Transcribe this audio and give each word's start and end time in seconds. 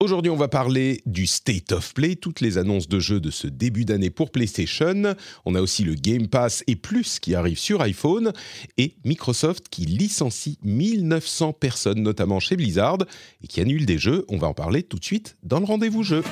Aujourd'hui, 0.00 0.30
on 0.30 0.36
va 0.36 0.48
parler 0.48 1.02
du 1.06 1.24
State 1.26 1.70
of 1.70 1.94
Play, 1.94 2.16
toutes 2.16 2.40
les 2.40 2.58
annonces 2.58 2.88
de 2.88 2.98
jeux 2.98 3.20
de 3.20 3.30
ce 3.30 3.46
début 3.46 3.84
d'année 3.84 4.10
pour 4.10 4.32
PlayStation. 4.32 5.14
On 5.44 5.54
a 5.54 5.60
aussi 5.60 5.84
le 5.84 5.94
Game 5.94 6.26
Pass 6.26 6.64
et 6.66 6.74
plus 6.74 7.20
qui 7.20 7.34
arrive 7.34 7.58
sur 7.58 7.80
iPhone 7.80 8.32
et 8.76 8.96
Microsoft 9.04 9.68
qui 9.70 9.86
licencie 9.86 10.58
1900 10.64 11.52
personnes, 11.52 12.02
notamment 12.02 12.40
chez 12.40 12.56
Blizzard, 12.56 12.98
et 13.42 13.46
qui 13.46 13.60
annule 13.60 13.86
des 13.86 13.98
jeux. 13.98 14.24
On 14.28 14.36
va 14.36 14.48
en 14.48 14.54
parler 14.54 14.82
tout 14.82 14.98
de 14.98 15.04
suite 15.04 15.36
dans 15.44 15.60
le 15.60 15.64
rendez-vous 15.64 16.02
jeu. 16.02 16.24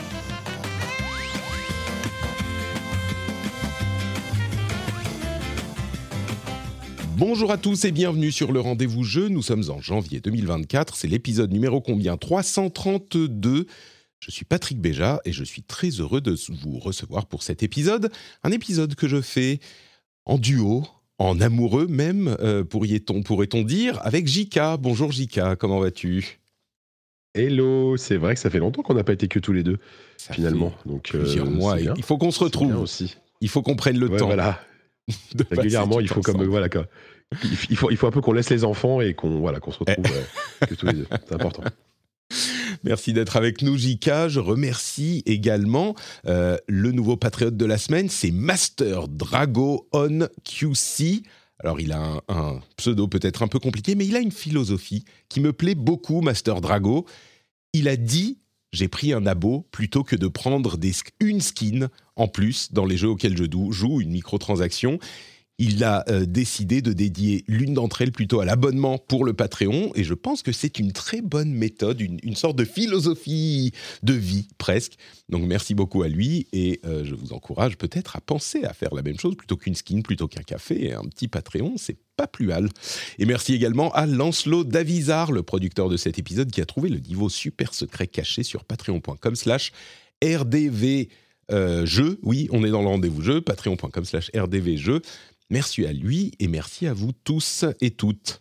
Bonjour 7.24 7.52
à 7.52 7.56
tous 7.56 7.84
et 7.84 7.92
bienvenue 7.92 8.32
sur 8.32 8.50
le 8.50 8.58
rendez-vous 8.58 9.04
jeu. 9.04 9.28
Nous 9.28 9.42
sommes 9.42 9.62
en 9.70 9.80
janvier 9.80 10.18
2024. 10.18 10.96
C'est 10.96 11.06
l'épisode 11.06 11.52
numéro 11.52 11.80
combien? 11.80 12.16
332. 12.16 13.68
Je 14.18 14.30
suis 14.32 14.45
Patrick 14.45 14.80
Béja 14.80 15.20
et 15.24 15.30
je 15.30 15.45
suis 15.45 15.62
très 15.62 15.90
heureux 15.90 16.20
de 16.20 16.34
vous 16.48 16.80
recevoir 16.80 17.26
pour 17.26 17.45
cet 17.45 17.62
épisode. 17.62 18.10
Un 18.42 18.51
épisode 18.51 18.96
que 18.96 19.06
je 19.06 19.20
fais 19.20 19.60
en 20.24 20.37
duo, 20.37 20.82
en 21.18 21.40
amoureux 21.40 21.87
même, 21.87 22.37
euh, 22.40 22.64
pourrait-on 22.64 23.23
pourrait 23.23 23.46
dire, 23.46 24.01
avec 24.02 24.26
Jika. 24.26 24.76
Bonjour 24.76 25.12
Jika, 25.12 25.54
comment 25.54 25.79
vas-tu? 25.79 26.40
Hello, 27.36 27.96
c'est 27.96 28.16
vrai 28.16 28.34
que 28.34 28.40
ça 28.40 28.51
fait 28.51 28.59
longtemps 28.59 28.82
qu'on 28.82 28.95
n'a 28.95 29.04
pas 29.04 29.12
été 29.12 29.29
que 29.29 29.38
tous 29.38 29.52
les 29.52 29.62
deux, 29.62 29.79
finalement. 30.18 30.73
Donc, 30.86 31.10
plusieurs 31.10 31.48
mois. 31.48 31.79
Il 31.79 32.02
faut 32.02 32.18
qu'on 32.18 32.32
se 32.32 32.42
retrouve. 32.42 32.74
Aussi. 32.80 33.14
Il 33.40 33.48
faut 33.48 33.62
qu'on 33.62 33.76
prenne 33.76 33.96
le 33.96 34.09
temps. 34.09 34.26
Voilà. 34.26 34.60
Régulièrement, 35.51 36.01
il 36.01 36.09
faut 36.09 36.20
comme 36.20 36.42
voilà 36.45 36.68
quoi. 36.68 36.86
Il 37.71 37.77
faut, 37.77 37.91
il 37.91 37.97
faut 37.97 38.07
un 38.07 38.11
peu 38.11 38.21
qu'on 38.21 38.33
laisse 38.33 38.51
les 38.51 38.65
enfants 38.65 39.01
et 39.01 39.15
qu'on 39.15 39.41
voilà, 39.41 39.61
qu'on 39.61 39.73
se 39.73 39.79
retrouve 39.79 40.05
euh, 40.07 40.66
que 40.66 40.75
tous 40.75 40.87
les 40.87 40.93
deux. 40.95 41.07
C'est 41.11 41.35
important. 41.35 41.63
Merci 42.85 43.13
d'être 43.13 43.37
avec 43.37 43.63
nous, 43.63 43.77
Jika. 43.77 44.29
Je 44.29 44.41
remercie 44.41 45.23
également 45.27 45.95
euh, 46.27 46.57
le 46.66 46.93
nouveau 46.93 47.16
patriote 47.16 47.57
de 47.57 47.66
la 47.66 47.79
semaine, 47.79 48.09
c'est 48.09 48.30
Master 48.30 49.09
Drago 49.09 49.88
on 49.93 50.27
QC. 50.45 51.23
Alors, 51.59 51.80
il 51.80 51.93
a 51.93 52.01
un, 52.01 52.21
un 52.29 52.60
pseudo 52.77 53.07
peut-être 53.07 53.43
un 53.43 53.49
peu 53.49 53.60
compliqué, 53.60 53.95
mais 53.95 54.07
il 54.07 54.16
a 54.16 54.21
une 54.21 54.33
philosophie 54.33 55.05
qui 55.29 55.41
me 55.41 55.53
plaît 55.53 55.77
beaucoup, 55.77 56.21
Master 56.21 56.60
Drago. 56.60 57.07
Il 57.73 57.88
a 57.88 57.97
dit 57.97 58.38
j'ai 58.73 58.88
pris 58.88 59.13
un 59.13 59.27
abo 59.27 59.66
plutôt 59.71 60.03
que 60.03 60.16
de 60.16 60.29
prendre 60.29 60.79
des, 60.79 60.93
une 61.21 61.41
skin 61.41 61.88
en 62.16 62.27
plus 62.27 62.73
dans 62.73 62.87
les 62.87 62.97
jeux 62.97 63.09
auxquels 63.09 63.37
je 63.37 63.45
joue, 63.71 64.00
une 64.00 64.10
microtransaction 64.10 64.99
il 65.62 65.84
a 65.84 66.03
euh, 66.09 66.27
décidé 66.27 66.82
de 66.82 66.93
dédier 66.93 67.44
l'une 67.47 67.75
d'entre 67.75 68.03
elles 68.03 68.10
plutôt 68.10 68.41
à 68.41 68.44
l'abonnement 68.44 68.99
pour 68.99 69.25
le 69.25 69.32
Patreon, 69.32 69.93
et 69.94 70.03
je 70.03 70.12
pense 70.12 70.43
que 70.43 70.50
c'est 70.50 70.81
une 70.81 70.91
très 70.91 71.22
bonne 71.22 71.53
méthode, 71.53 72.00
une, 72.00 72.34
sorte 72.34 72.56
de 72.56 72.65
philosophie 72.65 73.71
de 74.03 74.12
vie 74.12 74.49
presque. 74.59 74.94
Donc 75.28 75.44
merci 75.44 75.75
beaucoup 75.75 76.03
à 76.03 76.09
lui, 76.09 76.48
et 76.53 76.81
euh, 76.84 77.04
je 77.04 77.14
vous 77.14 77.32
encourage 77.32 77.78
peut-être 77.78 78.16
à 78.16 78.20
penser 78.20 78.64
à 78.64 78.72
faire 78.72 78.92
la 78.92 79.03
même 79.03 79.20
chose 79.20 79.36
plutôt 79.36 79.56
qu'une 79.56 79.76
skin, 79.76 80.00
plutôt 80.00 80.26
qu'un 80.26 80.42
café, 80.42 80.86
et 80.86 80.94
un 80.94 81.04
petit 81.04 81.28
Patreon, 81.28 81.75
c'est 81.76 81.98
pas 82.16 82.26
plus 82.26 82.47
mal. 82.47 82.69
Et 83.20 83.25
merci 83.25 83.54
également 83.54 83.92
à 83.92 84.06
Lancelot 84.06 84.65
Davizard, 84.65 85.31
le 85.31 85.44
producteur 85.44 85.88
de 85.88 85.97
cet 85.97 86.19
épisode, 86.19 86.50
qui 86.50 86.60
a 86.60 86.66
trouvé 86.66 86.88
le 86.88 86.98
niveau 86.98 87.28
super 87.28 87.72
secret 87.72 88.09
caché 88.09 88.42
sur 88.42 88.65
patreon.com 88.65 89.36
slash 89.36 89.70
rdv 90.25 91.06
euh, 91.50 91.86
oui, 92.22 92.48
on 92.50 92.65
est 92.65 92.70
dans 92.70 92.82
le 92.82 92.88
rendez-vous 92.88 93.22
jeu, 93.22 93.41
patreon.com 93.41 94.04
slash 94.04 94.31
rdvjeu. 94.34 95.03
Merci 95.52 95.84
à 95.84 95.92
lui 95.92 96.32
et 96.38 96.48
merci 96.48 96.86
à 96.86 96.94
vous 96.94 97.12
tous 97.12 97.66
et 97.82 97.90
toutes. 97.90 98.40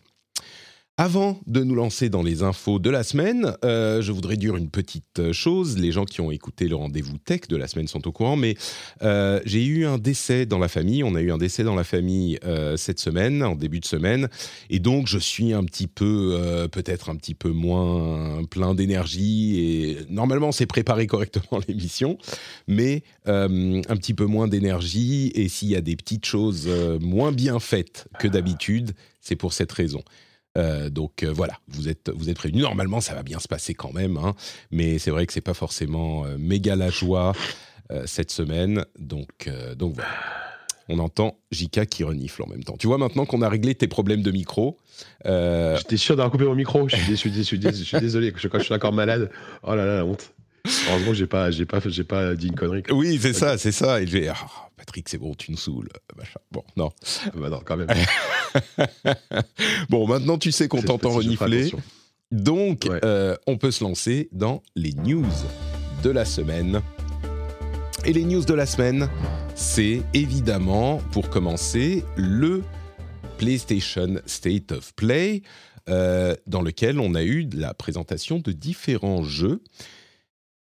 Avant 1.04 1.40
de 1.48 1.64
nous 1.64 1.74
lancer 1.74 2.10
dans 2.10 2.22
les 2.22 2.44
infos 2.44 2.78
de 2.78 2.88
la 2.88 3.02
semaine, 3.02 3.56
euh, 3.64 4.00
je 4.02 4.12
voudrais 4.12 4.36
dire 4.36 4.56
une 4.56 4.70
petite 4.70 5.32
chose. 5.32 5.76
Les 5.76 5.90
gens 5.90 6.04
qui 6.04 6.20
ont 6.20 6.30
écouté 6.30 6.68
le 6.68 6.76
rendez-vous 6.76 7.18
tech 7.18 7.48
de 7.48 7.56
la 7.56 7.66
semaine 7.66 7.88
sont 7.88 8.06
au 8.06 8.12
courant, 8.12 8.36
mais 8.36 8.54
euh, 9.02 9.40
j'ai 9.44 9.64
eu 9.64 9.84
un 9.84 9.98
décès 9.98 10.46
dans 10.46 10.60
la 10.60 10.68
famille. 10.68 11.02
On 11.02 11.16
a 11.16 11.20
eu 11.20 11.32
un 11.32 11.38
décès 11.38 11.64
dans 11.64 11.74
la 11.74 11.82
famille 11.82 12.38
euh, 12.44 12.76
cette 12.76 13.00
semaine, 13.00 13.42
en 13.42 13.56
début 13.56 13.80
de 13.80 13.84
semaine, 13.84 14.28
et 14.70 14.78
donc 14.78 15.08
je 15.08 15.18
suis 15.18 15.52
un 15.52 15.64
petit 15.64 15.88
peu, 15.88 16.68
peut-être 16.70 17.10
un 17.10 17.16
petit 17.16 17.34
peu 17.34 17.50
moins 17.50 18.44
plein 18.44 18.72
d'énergie. 18.72 19.58
Et 19.58 19.98
normalement, 20.08 20.52
c'est 20.52 20.66
préparé 20.66 21.08
correctement 21.08 21.60
l'émission, 21.66 22.16
mais 22.68 23.02
un 23.26 23.48
petit 23.96 24.14
peu 24.14 24.26
moins 24.26 24.46
d'énergie. 24.46 25.32
Et 25.34 25.48
s'il 25.48 25.70
y 25.70 25.74
a 25.74 25.80
des 25.80 25.96
petites 25.96 26.26
choses 26.26 26.70
moins 27.00 27.32
bien 27.32 27.58
faites 27.58 28.06
que 28.20 28.28
d'habitude, 28.28 28.92
c'est 29.20 29.34
pour 29.34 29.52
cette 29.52 29.72
raison. 29.72 30.04
Euh, 30.58 30.90
donc 30.90 31.22
euh, 31.22 31.32
voilà, 31.32 31.54
vous 31.68 31.88
êtes, 31.88 32.10
vous 32.14 32.28
êtes 32.28 32.36
prévenus. 32.36 32.62
Normalement, 32.62 33.00
ça 33.00 33.14
va 33.14 33.22
bien 33.22 33.38
se 33.38 33.48
passer 33.48 33.74
quand 33.74 33.92
même, 33.92 34.16
hein, 34.16 34.34
mais 34.70 34.98
c'est 34.98 35.10
vrai 35.10 35.26
que 35.26 35.32
c'est 35.32 35.40
pas 35.40 35.54
forcément 35.54 36.24
euh, 36.24 36.36
méga 36.38 36.76
la 36.76 36.90
joie 36.90 37.32
cette 38.06 38.30
semaine. 38.30 38.86
Donc, 38.98 39.50
donc 39.76 39.96
voilà. 39.96 40.08
On 40.88 40.98
entend 40.98 41.36
Jika 41.50 41.84
qui 41.84 42.04
renifle 42.04 42.42
en 42.42 42.46
même 42.46 42.64
temps. 42.64 42.74
Tu 42.78 42.86
vois 42.86 42.96
maintenant 42.96 43.26
qu'on 43.26 43.42
a 43.42 43.50
réglé 43.50 43.74
tes 43.74 43.86
problèmes 43.86 44.22
de 44.22 44.30
micro. 44.30 44.78
J'étais 45.26 45.98
sûr 45.98 46.16
d'avoir 46.16 46.30
coupé 46.30 46.44
mon 46.44 46.54
micro. 46.54 46.88
Je 46.88 46.96
suis, 47.14 47.30
désolé. 47.30 48.32
Je 48.34 48.58
suis 48.58 48.74
encore 48.74 48.94
malade. 48.94 49.30
Oh 49.62 49.74
là 49.74 49.84
là, 49.84 49.96
la 49.96 50.06
honte. 50.06 50.32
Heureusement, 50.88 51.12
j'ai 51.12 51.26
pas, 51.26 51.50
j'ai 51.50 51.66
pas, 51.66 51.80
j'ai 51.84 52.04
pas 52.04 52.34
dit 52.34 52.48
une 52.48 52.54
connerie. 52.54 52.82
Oui, 52.90 53.18
c'est 53.20 53.32
ça, 53.32 53.58
c'est 53.58 53.72
ça. 53.72 54.00
Et 54.00 54.06
j'ai, 54.06 54.28
ah, 54.28 54.36
Patrick, 54.76 55.08
c'est 55.08 55.18
bon, 55.18 55.34
tu 55.34 55.50
nous 55.50 55.56
saoules. 55.56 55.88
Bon, 56.50 56.64
non. 56.76 56.90
Ah 57.26 57.30
bah 57.34 57.50
non, 57.50 57.60
quand 57.64 57.76
même. 57.76 57.88
bon, 59.90 60.06
maintenant 60.06 60.38
tu 60.38 60.52
sais 60.52 60.68
qu'on 60.68 60.82
t'entend 60.82 61.10
renifler. 61.10 61.72
Donc, 62.30 62.88
euh, 63.04 63.36
on 63.46 63.58
peut 63.58 63.70
se 63.70 63.84
lancer 63.84 64.28
dans 64.32 64.62
les 64.74 64.92
news 64.94 65.26
de 66.02 66.10
la 66.10 66.24
semaine. 66.24 66.80
Et 68.04 68.12
les 68.12 68.24
news 68.24 68.44
de 68.44 68.54
la 68.54 68.66
semaine, 68.66 69.08
c'est 69.54 70.02
évidemment, 70.14 70.98
pour 71.12 71.30
commencer, 71.30 72.04
le 72.16 72.62
PlayStation 73.38 74.16
State 74.26 74.72
of 74.72 74.94
Play, 74.94 75.42
euh, 75.88 76.34
dans 76.46 76.62
lequel 76.62 76.98
on 77.00 77.14
a 77.14 77.22
eu 77.22 77.48
la 77.52 77.74
présentation 77.74 78.38
de 78.38 78.52
différents 78.52 79.22
jeux. 79.22 79.62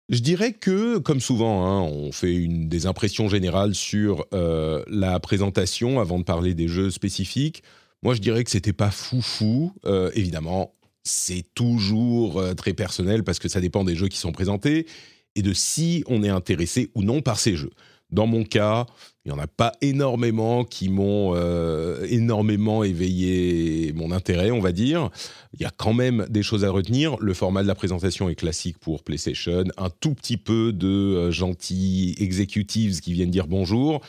Je 0.09 0.21
dirais 0.21 0.53
que, 0.53 0.99
comme 0.99 1.21
souvent, 1.21 1.67
hein, 1.67 1.81
on 1.83 2.13
fait 2.13 2.35
une, 2.35 2.69
des 2.69 2.87
impressions 2.87 3.29
générales 3.29 3.75
sur 3.75 4.25
euh, 4.33 4.85
la 4.87 5.19
présentation 5.19 5.99
avant 5.99 6.21
de 6.21 6.25
parler 6.25 6.55
des 6.55 6.69
jeux 6.69 6.91
spécifiques. 6.91 7.65
Moi, 8.03 8.15
je 8.15 8.21
dirais 8.21 8.45
que 8.45 8.51
c'était 8.51 8.73
pas 8.73 8.93
foufou. 8.93 9.73
Euh, 9.85 10.13
évidemment, 10.15 10.75
c'est 11.03 11.45
toujours 11.55 12.39
euh, 12.39 12.55
très 12.55 12.73
personnel 12.73 13.25
parce 13.25 13.41
que 13.41 13.49
ça 13.49 13.61
dépend 13.61 13.83
des 13.83 13.97
jeux 13.97 14.07
qui 14.07 14.19
sont 14.19 14.31
présentés 14.31 14.87
et 15.35 15.43
de 15.43 15.53
si 15.53 16.05
on 16.07 16.23
est 16.23 16.29
intéressé 16.29 16.91
ou 16.95 17.03
non 17.03 17.21
par 17.21 17.41
ces 17.41 17.57
jeux. 17.57 17.73
Dans 18.11 18.27
mon 18.27 18.45
cas, 18.45 18.87
il 19.25 19.33
n'y 19.33 19.39
en 19.39 19.43
a 19.43 19.49
pas 19.49 19.73
énormément 19.81 20.65
qui 20.65 20.89
m'ont 20.89 21.33
euh, 21.35 22.07
énormément 22.09 22.85
éveillé 22.85 23.93
mon 23.95 24.13
intérêt, 24.13 24.53
on 24.53 24.61
va 24.61 24.71
dire. 24.71 25.11
Il 25.55 25.61
y 25.61 25.65
a 25.65 25.73
quand 25.77 25.93
même 25.93 26.25
des 26.31 26.45
choses 26.45 26.65
à 26.65 26.71
retenir. 26.71 27.17
Le 27.19 27.35
format 27.35 27.63
de 27.63 27.69
la 27.69 27.75
présentation 27.75 28.29
est 28.29 28.37
classique 28.37 28.79
pour 28.79 29.03
PlayStation. 29.03 29.65
Un 29.77 29.91
tout 29.91 30.15
petit 30.15 30.37
peu 30.37 30.73
de 30.73 30.87
euh, 30.87 31.31
gentils 31.33 32.15
executives 32.19 33.01
qui 33.01 33.13
viennent 33.13 33.33
dire 33.33 33.49
bonjour. 33.49 34.01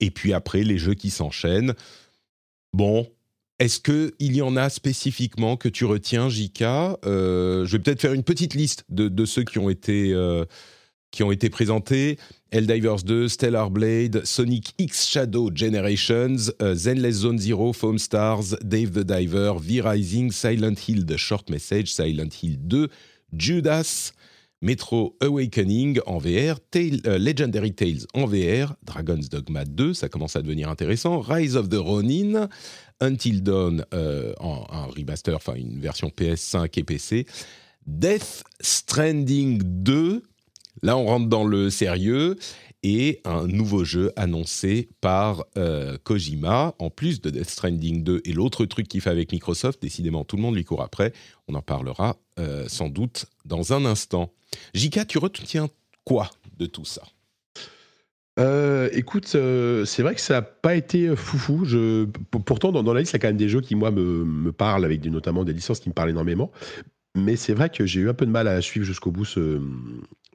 Et 0.00 0.10
puis 0.10 0.32
après, 0.32 0.62
les 0.62 0.78
jeux 0.78 0.94
qui 0.94 1.10
s'enchaînent. 1.10 1.74
Bon, 2.72 3.06
est-ce 3.58 3.80
qu'il 3.80 4.34
y 4.34 4.40
en 4.40 4.56
a 4.56 4.70
spécifiquement 4.70 5.58
que 5.58 5.68
tu 5.68 5.84
retiens, 5.84 6.30
Jika 6.30 6.98
euh, 7.04 7.66
Je 7.66 7.72
vais 7.72 7.82
peut-être 7.82 8.00
faire 8.00 8.14
une 8.14 8.24
petite 8.24 8.54
liste 8.54 8.86
de, 8.88 9.24
ceux 9.26 9.44
qui 9.44 9.58
ont 9.58 9.68
été 9.68 10.14
qui 11.10 11.22
ont 11.22 11.32
été 11.32 11.48
présentés. 11.48 12.18
Helldivers 12.52 13.04
2, 13.04 13.28
Stellar 13.28 13.70
Blade, 13.70 14.24
Sonic 14.24 14.74
X 14.78 15.08
Shadow 15.08 15.50
Generations, 15.52 16.52
uh, 16.60 16.74
Zenless 16.74 17.22
Zone 17.22 17.38
Zero, 17.38 17.72
Foam 17.72 17.98
Stars, 17.98 18.56
Dave 18.62 18.92
the 18.92 19.04
Diver, 19.04 19.56
V-Rising, 19.58 20.30
Silent 20.30 20.76
Hill 20.88 21.04
The 21.04 21.16
Short 21.16 21.50
Message, 21.50 21.92
Silent 21.92 22.30
Hill 22.42 22.56
2, 22.68 22.88
Judas, 23.32 24.12
Metro 24.62 25.16
Awakening 25.20 26.00
en 26.06 26.18
VR, 26.18 26.58
uh, 26.76 27.18
Legendary 27.18 27.74
Tales 27.74 28.06
en 28.14 28.26
VR, 28.26 28.74
Dragon's 28.84 29.28
Dogma 29.28 29.64
2, 29.64 29.92
ça 29.92 30.08
commence 30.08 30.36
à 30.36 30.42
devenir 30.42 30.68
intéressant, 30.68 31.20
Rise 31.20 31.56
of 31.56 31.68
the 31.68 31.74
Ronin, 31.74 32.48
Until 33.00 33.42
Dawn 33.42 33.84
en 34.40 34.66
un 34.70 34.86
remaster, 34.86 35.34
enfin 35.34 35.54
une 35.54 35.80
version 35.80 36.08
PS5 36.08 36.70
et 36.78 36.84
PC, 36.84 37.26
Death 37.86 38.44
Stranding 38.60 39.60
2, 39.62 40.22
là 40.82 40.96
on 40.96 41.06
rentre 41.06 41.28
dans 41.28 41.44
le 41.44 41.70
sérieux, 41.70 42.36
et 42.82 43.20
un 43.24 43.48
nouveau 43.48 43.82
jeu 43.82 44.12
annoncé 44.14 44.88
par 45.00 45.44
euh, 45.58 45.98
Kojima, 46.04 46.74
en 46.78 46.88
plus 46.88 47.20
de 47.20 47.30
Death 47.30 47.50
Stranding 47.50 48.04
2 48.04 48.22
et 48.24 48.32
l'autre 48.32 48.64
truc 48.64 48.86
qu'il 48.86 49.00
fait 49.00 49.10
avec 49.10 49.32
Microsoft, 49.32 49.82
décidément 49.82 50.24
tout 50.24 50.36
le 50.36 50.42
monde 50.42 50.54
lui 50.54 50.64
court 50.64 50.82
après, 50.82 51.12
on 51.48 51.54
en 51.54 51.62
parlera 51.62 52.16
euh, 52.38 52.68
sans 52.68 52.88
doute 52.88 53.26
dans 53.44 53.72
un 53.72 53.84
instant. 53.84 54.32
Jika, 54.72 55.04
tu 55.04 55.18
retiens 55.18 55.68
quoi 56.04 56.30
de 56.58 56.66
tout 56.66 56.84
ça? 56.84 57.02
Euh, 58.38 58.88
écoute, 58.92 59.26
c'est 59.26 60.02
vrai 60.02 60.14
que 60.14 60.20
ça 60.20 60.34
n'a 60.34 60.42
pas 60.42 60.76
été 60.76 61.16
foufou. 61.16 61.64
Je, 61.64 62.04
pourtant, 62.44 62.70
dans, 62.70 62.92
la 62.92 63.00
liste, 63.00 63.12
il 63.12 63.14
y 63.14 63.16
a 63.16 63.18
quand 63.20 63.28
même 63.28 63.36
des 63.36 63.48
jeux 63.48 63.62
qui, 63.62 63.74
moi, 63.74 63.90
me, 63.90 64.52
parlent, 64.52 64.84
avec 64.84 65.04
notamment 65.06 65.42
des 65.44 65.54
licences 65.54 65.80
qui 65.80 65.88
me 65.88 65.94
parlent 65.94 66.10
énormément. 66.10 66.52
Mais 67.16 67.34
c'est 67.36 67.54
vrai 67.54 67.70
que 67.70 67.86
j'ai 67.86 68.00
eu 68.00 68.10
un 68.10 68.14
peu 68.14 68.26
de 68.26 68.30
mal 68.30 68.46
à 68.46 68.60
suivre 68.60 68.84
jusqu'au 68.84 69.10
bout 69.10 69.24
ce, 69.24 69.58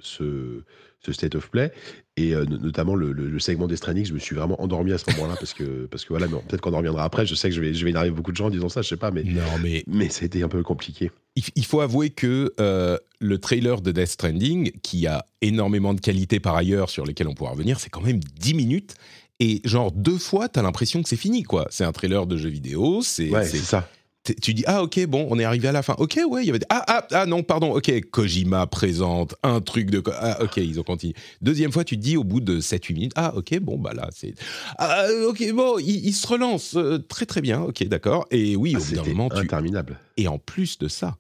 ce, 0.02 0.64
ce 1.04 1.12
state 1.12 1.36
of 1.36 1.50
play. 1.50 1.72
Et 2.18 2.36
euh, 2.36 2.46
notamment 2.46 2.96
le, 2.96 3.40
segment 3.40 3.68
des 3.68 3.78
trainings 3.78 4.06
je 4.06 4.14
me 4.14 4.20
suis 4.20 4.36
vraiment 4.36 4.62
endormi 4.62 4.92
à 4.92 4.98
ce 4.98 5.10
moment-là 5.12 5.36
parce 5.40 5.54
que 5.54 5.86
parce 5.92 6.04
que 6.04 6.10
voilà 6.10 6.28
peut-être 6.28 6.62
qu'on 6.62 6.74
en 6.74 6.78
reviendra 6.78 7.04
après. 7.04 7.26
Je 7.26 7.36
sais 7.36 7.50
que 7.50 7.56
je 7.56 7.62
vais 7.62 7.74
je 7.74 7.84
vais 7.84 7.92
énerver 7.92 8.12
beaucoup 8.12 8.32
de 8.32 8.38
gens 8.38 8.48
en 8.48 8.52
disant 8.52 8.70
ça 8.70 8.82
je 8.82 8.90
sais 8.90 8.98
pas 8.98 9.12
mais 9.12 9.24
non 9.24 9.42
mais 9.62 9.84
mais 9.88 10.10
c'était 10.10 10.44
un 10.44 10.50
peu 10.50 10.62
compliqué. 10.62 11.12
il, 11.36 11.66
faut 11.66 11.82
avouer 11.82 12.10
que 12.10 12.54
euh, 12.60 12.98
le 13.20 13.38
trailer 13.38 13.82
de 13.82 13.92
Death 13.92 14.08
Stranding 14.08 14.72
qui 14.84 15.08
a 15.08 15.26
énormément 15.42 15.94
de 15.94 16.02
qualités 16.02 16.40
par 16.40 16.56
ailleurs 16.56 16.90
sur 16.90 17.06
lesquelles 17.06 17.28
on 17.28 17.34
pourra 17.34 17.52
revenir 17.52 17.80
c'est 17.80 17.90
quand 17.90 18.02
même 18.02 18.20
10 18.20 18.54
minutes. 18.54 18.96
Et 19.40 19.62
genre 19.64 19.92
deux 19.92 20.20
fois 20.20 20.50
t'as 20.50 20.62
l'impression 20.62 21.02
que 21.02 21.10
c'est 21.10 21.16
fini 21.16 21.42
quoi. 21.42 21.66
C'est 21.72 21.86
un 21.86 21.92
trailer 21.92 22.28
de 22.28 22.38
jeu 22.38 22.50
vidéo 22.50 23.02
c'est 23.02 23.30
ouais, 23.30 23.46
c'est 23.46 23.58
ça 23.58 23.90
tu 24.24 24.54
dis 24.54 24.64
ah 24.68 24.84
ok 24.84 25.06
bon 25.08 25.28
on 25.30 25.40
est 25.40 25.44
arrivé 25.44 25.68
à 25.68 25.72
la 25.72 25.82
fin. 25.82 25.96
Ok 25.98 26.20
ouais 26.28 26.44
il 26.44 26.48
y 26.48 26.50
avait 26.52 26.60
ah 26.70 26.84
ah 26.88 27.08
ah 27.12 27.26
non 27.26 27.42
pardon 27.42 27.74
ok 27.74 28.10
Kojima 28.12 28.68
présente 28.68 29.34
un 29.42 29.62
truc 29.62 29.90
de 29.90 30.04
ah 30.14 30.44
ok 30.44 30.58
ils 30.58 30.80
ont 30.80 30.84
continué. 30.84 31.16
Deuxième 31.42 31.72
fois 31.72 31.84
tu 31.84 31.98
te 31.98 32.02
dis 32.02 32.18
au 32.18 32.24
bout 32.24 32.40
de 32.40 32.62
7-8 32.62 32.94
minutes 32.94 33.12
ah 33.16 33.34
ok 33.36 33.60
bon 33.60 33.80
bah 33.80 33.94
là 33.94 34.10
c'est 34.12 34.36
ah 34.78 35.08
ok 35.28 35.52
bon 35.54 35.80
il, 35.80 36.14
se 36.14 36.28
relance 36.28 36.76
euh, 36.76 37.00
très 37.00 37.26
très 37.26 37.42
bien 37.42 37.62
ok 37.62 37.84
d'accord. 37.88 38.28
Et 38.30 38.56
oui 38.56 38.74
ah, 38.76 38.80
au 38.80 38.84
bout 38.84 38.96
d'un 38.96 39.10
moment 39.10 39.30
interminable. 39.34 40.00
et 40.18 40.28
en 40.28 40.38
plus 40.38 40.78
de 40.78 40.88
ça 40.88 41.18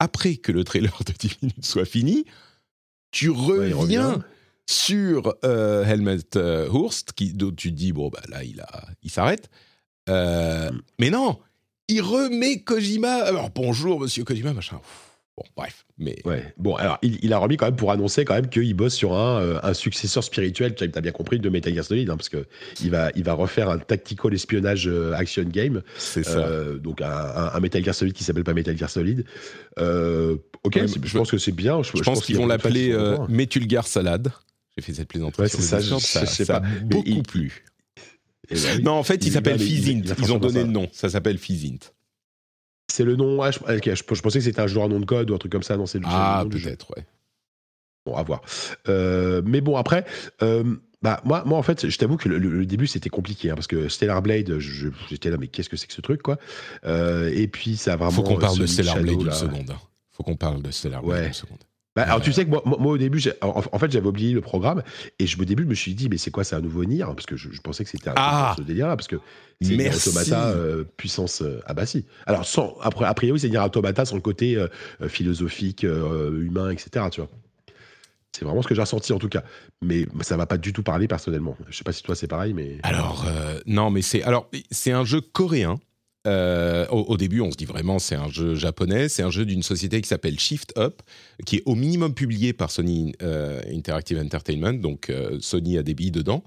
après 0.00 0.36
que 0.36 0.50
le 0.50 0.64
trailer 0.64 0.98
de 1.06 1.12
10 1.12 1.38
minutes 1.42 1.64
soit 1.64 1.84
fini 1.84 2.24
tu 3.12 3.30
reviens 3.30 4.24
sur 4.66 5.34
euh, 5.44 5.84
Helmet 5.84 6.18
euh, 6.34 6.68
Hurst 6.72 7.12
qui 7.12 7.32
dont 7.32 7.52
tu 7.52 7.70
te 7.70 7.76
dis 7.76 7.92
bon 7.92 8.08
bah 8.08 8.22
là 8.28 8.42
il 8.42 8.60
a 8.60 8.86
il 9.04 9.10
s'arrête. 9.10 9.50
Mm. 10.08 10.80
mais 10.98 11.10
non 11.10 11.38
il 11.88 12.00
remet 12.00 12.60
Kojima. 12.60 13.16
Alors 13.24 13.50
bonjour, 13.50 14.00
monsieur 14.00 14.24
Kojima, 14.24 14.52
machin. 14.52 14.80
Bon, 15.36 15.42
bref, 15.56 15.84
mais 15.98 16.16
ouais. 16.24 16.54
Bon, 16.58 16.76
alors 16.76 16.98
il, 17.02 17.32
a 17.32 17.38
remis 17.38 17.56
quand 17.56 17.66
même 17.66 17.74
pour 17.74 17.90
annoncer 17.90 18.24
quand 18.24 18.34
même 18.34 18.48
qu'il 18.48 18.72
bosse 18.74 18.94
sur 18.94 19.14
un, 19.14 19.40
euh, 19.40 19.58
un 19.64 19.74
successeur 19.74 20.22
spirituel. 20.22 20.76
Tu 20.76 20.84
as 20.84 21.00
bien 21.00 21.10
compris 21.10 21.40
de 21.40 21.48
Metal 21.48 21.74
Gear 21.74 21.84
Solid, 21.84 22.08
hein, 22.08 22.16
parce 22.16 22.28
que 22.28 22.46
il 22.80 22.92
va, 22.92 23.10
il 23.16 23.24
va 23.24 23.32
refaire 23.32 23.68
un 23.68 23.78
tactical 23.78 24.32
espionnage 24.32 24.86
euh, 24.86 25.12
action 25.14 25.42
game. 25.42 25.82
C'est 25.98 26.22
ça. 26.22 26.38
Euh, 26.38 26.78
donc 26.78 27.02
un, 27.02 27.58
Metal 27.58 27.82
Gear 27.82 27.96
Solid 27.96 28.14
qui 28.14 28.22
s'appelle 28.22 28.44
pas 28.44 28.54
Metal 28.54 28.78
Gear 28.78 28.88
Solid. 28.88 29.24
ok, 29.76 30.86
je, 30.86 31.18
pense 31.18 31.32
que 31.32 31.38
c'est 31.38 31.50
bien. 31.50 31.82
Je, 31.82 31.90
pense, 32.00 32.24
qu'ils 32.24 32.36
vont 32.36 32.46
l'appeler 32.46 32.96
Metulgar 33.28 33.88
Salad. 33.88 34.30
J'ai 34.76 34.84
fait 34.84 34.94
cette 34.94 35.08
plaisanterie. 35.08 35.42
Ouais, 35.42 35.48
c'est 35.48 35.62
ça, 35.62 35.80
je, 35.80 35.96
ça, 35.98 36.26
sais 36.26 36.46
pas. 36.46 36.60
beaucoup 36.84 37.22
plus. 37.22 37.64
Ben 38.50 38.82
non, 38.82 38.92
en 38.92 39.02
fait, 39.02 39.24
il, 39.24 39.32
s'appelle 39.32 39.58
Fizint. 39.58 40.02
Ils 40.18 40.32
ont 40.32 40.38
donné 40.38 40.62
le 40.62 40.70
nom. 40.70 40.88
Ça 40.92 41.08
s'appelle 41.08 41.38
Fizint. 41.38 41.78
C'est 42.88 43.04
le 43.04 43.16
nom. 43.16 43.42
je, 43.50 44.02
pensais 44.02 44.38
que 44.38 44.44
c'était 44.44 44.60
un 44.60 44.66
joueur 44.66 44.88
nom 44.88 45.00
de 45.00 45.06
code 45.06 45.30
ou 45.30 45.34
un 45.34 45.38
truc 45.38 45.52
comme 45.52 45.62
ça. 45.62 45.76
Non, 45.76 45.86
c'est 45.86 45.98
le 45.98 46.04
Ah, 46.06 46.44
peut-être, 46.48 46.90
ouais. 46.96 47.04
Bon, 48.06 48.16
à 48.16 48.22
voir. 48.22 48.42
Euh, 48.88 49.40
mais 49.44 49.60
bon, 49.62 49.76
après, 49.76 50.04
euh, 50.42 50.76
bah, 51.00 51.20
moi, 51.24 51.42
moi, 51.46 51.58
en 51.58 51.62
fait, 51.62 51.88
je 51.88 51.98
t'avoue 51.98 52.16
que 52.18 52.28
le, 52.28 52.66
début, 52.66 52.86
c'était 52.86 53.08
compliqué. 53.08 53.50
Hein, 53.50 53.54
parce 53.54 53.66
que 53.66 53.88
Stellar 53.88 54.20
Blade, 54.20 54.58
j'étais 55.08 55.30
là, 55.30 55.38
mais 55.38 55.48
qu'est-ce 55.48 55.70
que 55.70 55.76
c'est 55.76 55.86
que 55.86 55.94
ce 55.94 56.02
truc, 56.02 56.22
quoi? 56.22 56.38
Euh, 56.84 57.30
Et 57.34 57.48
puis, 57.48 57.76
ça 57.76 57.94
a 57.94 57.96
vraiment. 57.96 58.12
Faut 58.12 58.22
qu'on 58.22 58.38
parle 58.38 58.58
de 58.58 58.66
Stellar 58.66 59.00
Blade 59.00 59.22
une 59.22 59.32
seconde. 59.32 59.70
Hein. 59.70 59.80
Faut 60.10 60.22
qu'on 60.22 60.36
parle 60.36 60.62
de 60.62 60.70
Stellar 60.70 61.02
Blade 61.02 61.26
une 61.26 61.32
seconde. 61.32 61.58
Bah, 61.96 62.02
alors 62.02 62.20
tu 62.20 62.32
sais 62.32 62.44
que 62.44 62.50
moi, 62.50 62.62
moi 62.64 62.92
au 62.92 62.98
début, 62.98 63.22
en, 63.40 63.78
fait 63.78 63.90
j'avais 63.92 64.08
oublié 64.08 64.32
le 64.32 64.40
programme 64.40 64.82
et 65.20 65.28
je, 65.28 65.40
au 65.40 65.44
début 65.44 65.62
je 65.62 65.68
me 65.68 65.74
suis 65.74 65.94
dit 65.94 66.08
mais 66.08 66.18
c'est 66.18 66.32
quoi 66.32 66.42
c'est 66.42 66.56
un 66.56 66.60
nouveau 66.60 66.84
Nier 66.84 67.04
parce 67.04 67.26
que 67.26 67.36
je, 67.36 67.48
pensais 67.60 67.84
que 67.84 67.90
c'était 67.90 68.08
un 68.08 68.14
ah, 68.16 68.54
ce 68.58 68.62
délire 68.62 68.88
là 68.88 68.96
parce 68.96 69.06
que 69.06 69.20
c'est 69.60 69.76
Nier 69.76 69.94
Automata 69.94 70.48
euh, 70.48 70.82
puissance 70.96 71.42
euh, 71.42 71.60
ah 71.66 71.74
bah 71.74 71.86
si 71.86 72.04
alors 72.26 72.44
sans 72.44 72.76
après 72.80 73.04
a 73.04 73.14
priori 73.14 73.38
c'est 73.38 73.48
Nier 73.48 73.60
Automata 73.60 74.04
sans 74.04 74.16
le 74.16 74.22
côté 74.22 74.56
euh, 74.56 74.66
philosophique 75.08 75.84
humain 75.84 76.70
etc 76.70 77.06
tu 77.12 77.20
vois. 77.20 77.30
C'est 78.32 78.44
vraiment 78.44 78.62
ce 78.62 78.66
que 78.66 78.74
j'ai 78.74 78.80
ressenti 78.80 79.12
en 79.12 79.20
tout 79.20 79.28
cas. 79.28 79.44
Mais 79.80 80.08
ça 80.22 80.36
va 80.36 80.44
pas 80.44 80.58
du 80.58 80.72
tout 80.72 80.82
parler 80.82 81.06
personnellement. 81.06 81.56
Je 81.68 81.76
sais 81.76 81.84
pas 81.84 81.92
si 81.92 82.02
toi 82.02 82.16
c'est 82.16 82.26
pareil 82.26 82.52
mais 82.52 82.78
alors 82.82 83.24
non 83.66 83.90
mais 83.90 84.02
c'est 84.02 84.24
alors 84.24 84.50
c'est 84.72 84.90
un 84.90 85.04
jeu 85.04 85.20
coréen 85.20 85.76
euh, 86.26 86.86
au, 86.88 87.16
début, 87.18 87.40
on 87.42 87.50
se 87.50 87.56
dit 87.56 87.66
vraiment 87.66 87.98
c'est 87.98 88.14
un 88.14 88.30
jeu 88.30 88.54
japonais, 88.54 89.08
c'est 89.10 89.22
un 89.22 89.30
jeu 89.30 89.44
d'une 89.44 89.62
société 89.62 90.00
qui 90.00 90.08
s'appelle 90.08 90.38
Shift 90.38 90.72
Up, 90.78 91.02
qui 91.44 91.56
est 91.56 91.62
au 91.66 91.74
minimum 91.74 92.14
publié 92.14 92.54
par 92.54 92.70
Sony 92.70 93.14
euh, 93.22 93.60
Interactive 93.70 94.18
Entertainment, 94.18 94.72
donc 94.72 95.10
euh, 95.10 95.36
Sony 95.40 95.76
a 95.76 95.82
des 95.82 95.94
billes 95.94 96.10
dedans. 96.10 96.42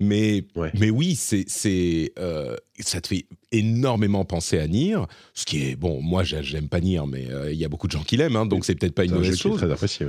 Mais, 0.00 0.44
mais 0.74 0.88
oui, 0.88 1.14
c'est, 1.14 1.44
c'est, 1.46 2.14
ça 2.80 3.00
te 3.02 3.08
fait 3.08 3.26
énormément 3.52 4.24
penser 4.24 4.58
à 4.58 4.66
Nier, 4.66 4.96
ce 5.34 5.44
qui 5.44 5.68
est, 5.68 5.76
bon, 5.76 6.00
moi 6.00 6.24
j'aime 6.24 6.68
pas 6.68 6.80
Nier, 6.80 7.02
mais 7.06 7.28
il 7.50 7.58
y 7.58 7.64
a 7.64 7.68
beaucoup 7.68 7.88
de 7.88 7.92
gens 7.92 8.02
qui 8.02 8.16
l'aiment, 8.16 8.36
hein, 8.36 8.46
donc 8.46 8.64
c'est 8.64 8.74
peut-être 8.74 8.94
pas 8.94 9.04
une 9.04 9.12
mauvaise 9.12 9.38
chose. 9.38 9.58
Très 9.58 9.70
apprécié, 9.70 10.06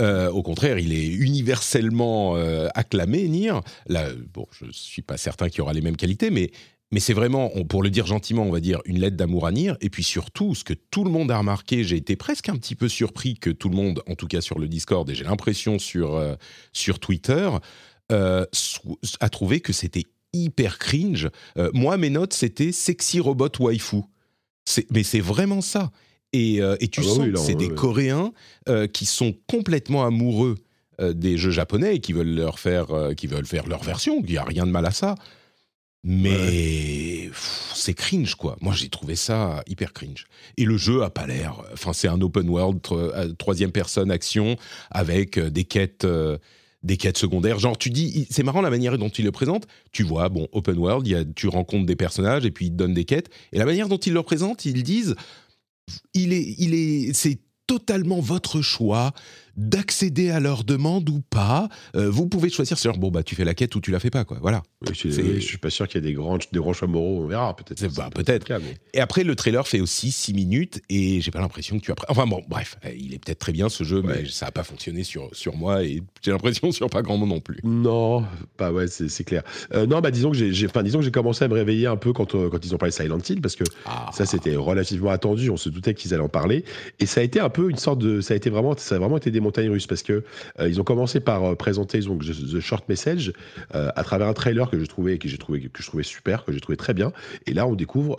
au 0.00 0.42
contraire, 0.42 0.78
il 0.78 0.92
est 0.92 1.06
universellement 1.08 2.36
acclamé, 2.74 3.28
Nier. 3.28 3.54
Là, 3.88 4.08
bon, 4.32 4.46
je 4.52 4.66
suis 4.70 5.02
pas 5.02 5.16
certain 5.16 5.48
qu'il 5.48 5.62
aura 5.62 5.72
les 5.72 5.82
mêmes 5.82 5.96
qualités, 5.96 6.30
mais 6.30 6.52
mais 6.92 7.00
c'est 7.00 7.12
vraiment, 7.12 7.50
pour 7.68 7.82
le 7.82 7.90
dire 7.90 8.06
gentiment, 8.06 8.44
on 8.44 8.52
va 8.52 8.60
dire, 8.60 8.80
une 8.84 9.00
lettre 9.00 9.16
d'amour 9.16 9.46
à 9.46 9.52
Nier. 9.52 9.72
Et 9.80 9.90
puis 9.90 10.04
surtout, 10.04 10.54
ce 10.54 10.64
que 10.64 10.74
tout 10.74 11.04
le 11.04 11.10
monde 11.10 11.30
a 11.30 11.38
remarqué, 11.38 11.82
j'ai 11.82 11.96
été 11.96 12.14
presque 12.14 12.48
un 12.48 12.56
petit 12.56 12.76
peu 12.76 12.88
surpris 12.88 13.34
que 13.34 13.50
tout 13.50 13.68
le 13.68 13.76
monde, 13.76 14.02
en 14.06 14.14
tout 14.14 14.28
cas 14.28 14.40
sur 14.40 14.58
le 14.58 14.68
Discord, 14.68 15.08
et 15.10 15.14
j'ai 15.14 15.24
l'impression 15.24 15.78
sur, 15.78 16.14
euh, 16.14 16.34
sur 16.72 17.00
Twitter, 17.00 17.50
euh, 18.12 18.44
a 19.20 19.28
trouvé 19.28 19.60
que 19.60 19.72
c'était 19.72 20.04
hyper 20.32 20.78
cringe. 20.78 21.30
Euh, 21.58 21.70
moi, 21.74 21.96
mes 21.96 22.10
notes, 22.10 22.32
c'était 22.32 22.70
sexy 22.70 23.18
robot 23.18 23.50
waifu. 23.58 24.02
Mais 24.90 25.02
c'est 25.02 25.20
vraiment 25.20 25.60
ça. 25.60 25.90
Et, 26.32 26.56
et 26.56 26.88
tu 26.88 27.00
ah 27.00 27.02
bah 27.02 27.08
sens 27.08 27.26
que 27.26 27.36
c'est 27.36 27.54
des 27.54 27.68
Coréens 27.68 28.32
qui 28.92 29.06
sont 29.06 29.34
complètement 29.46 30.04
amoureux 30.04 30.56
des 31.00 31.36
jeux 31.36 31.50
japonais 31.52 31.96
et 31.96 32.00
qui 32.00 32.12
veulent 32.12 32.34
leur 32.34 32.58
faire, 32.58 32.86
qui 33.16 33.28
veulent 33.28 33.46
faire 33.46 33.68
leur 33.68 33.84
version. 33.84 34.20
Il 34.24 34.30
n'y 34.30 34.36
a 34.36 34.42
rien 34.42 34.66
de 34.66 34.72
mal 34.72 34.86
à 34.86 34.90
ça. 34.90 35.14
Mais 36.04 37.30
c'est 37.74 37.94
cringe, 37.94 38.34
quoi. 38.34 38.56
Moi, 38.60 38.74
j'ai 38.74 38.90
trouvé 38.90 39.16
ça 39.16 39.62
hyper 39.66 39.94
cringe. 39.94 40.26
Et 40.58 40.66
le 40.66 40.76
jeu 40.76 41.02
a 41.02 41.08
pas 41.08 41.26
l'air. 41.26 41.62
Enfin, 41.72 41.94
c'est 41.94 42.08
un 42.08 42.20
open 42.20 42.48
world, 42.48 42.80
euh, 42.92 43.32
troisième 43.32 43.72
personne, 43.72 44.10
action, 44.10 44.56
avec 44.90 45.38
euh, 45.38 45.50
des 45.50 45.64
quêtes. 45.64 46.04
Euh, 46.04 46.36
des 46.82 46.98
quêtes 46.98 47.16
secondaires. 47.16 47.58
Genre, 47.58 47.78
tu 47.78 47.88
dis, 47.88 48.26
c'est 48.28 48.42
marrant 48.42 48.60
la 48.60 48.68
manière 48.68 48.98
dont 48.98 49.08
il 49.08 49.24
le 49.24 49.32
présente. 49.32 49.66
Tu 49.90 50.02
vois, 50.02 50.28
bon, 50.28 50.48
open 50.52 50.76
world, 50.76 51.06
y 51.08 51.14
a, 51.14 51.24
tu 51.24 51.48
rencontres 51.48 51.86
des 51.86 51.96
personnages 51.96 52.44
et 52.44 52.50
puis 52.50 52.66
ils 52.66 52.72
te 52.72 52.76
donnent 52.76 52.92
des 52.92 53.06
quêtes. 53.06 53.30
Et 53.52 53.58
la 53.58 53.64
manière 53.64 53.88
dont 53.88 53.96
il 53.96 54.12
le 54.12 54.22
présente, 54.22 54.66
ils 54.66 54.82
disent, 54.82 55.14
il 56.12 56.34
est, 56.34 56.54
il 56.58 56.74
est, 56.74 57.14
c'est 57.14 57.38
totalement 57.66 58.20
votre 58.20 58.60
choix 58.60 59.14
d'accéder 59.56 60.30
à 60.30 60.40
leur 60.40 60.64
demande 60.64 61.08
ou 61.10 61.20
pas. 61.20 61.68
Euh, 61.96 62.10
vous 62.10 62.26
pouvez 62.26 62.50
choisir 62.50 62.78
sur 62.78 62.96
bon 62.98 63.10
bah 63.10 63.22
tu 63.22 63.34
fais 63.34 63.44
la 63.44 63.54
quête 63.54 63.74
ou 63.74 63.80
tu 63.80 63.90
la 63.90 64.00
fais 64.00 64.10
pas 64.10 64.24
quoi. 64.24 64.38
Voilà. 64.40 64.62
je, 64.92 65.08
ne 65.08 65.40
suis 65.40 65.58
pas 65.58 65.70
sûr 65.70 65.88
qu'il 65.88 66.02
y 66.02 66.04
ait 66.04 66.08
des 66.08 66.14
grands 66.14 66.38
des 66.38 66.58
grands 66.58 66.72
choix 66.72 66.88
moraux. 66.88 67.22
On 67.22 67.26
verra 67.26 67.54
peut-être. 67.56 67.94
Bah, 67.94 68.10
peut-être. 68.14 68.46
Et 68.92 69.00
après 69.00 69.24
le 69.24 69.34
trailer 69.36 69.66
fait 69.66 69.80
aussi 69.80 70.10
6 70.10 70.34
minutes 70.34 70.82
et 70.88 71.20
j'ai 71.20 71.30
pas 71.30 71.40
l'impression 71.40 71.78
que 71.78 71.84
tu 71.84 71.92
as. 71.92 71.94
Enfin 72.08 72.26
bon 72.26 72.42
bref, 72.48 72.78
il 72.96 73.14
est 73.14 73.18
peut-être 73.18 73.38
très 73.38 73.52
bien 73.52 73.68
ce 73.68 73.84
jeu, 73.84 74.02
mais 74.02 74.26
ça 74.26 74.46
a 74.46 74.50
pas 74.50 74.64
fonctionné 74.64 75.04
sur 75.04 75.28
sur 75.32 75.56
moi 75.56 75.84
et 75.84 76.02
j'ai 76.22 76.30
l'impression 76.30 76.72
sur 76.72 76.88
pas 76.90 77.02
grand 77.02 77.16
monde 77.16 77.30
non 77.30 77.40
plus. 77.40 77.58
Non, 77.64 78.24
pas 78.56 78.72
ouais 78.72 78.86
c'est 78.88 79.24
clair. 79.24 79.42
Euh, 79.72 79.86
non 79.86 80.00
bah 80.00 80.10
disons 80.10 80.30
que 80.30 80.36
j'ai 80.36 80.66
enfin 80.66 80.82
disons 80.82 80.98
que 80.98 81.04
j'ai 81.04 81.10
commencé 81.10 81.44
à 81.44 81.48
me 81.48 81.54
réveiller 81.54 81.86
un 81.86 81.96
peu 81.96 82.12
quand 82.12 82.34
euh, 82.34 82.48
quand 82.48 82.64
ils 82.64 82.74
ont 82.74 82.78
parlé 82.78 82.90
de 82.90 82.96
Silent 82.96 83.18
Hill 83.28 83.40
parce 83.40 83.56
que 83.56 83.64
ah. 83.86 84.10
ça 84.12 84.26
c'était 84.26 84.56
relativement 84.56 85.10
attendu. 85.10 85.50
On 85.50 85.56
se 85.56 85.68
doutait 85.68 85.94
qu'ils 85.94 86.14
allaient 86.14 86.22
en 86.22 86.28
parler 86.28 86.64
et 86.98 87.06
ça 87.06 87.20
a 87.20 87.24
été 87.24 87.40
un 87.40 87.48
peu 87.48 87.70
une 87.70 87.76
sorte 87.76 87.98
de 87.98 88.20
ça 88.20 88.34
a 88.34 88.36
été 88.36 88.50
vraiment 88.50 88.76
ça 88.76 88.96
a 88.96 88.98
vraiment 88.98 89.16
été 89.16 89.30
des 89.30 89.40
montagnes 89.44 89.70
russes 89.70 89.86
parce 89.86 90.02
que 90.02 90.24
euh, 90.58 90.68
ils 90.68 90.80
ont 90.80 90.84
commencé 90.84 91.20
par 91.20 91.44
euh, 91.44 91.54
présenter 91.54 92.00
donc, 92.00 92.24
The 92.24 92.60
Short 92.60 92.88
Message 92.88 93.32
euh, 93.74 93.90
à 93.94 94.02
travers 94.02 94.26
un 94.26 94.32
trailer 94.32 94.68
que 94.68 94.78
je 94.78 94.86
trouvais 94.86 95.18
que 95.18 95.28
j'ai 95.28 95.38
trouvé 95.38 95.60
que 95.72 95.82
je 95.82 95.86
trouvais 95.86 96.02
super, 96.02 96.44
que 96.44 96.52
j'ai 96.52 96.60
trouvé 96.60 96.76
très 96.76 96.94
bien. 96.94 97.12
Et 97.46 97.54
là, 97.54 97.66
on 97.66 97.74
découvre 97.74 98.16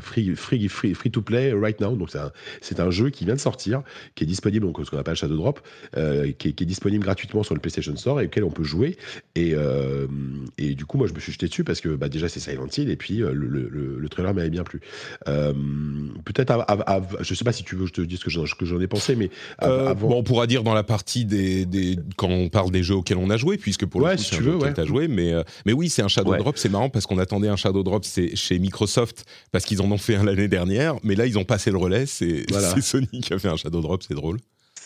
free, 0.00 0.34
free, 0.34 0.68
free, 0.68 0.94
free, 0.94 1.10
to 1.10 1.22
play 1.22 1.52
right 1.52 1.80
now. 1.80 1.94
Donc 1.94 2.10
c'est 2.10 2.80
un, 2.80 2.86
un, 2.86 2.90
jeu 2.90 3.10
qui 3.10 3.24
vient 3.24 3.34
de 3.34 3.40
sortir, 3.40 3.82
qui 4.14 4.24
est 4.24 4.26
disponible, 4.26 4.66
donc 4.66 4.78
ce 4.84 4.90
qu'on 4.90 4.98
appelle 4.98 5.14
Shadow 5.14 5.36
Drop, 5.36 5.60
qui 5.94 5.98
est, 6.00 6.34
qui, 6.34 6.48
est, 6.48 6.66
disponible 6.66 7.04
gratuitement 7.04 7.42
sur 7.42 7.54
le 7.54 7.60
PlayStation 7.60 7.96
Store 7.96 8.20
et 8.20 8.26
auquel 8.26 8.44
on 8.44 8.50
peut 8.50 8.64
jouer. 8.64 8.96
Et, 9.34 9.54
et 10.58 10.74
du 10.74 10.84
coup, 10.86 10.98
moi, 10.98 11.06
je 11.06 11.12
me 11.12 11.20
suis 11.20 11.32
jeté 11.32 11.48
dessus 11.48 11.64
parce 11.64 11.80
que 11.80 11.90
bah, 11.90 12.08
déjà 12.08 12.28
c'est 12.28 12.40
Silent 12.40 12.68
Hill 12.76 12.90
et 12.90 12.96
puis 12.96 13.18
le, 13.18 13.32
le, 13.32 13.68
le, 13.98 14.08
trailer 14.08 14.34
m'avait 14.34 14.50
bien 14.50 14.64
plu. 14.64 14.80
Peut-être, 15.24 16.66
je 17.20 17.34
sais 17.34 17.44
pas 17.44 17.52
si 17.52 17.64
tu 17.64 17.76
veux 17.76 17.82
que 17.82 17.88
je 17.88 17.94
te 17.94 18.00
dise 18.02 18.18
ce 18.18 18.54
que 18.54 18.66
j'en 18.66 18.80
ai 18.80 18.86
pensé, 18.86 19.16
mais 19.16 19.30
avant... 19.58 19.94
bon, 19.94 20.18
on 20.18 20.22
pourra 20.22 20.46
dire 20.46 20.62
dans 20.62 20.74
la 20.74 20.84
partie 20.84 21.24
des, 21.24 21.66
des, 21.66 21.96
quand 22.16 22.28
on 22.28 22.48
parle 22.48 22.70
des 22.70 22.82
jeux 22.82 22.96
auxquels 22.96 23.18
on 23.18 23.30
a 23.30 23.36
joué, 23.36 23.58
puisque 23.58 23.86
pour 23.86 24.00
le 24.00 24.14
coup, 24.14 24.22
si 24.22 24.30
tu 24.30 24.42
veux, 24.42 24.56
ouais. 24.56 24.78
as 24.78 24.84
joué, 24.84 25.08
mais 25.08 25.32
mais 25.66 25.72
oui, 25.72 25.88
c'est 25.88 26.02
un 26.02 26.08
Shadow 26.08 26.36
Drop. 26.36 26.58
C'est 26.58 26.68
marrant 26.68 26.88
parce 26.88 27.06
qu'on 27.06 27.18
attendait 27.18 27.48
un 27.48 27.56
Shadow 27.56 27.82
Drop 27.82 28.04
chez 28.04 28.58
Microsoft 28.58 29.24
parce 29.52 29.64
qu'ils 29.64 29.82
en 29.82 29.90
ont 29.90 29.98
fait 29.98 30.16
un 30.16 30.24
l'année 30.24 30.48
dernière, 30.48 30.96
mais 31.04 31.14
là 31.14 31.26
ils 31.26 31.38
ont 31.38 31.44
passé 31.44 31.70
le 31.70 31.78
relais. 31.78 32.06
C'est 32.06 32.44
Sony 32.80 33.20
qui 33.20 33.32
a 33.32 33.38
fait 33.38 33.48
un 33.48 33.56
Shadow 33.56 33.80
Drop, 33.80 34.02
c'est 34.02 34.14
drôle. 34.14 34.38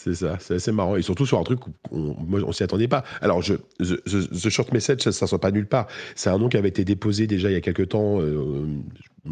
C'est 0.06 0.14
ça, 0.14 0.36
c'est 0.40 0.54
assez 0.54 0.70
marrant. 0.70 0.94
Et 0.94 1.02
surtout 1.02 1.26
sur 1.26 1.38
un 1.38 1.42
truc 1.42 1.66
où 1.66 1.72
on, 1.90 2.52
s'y 2.52 2.62
attendait 2.62 2.86
pas. 2.86 3.02
Alors, 3.20 3.42
je, 3.42 3.54
The, 3.80 4.48
Short 4.48 4.72
Message, 4.72 5.00
ça 5.00 5.10
ne 5.10 5.28
sort 5.28 5.40
pas 5.40 5.50
nulle 5.50 5.66
part. 5.66 5.88
C'est 6.14 6.30
un 6.30 6.38
nom 6.38 6.48
qui 6.48 6.56
avait 6.56 6.68
été 6.68 6.84
déposé 6.84 7.26
déjà 7.26 7.50
il 7.50 7.54
y 7.54 7.56
a 7.56 7.60
quelques 7.60 7.88
temps. 7.88 8.20
Euh, 8.20 8.66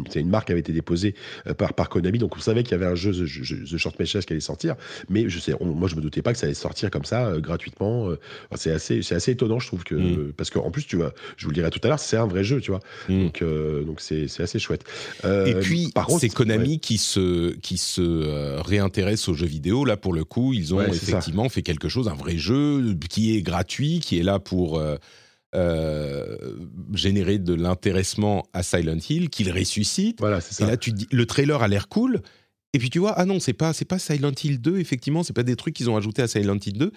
c'est 0.09 0.21
une 0.21 0.29
marque 0.29 0.47
qui 0.47 0.51
avait 0.51 0.61
été 0.61 0.73
déposée 0.73 1.15
euh, 1.47 1.53
par, 1.53 1.73
par 1.73 1.89
Konami, 1.89 2.19
donc 2.19 2.35
on 2.35 2.39
savait 2.39 2.63
qu'il 2.63 2.71
y 2.71 2.75
avait 2.75 2.85
un 2.85 2.95
jeu 2.95 3.11
The, 3.11 3.77
Short 3.77 3.99
Message 3.99 4.25
qui 4.25 4.33
allait 4.33 4.39
sortir, 4.39 4.75
mais 5.09 5.29
je 5.29 5.39
sais, 5.39 5.53
moi 5.61 5.87
je 5.87 5.95
me 5.95 6.01
doutais 6.01 6.21
pas 6.21 6.33
que 6.33 6.39
ça 6.39 6.45
allait 6.45 6.53
sortir 6.53 6.91
comme 6.91 7.05
ça 7.05 7.27
euh, 7.27 7.39
gratuitement. 7.39 8.09
c'est 8.55 8.71
assez, 8.71 9.01
c'est 9.01 9.15
assez 9.15 9.31
étonnant, 9.31 9.59
je 9.59 9.67
trouve 9.67 9.83
que 9.83 9.95
mm. 9.95 10.33
parce 10.33 10.49
qu'en 10.49 10.71
plus 10.71 10.85
tu 10.85 10.95
vois, 10.95 11.13
je 11.37 11.45
vous 11.45 11.51
le 11.51 11.55
dirai 11.55 11.69
tout 11.69 11.79
à 11.83 11.87
l'heure, 11.87 11.99
c'est 11.99 12.17
un 12.17 12.27
vrai 12.27 12.43
jeu, 12.43 12.61
tu 12.61 12.71
vois. 12.71 12.81
Mm. 13.09 13.23
Donc 13.23 13.43
donc 13.85 14.01
c'est, 14.01 14.25
assez 14.39 14.59
chouette. 14.59 14.83
Et 15.23 15.55
puis 15.55 15.91
c'est 16.19 16.29
Konami 16.29 16.79
qui 16.79 16.97
se 16.97 17.53
qui 17.55 17.77
se 17.77 18.59
réintéresse 18.61 19.27
aux 19.27 19.33
jeux 19.33 19.47
vidéo. 19.47 19.85
Là 19.85 19.97
pour 19.97 20.13
le 20.13 20.23
coup, 20.23 20.53
ils 20.53 20.73
ont 20.73 20.81
effectivement 20.81 21.49
fait 21.49 21.61
quelque 21.61 21.89
chose, 21.89 22.07
un 22.07 22.15
vrai 22.15 22.37
jeu 22.37 22.95
qui 23.09 23.35
est 23.35 23.41
gratuit, 23.41 23.99
qui 23.99 24.19
est 24.19 24.23
là 24.23 24.39
pour 24.39 24.81
euh, 25.55 26.37
générer 26.93 27.39
de 27.39 27.53
l'intéressement 27.53 28.47
à 28.53 28.61
Silent 28.61 28.99
Hill, 29.09 29.29
qu'il 29.29 29.51
ressuscite. 29.51 30.19
Voilà, 30.19 30.41
c'est 30.41 30.53
ça. 30.53 30.65
Et 30.65 30.67
là, 30.67 30.77
tu 30.77 30.91
dis, 30.91 31.07
le 31.11 31.25
trailer 31.25 31.61
a 31.61 31.67
l'air 31.67 31.87
cool. 31.87 32.21
Et 32.73 32.79
puis 32.79 32.89
tu 32.89 32.99
vois, 32.99 33.13
ah 33.17 33.25
non, 33.25 33.39
c'est 33.39 33.53
pas, 33.53 33.71
c'est 33.71 33.85
pas 33.85 33.99
Silent 33.99 34.33
Hill 34.43 34.59
2, 34.59 34.79
effectivement, 34.79 35.23
c'est 35.23 35.33
pas 35.33 35.43
des 35.43 35.55
trucs 35.55 35.73
qu'ils 35.73 35.89
ont 35.89 35.95
ajoutés 35.95 36.21
à 36.21 36.27
Silent 36.27 36.57
Hill 36.63 36.77
2. 36.77 36.91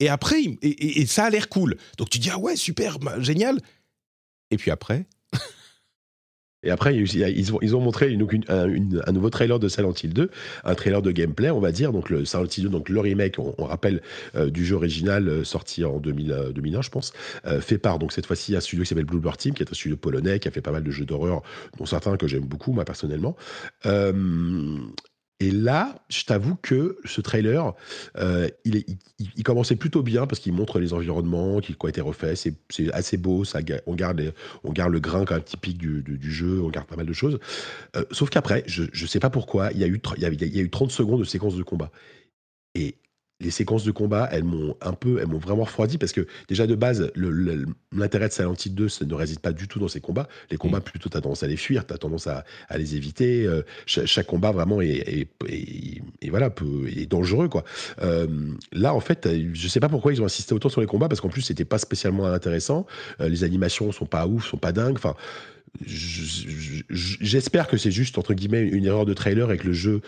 Et 0.00 0.08
après, 0.08 0.42
et 0.62 1.06
ça 1.06 1.26
a 1.26 1.30
l'air 1.30 1.48
cool. 1.48 1.76
Donc 1.98 2.08
tu 2.08 2.18
dis, 2.18 2.30
ah 2.30 2.38
ouais, 2.38 2.56
super, 2.56 2.98
bah, 2.98 3.20
génial. 3.20 3.60
Et 4.50 4.56
puis 4.56 4.70
après, 4.70 5.06
et 6.62 6.70
après, 6.70 6.96
ils 6.96 7.74
ont, 7.76 7.80
montré 7.80 8.16
un, 8.48 9.12
nouveau 9.12 9.30
trailer 9.30 9.58
de 9.58 9.68
Silent 9.68 9.94
Hill 10.00 10.14
2, 10.14 10.30
un 10.64 10.74
trailer 10.74 11.02
de 11.02 11.10
gameplay, 11.10 11.50
on 11.50 11.60
va 11.60 11.72
dire. 11.72 11.92
Donc, 11.92 12.08
le 12.08 12.24
Silent 12.24 12.44
Hill 12.44 12.64
2, 12.64 12.68
donc 12.68 12.88
le 12.88 13.00
remake, 13.00 13.38
on, 13.38 13.64
rappelle, 13.64 14.00
euh, 14.36 14.48
du 14.48 14.64
jeu 14.64 14.76
original 14.76 15.28
euh, 15.28 15.44
sorti 15.44 15.84
en 15.84 15.98
2000, 15.98 16.52
2001, 16.54 16.78
euh, 16.78 16.82
je 16.82 16.90
pense, 16.90 17.12
fait 17.60 17.78
par, 17.78 17.98
donc 17.98 18.12
cette 18.12 18.26
fois-ci, 18.26 18.54
un 18.54 18.60
studio 18.60 18.84
qui 18.84 18.88
s'appelle 18.88 19.04
Bluebird 19.04 19.36
Team, 19.36 19.54
qui 19.54 19.62
est 19.62 19.70
un 19.70 19.74
studio 19.74 19.96
polonais, 19.96 20.38
qui 20.38 20.48
a 20.48 20.50
fait 20.50 20.60
pas 20.60 20.72
mal 20.72 20.84
de 20.84 20.90
jeux 20.90 21.04
d'horreur, 21.04 21.42
dont 21.78 21.86
certains 21.86 22.16
que 22.16 22.28
j'aime 22.28 22.44
beaucoup, 22.44 22.72
moi, 22.72 22.84
personnellement. 22.84 23.36
Et 25.42 25.50
là, 25.50 25.96
je 26.08 26.22
t'avoue 26.22 26.54
que 26.54 26.98
ce 27.04 27.20
trailer, 27.20 27.74
euh, 28.16 28.48
il, 28.64 29.42
commençait 29.42 29.74
plutôt 29.74 30.04
bien 30.04 30.28
parce 30.28 30.38
qu'il 30.38 30.52
montre 30.52 30.78
les 30.78 30.92
environnements 30.92 31.58
qui, 31.58 31.74
ont 31.80 31.88
été 31.88 32.00
refaits. 32.00 32.36
C'est, 32.70 32.92
assez 32.92 33.16
beau, 33.16 33.42
ça, 33.44 33.58
on, 33.86 33.96
garde 33.96 34.22
le 34.22 35.00
grain 35.00 35.24
quand 35.24 35.34
même 35.34 35.42
typique 35.42 35.78
du, 35.78 36.32
jeu, 36.32 36.60
on 36.62 36.68
garde 36.68 36.86
pas 36.86 36.94
mal 36.94 37.06
de 37.06 37.12
choses. 37.12 37.40
Euh, 37.96 38.04
sauf 38.12 38.30
qu'après, 38.30 38.62
je 38.68 38.84
ne 38.84 39.08
sais 39.08 39.18
pas 39.18 39.30
pourquoi, 39.30 39.72
il 39.72 39.78
y, 39.78 39.84
a 39.84 39.88
eu, 39.88 40.00
il, 40.16 40.22
il 40.22 40.56
y 40.56 40.60
a 40.60 40.62
eu 40.62 40.70
30 40.70 40.92
secondes 40.92 41.18
de 41.18 41.24
séquence 41.24 41.56
de 41.56 41.64
combat. 41.64 41.90
Et 42.76 42.94
les 43.42 43.50
séquences 43.50 43.84
de 43.84 43.90
combat, 43.90 44.28
elles 44.32 44.44
m'ont 44.44 44.76
un 44.80 44.92
peu, 44.92 45.18
elles 45.20 45.26
m'ont 45.26 45.38
vraiment 45.38 45.64
refroidi 45.64 45.98
parce 45.98 46.12
que 46.12 46.26
déjà 46.48 46.66
de 46.66 46.74
base, 46.74 47.10
l'intérêt 47.92 48.28
de 48.28 48.32
Silent 48.32 48.54
Hill 48.54 48.74
2, 48.74 48.88
ça 48.88 49.04
ne 49.04 49.14
réside 49.14 49.40
pas 49.40 49.52
du 49.52 49.68
tout 49.68 49.78
dans 49.78 49.88
ces 49.88 50.00
combats. 50.00 50.28
Les 50.50 50.56
combats, 50.56 50.78
mm. 50.78 50.82
plutôt, 50.82 51.08
tu 51.08 51.16
as 51.16 51.20
tendance 51.20 51.42
à 51.42 51.46
les 51.46 51.56
fuir, 51.56 51.86
tu 51.86 51.94
as 51.94 51.98
tendance 51.98 52.26
à, 52.26 52.44
les 52.76 52.96
éviter. 52.96 53.46
Euh, 53.46 53.62
chaque, 53.86 54.26
combat 54.26 54.52
vraiment 54.52 54.80
est, 54.80 55.28
voilà, 56.28 56.50
est 56.96 57.06
dangereux. 57.06 57.48
Quoi. 57.48 57.64
Euh, 58.02 58.26
là, 58.72 58.94
en 58.94 59.00
fait, 59.00 59.28
je 59.52 59.68
sais 59.68 59.80
pas 59.80 59.88
pourquoi 59.88 60.12
ils 60.12 60.22
ont 60.22 60.26
insisté 60.26 60.54
autant 60.54 60.68
sur 60.68 60.80
les 60.80 60.86
combats 60.86 61.08
parce 61.08 61.20
qu'en 61.20 61.28
plus, 61.28 61.42
c'était 61.42 61.64
pas 61.64 61.78
spécialement 61.78 62.26
intéressant. 62.26 62.86
Euh, 63.20 63.28
les 63.28 63.44
animations 63.44 63.92
sont 63.92 64.06
pas 64.06 64.26
ouf, 64.26 64.46
sont 64.46 64.56
pas 64.56 64.72
dingues. 64.72 64.96
Enfin, 64.96 65.14
J'espère 65.80 67.66
que 67.66 67.76
c'est 67.78 67.90
juste 67.90 68.18
entre 68.18 68.34
guillemets 68.34 68.60
une 68.60 68.84
erreur 68.84 69.06
de 69.06 69.14
trailer 69.14 69.50
et 69.50 69.56
que 69.56 69.66
le 69.66 69.72
jeu 69.72 70.02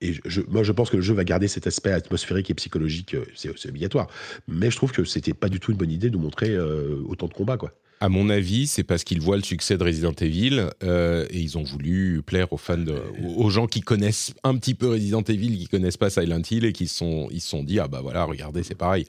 et, 0.00 0.14
moi 0.48 0.62
je 0.62 0.72
pense 0.72 0.88
que 0.88 0.96
le 0.96 1.02
jeu 1.02 1.12
va 1.12 1.24
garder 1.24 1.48
cet 1.48 1.66
aspect 1.66 1.92
atmosphérique 1.92 2.50
et 2.50 2.54
psychologique, 2.54 3.14
euh, 3.14 3.24
c'est 3.34 3.68
obligatoire. 3.68 4.08
Mais 4.48 4.70
je 4.70 4.76
trouve 4.76 4.92
que 4.92 5.04
c'était 5.04 5.34
pas 5.34 5.50
du 5.50 5.60
tout 5.60 5.72
une 5.72 5.76
bonne 5.76 5.90
idée 5.90 6.08
de 6.08 6.16
montrer 6.16 6.50
euh, 6.50 7.02
autant 7.06 7.28
de 7.28 7.34
combats 7.34 7.58
quoi. 7.58 7.72
À 8.02 8.08
mon 8.08 8.30
avis, 8.30 8.66
c'est 8.66 8.82
parce 8.82 9.04
qu'ils 9.04 9.20
voient 9.20 9.36
le 9.36 9.42
succès 9.42 9.76
de 9.76 9.84
Resident 9.84 10.14
Evil 10.14 10.70
euh, 10.82 11.26
et 11.28 11.38
ils 11.38 11.58
ont 11.58 11.62
voulu 11.62 12.22
plaire 12.22 12.50
aux 12.50 12.56
fans, 12.56 12.78
aux 13.36 13.50
gens 13.50 13.66
qui 13.66 13.82
connaissent 13.82 14.32
un 14.42 14.56
petit 14.56 14.72
peu 14.72 14.88
Resident 14.88 15.20
Evil, 15.20 15.58
qui 15.58 15.66
connaissent 15.66 15.98
pas 15.98 16.08
Silent 16.08 16.40
Hill 16.50 16.64
et 16.64 16.72
qui 16.72 16.88
sont, 16.88 17.28
ils 17.30 17.42
se 17.42 17.50
sont 17.50 17.62
dit 17.62 17.78
ah 17.78 17.88
bah 17.88 18.00
voilà 18.00 18.24
regardez 18.24 18.62
c'est 18.62 18.74
pareil. 18.74 19.04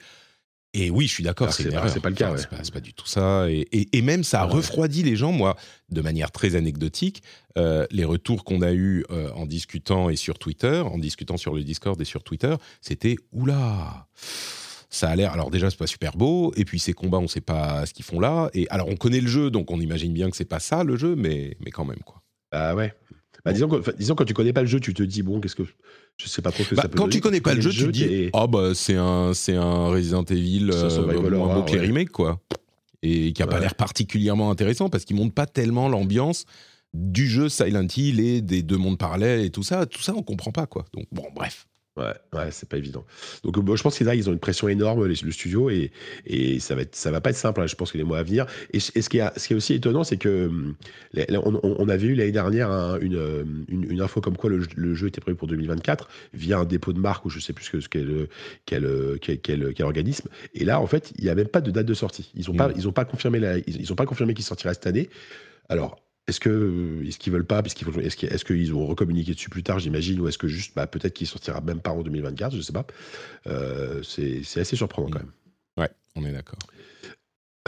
Et 0.74 0.90
oui, 0.90 1.06
je 1.06 1.12
suis 1.12 1.24
d'accord, 1.24 1.52
c'est 1.52 1.70
pas, 1.70 1.82
pas, 1.82 2.08
le 2.08 2.14
cas. 2.14 2.34
c'est 2.36 2.72
pas, 2.72 2.80
du 2.80 2.94
tout 2.94 3.06
ça. 3.06 3.46
Et, 3.50 4.02
même, 4.02 4.24
ça 4.24 4.40
a 4.40 4.44
refroidi 4.44 5.02
les 5.02 5.16
gens, 5.16 5.30
moi, 5.30 5.56
de 5.90 6.00
manière 6.00 6.30
très 6.30 6.56
anecdotique. 6.56 7.22
Euh, 7.58 7.86
les 7.90 8.04
retours 8.04 8.44
qu'on 8.44 8.62
a 8.62 8.72
eus 8.72 9.04
euh, 9.10 9.30
en 9.32 9.44
discutant 9.44 10.08
et 10.08 10.16
sur 10.16 10.38
Twitter, 10.38 10.80
en 10.80 10.96
discutant 10.96 11.36
sur 11.36 11.54
le 11.54 11.62
Discord 11.62 12.00
et 12.00 12.06
sur 12.06 12.24
Twitter, 12.24 12.54
c'était 12.80 13.16
oula 13.32 14.06
ça 14.92 15.08
a 15.08 15.16
l'air. 15.16 15.32
Alors 15.32 15.50
déjà, 15.50 15.70
c'est 15.70 15.78
pas 15.78 15.86
super 15.86 16.16
beau. 16.16 16.52
Et 16.54 16.64
puis 16.64 16.78
ces 16.78 16.92
combats, 16.92 17.18
on 17.18 17.26
sait 17.26 17.40
pas 17.40 17.86
ce 17.86 17.94
qu'ils 17.94 18.04
font 18.04 18.20
là. 18.20 18.50
Et 18.52 18.68
alors, 18.68 18.88
on 18.88 18.96
connaît 18.96 19.20
le 19.20 19.26
jeu, 19.26 19.50
donc 19.50 19.70
on 19.70 19.80
imagine 19.80 20.12
bien 20.12 20.30
que 20.30 20.36
c'est 20.36 20.44
pas 20.44 20.60
ça 20.60 20.84
le 20.84 20.96
jeu, 20.96 21.16
mais 21.16 21.56
mais 21.64 21.70
quand 21.70 21.86
même 21.86 22.02
quoi. 22.04 22.22
Ah 22.52 22.74
ouais. 22.74 22.94
Bah, 23.44 23.52
disons, 23.52 23.68
que, 23.68 23.90
disons, 23.96 24.14
quand 24.14 24.24
tu 24.24 24.34
connais 24.34 24.52
pas 24.52 24.60
le 24.60 24.68
jeu, 24.68 24.78
tu 24.78 24.94
te 24.94 25.02
dis 25.02 25.22
bon, 25.22 25.40
qu'est-ce 25.40 25.56
que 25.56 25.64
je 26.16 26.28
sais 26.28 26.42
pas 26.42 26.52
trop 26.52 26.64
que 26.64 26.74
bah, 26.74 26.82
ça 26.82 26.88
peut 26.88 26.96
Quand 26.96 27.08
tu 27.08 27.20
connais 27.20 27.40
pas 27.40 27.54
le 27.54 27.60
jeu, 27.60 27.70
tu 27.70 27.86
te 27.86 27.90
dis 27.90 28.30
ah 28.32 28.46
bah 28.46 28.74
c'est 28.74 28.96
un 28.96 29.34
c'est 29.34 29.56
un 29.56 29.88
Resident 29.88 30.24
Evil 30.24 30.70
euh, 30.72 31.36
moins 31.36 31.54
beau 31.54 31.62
que 31.64 31.72
les 31.72 31.86
remakes 31.86 32.10
quoi, 32.10 32.40
et 33.02 33.32
qui 33.32 33.42
a 33.42 33.46
pas 33.46 33.60
l'air 33.60 33.74
particulièrement 33.74 34.50
intéressant 34.50 34.88
parce 34.88 35.04
qu'il 35.04 35.16
montre 35.16 35.34
pas 35.34 35.46
tellement 35.46 35.88
l'ambiance 35.88 36.44
du 36.94 37.26
jeu 37.26 37.48
Silent 37.48 37.86
Hill 37.96 38.20
et 38.20 38.40
des 38.42 38.62
deux 38.62 38.76
mondes 38.76 38.98
parallèles 38.98 39.44
et 39.44 39.50
tout 39.50 39.62
ça. 39.62 39.86
Tout 39.86 40.02
ça, 40.02 40.14
on 40.14 40.22
comprend 40.22 40.52
pas 40.52 40.66
quoi. 40.66 40.84
Donc 40.92 41.06
bon, 41.10 41.24
bref. 41.34 41.66
Ouais, 41.94 42.14
ouais, 42.32 42.48
c'est 42.50 42.66
pas 42.66 42.78
évident. 42.78 43.04
Donc, 43.44 43.54
je 43.76 43.82
pense 43.82 43.98
que 43.98 44.04
là, 44.04 44.14
ils 44.14 44.30
ont 44.30 44.32
une 44.32 44.38
pression 44.38 44.66
énorme, 44.66 45.04
le 45.04 45.14
studio, 45.14 45.68
et, 45.68 45.90
et 46.24 46.58
ça, 46.58 46.74
va 46.74 46.82
être, 46.82 46.96
ça 46.96 47.10
va 47.10 47.20
pas 47.20 47.30
être 47.30 47.36
simple, 47.36 47.60
hein, 47.60 47.66
je 47.66 47.74
pense 47.74 47.92
que 47.92 47.98
les 47.98 48.04
mois 48.04 48.18
à 48.18 48.22
venir. 48.22 48.46
Et, 48.72 48.80
ce, 48.80 48.90
qui 49.10 49.18
est, 49.18 49.38
ce 49.38 49.46
qui 49.46 49.52
est 49.52 49.56
aussi 49.56 49.74
étonnant, 49.74 50.02
c'est 50.02 50.16
que 50.16 50.46
hum, 50.46 50.74
on, 51.14 51.60
on, 51.62 51.88
avait 51.90 52.06
eu 52.06 52.14
l'année 52.14 52.32
dernière 52.32 52.96
une, 53.02 53.66
une, 53.68 54.00
info 54.00 54.22
comme 54.22 54.38
quoi 54.38 54.48
le, 54.48 54.94
jeu 54.94 55.08
était 55.08 55.20
prévu 55.20 55.36
pour 55.36 55.48
2024 55.48 56.08
via 56.32 56.60
un 56.60 56.64
dépôt 56.64 56.94
de 56.94 56.98
marque 56.98 57.26
ou 57.26 57.30
je 57.30 57.40
sais 57.40 57.52
plus 57.52 57.66
ce 57.66 57.88
quel, 57.88 58.26
quel, 58.64 59.18
quel, 59.20 59.74
quel, 59.74 59.84
organisme. 59.84 60.30
Et 60.54 60.64
là, 60.64 60.80
en 60.80 60.86
fait, 60.86 61.12
il 61.18 61.24
n'y 61.24 61.30
a 61.30 61.34
même 61.34 61.48
pas 61.48 61.60
de 61.60 61.70
date 61.70 61.86
de 61.86 61.94
sortie. 61.94 62.30
Ils 62.34 62.48
n'ont 62.48 62.56
pas, 62.56 62.68
mmh. 62.68 62.74
ils 62.76 62.88
ont 62.88 62.92
pas 62.92 63.04
confirmé, 63.04 63.38
la, 63.38 63.58
ils, 63.58 63.92
ont 63.92 63.96
pas 63.96 64.06
confirmé 64.06 64.32
qu'il 64.32 64.44
sortirait 64.44 64.72
cette 64.72 64.86
année. 64.86 65.10
Alors, 65.68 66.01
est-ce 66.28 66.40
que 66.40 67.02
est-ce 67.06 67.18
qu'ils 67.18 67.32
veulent 67.32 67.46
pas 67.46 67.62
parce 67.62 67.74
qu'ils 67.74 67.88
est-ce 68.00 68.16
qu'ils 68.16 68.32
est 68.32 68.44
qu'ils 68.44 68.74
ont 68.74 68.86
recommuniqué 68.86 69.32
dessus 69.34 69.50
plus 69.50 69.62
tard 69.62 69.78
j'imagine 69.78 70.20
ou 70.20 70.28
est-ce 70.28 70.38
que 70.38 70.48
juste 70.48 70.74
bah, 70.76 70.86
peut-être 70.86 71.14
qu'il 71.14 71.26
sortira 71.26 71.60
même 71.60 71.80
pas 71.80 71.90
en 71.90 72.02
2024 72.02 72.54
je 72.54 72.60
sais 72.60 72.72
pas 72.72 72.86
euh, 73.46 74.02
c'est 74.02 74.42
assez 74.60 74.76
surprenant 74.76 75.08
quand 75.08 75.18
même 75.18 75.32
ouais 75.78 75.90
on 76.14 76.24
est 76.24 76.32
d'accord 76.32 76.58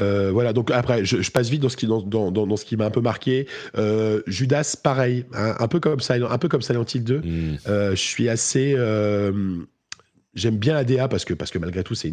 euh, 0.01 0.33
voilà, 0.33 0.53
donc 0.53 0.73
après, 0.73 1.05
je, 1.05 1.31
passe 1.31 1.49
vite 1.49 1.63
dans 1.63 1.69
ce 1.69 1.77
qui, 1.77 1.87
dans, 1.87 2.03
dans, 2.03 2.33
dans 2.33 2.57
ce 2.57 2.65
qui 2.65 2.77
m'a 2.77 2.87
un 2.87 2.91
peu 2.91 3.01
marqué. 3.01 3.47
Euh, 3.79 4.23
Judas, 4.27 4.77
pareil, 4.83 5.25
hein, 5.35 5.55
un 5.61 5.69
peu 5.69 5.79
comme 5.79 6.01
Silent, 6.01 6.29
un 6.31 6.39
peu 6.39 6.49
comme 6.49 6.63
Silent 6.63 6.85
Hill 6.93 7.05
2. 7.05 7.19
Mmh. 7.19 7.59
je 7.65 7.95
suis 7.95 8.29
assez, 8.29 8.75
J'aime 10.35 10.57
bien 10.57 10.75
la 10.75 10.85
DA 10.85 11.09
parce 11.09 11.25
que, 11.25 11.35
parce 11.35 11.51
que 11.51 11.59
malgré 11.59 11.85
tout, 11.85 11.95
c'est 11.95 12.13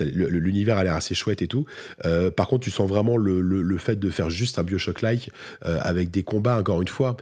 l'univers 0.00 0.78
a 0.78 0.84
l'air 0.84 0.94
assez 0.94 1.14
chouette 1.14 1.42
et 1.42 1.48
tout. 1.48 1.66
Euh, 2.04 2.30
par 2.30 2.48
contre, 2.48 2.64
tu 2.64 2.70
sens 2.70 2.88
vraiment 2.88 3.16
le, 3.16 3.78
fait 3.78 3.96
de 3.96 4.10
faire 4.10 4.30
juste 4.30 4.58
un 4.58 4.62
Bioshock-like 4.62 5.30
euh, 5.64 5.78
avec 5.82 6.10
des 6.10 6.22
combats, 6.22 6.58
encore 6.58 6.80
une 6.80 6.88
fois 6.88 7.16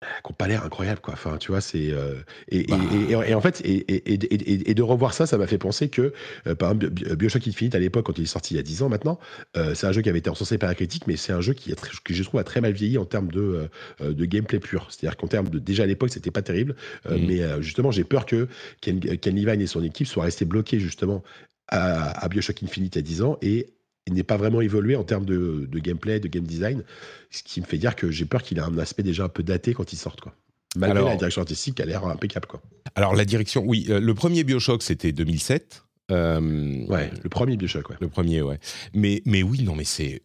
qui 0.00 0.30
n'ont 0.30 0.34
pas 0.36 0.46
l'air 0.46 0.64
incroyable 0.64 1.00
quoi 1.00 1.14
enfin 1.14 1.38
tu 1.38 1.50
vois 1.50 1.62
c'est 1.62 1.90
euh, 1.90 2.16
et, 2.48 2.64
bah. 2.64 2.78
et, 2.92 3.30
et, 3.30 3.34
en 3.34 3.40
fait 3.40 3.62
et, 3.64 4.74
de 4.74 4.82
revoir 4.82 5.14
ça 5.14 5.26
ça 5.26 5.38
m'a 5.38 5.46
fait 5.46 5.56
penser 5.56 5.88
que 5.88 6.12
euh, 6.46 6.54
par 6.54 6.72
exemple 6.72 7.16
Bioshock 7.16 7.48
Infinite 7.48 7.74
à 7.74 7.78
l'époque 7.78 8.04
quand 8.04 8.18
il 8.18 8.24
est 8.24 8.26
sorti 8.26 8.54
il 8.54 8.56
y 8.58 8.60
a 8.60 8.62
10 8.62 8.82
ans 8.82 8.88
maintenant 8.90 9.18
euh, 9.56 9.74
c'est 9.74 9.86
un 9.86 9.92
jeu 9.92 10.02
qui 10.02 10.10
avait 10.10 10.18
été 10.18 10.28
encensé 10.28 10.58
par 10.58 10.68
la 10.68 10.74
critique 10.74 11.06
mais 11.06 11.16
c'est 11.16 11.32
un 11.32 11.40
jeu 11.40 11.54
qui 11.54 11.72
a 11.72 11.76
que 11.76 12.12
je 12.12 12.22
trouve 12.22 12.38
a 12.40 12.44
très 12.44 12.60
mal 12.60 12.72
vieilli 12.72 12.98
en 12.98 13.06
termes 13.06 13.30
de 13.30 13.70
de 14.00 14.24
gameplay 14.26 14.58
pur 14.58 14.88
c'est-à-dire 14.90 15.16
qu'en 15.16 15.28
termes 15.28 15.48
de 15.48 15.58
déjà 15.58 15.84
à 15.84 15.86
l'époque 15.86 16.10
c'était 16.10 16.30
pas 16.30 16.42
terrible 16.42 16.76
mmh. 17.08 17.14
mais 17.26 17.62
justement 17.62 17.90
j'ai 17.90 18.04
peur 18.04 18.26
que 18.26 18.48
Ken, 18.82 19.00
Ken, 19.00 19.34
Levine 19.34 19.62
et 19.62 19.66
son 19.66 19.82
équipe 19.82 20.06
soient 20.06 20.24
restés 20.24 20.44
bloqués 20.44 20.78
justement 20.78 21.22
à, 21.68 22.22
à 22.22 22.28
Bioshock 22.28 22.62
Infinite 22.62 22.96
il 22.96 22.98
y 22.98 23.00
a 23.00 23.02
10 23.02 23.22
ans 23.22 23.38
et 23.40 23.75
n'est 24.14 24.22
pas 24.22 24.36
vraiment 24.36 24.60
évolué 24.60 24.96
en 24.96 25.04
termes 25.04 25.24
de, 25.24 25.68
gameplay, 25.78 26.20
de 26.20 26.28
game 26.28 26.44
design, 26.44 26.82
ce 27.30 27.42
qui 27.42 27.60
me 27.60 27.66
fait 27.66 27.78
dire 27.78 27.96
que 27.96 28.10
j'ai 28.10 28.24
peur 28.24 28.42
qu'il 28.42 28.58
ait 28.58 28.62
un 28.62 28.78
aspect 28.78 29.02
déjà 29.02 29.24
un 29.24 29.28
peu 29.28 29.42
daté 29.42 29.74
quand 29.74 29.92
il 29.92 29.96
sorte. 29.96 30.20
Quoi. 30.20 30.34
Malgré 30.76 31.04
la 31.04 31.16
direction 31.16 31.42
artistique, 31.42 31.80
a 31.80 31.86
l'air 31.86 32.04
impeccable. 32.06 32.46
Quoi. 32.46 32.62
Alors 32.94 33.14
la 33.14 33.24
direction, 33.24 33.62
oui, 33.66 33.86
euh, 33.88 34.00
le 34.00 34.14
premier 34.14 34.44
Bioshock 34.44 34.82
c'était 34.82 35.12
2007. 35.12 35.82
Euh, 36.12 36.84
ouais, 36.86 37.10
le 37.22 37.28
premier 37.28 37.56
Bioshock, 37.56 37.90
ouais. 37.90 37.96
Le 38.00 38.08
premier, 38.08 38.42
ouais. 38.42 38.60
Mais, 38.94 39.22
mais 39.26 39.42
oui, 39.42 39.62
non, 39.62 39.74
mais 39.74 39.84
c'est. 39.84 40.22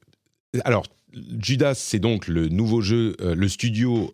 Alors, 0.63 0.85
Judas, 1.41 1.73
c'est 1.73 1.97
donc 1.97 2.27
le 2.27 2.49
nouveau 2.49 2.81
jeu, 2.81 3.15
euh, 3.21 3.33
le 3.33 3.47
studio, 3.47 4.11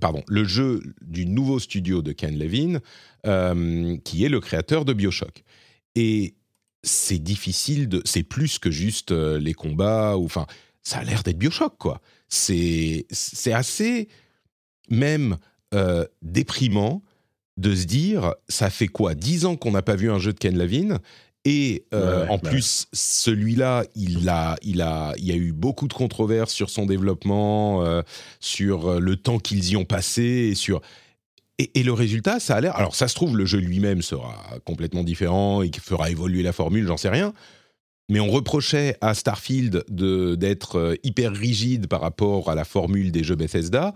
pardon, 0.00 0.22
le 0.28 0.44
jeu 0.44 0.80
du 1.02 1.26
nouveau 1.26 1.58
studio 1.58 2.00
de 2.00 2.12
Ken 2.12 2.38
Levine, 2.38 2.80
qui 4.02 4.24
est 4.24 4.30
le 4.30 4.40
créateur 4.40 4.86
de 4.86 4.94
Bioshock. 4.94 5.44
Et 5.94 6.34
c'est 6.84 7.18
difficile 7.18 7.88
de. 7.88 8.00
C'est 8.04 8.22
plus 8.22 8.58
que 8.58 8.70
juste 8.70 9.10
les 9.10 9.54
combats, 9.54 10.16
ou 10.16 10.24
enfin, 10.24 10.46
ça 10.82 10.98
a 10.98 11.04
l'air 11.04 11.22
d'être 11.22 11.38
Bioshock, 11.38 11.76
quoi. 11.78 12.00
C'est 12.28 13.06
assez. 13.52 14.08
Même 14.90 15.38
euh, 15.74 16.04
déprimant 16.22 17.02
de 17.56 17.74
se 17.74 17.84
dire, 17.84 18.34
ça 18.48 18.70
fait 18.70 18.86
quoi 18.86 19.14
Dix 19.14 19.44
ans 19.44 19.56
qu'on 19.56 19.72
n'a 19.72 19.82
pas 19.82 19.96
vu 19.96 20.10
un 20.10 20.18
jeu 20.18 20.32
de 20.32 20.38
Ken 20.38 20.56
Levine 20.56 20.98
et 21.46 21.84
euh, 21.92 22.26
en 22.28 22.38
plus, 22.38 22.86
celui-là, 22.92 23.84
il 23.94 24.28
a, 24.28 24.56
il 24.62 24.80
a, 24.80 25.12
il 25.18 25.26
y 25.26 25.32
a 25.32 25.34
eu 25.34 25.52
beaucoup 25.52 25.88
de 25.88 25.92
controverses 25.92 26.52
sur 26.52 26.70
son 26.70 26.86
développement, 26.86 27.84
euh, 27.84 28.02
sur 28.40 28.98
le 28.98 29.16
temps 29.16 29.38
qu'ils 29.38 29.70
y 29.70 29.76
ont 29.76 29.84
passé, 29.84 30.22
et 30.22 30.54
sur. 30.54 30.80
Et, 31.58 31.82
le 31.84 31.92
résultat, 31.92 32.40
ça 32.40 32.56
a 32.56 32.60
l'air. 32.60 32.74
Alors, 32.76 32.96
ça 32.96 33.06
se 33.06 33.14
trouve, 33.14 33.36
le 33.36 33.46
jeu 33.46 33.58
lui-même 33.58 34.02
sera 34.02 34.44
complètement 34.64 35.04
différent 35.04 35.62
et 35.62 35.70
fera 35.80 36.10
évoluer 36.10 36.42
la 36.42 36.52
formule, 36.52 36.86
j'en 36.86 36.96
sais 36.96 37.08
rien. 37.08 37.32
Mais 38.08 38.18
on 38.18 38.28
reprochait 38.28 38.96
à 39.00 39.14
Starfield 39.14 39.84
d'être 39.88 40.98
hyper 41.04 41.32
rigide 41.32 41.86
par 41.86 42.00
rapport 42.00 42.50
à 42.50 42.54
la 42.54 42.64
formule 42.64 43.12
des 43.12 43.22
jeux 43.22 43.36
Bethesda. 43.36 43.94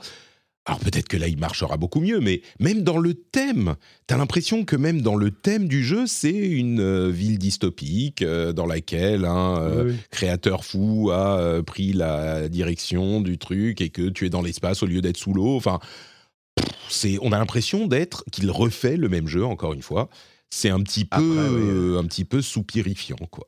Alors 0.68 0.80
peut-être 0.80 1.08
que 1.08 1.16
là, 1.16 1.28
il 1.28 1.38
marchera 1.38 1.78
beaucoup 1.78 2.00
mieux, 2.00 2.20
mais 2.20 2.42
même 2.60 2.82
dans 2.82 2.98
le 2.98 3.14
thème, 3.14 3.74
tu 4.06 4.12
as 4.12 4.18
l'impression 4.18 4.66
que 4.66 4.76
même 4.76 5.00
dans 5.00 5.16
le 5.16 5.30
thème 5.30 5.66
du 5.66 5.82
jeu, 5.82 6.06
c'est 6.06 6.30
une 6.30 6.80
euh, 6.80 7.08
ville 7.08 7.38
dystopique 7.38 8.20
euh, 8.20 8.52
dans 8.52 8.66
laquelle 8.66 9.24
un 9.24 9.58
euh, 9.62 9.94
créateur 10.10 10.66
fou 10.66 11.10
a 11.10 11.62
pris 11.62 11.94
la 11.94 12.50
direction 12.50 13.22
du 13.22 13.38
truc 13.38 13.80
et 13.80 13.88
que 13.88 14.10
tu 14.10 14.26
es 14.26 14.30
dans 14.30 14.42
l'espace 14.42 14.82
au 14.82 14.86
lieu 14.86 15.00
d'être 15.00 15.16
sous 15.16 15.32
l'eau. 15.32 15.56
Enfin, 15.56 15.80
c'est, 16.88 17.18
on 17.22 17.32
a 17.32 17.38
l'impression 17.38 17.86
d'être 17.86 18.24
qu'il 18.30 18.50
refait 18.50 18.96
le 18.96 19.08
même 19.08 19.26
jeu 19.26 19.44
encore 19.44 19.72
une 19.72 19.82
fois. 19.82 20.08
C'est 20.50 20.70
un 20.70 20.80
petit 20.80 21.04
peu, 21.04 21.98
un 21.98 22.04
petit 22.06 22.24
peu 22.24 22.40
soupirifiant, 22.40 23.18
quoi. 23.30 23.46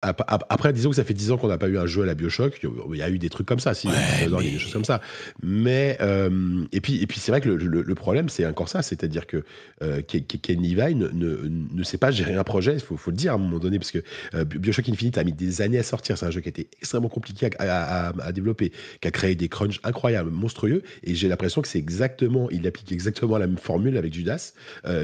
Après, 0.00 0.72
disons 0.72 0.90
que 0.90 0.96
ça 0.96 1.02
fait 1.02 1.14
10 1.14 1.32
ans 1.32 1.38
qu'on 1.38 1.48
n'a 1.48 1.58
pas 1.58 1.66
eu 1.66 1.76
un 1.76 1.86
jeu 1.86 2.02
à 2.02 2.06
la 2.06 2.14
Bioshock. 2.14 2.60
Il 2.62 2.96
y 2.96 3.02
a 3.02 3.10
eu 3.10 3.18
des 3.18 3.30
trucs 3.30 3.48
comme 3.48 3.58
ça, 3.58 3.74
si, 3.74 3.88
il 3.88 4.30
y 4.30 4.34
a 4.34 4.40
des 4.40 4.58
choses 4.58 4.72
comme 4.72 4.84
ça. 4.84 5.00
Mais 5.42 5.98
euh, 6.00 6.64
et 6.70 6.80
puis, 6.80 7.02
et 7.02 7.06
puis 7.08 7.18
c'est 7.18 7.32
vrai 7.32 7.40
que 7.40 7.48
le, 7.48 7.94
problème, 7.96 8.28
c'est 8.28 8.46
encore 8.46 8.68
ça, 8.68 8.82
c'est-à-dire 8.82 9.26
que 9.26 9.42
euh, 9.82 10.00
Ken 10.02 10.62
Levine 10.62 11.10
ne, 11.12 11.48
ne, 11.48 11.82
sait 11.82 11.98
pas 11.98 12.12
gérer 12.12 12.36
un 12.36 12.44
projet. 12.44 12.74
Il 12.74 12.80
faut, 12.80 12.96
faut, 12.96 13.10
le 13.10 13.16
dire 13.16 13.32
à 13.32 13.34
un 13.34 13.38
moment 13.38 13.58
donné, 13.58 13.80
parce 13.80 13.90
que 13.90 13.98
euh, 14.34 14.44
Bioshock 14.44 14.88
Infinite 14.88 15.18
a 15.18 15.24
mis 15.24 15.32
des 15.32 15.62
années 15.62 15.78
à 15.78 15.82
sortir. 15.82 16.16
C'est 16.16 16.26
un 16.26 16.30
jeu 16.30 16.42
qui 16.42 16.48
a 16.48 16.50
été 16.50 16.68
extrêmement 16.80 17.08
compliqué 17.08 17.50
à, 17.58 18.12
à, 18.20 18.32
développer, 18.32 18.72
qui 19.00 19.08
a 19.08 19.10
créé 19.10 19.34
des 19.34 19.48
crunchs 19.48 19.80
incroyables, 19.82 20.30
monstrueux. 20.30 20.82
Et 21.02 21.16
j'ai 21.16 21.28
l'impression 21.28 21.60
que 21.60 21.66
c'est 21.66 21.78
exactement, 21.78 22.48
il 22.50 22.64
applique 22.68 22.92
exactement 22.92 23.36
la 23.36 23.48
même 23.48 23.58
formule 23.58 23.96
avec 23.96 24.14
Judas, 24.14 24.52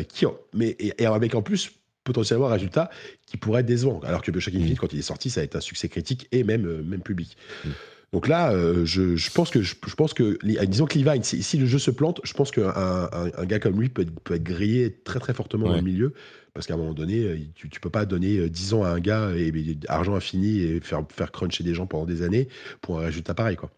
qui, 0.09 0.25
mais 0.53 0.77
et 0.79 1.05
avec 1.05 1.35
en 1.35 1.43
plus 1.43 1.73
potentiellement 2.05 2.49
un 2.49 2.53
résultat 2.53 2.91
qui 3.27 3.37
pourrait 3.37 3.61
être 3.61 3.67
décevant. 3.67 4.01
Alors 4.05 4.23
que 4.23 4.31
Bioshock 4.31 4.55
Infinite, 4.55 4.75
mmh. 4.75 4.81
quand 4.81 4.93
il 4.93 4.99
est 4.99 5.03
sorti, 5.03 5.31
ça 5.31 5.41
a 5.41 5.45
été 5.45 5.57
un 5.57 5.61
succès 5.61 5.89
critique 5.89 6.29
et 6.31 6.45
même, 6.45 6.67
euh, 6.67 6.83
même 6.83 7.01
public. 7.01 7.37
Mmh. 7.65 7.71
Donc 8.13 8.29
là, 8.29 8.53
euh, 8.53 8.85
je, 8.85 9.17
je, 9.17 9.31
pense 9.33 9.51
que, 9.51 9.63
je, 9.63 9.75
pense 9.97 10.15
que, 10.15 10.39
disons 10.67 10.87
que 10.87 10.97
Levine, 10.97 11.25
si, 11.25 11.43
si, 11.43 11.59
le 11.59 11.67
jeu 11.67 11.81
se 11.81 11.91
plante, 11.91 12.21
je 12.23 12.33
pense 12.33 12.53
qu'un 12.53 12.69
un, 12.69 13.45
gars 13.45 13.59
comme 13.59 13.81
lui 13.81 13.89
peut 13.89 14.03
être, 14.03 14.21
peut 14.21 14.35
être 14.35 14.45
grillé 14.45 14.93
très 15.03 15.19
très 15.19 15.35
fortement 15.35 15.67
dans 15.67 15.75
le 15.75 15.83
milieu, 15.83 16.13
parce 16.53 16.69
qu'à 16.69 16.75
un 16.75 16.77
moment 16.77 16.95
donné, 16.95 17.25
euh, 17.25 17.39
tu, 17.57 17.69
tu 17.69 17.81
peux 17.81 17.91
pas 17.91 18.05
donner 18.05 18.49
10 18.49 18.75
ans 18.75 18.85
à 18.85 18.91
un 18.91 19.01
gars 19.01 19.33
et, 19.35 19.49
et 19.49 19.79
argent 19.89 20.15
infini 20.15 20.61
et 20.61 20.81
faire, 20.81 21.03
faire 21.13 21.33
cruncher 21.33 21.65
des 21.65 21.75
gens 21.75 21.87
pendant 21.87 22.05
des 22.05 22.23
années 22.23 22.47
pour 22.83 23.01
un 23.01 23.07
résultat 23.07 23.35
pareil, 23.35 23.57
quoi. 23.57 23.73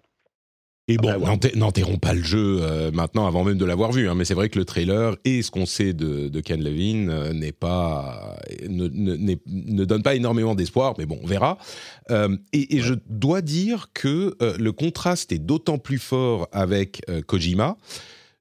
Et 0.89 0.99
bon, 0.99 1.13
n'enterrons 1.57 1.97
pas 1.97 2.15
le 2.15 2.23
jeu 2.23 2.59
euh, 2.61 2.93
maintenant 2.93 3.27
avant 3.27 3.43
même 3.43 3.59
de 3.59 3.65
l'avoir 3.65 3.91
vu, 3.91 4.09
hein, 4.09 4.15
mais 4.15 4.25
c'est 4.25 4.35
vrai 4.35 4.49
que 4.49 4.59
le 4.59 4.65
trailer 4.65 5.17
et 5.25 5.43
ce 5.43 5.51
qu'on 5.51 5.67
sait 5.67 5.93
de, 5.93 6.41
Ken 6.41 6.63
Levine 6.63 7.11
euh, 7.11 7.33
n'est 7.33 7.51
pas, 7.51 8.37
ne, 8.69 8.87
ne, 8.87 9.85
donne 9.85 10.05
pas 10.05 10.15
énormément 10.15 10.55
d'espoir, 10.55 10.95
mais 10.97 11.05
bon, 11.05 11.19
on 11.25 11.27
verra. 11.27 11.59
Euh, 12.13 12.37
et, 12.53 12.79
je 12.79 12.95
dois 13.09 13.41
dire 13.41 13.89
que 13.95 14.37
le 14.41 14.71
contraste 14.71 15.33
est 15.33 15.39
d'autant 15.39 15.79
plus 15.79 15.99
fort 15.99 16.49
avec 16.53 17.03
Kojima, 17.27 17.77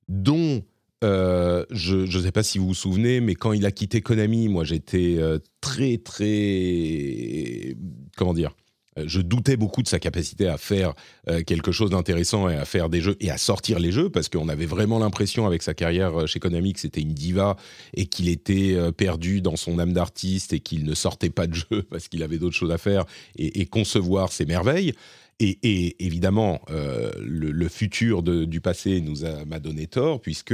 dont 0.08 0.62
je 1.02 2.18
ne 2.18 2.22
sais 2.22 2.32
pas 2.32 2.44
si 2.44 2.60
vous 2.60 2.68
vous 2.68 2.74
souvenez, 2.76 3.22
mais 3.22 3.34
quand 3.34 3.54
il 3.54 3.66
a 3.66 3.72
quitté 3.72 4.02
Konami, 4.02 4.50
moi 4.50 4.64
j'étais 4.64 5.18
très 5.62 5.98
très 5.98 7.76
comment 8.16 8.34
dire 8.34 8.56
je 9.04 9.20
doutais 9.22 9.58
beaucoup 9.58 9.84
de 9.84 9.88
sa 9.88 10.00
capacité 10.00 10.48
à 10.48 10.58
faire 10.58 10.94
euh, 11.28 11.44
quelque 11.44 11.72
chose 11.72 11.90
d'intéressant 11.90 12.50
et 12.50 12.56
à 12.56 12.66
faire 12.66 12.90
des 12.90 13.02
jeux 13.02 13.18
et 13.20 13.30
à 13.30 13.38
sortir 13.38 13.80
les 13.80 13.92
jeux 13.92 14.10
parce 14.10 14.30
qu'on 14.30 14.48
avait 14.48 14.66
vraiment 14.66 15.00
l'impression 15.00 15.46
avec 15.46 15.64
sa 15.64 15.74
carrière 15.74 16.22
euh, 16.22 16.28
chez 16.28 16.40
Konami 16.40 16.74
que 16.74 16.80
c'était 16.80 17.02
une 17.02 17.14
diva 17.14 17.58
et 17.94 18.06
qu'il 18.06 18.30
était 18.30 18.78
perdu 18.94 19.42
dans 19.42 19.56
son 19.56 19.80
âme 19.80 19.94
d'artiste 19.94 20.54
et 20.54 20.60
qu'il 20.60 20.86
ne 20.86 20.94
sortait 20.94 21.30
pas 21.30 21.48
de 21.48 21.56
jeu 21.56 21.84
parce 21.90 22.08
qu'il 22.08 22.24
avait 22.24 22.38
d'autres 22.38 22.56
choses 22.56 22.72
à 22.72 22.78
faire 22.78 23.06
et, 23.38 23.66
concevoir 23.66 24.32
ses 24.32 24.46
merveilles. 24.46 24.94
Et, 25.40 26.06
évidemment, 26.06 26.62
le, 26.70 27.68
futur 27.68 28.24
du 28.24 28.62
passé 28.62 29.02
nous 29.02 29.24
m'a 29.46 29.60
donné 29.60 29.88
tort 29.88 30.22
puisque 30.22 30.54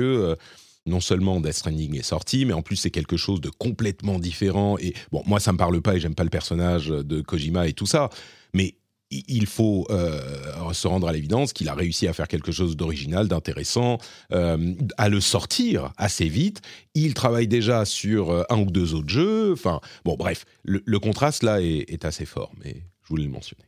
non 0.86 1.00
seulement 1.00 1.40
Death 1.40 1.54
Stranding 1.54 1.98
est 1.98 2.04
sorti, 2.04 2.46
mais 2.46 2.54
en 2.54 2.62
plus 2.62 2.76
c'est 2.76 2.92
quelque 2.92 3.18
chose 3.18 3.42
de 3.42 3.50
complètement 3.50 4.20
différent. 4.20 4.78
Et 4.80 4.94
bon, 5.12 5.24
moi 5.26 5.40
ça 5.40 5.52
me 5.52 5.58
parle 5.58 5.82
pas 5.82 5.96
et 5.96 6.00
j'aime 6.00 6.16
pas 6.16 6.24
le 6.24 6.30
personnage 6.30 6.88
de 6.88 7.22
Kojima 7.22 7.68
et 7.68 7.74
tout 7.74 7.86
ça, 7.86 8.10
mais 8.54 8.76
il 9.12 9.46
faut 9.46 9.86
euh, 9.90 10.74
se 10.74 10.88
rendre 10.88 11.08
à 11.08 11.12
l'évidence 11.12 11.54
qu'il 11.54 11.68
a 11.70 11.74
réussi 11.74 12.08
à 12.08 12.14
faire 12.14 12.28
quelque 12.28 12.52
chose 12.52 12.78
d'original, 12.78 13.28
d'intéressant, 13.28 13.98
euh, 14.32 14.74
à 14.98 15.10
le 15.10 15.20
sortir 15.20 15.92
assez 15.98 16.30
vite. 16.30 16.62
Il 16.94 17.14
travaille 17.14 17.48
déjà 17.48 17.84
sur 17.84 18.32
euh, 18.32 18.44
un 18.50 18.60
ou 18.60 18.72
deux 18.72 18.94
autres 18.94 19.10
jeux. 19.10 19.52
Enfin, 19.52 19.82
bon, 20.06 20.16
bref, 20.16 20.46
le, 20.64 21.00
contraste 21.00 21.44
là 21.44 21.62
est, 21.62 21.92
est, 21.92 22.06
assez 22.06 22.26
fort, 22.26 22.52
mais 22.64 22.84
je 23.04 23.10
voulais 23.10 23.26
le 23.26 23.32
mentionner. 23.32 23.66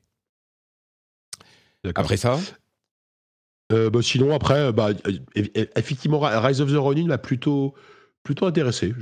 Après 1.95 2.15
ça? 2.15 2.39
Euh, 3.71 3.89
bah, 3.89 4.02
sinon, 4.02 4.34
après, 4.34 4.71
bah, 4.73 4.89
effectivement, 5.76 6.19
Rise 6.19 6.62
of 6.62 6.71
the 6.71 6.78
Ronin 6.78 7.08
m'a 7.08 7.17
plutôt 7.17 7.73
plutôt 8.23 8.45
intéressé. 8.45 8.93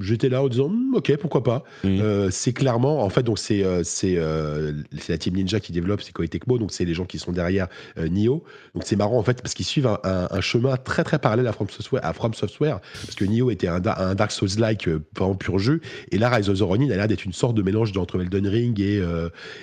J'étais 0.00 0.28
là 0.28 0.42
en 0.42 0.48
disant, 0.48 0.68
hmm, 0.68 0.94
ok, 0.96 1.16
pourquoi 1.18 1.44
pas. 1.44 1.62
Euh, 1.84 2.28
c'est 2.30 2.52
clairement, 2.52 3.04
en 3.04 3.08
fait, 3.08 3.22
donc 3.22 3.38
c'est 3.38 3.64
euh, 3.64 3.82
c'est 3.84 4.16
euh, 4.16 4.72
la 5.08 5.16
team 5.16 5.34
Ninja 5.34 5.60
qui 5.60 5.72
développe, 5.72 6.02
c'est 6.02 6.12
Koei 6.12 6.28
Tecmo, 6.28 6.58
donc 6.58 6.72
c'est 6.72 6.84
les 6.84 6.94
gens 6.94 7.04
qui 7.04 7.18
sont 7.18 7.30
derrière 7.30 7.68
Nioh. 7.96 8.42
Donc 8.74 8.82
c'est 8.84 8.96
marrant 8.96 9.18
en 9.18 9.22
fait 9.22 9.40
parce 9.42 9.54
qu'ils 9.54 9.64
suivent 9.64 9.86
un, 9.86 9.98
un, 10.02 10.40
chemin 10.40 10.76
très 10.76 11.04
très 11.04 11.18
parallèle 11.18 11.46
à 11.46 11.52
From 11.52 11.68
Software, 11.70 12.04
à 12.04 12.12
From 12.12 12.34
Software 12.34 12.80
parce 13.04 13.14
que 13.14 13.24
Nioh 13.24 13.50
était 13.50 13.68
un, 13.68 13.80
un 13.84 14.14
Dark 14.14 14.32
Souls-like 14.32 14.88
vraiment 15.16 15.36
pur 15.36 15.58
jeu, 15.58 15.80
et 16.10 16.18
là 16.18 16.28
Rise 16.28 16.50
of 16.50 16.58
the 16.58 16.62
Ronin 16.62 16.90
a 16.90 16.96
l'air 16.96 17.08
d'être 17.08 17.24
une 17.24 17.32
sorte 17.32 17.54
de 17.54 17.62
mélange 17.62 17.96
entre 17.96 18.20
Elden 18.20 18.46
Ring 18.46 18.80
et 18.80 19.02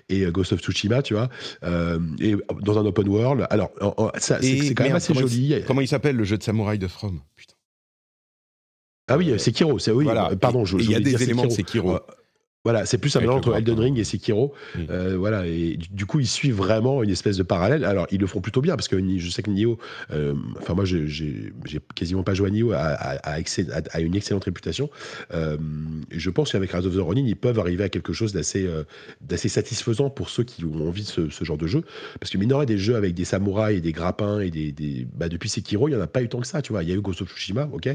et 0.09 0.25
Ghost 0.31 0.53
of 0.53 0.61
Tsushima, 0.61 1.01
tu 1.01 1.15
vois, 1.15 1.29
et 2.19 2.35
dans 2.61 2.79
un 2.79 2.85
open 2.85 3.07
world. 3.09 3.45
Alors 3.49 3.71
c'est 4.17 4.73
quand 4.73 4.85
même 4.85 4.95
assez 4.95 5.13
joli. 5.13 5.55
comment 5.67 5.81
il 5.81 5.87
s'appelle 5.87 6.15
le 6.15 6.23
jeu 6.23 6.37
de 6.37 6.43
samouraï 6.43 6.79
de 6.79 6.87
From? 6.87 7.19
Putain. 7.35 7.54
Ah 9.07 9.17
oui, 9.17 9.33
c'est 9.37 9.51
Kiro, 9.51 9.77
c'est 9.79 9.91
oui. 9.91 10.07
Pardon, 10.41 10.65
je, 10.65 10.77
il 10.77 10.89
y 10.89 10.95
a 10.95 10.99
des 10.99 11.21
éléments 11.21 11.45
de 11.45 11.51
Sekiro. 11.51 11.99
Voilà, 12.65 12.87
c'est 12.87 12.97
plus 12.97 13.15
un 13.15 13.19
mélange 13.19 13.37
entre 13.37 13.55
Elden 13.55 13.79
Ring 13.79 13.99
et 13.99 14.03
Sekiro. 14.03 14.51
Euh, 14.89 15.15
voilà, 15.17 15.45
et 15.45 15.77
du 15.91 16.07
coup, 16.07 16.19
ils 16.19 16.27
suivent 16.27 16.55
vraiment 16.55 17.03
une 17.03 17.11
espèce 17.11 17.37
de 17.37 17.43
parallèle. 17.43 17.85
Alors, 17.85 18.07
ils 18.09 18.19
le 18.19 18.25
font 18.25 18.41
plutôt 18.41 18.59
bien 18.59 18.75
parce 18.75 18.87
que 18.87 18.97
je 19.19 19.29
sais 19.29 19.43
que 19.43 19.51
Nioh, 19.51 19.77
euh, 20.11 20.33
enfin, 20.59 20.73
moi, 20.73 20.83
j'ai 20.83 21.45
quasiment 21.93 22.23
pas 22.23 22.33
joué 22.33 22.47
à 22.47 22.51
Nioh, 22.51 22.71
a, 22.73 23.99
une 23.99 24.15
excellente 24.15 24.45
réputation. 24.45 24.89
Euh, 25.31 25.57
je 26.09 26.29
pense 26.31 26.51
qu'avec 26.51 26.71
Rise 26.71 26.87
of 26.87 26.95
the 26.95 26.99
Ronin, 26.99 27.23
ils 27.27 27.35
peuvent 27.35 27.59
arriver 27.59 27.83
à 27.83 27.89
quelque 27.89 28.13
chose 28.13 28.33
d'assez 28.33 28.67
d'assez 29.21 29.47
satisfaisant 29.47 30.09
pour 30.09 30.29
ceux 30.29 30.43
qui 30.43 30.65
ont 30.65 30.87
envie 30.87 31.03
de 31.03 31.29
ce, 31.29 31.43
genre 31.43 31.57
de 31.57 31.67
jeu. 31.67 31.83
Parce 32.19 32.31
que, 32.31 32.39
mine 32.39 32.51
des 32.65 32.79
jeux 32.79 32.95
avec 32.95 33.13
des 33.13 33.25
samouraïs 33.25 33.77
et 33.77 33.81
des 33.81 33.91
grappins 33.91 34.39
et 34.39 34.49
des. 34.49 34.71
des 34.71 35.05
bah, 35.13 35.29
depuis 35.29 35.49
Sekiro, 35.49 35.87
il 35.87 35.91
n'y 35.91 35.97
en 35.97 36.03
a 36.03 36.07
pas 36.07 36.23
eu 36.23 36.29
tant 36.29 36.39
que 36.39 36.47
ça, 36.47 36.63
tu 36.63 36.71
vois. 36.71 36.81
Il 36.81 36.89
y 36.89 36.93
a 36.93 36.95
eu 36.95 37.01
Ghost 37.01 37.21
of 37.21 37.29
Tsushima, 37.29 37.69
ok, 37.71 37.89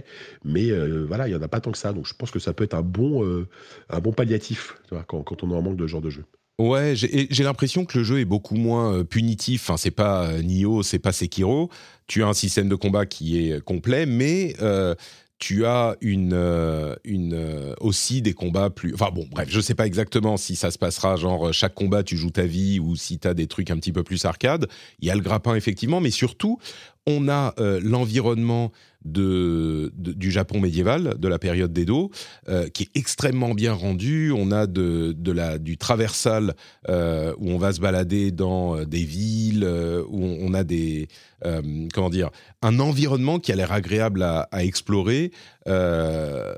mais 0.44 0.70
voilà, 1.08 1.26
il 1.26 1.32
n'y 1.32 1.36
en 1.36 1.42
a 1.42 1.48
pas 1.48 1.58
tant 1.58 1.72
que 1.72 1.78
ça. 1.78 1.92
Donc, 1.92 2.06
je 2.06 2.14
pense 2.14 2.30
que 2.30 2.38
ça 2.38 2.52
peut 2.52 2.62
être 2.62 2.74
un 2.74 2.82
bon, 2.82 3.44
un 3.88 3.98
bon 3.98 4.12
palliatif 4.12 4.59
quand, 5.06 5.42
on 5.42 5.50
en 5.50 5.62
manque 5.62 5.76
de 5.76 5.86
genre 5.86 6.00
de 6.00 6.10
jeu. 6.10 6.24
Ouais, 6.58 6.92
j'ai 6.94 7.42
l'impression 7.42 7.86
que 7.86 7.96
le 7.96 8.04
jeu 8.04 8.20
est 8.20 8.26
beaucoup 8.26 8.54
moins 8.54 8.92
euh, 8.92 9.04
punitif. 9.04 9.62
Enfin, 9.62 9.78
c'est 9.78 9.90
pas 9.90 10.26
euh, 10.26 10.42
Nioh, 10.42 10.82
c'est 10.82 10.98
pas 10.98 11.12
Sekiro. 11.12 11.70
Tu 12.06 12.22
as 12.22 12.26
un 12.26 12.34
système 12.34 12.68
de 12.68 12.74
combat 12.74 13.06
qui 13.06 13.38
est 13.38 13.64
complet, 13.64 14.04
mais 14.04 14.54
euh, 14.60 14.94
tu 15.40 15.64
as 15.64 15.96
une, 16.02 16.34
euh, 16.34 16.94
une, 17.02 17.32
euh, 17.32 17.74
aussi 17.80 18.20
des 18.20 18.34
combats 18.34 18.68
plus... 18.68 18.92
Enfin 18.92 19.10
bon, 19.10 19.26
bref, 19.30 19.48
je 19.50 19.58
sais 19.58 19.74
pas 19.74 19.86
exactement 19.86 20.36
si 20.36 20.54
ça 20.54 20.70
se 20.70 20.76
passera, 20.76 21.16
genre 21.16 21.50
chaque 21.52 21.74
combat 21.74 22.02
tu 22.02 22.18
joues 22.18 22.30
ta 22.30 22.44
vie 22.44 22.78
ou 22.78 22.94
si 22.94 23.18
tu 23.18 23.26
as 23.26 23.32
des 23.32 23.46
trucs 23.46 23.70
un 23.70 23.76
petit 23.76 23.90
peu 23.90 24.02
plus 24.02 24.26
arcade. 24.26 24.68
Il 25.00 25.08
y 25.08 25.10
a 25.10 25.14
le 25.14 25.22
grappin 25.22 25.54
effectivement, 25.54 25.98
mais 26.00 26.10
surtout, 26.10 26.58
on 27.06 27.28
a 27.28 27.54
euh, 27.58 27.80
l'environnement 27.82 28.72
de, 29.04 29.92
du 29.96 30.30
Japon 30.30 30.60
médiéval, 30.60 31.18
de 31.18 31.28
la 31.28 31.38
période 31.38 31.72
d'Edo, 31.72 32.10
qui 32.74 32.82
est 32.82 32.90
extrêmement 32.94 33.54
bien 33.54 33.72
rendu. 33.72 34.30
On 34.30 34.50
a 34.50 34.66
de, 34.66 35.14
de 35.16 35.32
la, 35.32 35.58
du 35.58 35.78
traversal 35.78 36.54
où 36.86 37.50
on 37.50 37.56
va 37.56 37.72
se 37.72 37.80
balader 37.80 38.30
dans 38.30 38.84
des 38.84 39.04
villes, 39.04 39.66
où 40.06 40.22
on, 40.22 40.52
a 40.52 40.64
des... 40.64 41.08
comment 41.94 42.10
dire 42.10 42.28
Un 42.60 42.78
environnement 42.78 43.38
qui 43.38 43.52
a 43.52 43.56
l'air 43.56 43.72
agréable 43.72 44.22
à, 44.22 44.46
explorer 44.62 45.32
euh, 45.66 46.54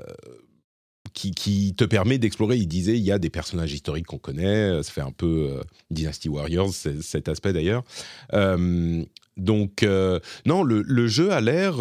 qui, 1.13 1.73
te 1.75 1.83
permet 1.85 2.17
d'explorer. 2.17 2.57
Il 2.57 2.67
disait, 2.67 2.97
il 2.97 3.03
y 3.03 3.11
a 3.11 3.19
des 3.19 3.29
personnages 3.29 3.73
historiques 3.73 4.07
qu'on 4.07 4.17
connaît, 4.17 4.81
ça 4.83 4.91
fait 4.91 5.01
un 5.01 5.11
peu 5.11 5.49
euh, 5.51 5.61
Dynasty 5.91 6.29
Warriors, 6.29 6.73
cet 6.73 7.27
aspect 7.27 7.53
d'ailleurs. 7.53 7.83
Euh, 8.33 9.03
donc, 9.37 9.85
non, 10.45 10.63
le, 10.63 11.07
jeu 11.07 11.31
a 11.31 11.41
l'air 11.41 11.77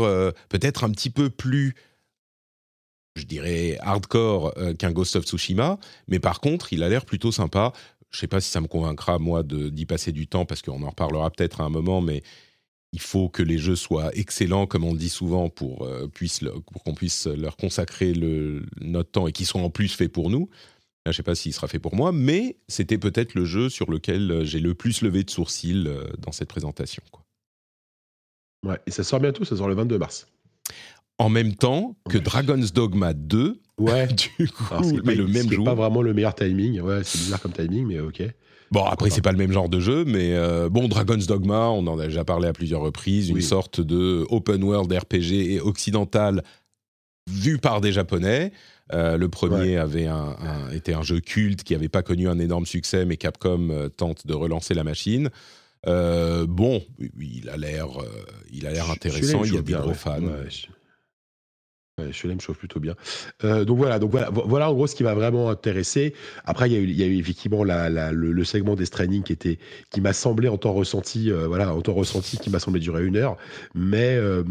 peut-être 0.48 0.84
un 0.84 0.90
petit 0.90 1.10
peu 1.10 1.30
plus 1.30 1.74
je 3.14 3.24
dirais 3.24 3.76
hardcore 3.80 4.54
qu'un 4.78 4.90
Ghost 4.90 5.16
of 5.16 5.24
Tsushima, 5.24 5.78
mais 6.08 6.18
par 6.18 6.40
contre, 6.40 6.72
il 6.72 6.82
a 6.82 6.88
l'air 6.88 7.04
plutôt 7.04 7.30
sympa. 7.30 7.74
Je 8.10 8.16
ne 8.16 8.20
sais 8.20 8.26
pas 8.26 8.40
si 8.40 8.50
ça 8.50 8.62
me 8.62 8.68
convaincra 8.68 9.18
moi 9.18 9.42
d'y 9.42 9.84
passer 9.84 10.12
du 10.12 10.26
temps 10.26 10.46
parce 10.46 10.62
qu'on 10.62 10.82
en 10.82 10.90
reparlera 10.90 11.30
peut-être 11.30 11.60
à 11.60 11.64
un 11.64 11.68
moment, 11.68 12.00
mais 12.00 12.22
il 12.92 13.00
faut 13.00 13.28
que 13.28 13.42
les 13.42 13.58
jeux 13.58 13.76
soient 13.76 14.14
excellents, 14.14 14.66
comme 14.66 14.84
on 14.84 14.92
le 14.92 14.98
dit 14.98 15.08
souvent, 15.08 15.48
pour, 15.48 15.86
euh, 15.86 16.08
pour 16.70 16.82
qu'on 16.84 16.94
puisse 16.94 17.26
leur 17.26 17.56
consacrer 17.56 18.12
le, 18.12 18.66
notre 18.80 19.10
temps 19.10 19.26
et 19.26 19.32
qu'ils 19.32 19.46
soient 19.46 19.62
en 19.62 19.70
plus 19.70 19.88
faits 19.88 20.12
pour 20.12 20.28
nous. 20.28 20.50
je 21.06 21.10
ne 21.10 21.14
sais 21.14 21.22
pas 21.22 21.34
s'il 21.34 21.54
sera 21.54 21.68
fait 21.68 21.78
pour 21.78 21.96
moi, 21.96 22.12
mais 22.12 22.58
c'était 22.68 22.98
peut-être 22.98 23.34
le 23.34 23.46
jeu 23.46 23.70
sur 23.70 23.90
lequel 23.90 24.30
euh, 24.30 24.44
j'ai 24.44 24.60
le 24.60 24.74
plus 24.74 25.00
levé 25.00 25.24
de 25.24 25.30
sourcils 25.30 25.84
euh, 25.86 26.04
dans 26.18 26.32
cette 26.32 26.48
présentation. 26.48 27.02
Ouais, 28.64 28.78
et 28.86 28.90
ça 28.90 29.02
sort 29.02 29.20
bientôt, 29.20 29.44
ça 29.44 29.56
sort 29.56 29.68
le 29.68 29.74
22 29.74 29.98
mars. 29.98 30.26
En 31.18 31.28
même 31.28 31.54
temps 31.54 31.96
que 32.08 32.18
Dragon's 32.18 32.72
Dogma 32.72 33.12
2. 33.12 33.60
Ouais, 33.78 34.06
du 34.38 34.48
coup, 34.48 34.64
mais 35.04 35.14
le 35.14 35.26
même 35.26 35.50
jour. 35.50 35.64
pas 35.64 35.74
vraiment 35.74 36.02
le 36.02 36.14
meilleur 36.14 36.34
timing. 36.34 36.80
Ouais, 36.80 37.00
c'est 37.04 37.18
bizarre 37.18 37.40
comme 37.40 37.52
timing, 37.52 37.86
mais 37.86 38.00
ok. 38.00 38.22
Bon, 38.70 38.84
après, 38.84 39.10
c'est 39.10 39.20
pas 39.20 39.32
le 39.32 39.38
même 39.38 39.52
genre 39.52 39.68
de 39.68 39.80
jeu, 39.80 40.04
mais 40.06 40.32
euh, 40.32 40.70
bon, 40.70 40.88
Dragon's 40.88 41.26
Dogma, 41.26 41.68
on 41.68 41.86
en 41.86 41.98
a 41.98 42.06
déjà 42.06 42.24
parlé 42.24 42.48
à 42.48 42.54
plusieurs 42.54 42.80
reprises, 42.80 43.28
une 43.28 43.42
sorte 43.42 43.82
de 43.82 44.24
open 44.30 44.64
world 44.64 44.90
RPG 44.90 45.60
occidental 45.62 46.42
vu 47.30 47.58
par 47.58 47.82
des 47.82 47.92
Japonais. 47.92 48.50
Euh, 48.94 49.18
le 49.18 49.28
premier 49.28 49.76
avait 49.76 50.06
un, 50.06 50.36
était 50.72 50.94
un 50.94 51.02
jeu 51.02 51.20
culte 51.20 51.64
qui 51.64 51.74
n'avait 51.74 51.90
pas 51.90 52.02
connu 52.02 52.28
un 52.28 52.38
énorme 52.38 52.64
succès, 52.64 53.04
mais 53.04 53.18
Capcom 53.18 53.68
euh, 53.70 53.88
tente 53.90 54.26
de 54.26 54.34
relancer 54.34 54.72
la 54.74 54.84
machine. 54.84 55.30
Bon, 55.86 56.82
il 57.18 57.48
a 57.48 57.56
l'air, 57.56 57.88
il 58.52 58.66
a 58.66 58.72
l'air 58.72 58.90
intéressant. 58.90 59.44
Il 59.44 59.54
y 59.54 59.58
a 59.58 59.62
des 59.62 59.72
gros 59.72 59.94
fans. 59.94 60.20
Ouais, 61.98 62.34
me 62.34 62.40
chauffe 62.40 62.56
plutôt 62.56 62.80
bien. 62.80 62.94
Euh, 63.44 63.66
donc 63.66 63.76
voilà, 63.76 63.98
donc 63.98 64.10
voilà, 64.12 64.30
voilà 64.30 64.70
en 64.70 64.72
gros 64.72 64.86
ce 64.86 64.94
qui 64.94 65.02
m'a 65.02 65.12
vraiment 65.12 65.50
intéressé. 65.50 66.14
Après, 66.46 66.70
il 66.70 66.72
y 66.72 66.76
a 66.76 66.78
eu, 66.78 66.84
il 66.84 66.98
y 66.98 67.02
a 67.02 67.06
eu 67.06 67.18
effectivement 67.18 67.64
la, 67.64 67.90
le, 68.12 68.44
segment 68.44 68.76
des 68.76 68.86
training 68.86 69.22
qui 69.22 69.34
était, 69.34 69.58
qui 69.90 70.00
m'a 70.00 70.14
semblé 70.14 70.48
en 70.48 70.56
temps 70.56 70.72
ressenti, 70.72 71.30
euh, 71.30 71.46
voilà, 71.48 71.74
en 71.74 71.82
temps 71.82 71.92
ressenti, 71.92 72.38
qui 72.38 72.48
m'a 72.48 72.60
semblé 72.60 72.80
durer 72.80 73.04
une 73.04 73.16
heure. 73.16 73.36
Mais 73.74 74.16
euh, 74.16 74.42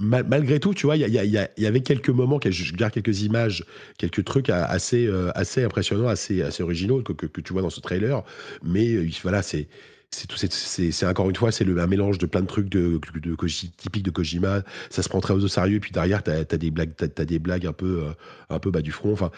malgré 0.00 0.58
tout, 0.58 0.74
tu 0.74 0.86
vois, 0.86 0.96
il 0.96 1.06
y, 1.08 1.60
y, 1.60 1.66
avait 1.66 1.80
quelques 1.80 2.10
moments, 2.10 2.40
je 2.44 2.74
garde 2.74 2.92
quelques 2.92 3.22
images, 3.22 3.64
quelques 3.96 4.24
trucs 4.24 4.50
assez, 4.50 5.08
assez 5.36 5.62
impressionnants, 5.62 6.08
assez, 6.08 6.42
assez 6.42 6.64
originaux 6.64 7.02
que, 7.02 7.12
que, 7.12 7.26
que, 7.26 7.40
tu 7.40 7.52
vois 7.52 7.62
dans 7.62 7.70
ce 7.70 7.80
trailer. 7.80 8.24
Mais 8.64 8.96
voilà, 9.22 9.42
c'est 9.42 9.68
c'est 10.10 11.06
encore 11.06 11.28
une 11.28 11.36
fois 11.36 11.52
c'est 11.52 11.66
un 11.66 11.86
mélange 11.86 12.18
de 12.18 12.26
plein 12.26 12.40
de 12.40 12.46
trucs 12.46 12.68
de, 12.68 13.00
de, 13.14 13.36
typiques 13.76 14.04
de 14.04 14.10
Kojima. 14.10 14.62
Ça 14.90 15.02
se 15.02 15.08
prend 15.08 15.20
très 15.20 15.34
au 15.34 15.48
sérieux 15.48 15.80
puis 15.80 15.92
derrière 15.92 16.22
t'as 16.22 16.40
as 16.40 16.56
des 16.56 16.70
blagues 16.70 16.92
t'as 16.96 17.06
as 17.22 17.24
des 17.24 17.38
blagues 17.38 17.66
un 17.66 17.72
peu 17.72 18.04
euh, 18.04 18.12
un 18.48 18.58
peu 18.58 18.70
bas 18.70 18.82
du 18.82 18.92
front. 18.92 19.12
Enfin 19.12 19.30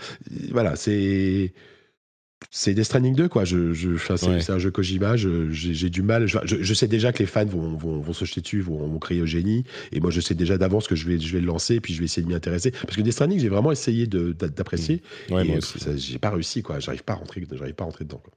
voilà 0.50 0.76
c'est 0.76 1.52
c'est 2.50 2.72
Death 2.72 2.84
Stranding 2.84 3.14
2 3.14 3.28
quoi. 3.28 3.44
Je, 3.44 3.74
je 3.74 3.96
c'est 4.16 4.50
un 4.50 4.58
jeu 4.58 4.70
Kojima. 4.70 5.16
J'ai 5.16 5.90
du 5.90 6.02
mal. 6.02 6.26
Je, 6.26 6.74
sais 6.74 6.88
déjà 6.88 7.12
que 7.12 7.18
les 7.18 7.26
fans 7.26 7.44
vont, 7.44 7.76
vont, 7.76 8.00
vont 8.00 8.12
se 8.12 8.24
jeter 8.24 8.40
dessus 8.40 8.60
vont, 8.60 8.78
vont, 8.78 8.98
crier 8.98 9.22
au 9.22 9.26
génie. 9.26 9.64
Et 9.92 10.00
moi 10.00 10.10
je 10.10 10.20
sais 10.20 10.34
déjà 10.34 10.56
d'avance 10.56 10.86
que 10.86 10.94
je 10.94 11.06
vais 11.06 11.18
je 11.18 11.32
vais 11.32 11.40
le 11.40 11.46
lancer 11.46 11.80
puis 11.80 11.94
je 11.94 11.98
vais 11.98 12.04
essayer 12.04 12.22
de 12.22 12.28
m'y 12.28 12.34
intéresser. 12.34 12.70
Parce 12.70 12.96
que 12.96 13.02
Death 13.02 13.14
Stranding 13.14 13.40
j'ai 13.40 13.48
vraiment 13.48 13.72
essayé 13.72 14.06
d'apprécier. 14.06 15.02
Mmh. 15.28 15.34
ouais, 15.34 15.58
j'ai 15.96 16.18
pas 16.18 16.30
réussi 16.30 16.62
quoi. 16.62 16.78
J'arrive 16.78 17.02
pas 17.02 17.14
à 17.14 17.16
rentrer 17.16 17.44
j'arrive 17.52 17.74
pas 17.74 17.84
à 17.84 17.86
rentrer 17.86 18.04
dedans 18.04 18.22
quoi. 18.22 18.32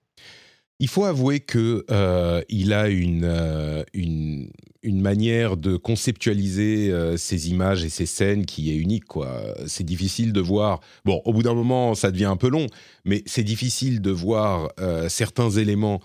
Il 0.80 0.88
faut 0.88 1.06
avouer 1.06 1.40
que 1.40 1.86
euh, 1.92 2.42
il 2.50 2.74
a 2.74 2.90
une, 2.90 3.24
euh, 3.24 3.84
une, 3.94 4.50
une 4.82 5.02
manière 5.02 5.56
de 5.56 5.78
conceptualiser 5.78 6.92
euh, 6.92 7.16
ces 7.16 7.50
images 7.50 7.84
et 7.84 7.90
ces 7.90 8.06
scènes 8.06 8.46
qui 8.46 8.72
est 8.72 8.76
unique. 8.76 9.06
Quoi. 9.06 9.44
C'est 9.68 9.86
difficile 9.86 10.34
de 10.34 10.42
voir. 10.42 10.82
Bon, 11.06 11.22
au 11.26 11.34
bout 11.34 11.44
d'un 11.44 11.54
moment, 11.54 11.96
ça 11.96 12.12
devient 12.12 12.26
un 12.26 12.38
peu 12.38 12.50
long, 12.50 12.68
mais 13.06 13.24
c'est 13.26 13.44
difficile 13.44 14.02
de 14.02 14.12
voir 14.12 14.72
certains 15.08 15.50
éléments, 15.52 16.02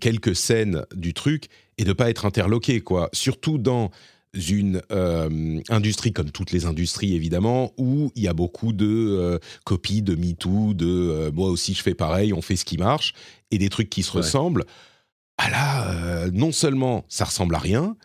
quelques 0.00 0.34
scènes 0.34 0.82
du 0.94 1.14
truc 1.14 1.48
et 1.78 1.84
de 1.84 1.92
pas 1.92 2.10
être 2.10 2.24
interloqué. 2.24 2.80
Quoi. 2.80 3.10
Surtout 3.12 3.58
dans 3.58 3.90
une 4.34 4.82
euh, 4.92 5.60
industrie 5.68 6.12
comme 6.12 6.30
toutes 6.30 6.52
les 6.52 6.66
industries 6.66 7.14
évidemment 7.14 7.72
où 7.78 8.10
il 8.14 8.22
y 8.22 8.28
a 8.28 8.32
beaucoup 8.32 8.72
de 8.72 8.86
euh, 8.86 9.38
copies 9.64 10.02
de 10.02 10.14
MeToo, 10.14 10.74
de 10.74 10.86
euh, 10.86 11.30
moi 11.32 11.48
aussi 11.48 11.74
je 11.74 11.82
fais 11.82 11.94
pareil, 11.94 12.32
on 12.32 12.42
fait 12.42 12.56
ce 12.56 12.64
qui 12.64 12.76
marche 12.76 13.14
et 13.50 13.58
des 13.58 13.68
trucs 13.68 13.90
qui 13.90 14.02
se 14.02 14.12
ressemblent. 14.12 14.64
Ah 15.38 15.50
là, 15.50 16.30
non 16.32 16.50
seulement 16.50 17.04
ça 17.08 17.26
ressemble 17.26 17.54
à 17.54 17.58
rien, 17.58 17.96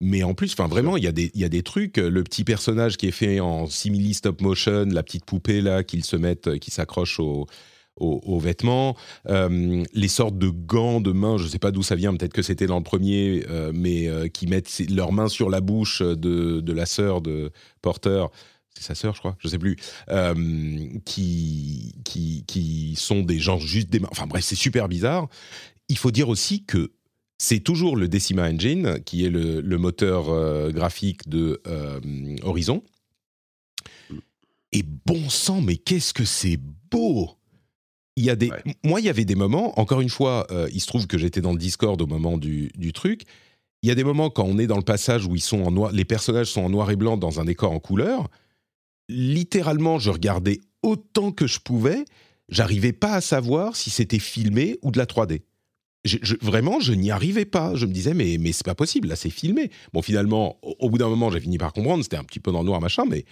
mais 0.00 0.22
en 0.22 0.32
plus, 0.32 0.52
enfin 0.54 0.66
vraiment, 0.66 0.96
il 0.96 1.04
y, 1.04 1.06
a 1.06 1.12
des, 1.12 1.30
il 1.34 1.40
y 1.40 1.44
a 1.44 1.50
des 1.50 1.62
trucs. 1.62 1.98
Le 1.98 2.24
petit 2.24 2.42
personnage 2.42 2.96
qui 2.96 3.06
est 3.06 3.12
fait 3.12 3.38
en 3.38 3.66
simili 3.66 4.14
stop 4.14 4.40
motion, 4.40 4.86
la 4.86 5.02
petite 5.02 5.26
poupée 5.26 5.60
là 5.60 5.84
qu'ils 5.84 6.04
se 6.04 6.16
mettent, 6.16 6.58
qui 6.58 6.70
s'accroche 6.70 7.20
au, 7.20 7.46
aux, 8.00 8.38
vêtements, 8.38 8.96
euh, 9.28 9.84
les 9.92 10.08
sortes 10.08 10.38
de 10.38 10.48
gants 10.48 11.00
de 11.00 11.12
main, 11.12 11.36
je 11.36 11.44
ne 11.44 11.48
sais 11.48 11.58
pas 11.58 11.70
d'où 11.70 11.82
ça 11.82 11.94
vient, 11.94 12.14
peut-être 12.14 12.32
que 12.32 12.42
c'était 12.42 12.66
dans 12.66 12.78
le 12.78 12.82
premier, 12.82 13.44
euh, 13.48 13.72
mais 13.74 14.08
euh, 14.08 14.28
qui 14.28 14.46
mettent 14.46 14.82
leurs 14.90 15.12
mains 15.12 15.28
sur 15.28 15.50
la 15.50 15.60
bouche 15.60 16.02
de, 16.02 16.72
la 16.72 16.86
sœur 16.86 17.20
de 17.20 17.50
Porter 17.82 18.26
c'est 18.72 18.84
sa 18.84 18.94
sœur, 18.94 19.14
je 19.14 19.18
crois, 19.18 19.36
je 19.40 19.48
sais 19.48 19.58
plus, 19.58 19.76
qui, 21.04 21.94
qui, 22.04 22.44
qui 22.46 22.94
sont 22.96 23.22
des 23.22 23.40
gens 23.40 23.58
juste 23.58 23.90
des 23.90 23.98
mains. 23.98 24.08
Enfin 24.12 24.28
bref, 24.28 24.44
c'est 24.44 24.54
super 24.54 24.88
bizarre. 24.88 25.28
Il 25.88 25.98
faut 25.98 26.12
dire 26.12 26.28
aussi 26.28 26.62
que 26.64 26.92
c'est 27.36 27.58
toujours 27.58 27.96
le 27.96 28.06
Decima 28.06 28.48
Engine, 28.48 29.00
qui 29.04 29.24
est 29.24 29.28
le 29.28 29.76
moteur 29.76 30.70
graphique 30.70 31.28
de 31.28 31.60
Horizon. 32.42 32.82
Et 34.72 34.84
bon 34.84 35.28
sang, 35.28 35.60
mais 35.60 35.76
qu'est-ce 35.76 36.14
que 36.14 36.24
c'est 36.24 36.58
beau 36.90 37.39
il 38.20 38.26
y 38.26 38.30
a 38.30 38.36
des, 38.36 38.50
moi, 38.84 39.00
il 39.00 39.06
y 39.06 39.08
avait 39.08 39.24
des 39.24 39.34
moments. 39.34 39.78
Encore 39.80 40.02
une 40.02 40.10
fois, 40.10 40.46
euh, 40.50 40.68
il 40.72 40.80
se 40.80 40.86
trouve 40.86 41.06
que 41.06 41.16
j'étais 41.16 41.40
dans 41.40 41.52
le 41.52 41.58
Discord 41.58 42.00
au 42.00 42.06
moment 42.06 42.36
du, 42.36 42.70
truc. 42.92 43.22
Il 43.82 43.88
y 43.88 43.92
a 43.92 43.94
des 43.94 44.04
moments 44.04 44.28
quand 44.28 44.44
on 44.44 44.58
est 44.58 44.66
dans 44.66 44.76
le 44.76 44.82
passage 44.82 45.26
où 45.26 45.34
ils 45.34 45.40
sont 45.40 45.62
en 45.62 45.70
noir, 45.70 45.90
les 45.90 46.04
personnages 46.04 46.48
sont 46.48 46.60
en 46.60 46.68
noir 46.68 46.90
et 46.90 46.96
blanc 46.96 47.16
dans 47.16 47.40
un 47.40 47.46
décor 47.46 47.72
en 47.72 47.80
couleur. 47.80 48.28
Littéralement, 49.08 49.98
je 49.98 50.10
regardais 50.10 50.60
autant 50.82 51.32
que 51.32 51.46
je 51.46 51.60
pouvais. 51.60 52.04
J'arrivais 52.50 52.92
pas 52.92 53.14
à 53.14 53.20
savoir 53.22 53.74
si 53.74 53.88
c'était 53.88 54.18
filmé 54.18 54.76
ou 54.82 54.90
de 54.90 54.98
la 54.98 55.06
3D. 55.06 55.40
vraiment, 56.42 56.78
je 56.78 56.92
n'y 56.92 57.10
arrivais 57.10 57.46
pas. 57.46 57.74
Je 57.74 57.86
me 57.86 57.92
disais, 57.92 58.12
mais, 58.12 58.36
mais 58.38 58.52
c'est 58.52 58.66
pas 58.66 58.74
possible, 58.74 59.08
là, 59.08 59.16
c'est 59.16 59.30
filmé. 59.30 59.70
Bon, 59.94 60.02
finalement, 60.02 60.58
au, 60.62 60.76
au 60.78 60.90
bout 60.90 60.98
d'un 60.98 61.08
moment, 61.08 61.30
j'ai 61.30 61.40
fini 61.40 61.56
par 61.56 61.72
comprendre, 61.72 62.02
c'était 62.02 62.18
un 62.18 62.24
petit 62.24 62.40
peu 62.40 62.52
dans 62.52 62.60
le 62.60 62.66
noir, 62.66 62.82
machin, 62.82 63.04
mais 63.08 63.24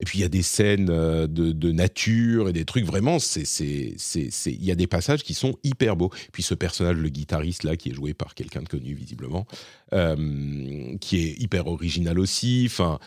et 0.00 0.04
puis 0.04 0.18
il 0.18 0.22
y 0.22 0.24
a 0.24 0.28
des 0.28 0.42
scènes 0.42 0.90
euh, 0.90 1.26
de, 1.26 1.72
nature 1.72 2.48
et 2.48 2.52
des 2.52 2.64
trucs 2.64 2.84
vraiment, 2.84 3.18
il 3.18 4.64
y 4.64 4.70
a 4.70 4.74
des 4.74 4.86
passages 4.86 5.22
qui 5.22 5.34
sont 5.34 5.56
hyper 5.64 5.96
beaux. 5.96 6.10
Puis 6.32 6.42
ce 6.42 6.54
personnage, 6.54 6.96
le 6.96 7.08
guitariste 7.08 7.64
là, 7.64 7.76
qui 7.76 7.90
est 7.90 7.94
joué 7.94 8.14
par 8.14 8.34
quelqu'un 8.34 8.62
de 8.62 8.68
connu 8.68 8.94
visiblement, 8.94 9.46
euh, 9.92 10.96
qui 11.00 11.18
est 11.18 11.40
hyper 11.40 11.66
original 11.66 12.18
aussi. 12.18 12.64
Enfin, 12.66 13.00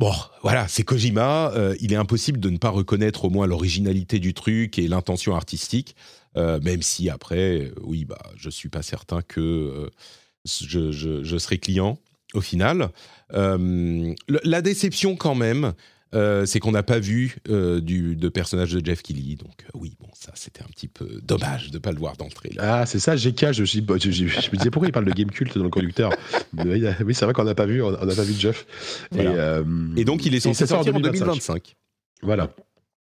bon, 0.00 0.12
voilà, 0.42 0.66
c'est 0.66 0.82
Kojima. 0.82 1.52
Euh, 1.54 1.76
il 1.80 1.92
est 1.92 1.96
impossible 1.96 2.40
de 2.40 2.50
ne 2.50 2.58
pas 2.58 2.70
reconnaître 2.70 3.24
au 3.24 3.30
moins 3.30 3.46
l'originalité 3.46 4.18
du 4.18 4.34
truc 4.34 4.78
et 4.78 4.88
l'intention 4.88 5.36
artistique, 5.36 5.94
même 6.36 6.82
si 6.82 7.10
après, 7.10 7.72
oui, 7.82 8.04
bah, 8.04 8.22
je 8.36 8.50
suis 8.50 8.68
pas 8.68 8.82
certain 8.82 9.22
que 9.22 9.90
je 10.44 11.38
serai 11.38 11.58
client 11.58 11.98
au 12.34 12.40
final. 12.40 12.90
Euh, 13.34 14.14
la 14.28 14.62
déception 14.62 15.16
quand 15.16 15.34
même, 15.34 15.72
euh, 16.14 16.44
c'est 16.44 16.58
qu'on 16.58 16.72
n'a 16.72 16.82
pas 16.82 16.98
vu 16.98 17.36
euh, 17.48 17.80
du, 17.80 18.16
de 18.16 18.28
personnage 18.28 18.72
de 18.72 18.84
Jeff 18.84 19.02
Kelly. 19.02 19.36
Donc 19.36 19.64
oui, 19.74 19.94
bon, 20.00 20.08
ça 20.14 20.32
c'était 20.34 20.62
un 20.62 20.68
petit 20.68 20.88
peu 20.88 21.20
dommage 21.22 21.70
de 21.70 21.76
ne 21.76 21.78
pas 21.78 21.92
le 21.92 21.98
voir 21.98 22.16
d'entrée. 22.16 22.50
Ah, 22.58 22.86
c'est 22.86 22.98
ça, 22.98 23.16
GK. 23.16 23.52
Je, 23.52 23.64
je, 23.64 23.80
je, 23.80 24.10
je, 24.10 24.50
me 24.50 24.56
disais 24.56 24.70
pourquoi 24.70 24.88
il 24.88 24.92
parle 24.92 25.04
de 25.04 25.12
game 25.12 25.30
cult 25.30 25.56
dans 25.56 25.64
le 25.64 25.70
conducteur? 25.70 26.12
oui, 26.56 27.14
c'est 27.14 27.24
vrai 27.24 27.34
qu'on 27.34 27.44
n'a 27.44 27.54
pas 27.54 27.66
vu, 27.66 27.82
on 27.82 27.92
n'a 27.92 28.14
pas 28.14 28.24
vu 28.24 28.34
Jeff. 28.34 28.66
Et, 29.96 30.04
donc 30.04 30.26
il 30.26 30.34
est 30.34 30.40
censé 30.40 30.66
sortir 30.66 30.94
en 30.94 31.00
2025. 31.00 31.76
Voilà. 32.22 32.50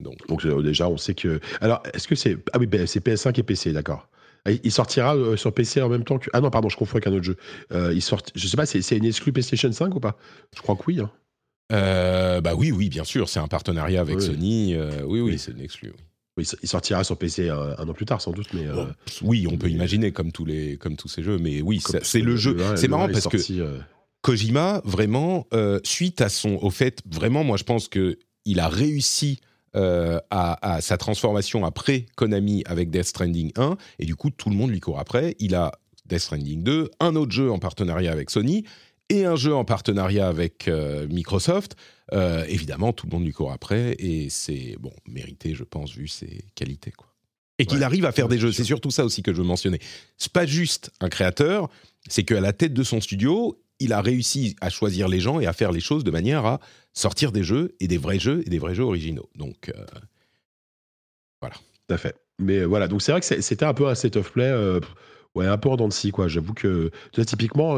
Donc, 0.01 0.17
donc 0.27 0.47
déjà, 0.63 0.89
on 0.89 0.97
sait 0.97 1.15
que. 1.15 1.41
Alors, 1.61 1.83
est-ce 1.95 2.09
que 2.09 2.17
c'est 2.17 2.37
ah 2.53 2.59
oui, 2.59 2.67
ben, 2.67 2.87
c'est 2.87 3.05
PS5 3.05 3.39
et 3.39 3.43
PC, 3.43 3.73
d'accord. 3.73 4.09
Il 4.51 4.73
sortira 4.73 5.15
euh, 5.15 5.37
sur 5.37 5.55
PC 5.55 5.81
en 5.83 5.89
même 5.89 6.05
temps 6.05 6.19
que. 6.19 6.29
Ah 6.33 6.41
non, 6.41 6.51
pardon, 6.51 6.69
je 6.69 6.77
confonds 6.77 6.97
avec 6.97 7.07
un 7.07 7.13
autre 7.13 7.25
jeu. 7.25 7.37
Euh, 7.73 7.93
il 7.95 8.03
sort... 8.03 8.23
Je 8.35 8.47
sais 8.49 8.57
pas, 8.57 8.67
c'est 8.67 8.97
une 8.97 9.05
exclu 9.05 9.33
PlayStation 9.33 9.71
5 9.71 9.95
ou 9.95 10.01
pas? 10.01 10.17
Je 10.57 10.63
crois 10.63 10.75
que 10.75 10.83
oui. 10.87 11.01
Hein. 11.01 11.11
Euh, 11.71 12.41
bah 12.41 12.55
oui, 12.57 12.73
oui, 12.73 12.89
bien 12.89 13.05
sûr. 13.05 13.29
C'est 13.29 13.39
un 13.39 13.47
partenariat 13.47 14.01
avec 14.01 14.21
Sony. 14.21 14.77
oui, 15.05 15.21
oui, 15.21 15.39
c'est 15.39 15.53
une 15.53 15.61
exclu. 15.61 15.93
Oui. 16.39 16.49
il 16.63 16.69
sortira 16.69 17.05
sur 17.05 17.19
PC 17.19 17.51
un, 17.51 17.89
an 17.89 17.93
plus 17.93 18.07
tard, 18.07 18.21
sans 18.21 18.33
doute. 18.33 18.49
Mais, 18.53 18.67
oui, 19.23 19.47
on 19.49 19.57
peut 19.57 19.69
imaginer 19.69 20.11
comme 20.13 20.33
tous, 20.33 20.45
les, 20.45 20.77
comme 20.77 20.97
tous 20.97 21.09
ces 21.09 21.23
jeux. 21.23 21.39
Mais 21.39 21.63
oui, 21.63 21.81
c'est 22.03 22.21
le, 22.21 22.37
jeu. 22.37 22.57
C'est 22.75 22.89
marrant 22.89 23.09
parce 23.09 23.29
que 23.29 23.39
Kojima, 24.23 24.83
vraiment, 24.85 25.47
suite 25.85 26.21
à 26.21 26.29
son. 26.29 26.59
Au 26.63 26.71
fait, 26.71 27.01
vraiment, 27.09 27.45
moi, 27.45 27.57
je 27.57 27.65
pense 27.65 27.89
qu'il 27.89 28.59
a 28.59 28.69
réussi 28.69 29.41
euh, 29.77 30.21
à, 30.31 30.81
sa 30.81 30.99
transformation 30.99 31.65
après 31.65 32.07
Konami 32.17 32.63
avec 32.67 32.91
Death 32.91 33.07
Stranding 33.07 33.53
1, 33.57 33.77
et 33.99 34.05
du 34.05 34.17
coup 34.17 34.31
tout 34.31 34.51
le 34.51 34.57
monde 34.57 34.71
lui 34.71 34.81
court 34.81 34.99
après. 34.99 35.35
Il 35.39 35.55
a 35.55 35.73
Death 36.07 36.21
Stranding 36.21 36.63
2, 36.63 36.91
un 37.01 37.17
autre 37.17 37.33
jeu 37.33 37.51
en 37.51 37.59
partenariat 37.59 38.13
avec 38.13 38.31
Sony, 38.31 38.65
et 39.09 39.25
un 39.25 39.37
jeu 39.37 39.55
en 39.55 39.65
partenariat 39.65 40.29
avec 40.29 40.69
euh, 40.69 41.07
Microsoft. 41.09 41.77
Euh, 42.13 42.45
évidemment, 42.49 42.93
tout 42.93 43.07
le 43.07 43.13
monde 43.17 43.25
lui 43.25 43.33
court 43.33 43.53
après, 43.53 43.95
et 43.99 44.29
c'est 44.31 44.77
bon 44.79 44.93
mérité, 45.09 45.55
je 45.55 45.65
pense, 45.65 45.95
vu 45.95 46.09
ses 46.09 46.45
qualités. 46.55 46.91
Quoi. 46.91 47.09
Et 47.59 47.67
qu'il 47.67 47.83
arrive 47.85 48.05
à 48.07 48.13
faire 48.13 48.29
des 48.29 48.39
jeux, 48.39 48.51
c'est 48.51 48.65
surtout 48.65 48.91
ça 48.91 49.05
aussi 49.05 49.23
que 49.23 49.33
je 49.33 49.39
veux 49.39 49.47
mentionner. 49.47 49.79
C'est 50.17 50.33
pas 50.33 50.47
juste 50.47 50.91
un 51.01 51.09
créateur, 51.09 51.71
c'est 52.09 52.25
qu'à 52.25 52.41
la 52.41 52.53
tête 52.53 52.73
de 52.75 52.83
son 52.83 53.01
studio, 53.01 53.62
il 53.83 53.93
a 53.93 54.01
réussi 54.01 54.57
à 54.61 54.71
choisir 54.71 55.09
les 55.09 55.21
gens 55.21 55.41
et 55.41 55.47
à 55.47 55.53
faire 55.53 55.73
les 55.73 55.81
choses 55.81 56.05
de 56.05 56.11
manière 56.11 56.47
à 56.47 56.61
sortir 56.93 57.33
des 57.33 57.43
jeux 57.43 57.75
et 57.81 57.89
des 57.89 57.99
vrais 57.99 58.19
jeux 58.19 58.43
et 58.47 58.51
des 58.51 58.59
vrais 58.59 58.75
jeux 58.75 58.85
originaux. 58.85 59.29
Donc 59.35 59.71
euh, 59.71 59.85
voilà. 61.41 61.57
Tout 61.57 61.95
à 61.95 61.99
fait. 61.99 62.17
Mais 62.39 62.59
euh, 62.59 62.65
voilà, 62.67 62.89
donc 62.89 63.03
c'est 63.03 63.13
vrai 63.13 63.21
que 63.21 63.27
c'était 63.27 63.65
un 63.65 63.75
peu 63.75 63.89
un 63.89 63.95
set 63.95 64.17
of 64.17 64.33
play. 64.33 64.51
Euh, 64.51 64.81
ouais, 65.35 65.47
un 65.47 65.59
peu 65.59 65.69
en 65.69 65.77
dents 65.77 65.89
de 65.89 65.93
scie, 65.93 66.11
quoi. 66.11 66.29
J'avoue 66.29 66.55
que, 66.55 66.91
typiquement, 67.27 67.77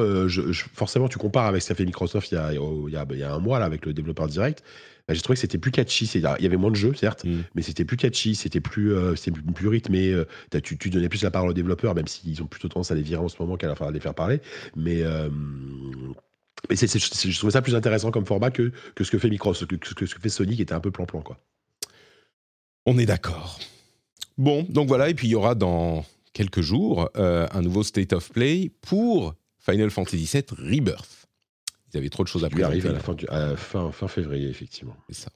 forcément, 0.72 1.08
tu 1.08 1.18
compares 1.18 1.46
avec 1.46 1.62
ce 1.62 1.68
qu'a 1.68 1.74
fait 1.74 1.84
Microsoft 1.84 2.30
il 2.32 2.34
y, 2.34 2.38
a, 2.38 2.52
il, 2.52 2.92
y 2.92 2.96
a, 2.96 3.06
il 3.10 3.18
y 3.18 3.22
a 3.22 3.32
un 3.32 3.38
mois, 3.38 3.58
là, 3.58 3.64
avec 3.64 3.86
le 3.86 3.92
développeur 3.92 4.26
direct. 4.26 4.62
Bah, 5.06 5.12
j'ai 5.12 5.20
trouvé 5.20 5.34
que 5.34 5.40
c'était 5.40 5.58
plus 5.58 5.70
catchy. 5.70 6.10
Il 6.14 6.20
y 6.22 6.46
avait 6.46 6.56
moins 6.56 6.70
de 6.70 6.76
jeux, 6.76 6.94
certes, 6.94 7.24
mm. 7.24 7.42
mais 7.54 7.62
c'était 7.62 7.84
plus 7.84 7.98
catchy, 7.98 8.34
c'était 8.34 8.60
plus, 8.60 8.94
euh, 8.94 9.14
plus, 9.54 9.68
rythmé. 9.68 10.10
Euh, 10.10 10.24
tu, 10.62 10.78
tu, 10.78 10.88
donnais 10.88 11.10
plus 11.10 11.22
la 11.22 11.30
parole 11.30 11.50
aux 11.50 11.54
développeurs, 11.54 11.94
même 11.94 12.06
s'ils 12.06 12.42
ont 12.42 12.46
plutôt 12.46 12.68
tendance 12.68 12.90
à 12.90 12.94
les 12.94 13.02
virer 13.02 13.22
en 13.22 13.28
ce 13.28 13.36
moment 13.38 13.56
qu'à 13.56 13.66
la 13.66 13.90
les 13.90 14.00
faire 14.00 14.14
parler. 14.14 14.40
Mais. 14.76 15.02
Euh, 15.02 15.28
mais 16.70 16.76
je 16.76 17.36
trouvais 17.36 17.52
ça 17.52 17.60
plus 17.60 17.74
intéressant 17.74 18.10
comme 18.10 18.24
format 18.24 18.50
que, 18.50 18.72
que 18.94 19.04
ce 19.04 19.10
que 19.10 19.18
fait 19.18 19.28
Microsoft, 19.28 19.70
que, 19.70 19.76
que, 19.76 20.06
ce 20.06 20.14
que 20.14 20.20
fait 20.20 20.30
Sony, 20.30 20.56
qui 20.56 20.62
était 20.62 20.72
un 20.72 20.80
peu 20.80 20.90
plan-plan, 20.90 21.20
quoi. 21.20 21.38
On 22.86 22.96
est 22.96 23.04
d'accord. 23.04 23.58
Bon, 24.38 24.64
donc 24.70 24.88
voilà, 24.88 25.10
et 25.10 25.14
puis 25.14 25.26
il 25.26 25.32
y 25.32 25.34
aura 25.34 25.54
dans 25.54 26.06
quelques 26.32 26.62
jours 26.62 27.10
un 27.14 27.60
nouveau 27.60 27.82
State 27.82 28.14
of 28.14 28.30
Play 28.30 28.70
pour 28.80 29.34
Final 29.58 29.90
Fantasy 29.90 30.24
VII 30.32 30.44
Rebirth. 30.58 31.13
Ils 31.94 31.98
avaient 31.98 32.10
trop 32.10 32.24
de 32.24 32.28
choses 32.28 32.44
à 32.44 32.50
présenter. 32.50 32.66
arrive 32.66 32.86
à 32.86 32.92
la 32.92 32.98
fin, 32.98 33.16
fin, 33.56 33.92
fin, 33.92 34.08
février, 34.08 34.48
effectivement. 34.48 34.96
C'est 35.08 35.22
ça. 35.22 35.30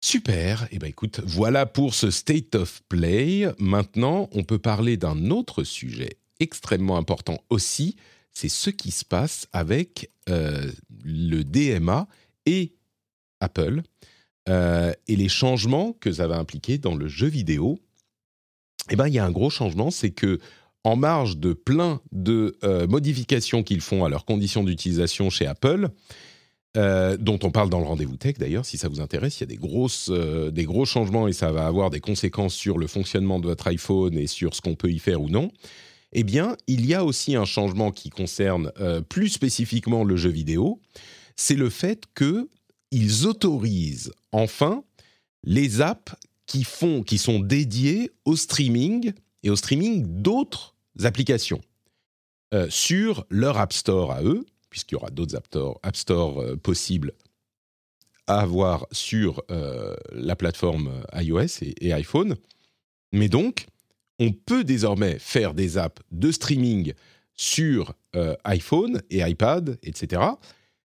Super. 0.00 0.68
Eh 0.70 0.78
ben 0.78 0.86
écoute, 0.86 1.20
voilà 1.24 1.66
pour 1.66 1.92
ce 1.92 2.10
State 2.10 2.54
of 2.54 2.82
Play. 2.88 3.52
Maintenant, 3.58 4.28
on 4.32 4.44
peut 4.44 4.58
parler 4.58 4.96
d'un 4.96 5.30
autre 5.30 5.64
sujet 5.64 6.18
extrêmement 6.38 6.96
important 6.96 7.38
aussi. 7.50 7.96
C'est 8.30 8.48
ce 8.48 8.70
qui 8.70 8.92
se 8.92 9.04
passe 9.04 9.48
avec 9.52 10.12
euh, 10.28 10.70
le 11.02 11.42
DMA 11.42 12.06
et 12.46 12.74
Apple 13.40 13.82
euh, 14.48 14.92
et 15.08 15.16
les 15.16 15.28
changements 15.28 15.92
que 15.94 16.12
ça 16.12 16.28
va 16.28 16.38
impliquer 16.38 16.78
dans 16.78 16.94
le 16.94 17.08
jeu 17.08 17.26
vidéo. 17.26 17.80
Eh 18.90 18.96
ben, 18.96 19.08
il 19.08 19.14
y 19.14 19.18
a 19.18 19.24
un 19.24 19.32
gros 19.32 19.50
changement, 19.50 19.90
c'est 19.90 20.10
que 20.10 20.38
en 20.84 20.96
marge 20.96 21.38
de 21.38 21.52
plein 21.52 22.00
de 22.12 22.56
euh, 22.64 22.86
modifications 22.86 23.62
qu'ils 23.62 23.80
font 23.80 24.04
à 24.04 24.08
leurs 24.08 24.24
conditions 24.24 24.64
d'utilisation 24.64 25.30
chez 25.30 25.46
Apple, 25.46 25.88
euh, 26.76 27.16
dont 27.16 27.38
on 27.42 27.50
parle 27.50 27.70
dans 27.70 27.80
le 27.80 27.86
rendez-vous 27.86 28.16
tech 28.16 28.34
d'ailleurs, 28.38 28.64
si 28.64 28.78
ça 28.78 28.88
vous 28.88 29.00
intéresse, 29.00 29.38
il 29.38 29.40
y 29.40 29.44
a 29.44 29.46
des, 29.46 29.56
grosses, 29.56 30.08
euh, 30.10 30.50
des 30.50 30.64
gros 30.64 30.84
changements 30.84 31.26
et 31.28 31.32
ça 31.32 31.50
va 31.50 31.66
avoir 31.66 31.90
des 31.90 32.00
conséquences 32.00 32.54
sur 32.54 32.78
le 32.78 32.86
fonctionnement 32.86 33.40
de 33.40 33.46
votre 33.46 33.66
iPhone 33.66 34.16
et 34.16 34.26
sur 34.26 34.54
ce 34.54 34.60
qu'on 34.60 34.74
peut 34.74 34.90
y 34.90 34.98
faire 34.98 35.20
ou 35.20 35.28
non. 35.28 35.50
Eh 36.12 36.24
bien, 36.24 36.56
il 36.66 36.86
y 36.86 36.94
a 36.94 37.04
aussi 37.04 37.36
un 37.36 37.44
changement 37.44 37.90
qui 37.90 38.08
concerne 38.08 38.72
plus 39.10 39.28
spécifiquement 39.28 40.04
le 40.04 40.16
jeu 40.16 40.30
vidéo, 40.30 40.80
c'est 41.36 41.54
le 41.54 41.68
fait 41.68 42.04
qu'ils 42.16 43.26
autorisent 43.26 44.10
enfin 44.32 44.84
les 45.44 45.82
apps 45.82 46.14
qui, 46.46 46.64
font, 46.64 47.02
qui 47.02 47.18
sont 47.18 47.40
dédiées 47.40 48.10
au 48.24 48.36
streaming 48.36 49.12
et 49.42 49.50
au 49.50 49.56
streaming 49.56 50.22
d'autres 50.22 50.74
applications 51.04 51.60
euh, 52.54 52.68
sur 52.70 53.26
leur 53.30 53.58
App 53.58 53.72
Store 53.72 54.10
à 54.12 54.22
eux, 54.22 54.46
puisqu'il 54.70 54.94
y 54.94 54.96
aura 54.96 55.10
d'autres 55.10 55.36
App 55.36 55.96
Store, 55.96 56.40
euh, 56.40 56.56
possibles 56.56 57.12
à 58.26 58.40
avoir 58.40 58.86
sur 58.90 59.42
euh, 59.50 59.94
la 60.12 60.36
plateforme 60.36 61.02
iOS 61.14 61.62
et, 61.62 61.92
iPhone. 61.92 62.36
Mais 63.12 63.28
donc, 63.28 63.66
on 64.18 64.32
peut 64.32 64.64
désormais 64.64 65.18
faire 65.18 65.54
des 65.54 65.78
apps 65.78 66.02
de 66.10 66.30
streaming 66.32 66.92
sur 67.34 67.94
iPhone 68.44 69.00
et 69.10 69.20
iPad, 69.20 69.78
etc. 69.84 70.22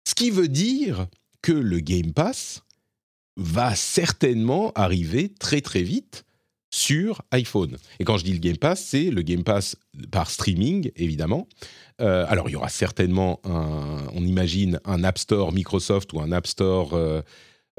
Ce 0.04 0.14
qui 0.14 0.30
veut 0.30 0.48
dire 0.48 1.06
que 1.40 1.52
le 1.52 1.80
Game 1.80 2.12
Pass 2.12 2.62
va 3.36 3.74
certainement 3.74 4.70
arriver 4.74 5.30
très 5.30 5.62
très 5.62 5.82
vite 5.82 6.24
sur 6.72 7.22
iPhone. 7.30 7.76
Et 8.00 8.04
quand 8.04 8.16
je 8.16 8.24
dis 8.24 8.32
le 8.32 8.38
Game 8.38 8.56
Pass, 8.56 8.82
c'est 8.82 9.10
le 9.10 9.22
Game 9.22 9.44
Pass 9.44 9.76
par 10.10 10.30
streaming, 10.30 10.90
évidemment. 10.96 11.46
Euh, 12.00 12.24
alors, 12.28 12.48
il 12.48 12.52
y 12.52 12.56
aura 12.56 12.70
certainement, 12.70 13.40
un, 13.44 14.06
on 14.14 14.24
imagine, 14.24 14.80
un 14.86 15.04
App 15.04 15.18
Store 15.18 15.52
Microsoft 15.52 16.12
ou 16.14 16.20
un 16.20 16.32
App 16.32 16.46
Store 16.46 16.94
euh, 16.94 17.20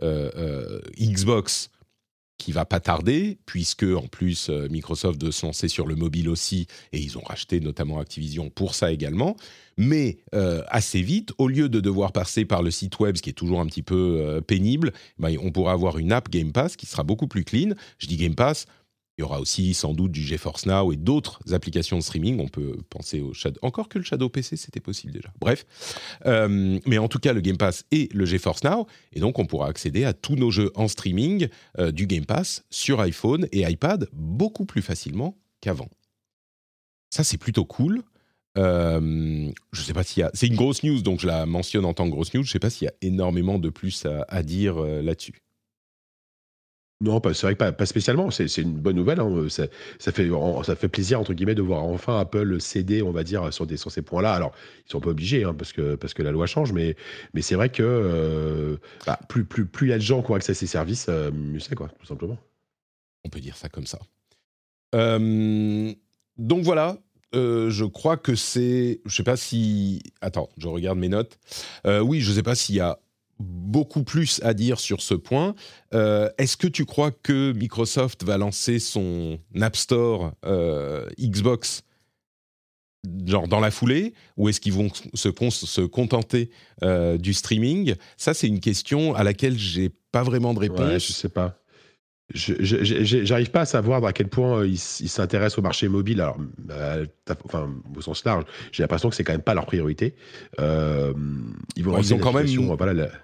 euh, 0.03 0.79
Xbox 0.97 1.69
qui 2.37 2.51
va 2.51 2.65
pas 2.65 2.79
tarder, 2.79 3.37
puisque 3.45 3.83
en 3.83 4.07
plus 4.07 4.49
Microsoft 4.49 5.19
de 5.19 5.31
se 5.31 5.67
sur 5.67 5.87
le 5.87 5.95
mobile 5.95 6.27
aussi, 6.27 6.67
et 6.91 6.99
ils 6.99 7.17
ont 7.17 7.21
racheté 7.21 7.61
notamment 7.61 7.99
Activision 7.99 8.49
pour 8.49 8.75
ça 8.75 8.91
également. 8.91 9.37
Mais 9.77 10.17
assez 10.67 11.01
vite, 11.01 11.31
au 11.37 11.47
lieu 11.47 11.69
de 11.69 11.79
devoir 11.79 12.11
passer 12.11 12.43
par 12.43 12.61
le 12.61 12.69
site 12.69 12.99
web, 12.99 13.15
ce 13.15 13.21
qui 13.21 13.29
est 13.29 13.33
toujours 13.33 13.61
un 13.61 13.65
petit 13.67 13.83
peu 13.83 14.41
pénible, 14.45 14.91
ben, 15.19 15.37
on 15.41 15.51
pourra 15.51 15.71
avoir 15.71 15.99
une 15.99 16.11
app 16.11 16.27
Game 16.29 16.51
Pass 16.51 16.75
qui 16.75 16.85
sera 16.85 17.03
beaucoup 17.03 17.27
plus 17.27 17.45
clean. 17.45 17.75
Je 17.97 18.07
dis 18.07 18.17
Game 18.17 18.35
Pass, 18.35 18.65
il 19.17 19.21
y 19.21 19.23
aura 19.23 19.39
aussi 19.39 19.75
sans 19.75 19.93
doute 19.93 20.11
du 20.11 20.21
GeForce 20.21 20.65
Now 20.65 20.91
et 20.91 20.95
d'autres 20.95 21.39
applications 21.51 21.97
de 21.97 22.03
streaming. 22.03 22.39
On 22.39 22.47
peut 22.47 22.77
penser 22.89 23.21
au 23.21 23.31
Shadow. 23.33 23.59
Encore 23.61 23.87
que 23.87 23.99
le 23.99 24.03
Shadow 24.03 24.27
PC, 24.27 24.57
c'était 24.57 24.79
possible 24.79 25.13
déjà. 25.13 25.29
Bref. 25.39 25.65
Euh, 26.25 26.79
mais 26.87 26.97
en 26.97 27.07
tout 27.07 27.19
cas, 27.19 27.33
le 27.33 27.41
Game 27.41 27.57
Pass 27.57 27.85
et 27.91 28.09
le 28.11 28.25
GeForce 28.25 28.63
Now. 28.63 28.87
Et 29.11 29.19
donc, 29.19 29.37
on 29.37 29.45
pourra 29.45 29.67
accéder 29.67 30.03
à 30.03 30.13
tous 30.13 30.35
nos 30.35 30.49
jeux 30.49 30.71
en 30.73 30.87
streaming 30.87 31.47
euh, 31.77 31.91
du 31.91 32.07
Game 32.07 32.25
Pass 32.25 32.63
sur 32.71 33.01
iPhone 33.01 33.47
et 33.51 33.61
iPad 33.69 34.09
beaucoup 34.13 34.65
plus 34.65 34.81
facilement 34.81 35.37
qu'avant. 35.61 35.89
Ça, 37.11 37.23
c'est 37.23 37.37
plutôt 37.37 37.65
cool. 37.65 38.01
Euh, 38.57 39.51
je 39.73 39.81
sais 39.81 39.93
pas 39.93 40.03
s'il 40.03 40.21
y 40.21 40.23
a. 40.23 40.31
C'est 40.33 40.47
une 40.47 40.55
grosse 40.55 40.81
news, 40.81 41.01
donc 41.03 41.19
je 41.19 41.27
la 41.27 41.45
mentionne 41.45 41.85
en 41.85 41.93
tant 41.93 42.05
que 42.05 42.11
grosse 42.11 42.33
news. 42.33 42.43
Je 42.43 42.51
sais 42.51 42.59
pas 42.59 42.71
s'il 42.71 42.85
y 42.85 42.89
a 42.89 42.93
énormément 43.01 43.59
de 43.59 43.69
plus 43.69 44.07
à 44.27 44.41
dire 44.41 44.79
là-dessus. 44.79 45.43
Non, 47.03 47.21
c'est 47.21 47.41
vrai 47.41 47.55
que 47.55 47.69
pas, 47.69 47.85
spécialement. 47.85 48.31
C'est 48.31 48.57
une 48.57 48.75
bonne 48.75 48.95
nouvelle. 48.95 49.19
Hein. 49.19 49.47
Ça, 49.49 49.67
fait, 50.13 50.29
ça 50.63 50.75
fait 50.77 50.87
plaisir, 50.87 51.19
entre 51.19 51.33
guillemets, 51.33 51.53
de 51.53 51.61
voir 51.61 51.83
enfin 51.83 52.17
Apple 52.17 52.61
céder, 52.61 53.01
on 53.01 53.11
va 53.11 53.25
dire, 53.25 53.51
sur, 53.53 53.67
ces 53.67 54.01
points-là. 54.01 54.33
Alors, 54.33 54.53
ils 54.87 54.91
sont 54.91 55.01
pas 55.01 55.09
obligés, 55.09 55.43
hein, 55.43 55.53
parce, 55.53 55.73
que, 55.73 56.21
la 56.21 56.31
loi 56.31 56.45
change, 56.45 56.71
mais, 56.71 56.95
c'est 57.41 57.55
vrai 57.55 57.67
que 57.67 57.83
euh, 57.83 58.77
bah, 59.05 59.19
plus, 59.27 59.43
plus, 59.43 59.87
il 59.87 59.89
y 59.89 59.93
a 59.93 59.97
de 59.97 60.01
gens 60.01 60.23
qui 60.23 60.31
ont 60.31 60.35
accès 60.35 60.53
à 60.53 60.55
ces 60.55 60.65
services, 60.65 61.07
euh, 61.09 61.29
mieux 61.31 61.59
c'est, 61.59 61.75
quoi, 61.75 61.89
tout 61.99 62.05
simplement. 62.05 62.37
On 63.25 63.29
peut 63.29 63.41
dire 63.41 63.57
ça 63.57 63.67
comme 63.67 63.85
ça. 63.85 63.99
donc 64.93 66.63
voilà, 66.63 66.99
euh, 67.35 67.69
je 67.69 67.83
crois 67.83 68.15
que 68.15 68.35
c'est. 68.35 69.01
Je 69.05 69.13
sais 69.13 69.23
pas 69.23 69.35
si. 69.35 70.01
Attends, 70.21 70.47
je 70.57 70.69
regarde 70.69 70.97
mes 70.97 71.09
notes. 71.09 71.37
oui, 71.85 72.21
je 72.21 72.31
sais 72.31 72.43
pas 72.43 72.55
s'il 72.55 72.75
y 72.75 72.79
a 72.79 72.97
beaucoup 73.39 74.03
plus 74.03 74.39
à 74.43 74.53
dire 74.53 74.79
sur 74.79 75.01
ce 75.01 75.13
point. 75.13 75.55
Euh, 75.93 76.29
est-ce 76.37 76.57
que 76.57 76.67
tu 76.67 76.85
crois 76.85 77.11
que 77.11 77.51
Microsoft 77.53 78.23
va 78.23 78.37
lancer 78.37 78.79
son 78.79 79.39
App 79.59 79.75
Store 79.75 80.33
euh, 80.45 81.07
Xbox 81.19 81.83
genre 83.25 83.49
dans 83.49 83.59
la 83.59 83.69
foulée 83.69 84.13
ou 84.37 84.47
est-ce 84.47 84.61
qu'ils 84.61 84.71
vont 84.71 84.89
se, 85.13 85.29
se 85.51 85.81
contenter 85.81 86.51
du 87.19 87.33
streaming? 87.33 87.95
Ça, 88.15 88.33
c'est 88.33 88.47
une 88.47 88.61
question 88.61 89.13
à 89.13 89.23
laquelle 89.23 89.57
j'ai 89.57 89.89
pas 90.13 90.23
vraiment 90.23 90.53
de 90.53 90.59
réponse. 90.59 90.79
Ouais, 90.79 90.99
je 91.01 91.11
sais 91.11 91.27
pas 91.27 91.57
j'arrive 92.33 93.51
pas 93.51 93.61
à 93.61 93.65
savoir 93.65 94.03
à 94.05 94.13
quel 94.13 94.27
point 94.27 94.59
euh, 94.59 94.67
ils 94.67 94.77
s'intéressent 94.77 95.59
au 95.59 95.61
marché 95.61 95.87
mobile. 95.87 96.21
Alors, 96.21 96.37
euh, 96.71 97.05
enfin, 97.45 97.69
au 97.95 98.01
sens 98.01 98.23
large, 98.25 98.45
j'ai 98.71 98.83
l'impression 98.83 99.09
que 99.09 99.15
c'est 99.15 99.23
quand 99.23 99.33
même 99.33 99.41
pas 99.41 99.53
leur 99.53 99.65
priorité. 99.65 100.15
Euh, 100.59 101.13
ils, 101.75 101.83
vont 101.83 101.97
ils, 101.97 102.13
ont 102.13 102.19
quand 102.19 102.33
même, 102.33 102.47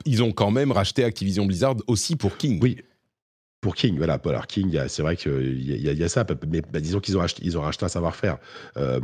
ils 0.05 0.23
ont 0.23 0.31
quand 0.31 0.51
même 0.51 0.71
racheté 0.71 1.03
Activision 1.03 1.45
Blizzard 1.45 1.75
aussi 1.87 2.15
pour 2.15 2.37
King. 2.37 2.59
Oui, 2.61 2.77
pour 3.61 3.75
King, 3.75 3.97
voilà. 3.97 4.19
Alors 4.23 4.47
King, 4.47 4.79
c'est 4.87 5.01
vrai 5.01 5.17
qu'il 5.17 5.59
y, 5.61 5.81
y, 5.81 6.03
a 6.03 6.09
ça, 6.09 6.25
mais 6.47 6.61
bah, 6.61 6.79
disons 6.79 6.99
qu'ils 6.99 7.17
ont, 7.17 7.25
ils 7.41 7.57
ont 7.57 7.61
racheté 7.61 7.85
un 7.85 7.89
savoir-faire. 7.89 8.37
Euh, 8.77 8.99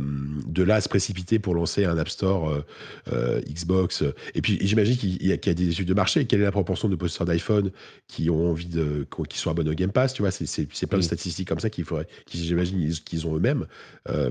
de 0.46 0.62
là 0.62 0.76
à 0.76 0.80
se 0.80 0.88
précipiter 0.88 1.38
pour 1.38 1.54
lancer 1.54 1.84
un 1.84 1.98
App 1.98 2.08
Store 2.08 2.48
euh, 2.48 2.64
euh, 3.12 3.40
Xbox. 3.42 4.02
Et 4.34 4.40
puis 4.40 4.58
j'imagine 4.62 4.96
qu'il 4.96 5.22
y, 5.22 5.32
a 5.32 5.36
des 5.36 5.70
études 5.70 5.88
de 5.88 5.94
marché. 5.94 6.26
Quelle 6.26 6.40
est 6.40 6.44
la 6.44 6.52
proportion 6.52 6.88
de 6.88 6.96
possesseurs 6.96 7.26
d'iPhone 7.26 7.70
qui 8.08 8.30
ont 8.30 8.50
envie 8.50 8.66
de, 8.66 9.06
qui 9.28 9.38
sont 9.38 9.50
abonnés 9.50 9.70
au 9.70 9.74
Game 9.74 9.92
Pass 9.92 10.14
Tu 10.14 10.22
vois, 10.22 10.30
c'est 10.30 10.86
plein 10.86 10.98
de 10.98 11.04
statistiques 11.04 11.48
comme 11.48 11.60
ça 11.60 11.68
qu'il 11.68 11.84
faudrait, 11.84 12.08
j'imagine 12.32 12.90
qu'ils 13.04 13.26
ont 13.26 13.36
eux-mêmes. 13.36 13.66
Ce 14.08 14.30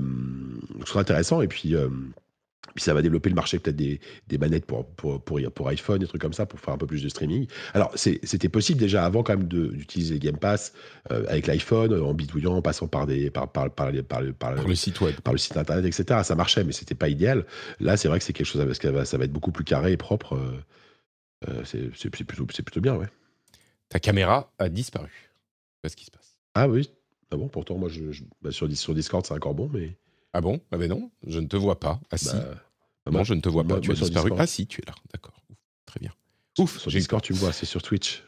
serait 0.85 0.99
intéressant. 0.99 1.41
Et 1.41 1.47
puis 1.47 1.75
puis 2.73 2.83
ça 2.83 2.93
va 2.93 3.01
développer 3.01 3.29
le 3.29 3.35
marché 3.35 3.59
peut-être 3.59 3.75
des, 3.75 3.99
des, 4.27 4.37
manettes 4.37 4.65
pour, 4.65 4.85
pour, 4.85 5.21
pour, 5.21 5.39
pour, 5.53 5.67
iPhone, 5.69 5.99
des 5.99 6.07
trucs 6.07 6.21
comme 6.21 6.33
ça, 6.33 6.45
pour 6.45 6.59
faire 6.59 6.73
un 6.73 6.77
peu 6.77 6.87
plus 6.87 7.03
de 7.03 7.09
streaming. 7.09 7.47
Alors, 7.73 7.91
c'était 7.95 8.49
possible 8.49 8.79
déjà 8.79 9.05
avant 9.05 9.23
quand 9.23 9.37
même 9.37 9.47
d'utiliser 9.47 10.19
Game 10.19 10.37
Pass 10.37 10.73
euh, 11.11 11.25
avec 11.27 11.47
l'iPhone, 11.47 11.93
en 11.93 12.13
bidouillant, 12.13 12.55
en 12.55 12.61
passant 12.61 12.87
par, 12.87 13.05
des, 13.05 13.29
par, 13.29 13.51
par, 13.51 13.69
par, 13.71 13.91
par, 14.07 14.21
le 14.21 14.75
site 14.75 14.99
web. 15.01 15.15
Par 15.21 15.33
le 15.33 15.37
site 15.37 15.57
internet, 15.57 15.85
etc. 15.85 16.21
Ça 16.23 16.35
marchait, 16.35 16.63
mais 16.63 16.71
c'était 16.73 16.95
pas 16.95 17.09
idéal. 17.09 17.45
Là, 17.79 17.97
c'est 17.97 18.07
vrai 18.07 18.19
que 18.19 18.25
c'est 18.25 18.33
quelque 18.33 18.47
chose, 18.47 18.63
parce 18.65 18.79
que 18.79 19.05
ça 19.05 19.17
va 19.17 19.25
être 19.25 19.33
beaucoup 19.33 19.51
plus 19.51 19.63
carré 19.63 19.91
et 19.91 19.97
propre. 19.97 20.35
Euh, 20.35 20.59
euh, 21.49 21.91
c'est 21.95 22.09
plutôt, 22.09 22.45
plutôt 22.45 22.81
bien, 22.81 22.95
ouais. 22.95 23.07
Ta 23.89 23.99
caméra 23.99 24.51
a 24.57 24.69
disparu. 24.69 25.31
Qu'est-ce 25.81 25.95
qui 25.95 26.05
se 26.05 26.11
passe? 26.11 26.37
Ah 26.55 26.67
oui. 26.67 26.89
Ah 27.31 27.37
bon, 27.37 27.47
pourtant, 27.47 27.77
moi, 27.77 27.89
je, 27.89 28.23
bah, 28.41 28.51
sur, 28.51 28.71
sur 28.75 28.93
Discord, 28.93 29.25
c'est 29.25 29.33
encore 29.33 29.53
bon, 29.53 29.69
mais. 29.71 29.95
Ah 30.37 30.41
bon? 30.41 30.59
Ah 30.69 30.77
ben 30.77 30.89
non, 30.89 31.09
je 31.25 31.39
ne 31.39 31.47
te 31.47 31.55
vois 31.55 31.79
pas. 31.79 31.97
Ah 32.11 32.17
si. 32.17 32.35
Bah, 33.05 33.11
non, 33.11 33.23
je 33.23 33.33
ne 33.33 33.39
te 33.39 33.47
vois 33.47 33.63
pas. 33.63 33.79
tu 33.79 33.91
as 33.91 33.93
disparu. 33.93 34.31
Ah 34.37 34.45
si, 34.45 34.67
tu 34.67 34.81
es 34.81 34.85
là. 34.85 34.93
D'accord. 35.13 35.41
Très 35.85 36.01
bien. 36.01 36.11
Ouf. 36.59 36.77
Sur 36.77 36.91
Discord, 36.91 37.23
tu 37.23 37.31
me 37.31 37.37
vois. 37.37 37.53
C'est 37.53 37.65
sur 37.65 37.81
Twitch. 37.81 38.21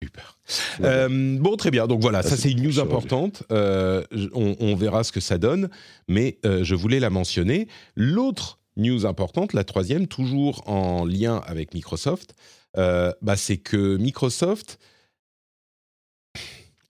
Super. 0.00 0.38
Euh, 0.82 1.36
bon, 1.40 1.56
très 1.56 1.72
bien. 1.72 1.88
Donc 1.88 2.00
voilà, 2.00 2.22
ça, 2.22 2.36
c'est 2.36 2.52
une 2.52 2.62
news 2.62 2.78
importante. 2.78 3.42
Euh, 3.50 4.04
on, 4.34 4.76
verra 4.76 5.02
ce 5.02 5.10
que 5.10 5.18
ça 5.18 5.36
donne, 5.36 5.68
mais 6.06 6.38
euh, 6.46 6.62
je 6.62 6.76
voulais 6.76 7.00
la 7.00 7.10
mentionner. 7.10 7.66
L'autre 7.96 8.60
news 8.76 9.04
importante, 9.04 9.52
la 9.52 9.64
troisième, 9.64 10.06
toujours 10.06 10.62
en 10.68 11.04
lien 11.04 11.42
avec 11.44 11.74
Microsoft, 11.74 12.36
bah, 12.76 13.36
c'est 13.36 13.56
que 13.56 13.96
Microsoft, 13.96 14.78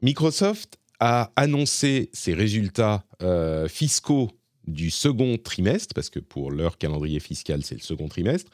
Microsoft 0.03 0.79
a 1.07 1.31
annoncé 1.37 2.09
ses 2.15 2.33
résultats 2.33 3.05
euh, 3.23 3.69
fiscaux 3.69 4.31
du 4.67 4.89
second 4.89 5.37
trimestre, 5.37 5.95
parce 5.95 6.09
que 6.09 6.19
pour 6.19 6.51
leur 6.51 6.79
calendrier 6.79 7.21
fiscal, 7.21 7.63
c'est 7.63 7.75
le 7.75 7.83
second 7.83 8.09
trimestre, 8.09 8.51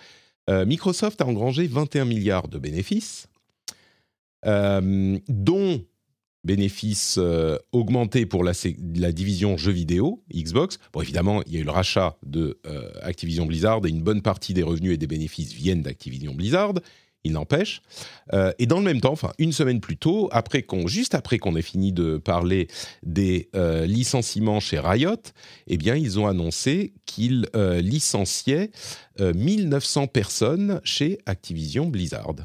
euh, 0.48 0.66
Microsoft 0.66 1.20
a 1.20 1.26
engrangé 1.26 1.68
21 1.68 2.06
milliards 2.06 2.48
de 2.48 2.58
bénéfices, 2.58 3.28
euh, 4.46 5.16
dont 5.28 5.84
bénéfices 6.42 7.20
augmentés 7.70 8.26
pour 8.26 8.42
la, 8.42 8.52
division 9.12 9.56
jeux 9.56 9.70
vidéo, 9.70 10.24
Xbox. 10.34 10.78
Bon, 10.92 11.02
évidemment, 11.02 11.44
il 11.46 11.52
y 11.52 11.56
a 11.58 11.60
eu 11.60 11.64
le 11.64 11.70
rachat 11.70 12.16
de 12.24 12.58
Activision 13.02 13.46
Blizzard 13.46 13.82
et 13.84 13.90
une 13.90 14.02
bonne 14.02 14.22
partie 14.22 14.54
des 14.54 14.62
revenus 14.62 14.94
et 14.94 14.96
des 14.96 15.06
bénéfices 15.06 15.52
viennent 15.52 15.82
d'Activision 15.82 16.34
Blizzard 16.34 16.72
il 17.24 17.32
n'empêche. 17.32 17.82
Euh, 18.32 18.52
et 18.58 18.66
dans 18.66 18.78
le 18.78 18.84
même 18.84 19.00
temps, 19.00 19.12
enfin 19.12 19.32
une 19.38 19.52
semaine 19.52 19.80
plus 19.80 19.96
tôt, 19.96 20.28
après 20.32 20.62
qu'on, 20.62 20.86
juste 20.86 21.14
après 21.14 21.38
qu'on 21.38 21.56
ait 21.56 21.62
fini 21.62 21.92
de 21.92 22.18
parler 22.18 22.68
des 23.02 23.48
euh, 23.54 23.86
licenciements 23.86 24.60
chez 24.60 24.78
Riot, 24.78 25.16
eh 25.66 25.76
bien 25.76 25.96
ils 25.96 26.18
ont 26.18 26.26
annoncé 26.26 26.94
qu'ils 27.06 27.46
euh, 27.54 27.80
licenciaient 27.80 28.70
1900 29.18 30.06
personnes 30.06 30.80
chez 30.82 31.18
Activision 31.26 31.86
Blizzard. 31.88 32.36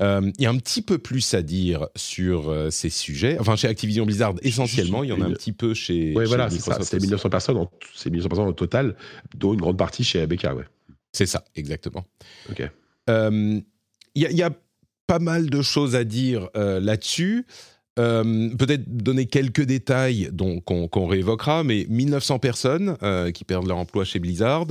Il 0.00 0.32
y 0.38 0.46
a 0.46 0.50
un 0.50 0.56
petit 0.56 0.80
peu 0.80 0.96
plus 0.96 1.34
à 1.34 1.42
dire 1.42 1.86
sur 1.94 2.52
ces 2.70 2.88
sujets. 2.88 3.36
Enfin, 3.38 3.56
chez 3.56 3.68
Activision 3.68 4.06
Blizzard, 4.06 4.34
essentiellement, 4.40 5.04
il 5.04 5.10
y 5.10 5.12
en 5.12 5.20
a 5.20 5.26
un 5.26 5.32
petit 5.32 5.52
peu 5.52 5.74
chez. 5.74 6.14
Oui, 6.16 6.24
voilà, 6.24 6.48
c'est 6.48 6.98
1900 6.98 7.28
personnes, 7.28 7.66
c'est 7.94 8.08
1900 8.08 8.28
personnes 8.28 8.48
au 8.48 8.52
total, 8.54 8.96
dont 9.36 9.52
une 9.52 9.60
grande 9.60 9.76
partie 9.76 10.02
chez 10.02 10.22
ABK, 10.22 10.44
ouais. 10.56 10.64
C'est 11.12 11.26
ça, 11.26 11.44
exactement. 11.54 12.06
Ok. 12.50 12.62
Il 14.14 14.22
y, 14.22 14.42
a 14.42 14.50
pas 15.06 15.18
mal 15.18 15.48
de 15.48 15.62
choses 15.62 15.94
à 15.94 16.04
dire 16.04 16.48
euh, 16.56 16.80
là-dessus. 16.80 17.46
Euh, 17.98 18.48
peut-être 18.56 18.84
donner 18.88 19.26
quelques 19.26 19.62
détails 19.62 20.30
qu'on 20.64 21.06
réévoquera, 21.06 21.62
mais 21.62 21.86
1900 21.90 22.38
personnes 22.38 22.96
euh, 23.02 23.30
qui 23.30 23.44
perdent 23.44 23.66
leur 23.66 23.76
emploi 23.76 24.04
chez 24.04 24.18
Blizzard. 24.18 24.66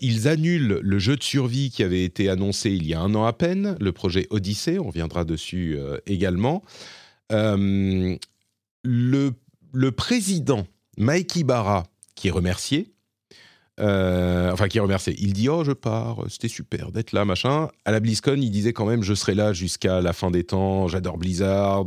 ils 0.00 0.28
annulent 0.28 0.80
le 0.82 0.98
jeu 0.98 1.16
de 1.16 1.22
survie 1.22 1.70
qui 1.70 1.84
avait 1.84 2.04
été 2.04 2.28
annoncé 2.28 2.70
il 2.70 2.86
y 2.86 2.94
a 2.94 3.00
un 3.00 3.14
an 3.14 3.24
à 3.24 3.32
peine, 3.32 3.76
le 3.80 3.92
projet 3.92 4.26
Odyssey, 4.30 4.78
on 4.78 4.88
reviendra 4.88 5.24
dessus 5.24 5.78
également. 6.06 6.62
le, 7.30 8.18
le 8.82 9.92
président 9.92 10.66
Mike 10.98 11.36
Ibarra, 11.36 11.84
qui 12.14 12.28
est 12.28 12.32
remercié, 12.32 12.94
euh, 13.80 14.52
enfin, 14.52 14.68
qui 14.68 14.78
remercié. 14.78 15.16
Il 15.18 15.32
dit 15.32 15.48
Oh, 15.48 15.64
je 15.64 15.72
pars, 15.72 16.24
c'était 16.28 16.48
super 16.48 16.92
d'être 16.92 17.12
là, 17.12 17.24
machin. 17.24 17.68
À 17.84 17.90
la 17.90 18.00
BlizzCon, 18.00 18.36
il 18.36 18.50
disait 18.50 18.72
quand 18.72 18.86
même 18.86 19.02
Je 19.02 19.14
serai 19.14 19.34
là 19.34 19.52
jusqu'à 19.52 20.00
la 20.00 20.12
fin 20.12 20.30
des 20.30 20.44
temps, 20.44 20.86
j'adore 20.86 21.18
Blizzard. 21.18 21.84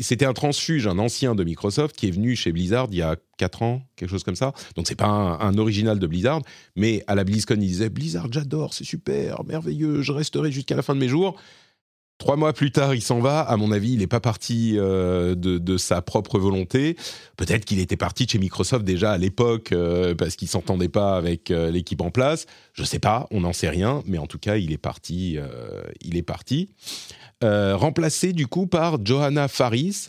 C'était 0.00 0.26
un 0.26 0.34
transfuge, 0.34 0.86
un 0.86 0.98
ancien 0.98 1.34
de 1.34 1.42
Microsoft 1.44 1.96
qui 1.96 2.08
est 2.08 2.10
venu 2.10 2.36
chez 2.36 2.52
Blizzard 2.52 2.88
il 2.90 2.98
y 2.98 3.02
a 3.02 3.16
4 3.38 3.62
ans, 3.62 3.82
quelque 3.96 4.10
chose 4.10 4.24
comme 4.24 4.36
ça. 4.36 4.52
Donc, 4.76 4.86
c'est 4.86 4.94
pas 4.94 5.06
un, 5.06 5.58
original 5.58 5.98
de 5.98 6.06
Blizzard, 6.06 6.42
mais 6.74 7.02
à 7.06 7.14
la 7.14 7.24
BlizzCon, 7.24 7.54
il 7.54 7.66
disait 7.66 7.88
Blizzard, 7.88 8.28
j'adore, 8.30 8.74
c'est 8.74 8.84
super, 8.84 9.44
merveilleux, 9.44 10.02
je 10.02 10.12
resterai 10.12 10.52
jusqu'à 10.52 10.76
la 10.76 10.82
fin 10.82 10.94
de 10.94 11.00
mes 11.00 11.08
jours. 11.08 11.36
Trois 12.18 12.36
mois 12.36 12.54
plus 12.54 12.70
tard, 12.70 12.94
il 12.94 13.02
s'en 13.02 13.20
va. 13.20 13.40
À 13.40 13.58
mon 13.58 13.70
avis, 13.72 13.92
il 13.92 13.98
n'est 13.98 14.06
pas 14.06 14.20
parti 14.20 14.74
euh, 14.76 15.34
de, 15.34 15.76
sa 15.76 16.00
propre 16.00 16.38
volonté. 16.38 16.96
Peut-être 17.36 17.66
qu'il 17.66 17.78
était 17.78 17.96
parti 17.96 18.24
de 18.24 18.30
chez 18.30 18.38
Microsoft 18.38 18.84
déjà 18.84 19.12
à 19.12 19.18
l'époque 19.18 19.72
euh, 19.72 20.14
parce 20.14 20.34
qu'il 20.36 20.48
s'entendait 20.48 20.88
pas 20.88 21.16
avec 21.16 21.50
euh, 21.50 21.70
l'équipe 21.70 22.00
en 22.00 22.10
place. 22.10 22.46
Je 22.72 22.82
ne 22.82 22.86
sais 22.86 22.98
pas, 22.98 23.26
on 23.30 23.40
n'en 23.40 23.52
sait 23.52 23.68
rien, 23.68 24.02
mais 24.06 24.16
en 24.16 24.26
tout 24.26 24.38
cas, 24.38 24.56
il 24.56 24.72
est 24.72 24.78
parti. 24.78 25.38
il 26.02 26.16
est 26.16 26.22
parti. 26.22 26.70
remplacé 27.42 28.32
du 28.32 28.46
coup 28.46 28.66
par 28.66 29.04
Johanna 29.04 29.48
Faris, 29.48 30.08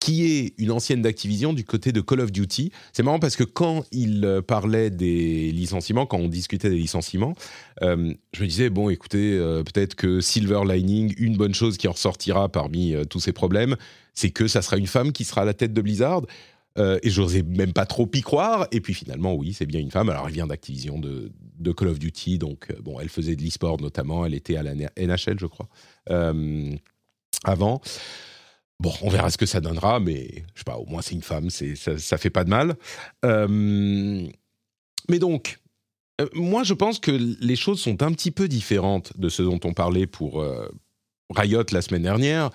qui 0.00 0.24
est 0.24 0.54
une 0.58 0.70
ancienne 0.70 1.02
d'Activision 1.02 1.52
du 1.52 1.64
côté 1.64 1.92
de 1.92 2.00
Call 2.00 2.20
of 2.20 2.30
Duty. 2.30 2.70
C'est 2.92 3.02
marrant 3.02 3.18
parce 3.18 3.36
que 3.36 3.44
quand 3.44 3.84
il 3.92 4.24
euh, 4.24 4.42
parlait 4.42 4.90
des 4.90 5.50
licenciements, 5.52 6.06
quand 6.06 6.18
on 6.18 6.28
discutait 6.28 6.70
des 6.70 6.76
licenciements, 6.76 7.34
euh, 7.82 8.12
je 8.32 8.42
me 8.42 8.48
disais, 8.48 8.70
bon, 8.70 8.90
écoutez, 8.90 9.32
euh, 9.32 9.62
peut-être 9.62 9.94
que 9.94 10.20
Silver 10.20 10.60
Lining, 10.66 11.14
une 11.18 11.36
bonne 11.36 11.54
chose 11.54 11.76
qui 11.76 11.88
en 11.88 11.92
ressortira 11.92 12.48
parmi 12.48 12.94
tous 13.08 13.20
ces 13.20 13.32
problèmes, 13.32 13.76
c'est 14.14 14.30
que 14.30 14.48
ça 14.48 14.62
sera 14.62 14.76
une 14.76 14.86
femme 14.86 15.12
qui 15.12 15.24
sera 15.24 15.42
à 15.42 15.44
la 15.44 15.54
tête 15.54 15.72
de 15.72 15.80
Blizzard. 15.80 16.22
et 16.78 17.08
j'osais 17.08 17.42
même 17.42 17.72
pas 17.72 17.86
trop 17.86 18.08
y 18.12 18.20
croire. 18.20 18.68
Et 18.70 18.80
puis 18.80 18.92
finalement, 18.92 19.34
oui, 19.34 19.54
c'est 19.54 19.66
bien 19.66 19.80
une 19.80 19.90
femme. 19.90 20.10
Alors, 20.10 20.26
elle 20.28 20.34
vient 20.34 20.46
d'Activision 20.46 20.98
de, 20.98 21.32
de, 21.58 21.72
Call 21.72 21.88
of 21.88 21.98
Duty. 21.98 22.38
Donc, 22.38 22.70
bon, 22.82 23.00
elle 23.00 23.08
faisait 23.08 23.34
de 23.34 23.42
l'e-sport 23.42 23.80
notamment. 23.80 24.26
Elle 24.26 24.34
était 24.34 24.56
à 24.56 24.62
la 24.62 24.74
NHL, 24.74 25.38
je 25.38 25.46
crois, 25.46 25.68
avant. 27.44 27.80
Bon, 28.78 28.92
on 29.00 29.08
verra 29.08 29.30
ce 29.30 29.38
que 29.38 29.46
ça 29.46 29.60
donnera, 29.60 30.00
mais 30.00 30.44
je 30.54 30.58
sais 30.60 30.64
pas, 30.64 30.76
au 30.76 30.84
moins 30.86 31.00
c'est 31.00 31.14
une 31.14 31.22
femme, 31.22 31.48
c'est 31.48 31.76
ça, 31.76 31.98
ça 31.98 32.18
fait 32.18 32.30
pas 32.30 32.44
de 32.44 32.50
mal. 32.50 32.76
Euh, 33.24 34.28
mais 35.08 35.18
donc, 35.18 35.58
euh, 36.20 36.28
moi 36.34 36.62
je 36.62 36.74
pense 36.74 36.98
que 36.98 37.10
les 37.10 37.56
choses 37.56 37.80
sont 37.80 38.02
un 38.02 38.12
petit 38.12 38.30
peu 38.30 38.48
différentes 38.48 39.18
de 39.18 39.30
ce 39.30 39.42
dont 39.42 39.60
on 39.64 39.72
parlait 39.72 40.06
pour 40.06 40.42
euh, 40.42 40.68
Riot 41.34 41.64
la 41.72 41.80
semaine 41.80 42.02
dernière. 42.02 42.50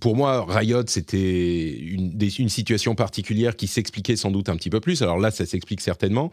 pour 0.00 0.16
moi, 0.16 0.44
Riot 0.48 0.82
c'était 0.88 1.70
une, 1.70 2.18
une, 2.38 2.48
situation 2.48 2.96
particulière 2.96 3.54
qui 3.54 3.68
s'expliquait 3.68 4.16
sans 4.16 4.32
doute 4.32 4.48
un 4.48 4.56
petit 4.56 4.70
peu 4.70 4.80
plus. 4.80 5.02
Alors 5.02 5.18
là, 5.18 5.30
ça 5.30 5.46
s'explique 5.46 5.82
certainement, 5.82 6.32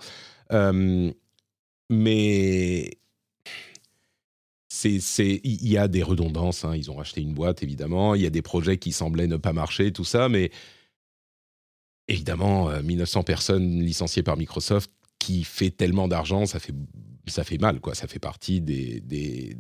mais 1.90 2.98
c'est, 4.78 5.42
il 5.44 5.68
y 5.68 5.78
a 5.78 5.88
des 5.88 6.04
redondances. 6.04 6.66
Hein. 6.66 6.76
Ils 6.76 6.92
ont 6.92 6.96
racheté 6.96 7.22
une 7.22 7.34
boîte, 7.34 7.64
évidemment. 7.64 8.16
Il 8.16 8.22
y 8.22 8.26
a 8.26 8.30
des 8.30 8.42
projets 8.42 8.78
qui 8.78 8.92
semblaient 8.92 9.28
ne 9.28 9.38
pas 9.38 9.54
marcher, 9.54 9.92
tout 9.92 10.04
ça. 10.04 10.30
Mais 10.30 10.52
évidemment, 12.08 12.70
1900 12.82 13.20
euh, 13.20 13.24
personnes 13.24 13.80
licenciées 13.82 14.24
par 14.24 14.38
Microsoft, 14.38 14.92
qui 15.20 15.44
fait 15.44 15.72
tellement 15.72 16.08
d'argent, 16.08 16.46
ça 16.46 16.60
fait, 16.60 16.74
ça 17.26 17.44
fait 17.44 17.58
mal, 17.58 17.80
quoi. 17.80 17.96
Ça 17.96 18.08
fait 18.08 18.20
partie 18.20 18.62
des, 18.62 19.02
des, 19.02 19.58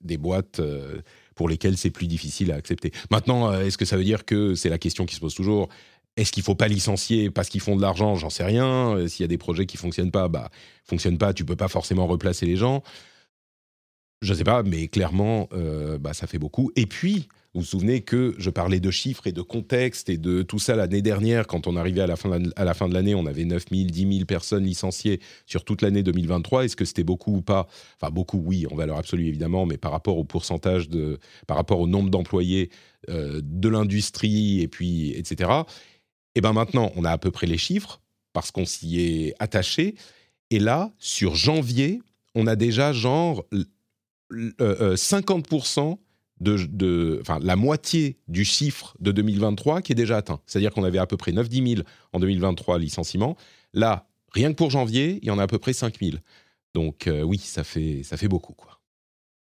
des, 0.00 0.16
boîtes 0.16 0.60
euh, 0.60 1.00
pour 1.34 1.48
lesquelles 1.48 1.76
c'est 1.76 1.90
plus 1.90 2.06
difficile 2.06 2.52
à 2.52 2.54
accepter. 2.54 2.92
Maintenant, 3.10 3.50
euh, 3.50 3.64
est-ce 3.64 3.76
que 3.76 3.84
ça 3.84 3.96
veut 3.96 4.04
dire 4.04 4.24
que 4.24 4.54
c'est 4.54 4.68
la 4.68 4.78
question 4.78 5.06
qui 5.06 5.16
se 5.16 5.20
pose 5.20 5.34
toujours? 5.34 5.68
Est-ce 6.16 6.32
qu'il 6.32 6.42
faut 6.42 6.54
pas 6.54 6.68
licencier 6.68 7.30
parce 7.30 7.48
qu'ils 7.48 7.60
font 7.60 7.76
de 7.76 7.82
l'argent? 7.82 8.14
J'en 8.14 8.30
sais 8.30 8.44
rien. 8.44 9.06
S'il 9.06 9.22
y 9.22 9.24
a 9.24 9.28
des 9.28 9.36
projets 9.36 9.66
qui 9.66 9.76
fonctionnent 9.76 10.12
pas, 10.12 10.28
bah 10.28 10.50
fonctionnent 10.84 11.18
pas. 11.18 11.34
Tu 11.34 11.44
peux 11.44 11.56
pas 11.56 11.68
forcément 11.68 12.06
replacer 12.06 12.46
les 12.46 12.56
gens. 12.56 12.82
Je 14.22 14.34
sais 14.34 14.44
pas, 14.44 14.62
mais 14.62 14.88
clairement, 14.88 15.48
bah, 16.00 16.14
ça 16.14 16.26
fait 16.26 16.38
beaucoup. 16.38 16.72
Et 16.74 16.86
puis, 16.86 17.28
vous 17.56 17.62
vous 17.62 17.68
souvenez 17.68 18.02
que 18.02 18.34
je 18.36 18.50
parlais 18.50 18.80
de 18.80 18.90
chiffres 18.90 19.26
et 19.26 19.32
de 19.32 19.40
contexte 19.40 20.10
et 20.10 20.18
de 20.18 20.42
tout 20.42 20.58
ça 20.58 20.76
l'année 20.76 21.00
dernière, 21.00 21.46
quand 21.46 21.66
on 21.66 21.74
arrivait 21.74 22.02
à 22.02 22.06
la 22.06 22.14
fin 22.16 22.28
de, 22.38 22.92
l'année, 22.92 23.14
on 23.14 23.24
avait 23.24 23.46
9 23.46 23.64
000, 23.72 23.84
10 23.84 24.12
000 24.18 24.26
personnes 24.26 24.64
licenciées 24.64 25.20
sur 25.46 25.64
toute 25.64 25.80
l'année 25.80 26.02
2023. 26.02 26.66
Est-ce 26.66 26.76
que 26.76 26.84
c'était 26.84 27.02
beaucoup 27.02 27.36
ou 27.36 27.40
pas? 27.40 27.66
Enfin, 27.98 28.12
beaucoup, 28.12 28.36
oui, 28.44 28.66
en 28.70 28.74
valeur 28.74 28.98
absolue 28.98 29.26
évidemment, 29.26 29.64
mais 29.64 29.78
par 29.78 29.90
rapport 29.90 30.18
au 30.18 30.24
pourcentage 30.24 30.90
de, 30.90 31.18
par 31.46 31.56
rapport 31.56 31.80
au 31.80 31.86
nombre 31.86 32.10
d'employés 32.10 32.68
euh, 33.08 33.40
de 33.42 33.70
l'industrie 33.70 34.60
et 34.60 34.68
puis, 34.68 35.12
etc. 35.12 35.50
Et 35.50 35.64
eh 36.34 36.40
bien 36.42 36.52
maintenant, 36.52 36.92
on 36.94 37.06
a 37.06 37.10
à 37.10 37.16
peu 37.16 37.30
près 37.30 37.46
les 37.46 37.56
chiffres 37.56 38.02
parce 38.34 38.50
qu'on 38.50 38.66
s'y 38.66 39.00
est 39.00 39.34
attaché. 39.38 39.94
Et 40.50 40.58
là, 40.58 40.92
sur 40.98 41.36
janvier, 41.36 42.02
on 42.34 42.46
a 42.46 42.54
déjà 42.54 42.92
genre 42.92 43.46
50% 44.30 45.92
euh, 45.92 45.96
de, 46.68 47.18
enfin, 47.20 47.38
la 47.42 47.56
moitié 47.56 48.18
du 48.28 48.44
chiffre 48.44 48.96
de 49.00 49.12
2023 49.12 49.82
qui 49.82 49.92
est 49.92 49.94
déjà 49.96 50.18
atteint. 50.18 50.40
C'est-à-dire 50.46 50.72
qu'on 50.72 50.84
avait 50.84 50.98
à 50.98 51.06
peu 51.06 51.16
près 51.16 51.32
9-10 51.32 51.76
000 51.76 51.88
en 52.12 52.20
2023 52.20 52.78
licenciements. 52.78 53.36
Là, 53.72 54.08
rien 54.32 54.50
que 54.50 54.56
pour 54.56 54.70
janvier, 54.70 55.18
il 55.22 55.28
y 55.28 55.30
en 55.30 55.38
a 55.38 55.44
à 55.44 55.46
peu 55.46 55.58
près 55.58 55.72
5 55.72 55.98
000. 56.00 56.18
Donc 56.74 57.06
euh, 57.06 57.22
oui, 57.22 57.38
ça 57.38 57.64
fait, 57.64 58.02
ça 58.02 58.16
fait 58.16 58.28
beaucoup. 58.28 58.52
Quoi. 58.52 58.80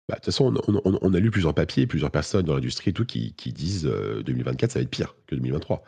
Bah, 0.08 0.14
de 0.14 0.20
toute 0.20 0.26
façon, 0.26 0.54
on, 0.84 1.14
a 1.14 1.18
lu 1.18 1.32
plusieurs 1.32 1.54
papiers, 1.54 1.88
plusieurs 1.88 2.12
personnes 2.12 2.46
dans 2.46 2.54
l'industrie 2.54 2.92
tout 2.92 3.04
qui, 3.04 3.34
disent 3.52 3.84
2024, 4.24 4.70
euh, 4.70 4.72
ça 4.72 4.78
va 4.78 4.82
être 4.84 4.90
pire 4.90 5.16
que 5.26 5.34
2023. 5.34 5.82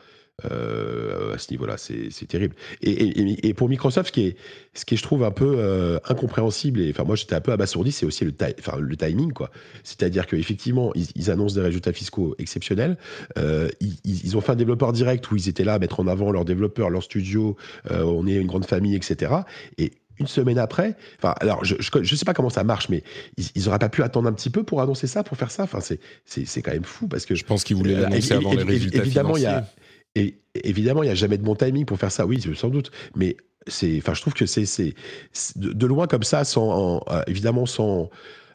Euh, 0.45 1.35
à 1.35 1.39
ce 1.39 1.51
niveau-là. 1.51 1.77
C'est 1.79 2.29
terrible. 2.29 2.55
Et, 2.81 3.55
pour 3.55 3.69
Microsoft, 3.69 4.07
ce 4.07 4.13
qui 4.13 4.27
est, 4.29 4.37
ce 4.73 4.85
qui 4.85 4.95
est, 4.95 4.97
je 4.97 5.03
trouve, 5.03 5.25
un 5.25 5.33
peu 5.33 5.57
euh, 5.59 5.99
incompréhensible, 6.09 6.81
et 6.81 6.91
enfin, 6.91 7.03
moi 7.03 7.17
j'étais 7.17 7.35
un 7.35 7.41
peu 7.41 7.51
abasourdi, 7.51 7.91
c'est 7.91 8.07
aussi 8.07 8.25
le, 8.25 8.33
enfin, 8.61 8.79
le 8.79 8.97
timing. 8.97 9.33
quoi. 9.33 9.51
C'est-à-dire 9.83 10.29
qu'effectivement, 10.29 10.93
ils, 10.95 11.09
ils 11.17 11.33
annoncent 11.33 11.57
des 11.57 11.63
résultats 11.63 11.93
fiscaux 11.93 12.37
exceptionnels. 12.39 12.99
Euh, 13.37 13.69
ils, 13.81 13.97
ils, 14.05 14.37
ont 14.37 14.41
fait 14.41 14.53
un 14.53 14.57
développeur 14.57 14.93
direct 14.93 15.29
où 15.33 15.35
ils 15.35 15.49
étaient 15.49 15.65
là 15.65 15.75
à 15.75 15.79
mettre 15.81 15.99
en 15.99 16.07
avant 16.07 16.31
leurs 16.31 16.45
développeurs, 16.45 16.89
leurs 16.89 17.03
studios, 17.03 17.57
on 17.91 18.29
est 18.29 18.37
une 18.37 18.47
grande 18.47 18.65
famille, 18.65 18.95
etc. 18.95 19.33
Et 19.77 19.91
une 20.21 20.29
semaine 20.29 20.59
après. 20.59 20.95
Enfin, 21.19 21.35
alors, 21.41 21.65
je 21.65 21.75
ne 21.75 22.05
sais 22.05 22.25
pas 22.25 22.35
comment 22.35 22.51
ça 22.51 22.63
marche, 22.63 22.89
mais 22.89 23.03
ils 23.57 23.65
n'auraient 23.65 23.79
pas 23.81 23.89
pu 23.89 24.05
attendre 24.05 24.29
un 24.29 24.33
petit 24.33 24.51
peu 24.51 24.63
pour 24.63 24.83
annoncer 24.83 25.09
ça, 25.09 25.25
pour 25.25 25.37
faire 25.37 25.51
ça. 25.51 25.65
Enfin, 25.65 25.81
c'est 25.81 26.63
quand 26.63 26.73
même 26.73 26.85
fou 26.85 27.09
parce 27.09 27.27
que 27.27 27.35
je 27.35 27.45
pense 27.45 27.65
qu'ils 27.65 27.77
voulaient 27.77 28.01
l'annoncer 28.01 28.35
avant 28.35 28.53
les 28.53 28.63
résultats 28.63 28.99
évidemment, 28.99 29.37
il 29.37 29.43
y 29.43 29.47
a 29.47 29.67
et 30.19 30.69
évidemment, 30.69 31.03
il 31.03 31.07
n'y 31.07 31.13
a 31.13 31.17
jamais 31.17 31.39
de 31.39 31.43
bon 31.43 31.55
timing 31.55 31.85
pour 31.85 31.99
faire 31.99 32.13
ça, 32.13 32.27
oui, 32.27 32.43
sans 32.55 32.69
doute. 32.69 32.91
Mais 33.15 33.37
c'est, 33.67 33.99
enfin, 33.99 34.15
je 34.15 34.21
trouve 34.21 34.35
que 34.35 34.47
c'est, 34.47 34.95
de, 35.57 35.87
loin 35.87 36.07
comme 36.07 36.23
ça, 36.23 36.45
sans, 36.45 37.03
euh, 37.09 37.23
évidemment, 37.27 37.67
sans, 37.67 38.11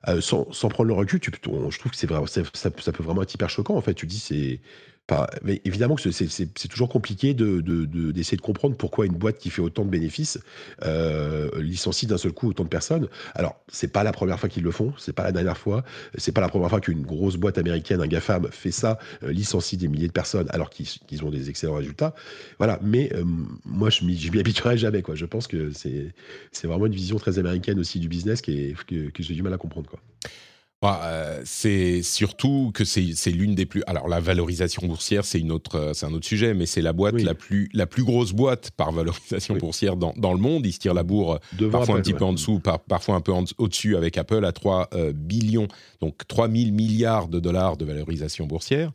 euh, 0.08 0.22
sans, 0.22 0.46
prendre 0.70 0.86
le 0.86 0.94
recul, 0.94 1.20
je 1.24 1.80
trouve 1.80 1.92
que 1.92 1.98
c'est 1.98 2.08
vraiment, 2.08 2.26
ça, 2.26 2.42
ça, 2.54 2.72
peut 2.72 3.04
vraiment 3.04 3.24
être 3.24 3.34
hyper 3.34 3.50
choquant. 3.50 3.76
En 3.76 3.82
fait, 3.82 3.94
tu 3.94 4.06
dis, 4.06 4.20
c'est, 4.20 4.60
mais 5.44 5.62
évidemment 5.66 5.96
que 5.96 6.12
c'est 6.12 6.68
toujours 6.70 6.90
compliqué 6.90 7.34
d'essayer 7.34 8.38
de, 8.38 8.42
comprendre 8.42 8.76
pourquoi 8.76 9.06
une 9.06 9.14
boîte 9.14 9.38
qui 9.38 9.50
fait 9.50 9.62
autant 9.62 9.84
de 9.84 9.90
bénéfices 9.90 10.40
euh, 10.84 11.50
licencie 11.62 12.08
d'un 12.08 12.18
seul 12.18 12.32
coup 12.32 12.50
autant 12.50 12.64
de 12.64 12.70
personnes. 12.70 13.08
Alors, 13.36 13.60
c'est 13.68 13.92
pas 13.92 14.04
la 14.04 14.12
première 14.12 14.40
fois 14.40 14.50
qu'ils 14.50 14.64
le 14.64 14.72
font, 14.72 14.94
c'est 14.98 15.14
pas 15.14 15.24
la 15.24 15.32
dernière 15.32 15.58
fois, 15.58 15.84
c'est 16.18 16.32
pas 16.32 16.42
la 16.42 16.48
première 16.48 16.70
fois 16.70 16.80
qu'une 16.80 17.02
grosse 17.02 17.36
boîte 17.36 17.58
américaine, 17.58 18.02
un 18.02 18.08
GAFAM, 18.08 18.48
fait 18.52 18.72
ça, 18.72 18.98
euh, 19.24 19.32
licencie 19.32 19.78
des 19.78 19.88
milliers 19.88 20.08
de 20.08 20.14
personnes 20.14 20.48
alors 20.50 20.70
qu'ils 20.70 21.24
ont 21.24 21.30
des 21.30 21.50
excellents 21.50 21.76
résultats. 21.76 22.16
Voilà, 22.58 22.80
mais 22.82 23.12
euh, 23.14 23.24
moi, 23.66 23.90
je 23.90 24.06
m'y 24.06 24.40
habituerai 24.40 24.78
jamais. 24.78 25.04
Je 25.14 25.26
pense 25.26 25.48
que 25.48 25.72
c'est 25.74 26.68
vraiment 26.68 26.86
une 26.86 26.96
vision 26.96 27.18
très 27.18 27.40
américaine 27.40 27.80
aussi 27.80 28.00
du 28.00 28.08
business 28.08 28.42
qui 28.42 28.52
est, 28.52 28.84
que, 28.86 29.22
j'ai 29.22 29.34
du 29.34 29.44
mal 29.44 29.54
à 29.54 29.58
comprendre. 29.58 29.90
Bah, 30.84 31.00
euh, 31.06 31.42
c'est 31.46 32.02
surtout 32.02 32.72
que 32.74 32.84
c'est 32.84 33.32
l'une 33.32 33.56
des 33.56 33.66
plus. 33.66 33.84
Alors 33.88 34.10
la 34.10 34.20
valorisation 34.20 34.86
boursière, 34.86 35.24
c'est 35.24 35.40
une 35.40 35.54
autre, 35.54 35.80
euh, 35.80 35.94
c'est 35.94 36.06
un 36.06 36.12
autre 36.12 36.26
sujet, 36.26 36.54
mais 36.54 36.66
c'est 36.66 36.82
la 36.82 36.92
boîte 36.92 37.22
la 37.22 37.34
plus 37.34 37.70
la 37.72 37.88
plus 37.88 38.04
grosse 38.04 38.34
boîte 38.34 38.72
par 38.72 38.92
valorisation 38.92 39.56
boursière 39.56 39.96
dans, 39.96 40.12
dans, 40.18 40.34
le 40.34 40.40
monde. 40.40 40.66
Ils 40.66 40.74
se 40.74 40.80
tirent 40.80 40.94
la 40.94 41.04
bourre 41.04 41.40
parfois 41.72 41.96
un 41.96 42.02
petit 42.02 42.14
peu 42.14 42.26
en 42.26 42.34
dessous, 42.34 42.60
par, 42.60 42.82
parfois 42.82 43.16
un 43.16 43.22
peu 43.22 43.32
au-dessus 43.60 43.96
avec 43.96 44.18
Apple 44.18 44.44
à 44.44 44.52
3 44.52 44.90
euh, 44.94 45.14
billions, 45.16 45.70
donc 46.02 46.28
3 46.28 46.50
000 46.50 46.72
milliards 46.74 47.30
de 47.30 47.40
dollars 47.40 47.78
de 47.78 47.86
valorisation 47.86 48.46
boursière. 48.46 48.92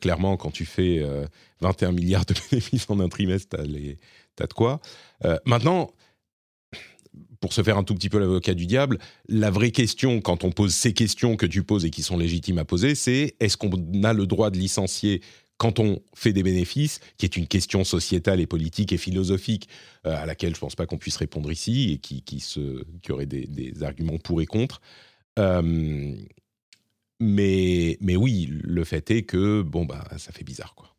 clairement, 0.00 0.36
quand 0.36 0.52
tu 0.52 0.64
fais 0.64 1.04
21 1.62 1.90
milliards 1.90 2.26
de 2.26 2.34
bénéfices 2.52 2.86
en 2.88 3.00
un 3.00 3.08
trimestre, 3.08 3.56
t'as 3.56 3.64
as 3.64 4.46
de 4.46 4.52
quoi. 4.54 4.80
maintenant 5.46 5.90
pour 7.42 7.52
se 7.52 7.62
faire 7.62 7.76
un 7.76 7.82
tout 7.82 7.94
petit 7.94 8.08
peu 8.08 8.18
l'avocat 8.18 8.54
du 8.54 8.66
diable, 8.66 8.98
la 9.28 9.50
vraie 9.50 9.72
question, 9.72 10.20
quand 10.20 10.44
on 10.44 10.52
pose 10.52 10.72
ces 10.72 10.94
questions 10.94 11.36
que 11.36 11.44
tu 11.44 11.64
poses 11.64 11.84
et 11.84 11.90
qui 11.90 12.02
sont 12.02 12.16
légitimes 12.16 12.58
à 12.58 12.64
poser, 12.64 12.94
c'est 12.94 13.34
est-ce 13.40 13.56
qu'on 13.56 13.70
a 14.04 14.12
le 14.12 14.26
droit 14.26 14.50
de 14.50 14.58
licencier 14.58 15.20
quand 15.56 15.80
on 15.80 15.98
fait 16.14 16.32
des 16.32 16.44
bénéfices, 16.44 17.00
qui 17.18 17.26
est 17.26 17.36
une 17.36 17.48
question 17.48 17.82
sociétale 17.82 18.40
et 18.40 18.46
politique 18.46 18.92
et 18.92 18.96
philosophique 18.96 19.68
euh, 20.06 20.16
à 20.16 20.24
laquelle 20.24 20.50
je 20.50 20.58
ne 20.58 20.60
pense 20.60 20.76
pas 20.76 20.86
qu'on 20.86 20.98
puisse 20.98 21.16
répondre 21.16 21.50
ici 21.50 21.92
et 21.92 21.98
qui, 21.98 22.22
qui, 22.22 22.38
se, 22.38 22.84
qui 23.02 23.10
aurait 23.10 23.26
des, 23.26 23.82
arguments 23.82 24.18
pour 24.18 24.40
et 24.40 24.46
contre. 24.46 24.80
Euh, 25.40 26.14
mais, 27.20 27.98
mais 28.00 28.16
oui, 28.16 28.48
le 28.50 28.84
fait 28.84 29.10
est 29.10 29.22
que 29.22 29.62
bon 29.62 29.84
bah 29.84 30.08
ça 30.16 30.32
fait 30.32 30.44
bizarre 30.44 30.74
quoi. 30.74 30.91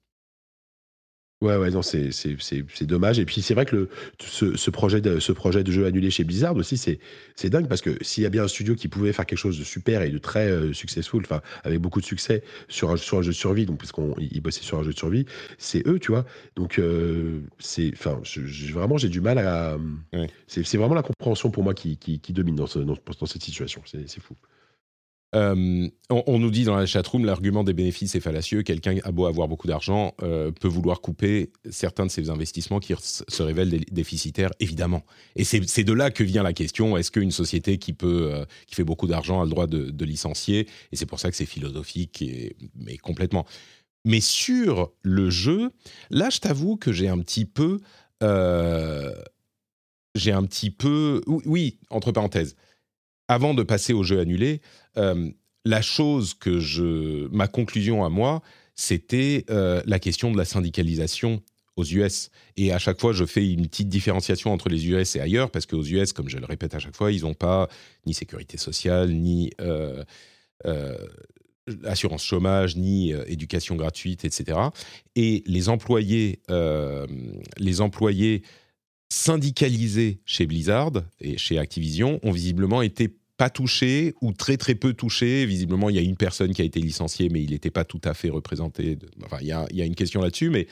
Ouais, 1.43 1.57
ouais, 1.57 1.71
non, 1.71 1.81
c'est 1.81 2.85
dommage. 2.85 3.19
Et 3.19 3.25
puis 3.25 3.41
c'est 3.41 3.53
vrai 3.53 3.65
que 3.65 3.75
le, 3.75 3.89
ce, 4.17 4.69
projet 4.69 5.01
de, 5.01 5.19
ce 5.19 5.33
projet 5.33 5.61
de 5.61 5.73
jeu 5.73 5.85
annulé 5.85 6.09
chez 6.09 6.23
Blizzard 6.23 6.55
aussi, 6.55 6.77
c'est 6.77 7.49
dingue 7.49 7.67
parce 7.67 7.81
que 7.81 8.01
s'il 8.01 8.23
y 8.23 8.25
a 8.25 8.29
bien 8.29 8.45
un 8.45 8.47
studio 8.47 8.75
qui 8.75 8.87
pouvait 8.87 9.11
faire 9.11 9.25
quelque 9.25 9.39
chose 9.39 9.59
de 9.59 9.65
super 9.65 10.03
et 10.03 10.09
de 10.09 10.17
très 10.19 10.49
euh, 10.49 10.71
successful, 10.71 11.21
enfin 11.25 11.41
avec 11.65 11.81
beaucoup 11.81 11.99
de 11.99 12.05
succès 12.05 12.43
sur 12.69 12.91
un, 12.91 12.95
sur 12.95 13.17
un 13.17 13.23
jeu 13.23 13.31
de 13.31 13.35
survie, 13.35 13.65
donc 13.65 13.77
parce 13.77 13.91
qu'ils 13.91 14.41
bossaient 14.41 14.63
sur 14.63 14.79
un 14.79 14.83
jeu 14.83 14.93
de 14.93 14.97
survie, 14.97 15.25
c'est 15.57 15.85
eux, 15.85 15.99
tu 15.99 16.11
vois. 16.11 16.25
Donc 16.55 16.79
euh, 16.79 17.41
c'est, 17.59 17.91
enfin, 17.91 18.21
vraiment 18.71 18.95
j'ai 18.95 19.09
du 19.09 19.19
mal 19.19 19.37
à. 19.37 19.77
C'est 20.47 20.77
vraiment 20.77 20.95
la 20.95 21.03
compréhension 21.03 21.51
pour 21.51 21.63
moi 21.63 21.73
qui, 21.73 21.97
qui, 21.97 22.31
domine 22.31 22.55
dans, 22.55 22.67
dans, 22.73 22.97
dans 23.19 23.25
cette 23.25 23.43
situation. 23.43 23.81
C'est 23.85 24.21
fou. 24.21 24.35
Euh, 25.35 25.87
on, 26.09 26.37
nous 26.37 26.51
dit 26.51 26.63
dans 26.63 26.75
la 26.75 26.85
chatroom, 26.85 27.25
l'argument 27.25 27.63
des 27.63 27.73
bénéfices 27.73 28.13
est 28.15 28.19
fallacieux. 28.19 28.61
Quelqu'un 28.61 28.97
a 29.03 29.11
beau 29.11 29.25
avoir 29.25 29.47
beaucoup 29.47 29.67
d'argent, 29.67 30.13
euh, 30.21 30.51
peut 30.51 30.67
vouloir 30.67 31.01
couper 31.01 31.51
certains 31.69 32.05
de 32.05 32.11
ses 32.11 32.29
investissements 32.29 32.79
qui 32.79 32.93
se 32.99 33.43
révèlent 33.43 33.83
déficitaires, 33.91 34.51
évidemment. 34.59 35.03
Et 35.35 35.43
c'est 35.43 35.83
de 35.83 35.93
là 35.93 36.11
que 36.11 36.23
vient 36.23 36.43
la 36.43 36.53
question 36.53 36.97
est-ce 36.97 37.09
qu'une 37.09 37.31
société 37.31 37.79
qui 37.79 37.93
peut, 37.93 38.31
euh, 38.31 38.45
qui 38.67 38.75
fait 38.75 38.83
beaucoup 38.83 39.07
d'argent 39.07 39.41
a 39.41 39.45
le 39.45 39.49
droit 39.49 39.67
de, 39.67 40.05
licencier? 40.05 40.67
Et 40.91 40.95
c'est 40.95 41.05
pour 41.05 41.19
ça 41.19 41.31
que 41.31 41.35
c'est 41.35 41.45
philosophique, 41.45 42.21
et, 42.21 42.55
mais 42.75 42.97
complètement. 42.97 43.45
Mais 44.05 44.19
sur 44.19 44.91
le 45.01 45.29
jeu, 45.29 45.71
là, 46.11 46.29
je 46.29 46.39
t'avoue 46.39 46.75
que 46.75 46.91
j'ai 46.91 47.07
un 47.07 47.19
petit 47.19 47.45
peu, 47.45 47.79
j'ai 48.21 48.27
un 50.31 50.43
petit 50.43 50.69
peu, 50.69 51.21
oui, 51.27 51.79
entre 51.89 52.11
parenthèses 52.11 52.55
avant 53.33 53.53
de 53.53 53.63
passer 53.63 53.93
au 53.93 54.03
jeu 54.03 54.19
annulé, 54.19 54.61
euh, 54.97 55.29
la 55.65 55.81
chose 55.81 56.33
que 56.35 56.59
je, 56.59 57.27
ma 57.29 57.47
conclusion 57.47 58.05
à 58.05 58.09
moi, 58.09 58.41
c'était 58.75 59.45
euh, 59.49 59.81
la 59.85 59.99
question 59.99 60.31
de 60.31 60.37
la 60.37 60.45
syndicalisation 60.45 61.41
aux 61.75 61.83
US. 61.83 62.29
Et 62.57 62.71
à 62.71 62.77
chaque 62.77 63.01
fois, 63.01 63.11
je 63.11 63.25
fais 63.25 63.51
une 63.51 63.67
petite 63.67 63.89
différenciation 63.89 64.53
entre 64.53 64.69
les 64.69 64.87
US 64.87 65.15
et 65.15 65.19
ailleurs, 65.19 65.49
parce 65.49 65.65
qu'aux 65.65 65.83
US, 65.83 66.13
comme 66.13 66.29
je 66.29 66.37
le 66.37 66.45
répète 66.45 66.75
à 66.75 66.79
chaque 66.79 66.95
fois, 66.95 67.11
ils 67.11 67.21
n'ont 67.21 67.33
pas 67.33 67.67
ni 68.05 68.13
sécurité 68.13 68.57
sociale, 68.57 69.11
ni 69.11 69.49
euh, 69.59 70.03
assurance 71.85 72.23
chômage, 72.23 72.75
ni 72.75 73.11
éducation 73.25 73.75
gratuite, 73.75 74.25
etc. 74.25 74.59
Et 75.15 75.43
les 75.47 75.69
employés, 75.69 76.41
les 77.57 77.81
employés 77.81 78.43
syndicalisés 79.09 80.19
chez 80.25 80.45
Blizzard 80.45 80.91
et 81.19 81.37
chez 81.37 81.57
Activision 81.57 82.19
ont 82.23 82.31
visiblement 82.31 82.81
été 82.81 83.09
pas 83.43 83.49
touchés 83.49 84.15
ou 84.21 84.31
très 84.31 84.55
très 84.55 84.73
peu 84.73 84.93
touchés. 84.93 85.45
Visiblement, 85.45 85.89
il 85.89 85.97
y 85.97 85.99
a 85.99 86.01
une 86.01 86.15
personne 86.15 86.53
qui 86.53 86.61
a 86.61 86.65
été 86.65 86.79
licenciée, 86.79 87.27
mais 87.27 87.43
il 87.43 87.49
n'était 87.49 87.71
pas 87.71 87.83
tout 87.83 87.99
à 88.05 88.13
fait 88.13 88.29
représenté. 88.29 88.97
Enfin, 89.25 89.39
il 89.41 89.47
y 89.47 89.51
a, 89.51 89.65
il 89.69 89.75
y 89.75 89.81
a 89.81 89.85
une 89.85 89.95
question 89.95 90.21
là-dessus, 90.21 90.49
mais 90.49 90.65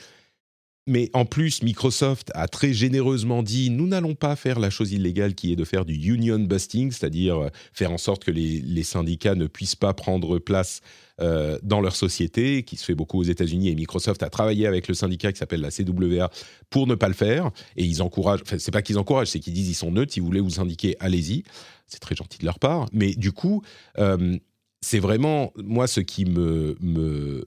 mais 0.87 1.11
en 1.13 1.25
plus, 1.25 1.61
Microsoft 1.61 2.31
a 2.33 2.47
très 2.47 2.73
généreusement 2.73 3.43
dit 3.43 3.69
nous 3.69 3.85
n'allons 3.85 4.15
pas 4.15 4.35
faire 4.35 4.59
la 4.59 4.71
chose 4.71 4.93
illégale 4.93 5.35
qui 5.35 5.51
est 5.51 5.55
de 5.55 5.63
faire 5.63 5.85
du 5.85 5.93
union 5.93 6.39
busting, 6.39 6.91
c'est-à-dire 6.91 7.37
euh, 7.37 7.49
faire 7.71 7.91
en 7.91 7.99
sorte 7.99 8.23
que 8.23 8.31
les, 8.31 8.83
syndicats 8.83 9.35
ne 9.35 9.45
puissent 9.45 9.75
pas 9.75 9.93
prendre 9.93 10.39
place 10.39 10.81
euh, 11.19 11.59
dans 11.61 11.81
leur 11.81 11.95
société, 11.95 12.63
qui 12.63 12.77
se 12.77 12.85
fait 12.85 12.95
beaucoup 12.95 13.19
aux 13.19 13.23
États-Unis. 13.23 13.69
Et 13.69 13.75
Microsoft 13.75 14.23
a 14.23 14.29
travaillé 14.31 14.65
avec 14.65 14.87
le 14.87 14.95
syndicat 14.95 15.31
qui 15.31 15.37
s'appelle 15.37 15.61
la 15.61 15.69
CWA 15.69 16.31
pour 16.71 16.87
ne 16.87 16.95
pas 16.95 17.07
le 17.07 17.13
faire. 17.13 17.51
Et 17.75 17.85
ils 17.85 18.01
encouragent, 18.01 18.41
enfin, 18.41 18.57
c'est 18.57 18.71
pas 18.71 18.81
qu'ils 18.81 18.97
encouragent, 18.97 19.27
c'est 19.27 19.39
qu'ils 19.39 19.53
disent 19.53 19.69
ils 19.69 19.75
sont 19.75 19.91
neutres, 19.91 20.13
si 20.13 20.19
vous 20.19 20.25
voulez 20.25 20.41
vous 20.41 20.49
syndiquer, 20.49 20.95
allez-y. 20.99 21.43
C'est 21.85 21.99
très 21.99 22.15
gentil 22.15 22.39
de 22.39 22.45
leur 22.45 22.57
part. 22.57 22.87
Mais 22.91 23.13
du 23.13 23.31
coup, 23.31 23.61
euh, 23.99 24.35
c'est 24.81 24.99
vraiment, 24.99 25.53
moi, 25.57 25.85
ce 25.85 25.99
qui 25.99 26.25
me, 26.25 26.75
me 26.81 27.45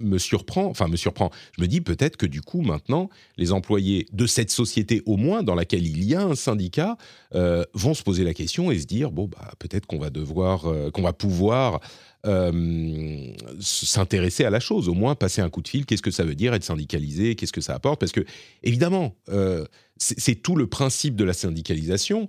me 0.00 0.18
surprend, 0.18 0.66
enfin 0.66 0.88
me 0.88 0.96
surprend. 0.96 1.30
Je 1.56 1.62
me 1.62 1.68
dis 1.68 1.80
peut-être 1.80 2.16
que 2.16 2.26
du 2.26 2.42
coup 2.42 2.62
maintenant, 2.62 3.10
les 3.36 3.52
employés 3.52 4.06
de 4.12 4.26
cette 4.26 4.50
société 4.50 5.02
au 5.06 5.16
moins 5.16 5.42
dans 5.42 5.54
laquelle 5.54 5.86
il 5.86 6.04
y 6.04 6.14
a 6.14 6.22
un 6.22 6.34
syndicat 6.34 6.96
euh, 7.34 7.64
vont 7.74 7.94
se 7.94 8.02
poser 8.02 8.24
la 8.24 8.34
question 8.34 8.70
et 8.70 8.78
se 8.78 8.86
dire 8.86 9.10
bon 9.10 9.28
bah 9.28 9.52
peut-être 9.58 9.86
qu'on 9.86 9.98
va 9.98 10.10
devoir, 10.10 10.66
euh, 10.66 10.90
qu'on 10.90 11.02
va 11.02 11.12
pouvoir 11.12 11.80
euh, 12.26 13.32
s'intéresser 13.60 14.44
à 14.44 14.50
la 14.50 14.60
chose, 14.60 14.88
au 14.88 14.94
moins 14.94 15.14
passer 15.14 15.40
un 15.40 15.50
coup 15.50 15.62
de 15.62 15.68
fil. 15.68 15.86
Qu'est-ce 15.86 16.02
que 16.02 16.10
ça 16.10 16.24
veut 16.24 16.34
dire 16.34 16.54
être 16.54 16.64
syndicalisé? 16.64 17.34
Qu'est-ce 17.34 17.52
que 17.52 17.60
ça 17.60 17.74
apporte? 17.74 18.00
Parce 18.00 18.12
que 18.12 18.24
évidemment, 18.62 19.16
c'est 19.96 20.36
tout 20.36 20.56
le 20.56 20.66
principe 20.66 21.16
de 21.16 21.24
la 21.24 21.32
syndicalisation. 21.32 22.28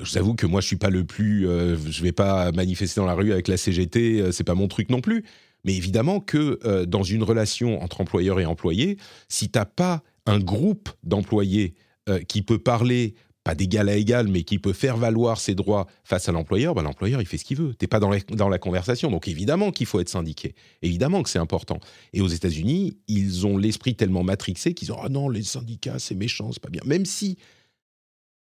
Je 0.00 0.12
vous 0.12 0.18
avoue 0.18 0.34
que 0.34 0.46
moi, 0.46 0.60
je 0.60 0.66
suis 0.68 0.76
pas 0.76 0.90
le 0.90 1.04
plus. 1.04 1.42
je 1.42 2.02
vais 2.02 2.12
pas 2.12 2.52
manifester 2.52 3.00
dans 3.00 3.06
la 3.06 3.14
rue 3.14 3.32
avec 3.32 3.48
la 3.48 3.56
CGT. 3.56 4.30
c'est 4.30 4.44
pas 4.44 4.54
mon 4.54 4.68
truc 4.68 4.90
non 4.90 5.00
plus. 5.00 5.24
Mais 5.64 5.74
évidemment 5.74 6.20
que 6.20 6.58
euh, 6.64 6.86
dans 6.86 7.02
une 7.02 7.22
relation 7.22 7.82
entre 7.82 8.00
employeur 8.00 8.40
et 8.40 8.46
employé, 8.46 8.96
si 9.28 9.50
tu 9.50 9.58
n'as 9.58 9.64
pas 9.64 10.02
un 10.26 10.38
groupe 10.38 10.90
d'employés 11.02 11.74
euh, 12.08 12.20
qui 12.20 12.42
peut 12.42 12.58
parler, 12.58 13.14
pas 13.44 13.54
d'égal 13.54 13.88
à 13.88 13.96
égal, 13.96 14.28
mais 14.28 14.42
qui 14.42 14.58
peut 14.58 14.74
faire 14.74 14.98
valoir 14.98 15.40
ses 15.40 15.54
droits 15.54 15.86
face 16.04 16.28
à 16.28 16.32
l'employeur, 16.32 16.74
ben, 16.74 16.82
l'employeur, 16.82 17.22
il 17.22 17.26
fait 17.26 17.38
ce 17.38 17.44
qu'il 17.44 17.56
veut. 17.56 17.70
Tu 17.70 17.84
n'es 17.84 17.86
pas 17.88 17.98
dans 17.98 18.10
la, 18.48 18.58
conversation. 18.58 19.10
Donc 19.10 19.26
évidemment 19.26 19.70
qu'il 19.70 19.86
faut 19.86 20.00
être 20.00 20.08
syndiqué. 20.10 20.54
Évidemment 20.82 21.22
que 21.22 21.30
c'est 21.30 21.38
important. 21.38 21.80
Et 22.12 22.20
aux 22.20 22.28
États-Unis, 22.28 22.98
ils 23.08 23.46
ont 23.46 23.56
l'esprit 23.56 23.94
tellement 23.94 24.22
matrixé 24.22 24.74
qu'ils 24.74 24.92
ont 24.92 24.98
Ah 25.02 25.08
non, 25.08 25.30
les 25.30 25.42
syndicats, 25.42 25.98
c'est 25.98 26.14
méchant, 26.14 26.52
c'est 26.52 26.62
pas 26.62 26.68
bien. 26.68 26.82
Même 26.84 27.06
si. 27.06 27.38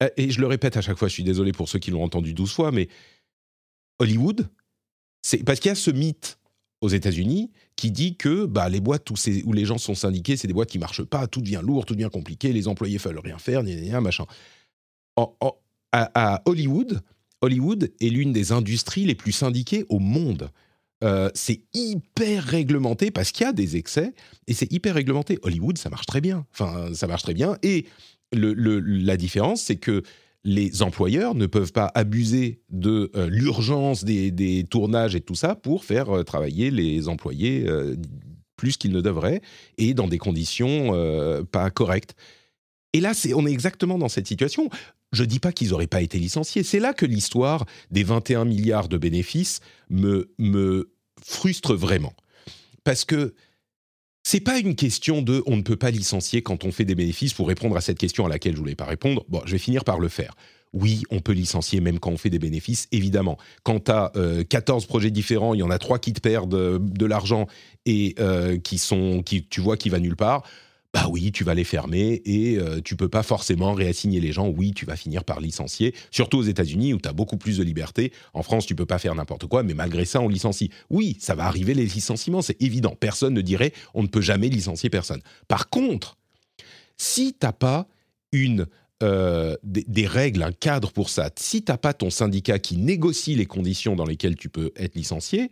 Euh, 0.04 0.08
et 0.16 0.30
je 0.30 0.40
le 0.40 0.46
répète 0.46 0.76
à 0.76 0.82
chaque 0.82 0.98
fois, 0.98 1.08
je 1.08 1.14
suis 1.14 1.24
désolé 1.24 1.50
pour 1.50 1.68
ceux 1.68 1.80
qui 1.80 1.90
l'ont 1.90 2.04
entendu 2.04 2.32
12 2.32 2.52
fois, 2.52 2.70
mais 2.70 2.88
Hollywood, 3.98 4.48
c'est 5.22 5.42
parce 5.42 5.58
qu'il 5.58 5.68
y 5.68 5.72
a 5.72 5.74
ce 5.74 5.90
mythe 5.90 6.38
aux 6.82 6.88
États-Unis 6.88 7.50
qui 7.76 7.90
dit 7.90 8.16
que 8.16 8.44
bah, 8.44 8.68
les 8.68 8.80
boîtes 8.80 9.08
où, 9.10 9.52
les 9.52 9.64
gens 9.64 9.78
sont 9.78 9.94
syndiqués, 9.94 10.36
c'est 10.36 10.48
des 10.48 10.52
boîtes 10.52 10.68
qui 10.68 10.78
marchent 10.78 11.04
pas, 11.04 11.26
tout 11.26 11.40
devient 11.40 11.62
lourd, 11.62 11.86
tout 11.86 11.94
devient 11.94 12.10
compliqué, 12.12 12.52
les 12.52 12.68
employés 12.68 12.98
veulent 12.98 13.20
rien 13.20 13.38
faire, 13.38 13.62
gna, 13.62 14.00
machin. 14.00 14.26
à, 15.92 16.42
Hollywood, 16.44 17.00
Hollywood 17.40 17.92
est 18.00 18.08
l'une 18.08 18.32
des 18.32 18.52
industries 18.52 19.04
les 19.04 19.14
plus 19.14 19.32
syndiquées 19.32 19.86
au 19.88 20.00
monde. 20.00 20.50
Euh, 21.02 21.30
c'est 21.34 21.62
hyper 21.72 22.44
réglementé 22.44 23.10
parce 23.10 23.32
qu'il 23.32 23.44
y 23.44 23.48
a 23.48 23.52
des 23.52 23.76
excès 23.76 24.12
et 24.46 24.54
c'est 24.54 24.70
hyper 24.72 24.94
réglementé. 24.94 25.38
Hollywood, 25.42 25.78
ça 25.78 25.88
marche 25.88 26.06
très 26.06 26.20
bien. 26.20 26.46
Enfin, 26.52 26.94
ça 26.94 27.06
marche 27.06 27.22
très 27.22 27.34
bien. 27.34 27.56
Et 27.62 27.86
le, 28.32 28.54
la 28.80 29.16
différence, 29.16 29.62
c'est 29.62 29.76
que 29.76 30.02
les 30.44 30.82
employeurs 30.82 31.34
ne 31.34 31.46
peuvent 31.46 31.72
pas 31.72 31.90
abuser 31.94 32.60
de 32.70 33.10
euh, 33.14 33.28
l'urgence 33.28 34.04
des, 34.04 34.66
tournages 34.68 35.14
et 35.14 35.20
tout 35.20 35.34
ça 35.34 35.54
pour 35.54 35.84
faire 35.84 36.10
euh, 36.10 36.22
travailler 36.24 36.70
les 36.70 37.08
employés 37.08 37.64
euh, 37.68 37.96
plus 38.56 38.76
qu'ils 38.76 38.92
ne 38.92 39.00
devraient 39.00 39.40
et 39.78 39.94
dans 39.94 40.08
des 40.08 40.18
conditions 40.18 40.92
pas 41.50 41.70
correctes. 41.70 42.14
Et 42.92 43.00
là, 43.00 43.12
on 43.34 43.44
est 43.44 43.50
exactement 43.50 43.98
dans 43.98 44.08
cette 44.08 44.28
situation. 44.28 44.68
Je 45.10 45.22
ne 45.22 45.26
dis 45.26 45.40
pas 45.40 45.50
qu'ils 45.50 45.70
n'auraient 45.70 45.88
pas 45.88 46.00
été 46.00 46.18
licenciés. 46.18 46.62
C'est 46.62 46.78
là 46.78 46.92
que 46.92 47.04
l'histoire 47.04 47.64
des 47.90 48.04
21 48.04 48.44
milliards 48.44 48.88
de 48.88 48.98
bénéfices 48.98 49.60
me, 49.90 50.30
me 50.38 50.92
frustre 51.20 51.74
vraiment. 51.74 52.12
Parce 52.84 53.04
que 53.04 53.34
c'est 54.22 54.40
pas 54.40 54.58
une 54.58 54.74
question 54.74 55.22
de 55.22 55.42
on 55.46 55.56
ne 55.56 55.62
peut 55.62 55.76
pas 55.76 55.90
licencier 55.90 56.42
quand 56.42 56.64
on 56.64 56.72
fait 56.72 56.84
des 56.84 56.94
bénéfices 56.94 57.34
pour 57.34 57.48
répondre 57.48 57.76
à 57.76 57.80
cette 57.80 57.98
question 57.98 58.24
à 58.26 58.28
laquelle 58.28 58.54
je 58.54 58.58
voulais 58.58 58.74
pas 58.74 58.84
répondre. 58.84 59.24
Bon, 59.28 59.42
je 59.44 59.52
vais 59.52 59.58
finir 59.58 59.84
par 59.84 59.98
le 59.98 60.08
faire. 60.08 60.34
Oui, 60.72 61.02
on 61.10 61.20
peut 61.20 61.32
licencier 61.32 61.80
même 61.80 61.98
quand 61.98 62.10
on 62.10 62.16
fait 62.16 62.30
des 62.30 62.38
bénéfices, 62.38 62.88
évidemment. 62.92 63.36
Quand 63.62 63.84
tu 63.84 63.90
as 63.90 64.10
14 64.48 64.86
projets 64.86 65.10
différents, 65.10 65.54
il 65.54 65.58
y 65.58 65.62
en 65.62 65.70
a 65.70 65.78
3 65.78 65.98
qui 65.98 66.12
te 66.12 66.20
perdent 66.20 66.54
euh, 66.54 66.78
de, 66.80 67.04
l'argent 67.04 67.46
et 67.84 68.14
euh, 68.20 68.58
qui 68.58 68.78
sont, 68.78 69.22
qui, 69.22 69.44
tu 69.44 69.60
vois 69.60 69.76
qui 69.76 69.90
va 69.90 69.98
nulle 69.98 70.16
part, 70.16 70.44
bah 70.92 71.06
oui, 71.08 71.32
tu 71.32 71.42
vas 71.42 71.54
les 71.54 71.64
fermer 71.64 72.20
et 72.26 72.58
euh, 72.58 72.80
tu 72.84 72.96
peux 72.96 73.08
pas 73.08 73.22
forcément 73.22 73.72
réassigner 73.72 74.20
les 74.20 74.32
gens. 74.32 74.48
Oui, 74.48 74.72
tu 74.72 74.84
vas 74.84 74.96
finir 74.96 75.24
par 75.24 75.40
licencier, 75.40 75.94
surtout 76.10 76.38
aux 76.38 76.42
États-Unis 76.42 76.92
où 76.92 76.98
tu 76.98 77.08
as 77.08 77.14
beaucoup 77.14 77.38
plus 77.38 77.58
de 77.58 77.64
liberté. 77.64 78.12
En 78.34 78.42
France, 78.42 78.66
tu 78.66 78.74
peux 78.74 78.84
pas 78.84 78.98
faire 78.98 79.14
n'importe 79.14 79.46
quoi, 79.46 79.62
mais 79.62 79.72
malgré 79.72 80.04
ça, 80.04 80.20
on 80.20 80.28
licencie. 80.28 80.70
Oui, 80.90 81.16
ça 81.18 81.34
va 81.34 81.46
arriver 81.46 81.72
les 81.72 81.86
licenciements, 81.86 82.42
c'est 82.42 82.60
évident. 82.60 82.94
Personne 82.98 83.32
ne 83.32 83.40
dirait 83.40 83.72
on 83.94 84.02
ne 84.02 84.08
peut 84.08 84.20
jamais 84.20 84.48
licencier 84.48 84.90
personne. 84.90 85.22
Par 85.48 85.70
contre, 85.70 86.18
si 86.98 87.34
t'as 87.38 87.52
pas 87.52 87.88
une 88.32 88.66
euh, 89.02 89.56
des, 89.64 90.06
règles, 90.06 90.42
un 90.42 90.52
cadre 90.52 90.92
pour 90.92 91.08
ça, 91.08 91.30
si 91.36 91.62
t'as 91.62 91.78
pas 91.78 91.94
ton 91.94 92.10
syndicat 92.10 92.58
qui 92.58 92.76
négocie 92.76 93.34
les 93.34 93.46
conditions 93.46 93.96
dans 93.96 94.04
lesquelles 94.04 94.36
tu 94.36 94.48
peux 94.48 94.72
être 94.76 94.94
licencié, 94.94 95.50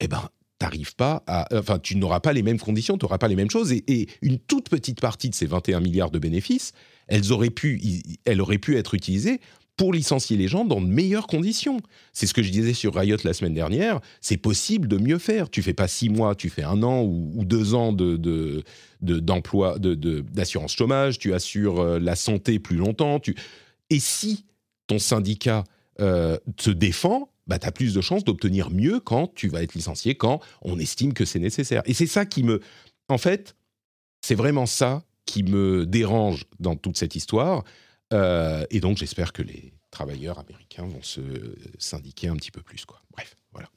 eh 0.00 0.08
ben 0.08 0.30
t'arrives 0.58 0.94
pas 0.94 1.22
à, 1.26 1.46
enfin, 1.52 1.78
tu 1.78 1.96
n'auras 1.96 2.20
pas 2.20 2.32
les 2.32 2.42
mêmes 2.42 2.58
conditions, 2.58 2.96
tu 2.96 3.04
n'auras 3.04 3.18
pas 3.18 3.28
les 3.28 3.36
mêmes 3.36 3.50
choses, 3.50 3.72
et, 3.72 4.08
une 4.22 4.38
toute 4.38 4.68
petite 4.68 5.00
partie 5.00 5.30
de 5.30 5.34
ces 5.34 5.46
21 5.46 5.80
milliards 5.80 6.10
de 6.10 6.18
bénéfices, 6.18 6.72
elles 7.08 7.32
auraient 7.32 7.50
pu, 7.50 7.80
elles 8.24 8.40
auraient 8.40 8.58
pu 8.58 8.76
être 8.76 8.94
utilisées 8.94 9.40
pour 9.76 9.92
licencier 9.92 10.36
les 10.36 10.48
gens 10.48 10.64
dans 10.64 10.80
de 10.80 10.86
meilleures 10.86 11.26
conditions. 11.26 11.80
C'est 12.12 12.26
ce 12.26 12.32
que 12.32 12.42
je 12.42 12.50
disais 12.50 12.72
sur 12.72 12.94
Riot 12.94 13.18
la 13.24 13.34
semaine 13.34 13.52
dernière. 13.52 14.00
C'est 14.20 14.38
possible 14.38 14.88
de 14.88 14.96
mieux 14.96 15.18
faire. 15.18 15.50
Tu 15.50 15.62
fais 15.62 15.74
pas 15.74 15.86
six 15.86 16.08
mois, 16.08 16.34
tu 16.34 16.48
fais 16.48 16.62
un 16.62 16.82
an 16.82 17.02
ou, 17.02 17.44
deux 17.44 17.74
ans 17.74 17.92
de, 17.92 18.64
d'emploi, 19.02 19.78
de, 19.78 19.94
d'assurance 20.22 20.74
chômage. 20.74 21.18
Tu 21.18 21.34
assures 21.34 21.80
euh, 21.80 21.98
la 21.98 22.16
santé 22.16 22.58
plus 22.58 22.76
longtemps. 22.76 23.20
Et 23.90 24.00
si 24.00 24.46
ton 24.86 24.98
syndicat 24.98 25.64
euh, 26.00 26.38
te 26.56 26.70
défend, 26.70 27.28
bah, 27.46 27.58
tu 27.58 27.66
as 27.66 27.72
plus 27.72 27.94
de 27.94 28.00
chances 28.00 28.24
d'obtenir 28.24 28.70
mieux 28.70 29.00
quand 29.00 29.32
tu 29.34 29.48
vas 29.48 29.62
être 29.62 29.74
licencié, 29.74 30.14
quand 30.14 30.40
on 30.62 30.78
estime 30.78 31.12
que 31.12 31.24
c'est 31.24 31.38
nécessaire. 31.38 31.82
Et 31.86 31.94
c'est 31.94 32.06
ça 32.06 32.26
qui 32.26 32.42
me... 32.42 32.60
En 33.08 33.18
fait, 33.18 33.56
c'est 34.20 34.34
vraiment 34.34 34.66
ça 34.66 35.04
qui 35.26 35.42
me 35.42 35.86
dérange 35.86 36.44
dans 36.58 36.76
toute 36.76 36.96
cette 36.96 37.14
histoire. 37.14 37.64
Euh, 38.12 38.64
et 38.70 38.80
donc, 38.80 38.96
j'espère 38.96 39.32
que 39.32 39.42
les 39.42 39.72
travailleurs 39.90 40.38
américains 40.38 40.86
vont 40.86 41.02
se 41.02 41.20
syndiquer 41.78 42.28
un 42.28 42.36
petit 42.36 42.50
peu 42.50 42.62
plus. 42.62 42.84
Quoi. 42.84 43.02
Bref, 43.12 43.36
voilà. 43.52 43.68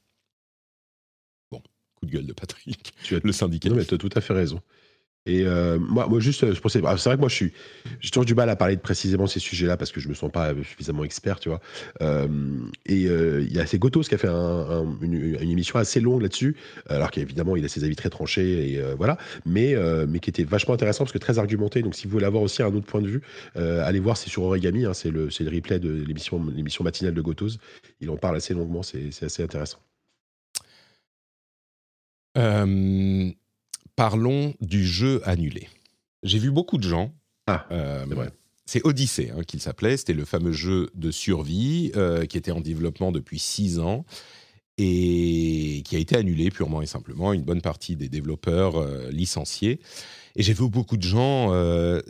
Bon, 1.50 1.62
coup 1.94 2.06
de 2.06 2.10
gueule 2.10 2.26
de 2.26 2.32
Patrick. 2.32 2.92
Tu 3.02 3.16
as, 3.16 3.20
le 3.22 3.32
syndicat. 3.32 3.68
Non, 3.68 3.76
mais 3.76 3.84
tu 3.84 3.94
as 3.94 3.98
tout 3.98 4.10
à 4.14 4.20
fait 4.20 4.32
raison. 4.32 4.60
Et 5.26 5.42
euh, 5.44 5.78
moi, 5.78 6.06
moi, 6.08 6.18
juste, 6.18 6.52
je 6.52 6.60
pensais, 6.60 6.80
c'est 6.80 7.08
vrai 7.08 7.16
que 7.16 7.20
moi, 7.20 7.28
je 7.28 7.34
suis, 7.34 7.52
j'ai 8.00 8.10
toujours 8.10 8.24
du 8.24 8.34
mal 8.34 8.48
à 8.48 8.56
parler 8.56 8.76
de 8.76 8.80
précisément 8.80 9.26
ces 9.26 9.38
sujets-là 9.38 9.76
parce 9.76 9.92
que 9.92 10.00
je 10.00 10.08
me 10.08 10.14
sens 10.14 10.32
pas 10.32 10.54
suffisamment 10.62 11.04
expert, 11.04 11.38
tu 11.40 11.50
vois. 11.50 11.60
Euh, 12.00 12.26
et 12.86 13.06
euh, 13.06 13.42
il 13.42 13.54
y 13.54 13.60
a 13.60 13.66
c'est 13.66 13.78
Gotos 13.78 14.02
qui 14.02 14.14
a 14.14 14.18
fait 14.18 14.28
une, 14.28 15.36
émission 15.42 15.78
assez 15.78 16.00
longue 16.00 16.22
là-dessus, 16.22 16.56
alors 16.88 17.10
qu'évidemment, 17.10 17.54
il 17.54 17.64
a 17.64 17.68
ses 17.68 17.84
avis 17.84 17.96
très 17.96 18.08
tranchés 18.08 18.72
et 18.72 18.82
voilà, 18.96 19.18
mais 19.44 19.74
mais 20.08 20.20
qui 20.20 20.30
était 20.30 20.44
vachement 20.44 20.74
intéressant 20.74 21.04
parce 21.04 21.12
que 21.12 21.18
très 21.18 21.38
argumenté. 21.38 21.82
Donc, 21.82 21.94
si 21.94 22.06
vous 22.06 22.12
voulez 22.12 22.26
avoir 22.26 22.42
aussi 22.42 22.62
un 22.62 22.74
autre 22.74 22.86
point 22.86 23.02
de 23.02 23.08
vue, 23.08 23.20
allez 23.54 24.00
voir, 24.00 24.16
c'est 24.16 24.30
sur 24.30 24.42
Origami, 24.44 24.86
hein, 24.86 24.94
c'est 24.94 25.10
le, 25.10 25.28
le 25.28 25.50
replay 25.50 25.78
de 25.78 25.90
l'émission, 25.90 26.42
l'émission 26.54 26.82
matinale 26.82 27.14
de 27.14 27.20
Gotos. 27.20 27.58
Il 28.00 28.08
en 28.08 28.16
parle 28.16 28.36
assez 28.36 28.54
longuement, 28.54 28.82
c'est, 28.82 29.10
c'est 29.10 29.26
assez 29.26 29.42
intéressant. 29.42 29.78
Euh 32.38 33.32
parlons 34.00 34.54
du 34.62 34.86
jeu 34.86 35.20
annulé. 35.28 35.68
J'ai 36.22 36.38
vu 36.38 36.50
beaucoup 36.50 36.78
de 36.78 36.88
gens. 36.88 37.12
Ah, 37.46 37.66
euh, 37.70 38.06
c'est 38.08 38.14
vrai. 38.14 38.30
C'est 38.64 38.86
Odyssey 38.86 39.30
hein, 39.30 39.42
qu'il 39.46 39.60
s'appelait. 39.60 39.98
C'était 39.98 40.14
le 40.14 40.24
fameux 40.24 40.52
jeu 40.52 40.88
de 40.94 41.10
survie 41.10 41.92
euh, 41.96 42.24
qui 42.24 42.38
était 42.38 42.50
en 42.50 42.62
développement 42.62 43.12
depuis 43.12 43.38
six 43.38 43.78
ans 43.78 44.06
et 44.78 45.82
qui 45.84 45.96
a 45.96 45.98
été 45.98 46.16
annulé 46.16 46.50
purement 46.50 46.80
et 46.80 46.86
simplement. 46.86 47.34
Une 47.34 47.42
bonne 47.42 47.60
partie 47.60 47.94
des 47.94 48.08
développeurs 48.08 48.76
euh, 48.76 49.10
licenciés. 49.10 49.80
Et 50.40 50.42
j'ai 50.42 50.54
vu 50.54 50.70
beaucoup 50.70 50.96
de 50.96 51.02
gens 51.02 51.52
euh, 51.52 52.00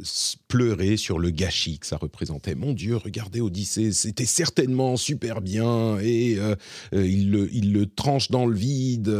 pleurer 0.46 0.96
sur 0.96 1.18
le 1.18 1.30
gâchis 1.30 1.80
que 1.80 1.86
ça 1.88 1.96
représentait. 1.96 2.54
Mon 2.54 2.74
Dieu, 2.74 2.94
regardez 2.94 3.40
Odyssée, 3.40 3.90
c'était 3.90 4.24
certainement 4.24 4.96
super 4.96 5.40
bien 5.40 5.98
et 5.98 6.36
euh, 6.38 6.54
euh, 6.94 7.08
il, 7.08 7.32
le, 7.32 7.52
il, 7.52 7.72
le, 7.72 7.86
tranche 7.86 8.30
dans 8.30 8.46
le 8.46 8.54
vide. 8.54 9.12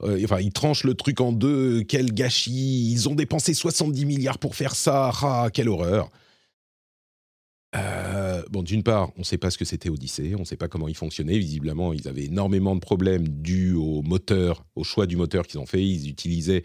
enfin, 0.00 0.40
il 0.40 0.50
tranche 0.50 0.84
le 0.84 0.94
truc 0.94 1.20
en 1.20 1.32
deux. 1.32 1.82
Quel 1.82 2.14
gâchis 2.14 2.90
Ils 2.90 3.06
ont 3.10 3.14
dépensé 3.14 3.52
70 3.52 4.06
milliards 4.06 4.38
pour 4.38 4.56
faire 4.56 4.74
ça. 4.74 5.12
Ah, 5.20 5.50
quelle 5.52 5.68
horreur 5.68 6.10
bon, 8.50 8.62
d'une 8.62 8.82
part, 8.82 9.10
on 9.16 9.20
ne 9.20 9.24
sait 9.24 9.36
pas 9.36 9.50
ce 9.50 9.58
que 9.58 9.66
c'était 9.66 9.90
Odyssée, 9.90 10.34
on 10.36 10.40
ne 10.40 10.44
sait 10.46 10.56
pas 10.56 10.68
comment 10.68 10.88
il 10.88 10.96
fonctionnait. 10.96 11.38
Visiblement, 11.38 11.92
ils 11.92 12.08
avaient 12.08 12.24
énormément 12.24 12.74
de 12.74 12.80
problèmes 12.80 13.28
dus 13.28 13.74
au 13.74 14.00
moteur, 14.00 14.64
au 14.74 14.84
choix 14.84 15.06
du 15.06 15.16
moteur 15.16 15.46
qu'ils 15.46 15.60
ont 15.60 15.66
fait. 15.66 15.86
Ils 15.86 16.08
utilisaient 16.08 16.62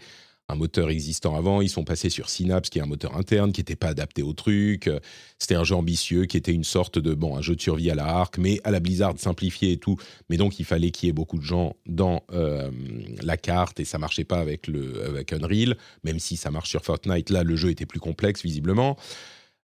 un 0.48 0.56
moteur 0.56 0.90
existant 0.90 1.36
avant. 1.36 1.62
Ils 1.62 1.70
sont 1.70 1.84
passés 1.84 2.10
sur 2.10 2.28
Synapse, 2.28 2.68
qui 2.68 2.78
est 2.78 2.82
un 2.82 2.86
moteur 2.86 3.16
interne, 3.16 3.52
qui 3.52 3.60
n'était 3.60 3.76
pas 3.76 3.88
adapté 3.88 4.22
au 4.22 4.32
truc. 4.32 4.90
C'était 5.38 5.54
un 5.54 5.64
jeu 5.64 5.74
ambitieux, 5.74 6.26
qui 6.26 6.36
était 6.36 6.52
une 6.52 6.64
sorte 6.64 6.98
de, 6.98 7.14
bon, 7.14 7.36
un 7.36 7.42
jeu 7.42 7.56
de 7.56 7.60
survie 7.60 7.90
à 7.90 7.94
la 7.94 8.06
Arc, 8.06 8.38
mais 8.38 8.60
à 8.64 8.70
la 8.70 8.80
Blizzard 8.80 9.14
simplifié 9.18 9.72
et 9.72 9.76
tout. 9.78 9.96
Mais 10.28 10.36
donc, 10.36 10.58
il 10.58 10.64
fallait 10.64 10.90
qu'il 10.90 11.06
y 11.06 11.10
ait 11.10 11.14
beaucoup 11.14 11.38
de 11.38 11.44
gens 11.44 11.76
dans 11.86 12.22
euh, 12.32 12.70
la 13.22 13.36
carte 13.36 13.80
et 13.80 13.84
ça 13.84 13.98
marchait 13.98 14.24
pas 14.24 14.38
avec, 14.38 14.66
le, 14.66 15.04
avec 15.06 15.32
Unreal, 15.32 15.76
même 16.02 16.18
si 16.18 16.36
ça 16.36 16.50
marche 16.50 16.70
sur 16.70 16.84
Fortnite. 16.84 17.30
Là, 17.30 17.42
le 17.42 17.56
jeu 17.56 17.70
était 17.70 17.86
plus 17.86 18.00
complexe, 18.00 18.42
visiblement. 18.42 18.96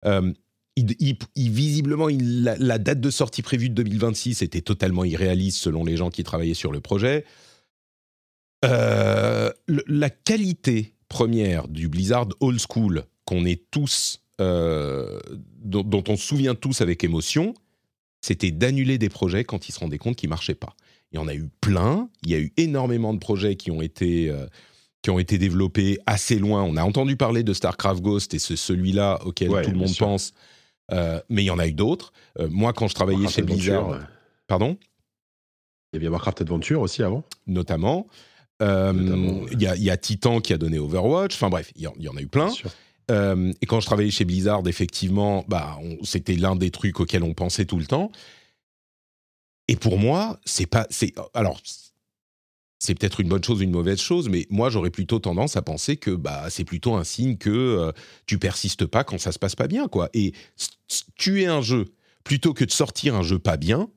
Euh, 0.07 0.33
visiblement, 1.37 2.09
la, 2.09 2.79
date 2.79 3.01
de 3.01 3.11
sortie 3.11 3.43
prévue 3.43 3.69
de 3.69 3.75
2026 3.75 4.41
était 4.41 4.63
totalement 4.63 5.05
irréaliste 5.05 5.59
selon 5.59 5.85
les 5.85 5.97
gens 5.97 6.09
qui 6.11 6.25
travaillaient 6.25 6.55
sur 6.55 6.73
le 6.73 6.81
projet 6.81 7.25
Euh, 8.65 9.51
la 9.67 10.11
qualité 10.11 10.95
première 11.09 11.69
du 11.69 11.89
Blizzard 11.89 12.29
old 12.41 12.61
school 12.61 13.05
qu'on 13.25 13.45
est 13.45 13.71
tous, 13.71 14.23
euh, 14.41 15.19
dont, 15.63 15.83
dont, 15.83 16.05
on 16.09 16.17
se 16.17 16.27
souvient 16.27 16.55
tous 16.55 16.81
avec 16.81 17.03
émotion, 17.05 17.55
c'était 18.21 18.51
d'annuler 18.51 18.99
des 18.99 19.09
projets 19.09 19.45
quand 19.45 19.69
ils 19.69 19.73
se 19.73 19.81
rendaient 19.81 19.99
compte 19.99 20.17
qu'ils 20.17 20.29
marchaient 20.29 20.55
pas. 20.55 20.75
Il 21.13 21.17
y 21.17 21.19
en 21.19 21.27
a 21.27 21.35
eu 21.35 21.49
plein. 21.61 22.09
Il 22.23 22.31
y 22.31 22.35
a 22.35 22.39
eu 22.39 22.53
énormément 22.57 23.15
de 23.15 23.19
projets 23.19 23.57
qui 23.57 23.71
ont 23.71 23.83
été 23.83 24.31
euh, 24.31 24.47
qui 25.03 25.11
ont 25.11 25.19
été 25.19 25.39
développés 25.39 25.99
assez 26.07 26.39
loin. 26.39 26.63
On 26.63 26.77
a 26.77 26.85
entendu 26.85 27.17
parler 27.17 27.43
de 27.43 27.55
Starcraft 27.55 28.03
Ghost 28.03 28.35
et 28.35 28.39
c'est 28.39 28.57
celui-là 28.57 29.21
auquel 29.25 29.51
Ouais, 29.51 29.63
tout 29.63 29.71
le 29.71 29.79
monde 29.79 29.89
sûr. 29.89 30.07
pense. 30.07 30.33
Euh, 30.93 31.21
mais 31.29 31.43
il 31.43 31.47
y 31.47 31.51
en 31.51 31.59
a 31.59 31.67
eu 31.67 31.73
d'autres. 31.73 32.13
Euh, 32.39 32.49
moi, 32.51 32.73
quand 32.73 32.89
je 32.89 32.95
travaillais 32.95 33.21
Warcraft 33.21 33.37
chez 33.37 33.43
Blizzard, 33.43 33.85
Adventure, 33.87 34.09
pardon, 34.47 34.77
Il 35.93 35.97
y 35.97 35.99
avait 35.99 36.09
Warcraft 36.09 36.43
Adventure 36.43 36.81
aussi 36.81 37.03
avant. 37.03 37.25
notamment. 37.47 38.07
Euh. 38.61 39.47
Il 39.53 39.61
y, 39.63 39.67
a- 39.67 39.77
y 39.77 39.91
a 39.91 39.97
Titan 39.97 40.41
qui 40.41 40.53
a 40.53 40.59
donné 40.59 40.79
Overwatch. 40.79 41.35
Enfin 41.35 41.49
bref, 41.49 41.73
il 41.77 41.83
y 41.83 41.87
en, 41.87 41.95
il 41.99 42.05
y 42.05 42.09
en 42.09 42.17
a 42.17 42.21
eu 42.21 42.27
plein. 42.27 42.51
Euh, 43.11 43.53
et 43.61 43.67
quand 43.67 43.81
je 43.81 43.87
travaillais 43.87 44.11
chez 44.11 44.25
Blizzard, 44.25 44.67
effectivement, 44.69 45.45
bah, 45.49 45.79
c'était 46.05 46.37
l'un 46.37 46.55
des 46.57 46.71
trucs 46.71 47.01
auxquels 47.01 47.25
on 47.25 47.35
pensait 47.35 47.65
tout 47.65 47.79
le 47.79 47.87
temps. 47.87 48.13
Et 49.69 49.77
pour 49.77 49.99
moi, 49.99 50.39
c'est 50.45 50.67
pas, 50.67 50.87
c'est 50.91 51.13
alors, 51.35 51.61
c'est 52.79 52.95
peut-être 52.95 53.21
une 53.21 53.29
bonne 53.29 53.43
chose 53.45 53.61
ou 53.61 53.63
une 53.63 53.71
mauvaise 53.73 54.01
chose, 54.01 54.29
mais 54.29 54.47
moi, 54.51 54.71
j'aurais 54.71 54.91
plutôt 54.91 55.19
tendance 55.19 55.57
à 55.57 55.63
penser 55.63 55.97
que 55.97 56.11
bah, 56.13 56.47
c'est 56.51 56.65
plutôt 56.65 56.95
un 56.95 57.05
signe 57.05 57.37
que 57.37 57.51
euh, 57.51 57.93
tu 58.27 58.39
persistes 58.39 58.87
pas 58.87 59.05
quand 59.05 59.19
ça 59.19 59.33
se 59.33 59.39
passe 59.39 59.55
pas 59.57 59.69
bien, 59.69 59.87
quoi. 59.89 60.09
Et 60.15 60.33
tuer 61.17 61.47
un 61.47 61.61
jeu 61.63 61.87
plutôt 62.25 62.55
que 62.55 62.65
de 62.65 62.71
sortir 62.71 63.15
un 63.15 63.23
jeu 63.23 63.39
pas 63.39 63.57
bien, 63.57 63.89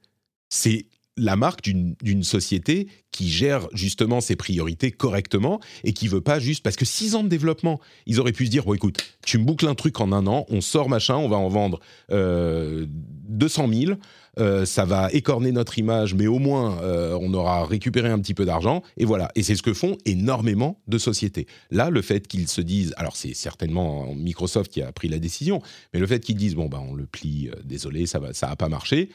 c'est 0.50 0.86
la 1.18 1.36
marque 1.36 1.62
d'une 1.64 2.24
société 2.24 2.88
qui 3.12 3.30
gère 3.30 3.68
justement 3.74 4.20
ses 4.20 4.36
priorités 4.36 4.92
correctement 4.92 5.60
et 5.84 5.94
qui 5.94 6.08
veut 6.08 6.22
pas 6.22 6.40
juste 6.40 6.64
parce 6.64 6.76
que 6.76 6.86
six 6.86 7.16
ans 7.16 7.24
de 7.24 7.30
développement, 7.30 7.80
ils 8.08 8.20
auraient 8.20 8.34
pu 8.34 8.48
se 8.48 8.52
dire 8.52 8.66
bon 8.66 8.74
écoute, 8.74 8.98
tu 9.26 9.38
me 9.38 9.46
boucles 9.46 9.68
un 9.68 9.76
truc 9.76 10.02
en 10.02 10.12
un 10.12 10.26
an, 10.28 10.46
on 10.50 10.62
sort 10.62 10.90
machin, 10.90 11.16
on 11.16 11.30
va 11.30 11.38
en 11.38 11.50
vendre 11.50 11.80
euh, 12.12 12.88
200 12.90 13.68
000, 13.72 13.94
euh, 14.40 14.66
ça 14.66 14.86
va 14.86 15.10
écorner 15.12 15.52
notre 15.52 15.78
image, 15.78 16.16
mais 16.16 16.26
au 16.26 16.40
moins 16.40 16.82
euh, 16.82 17.18
on 17.22 17.34
aura 17.36 17.66
récupéré 17.66 18.10
un 18.10 18.20
petit 18.20 18.34
peu 18.34 18.46
d'argent 18.46 18.82
et 18.98 19.06
voilà. 19.06 19.30
Et 19.36 19.44
c'est 19.44 19.56
ce 19.56 19.62
que 19.62 19.74
font 19.74 19.98
énormément 20.06 20.82
de 20.88 20.98
sociétés. 20.98 21.46
Là, 21.70 21.92
le 21.92 22.02
fait 22.02 22.28
qu'ils 22.28 22.48
se 22.48 22.62
disent, 22.62 22.94
alors 22.98 23.16
c'est 23.16 23.36
certainement 23.36 24.14
Microsoft 24.16 24.72
qui 24.72 24.82
a 24.82 24.92
pris 24.92 25.08
la 25.08 25.20
décision, 25.20 25.62
mais 25.94 26.00
le 26.00 26.08
fait 26.08 26.20
qu'ils 26.20 26.36
disent 26.36 26.56
bon 26.56 26.66
bah 26.66 26.82
on 26.84 26.96
le 26.96 27.06
plie, 27.06 27.50
euh, 27.50 27.60
désolé, 27.64 28.08
ça 28.08 28.18
va, 28.18 28.34
ça 28.34 28.50
a 28.50 28.56
pas 28.56 28.70
marché. 28.70 29.10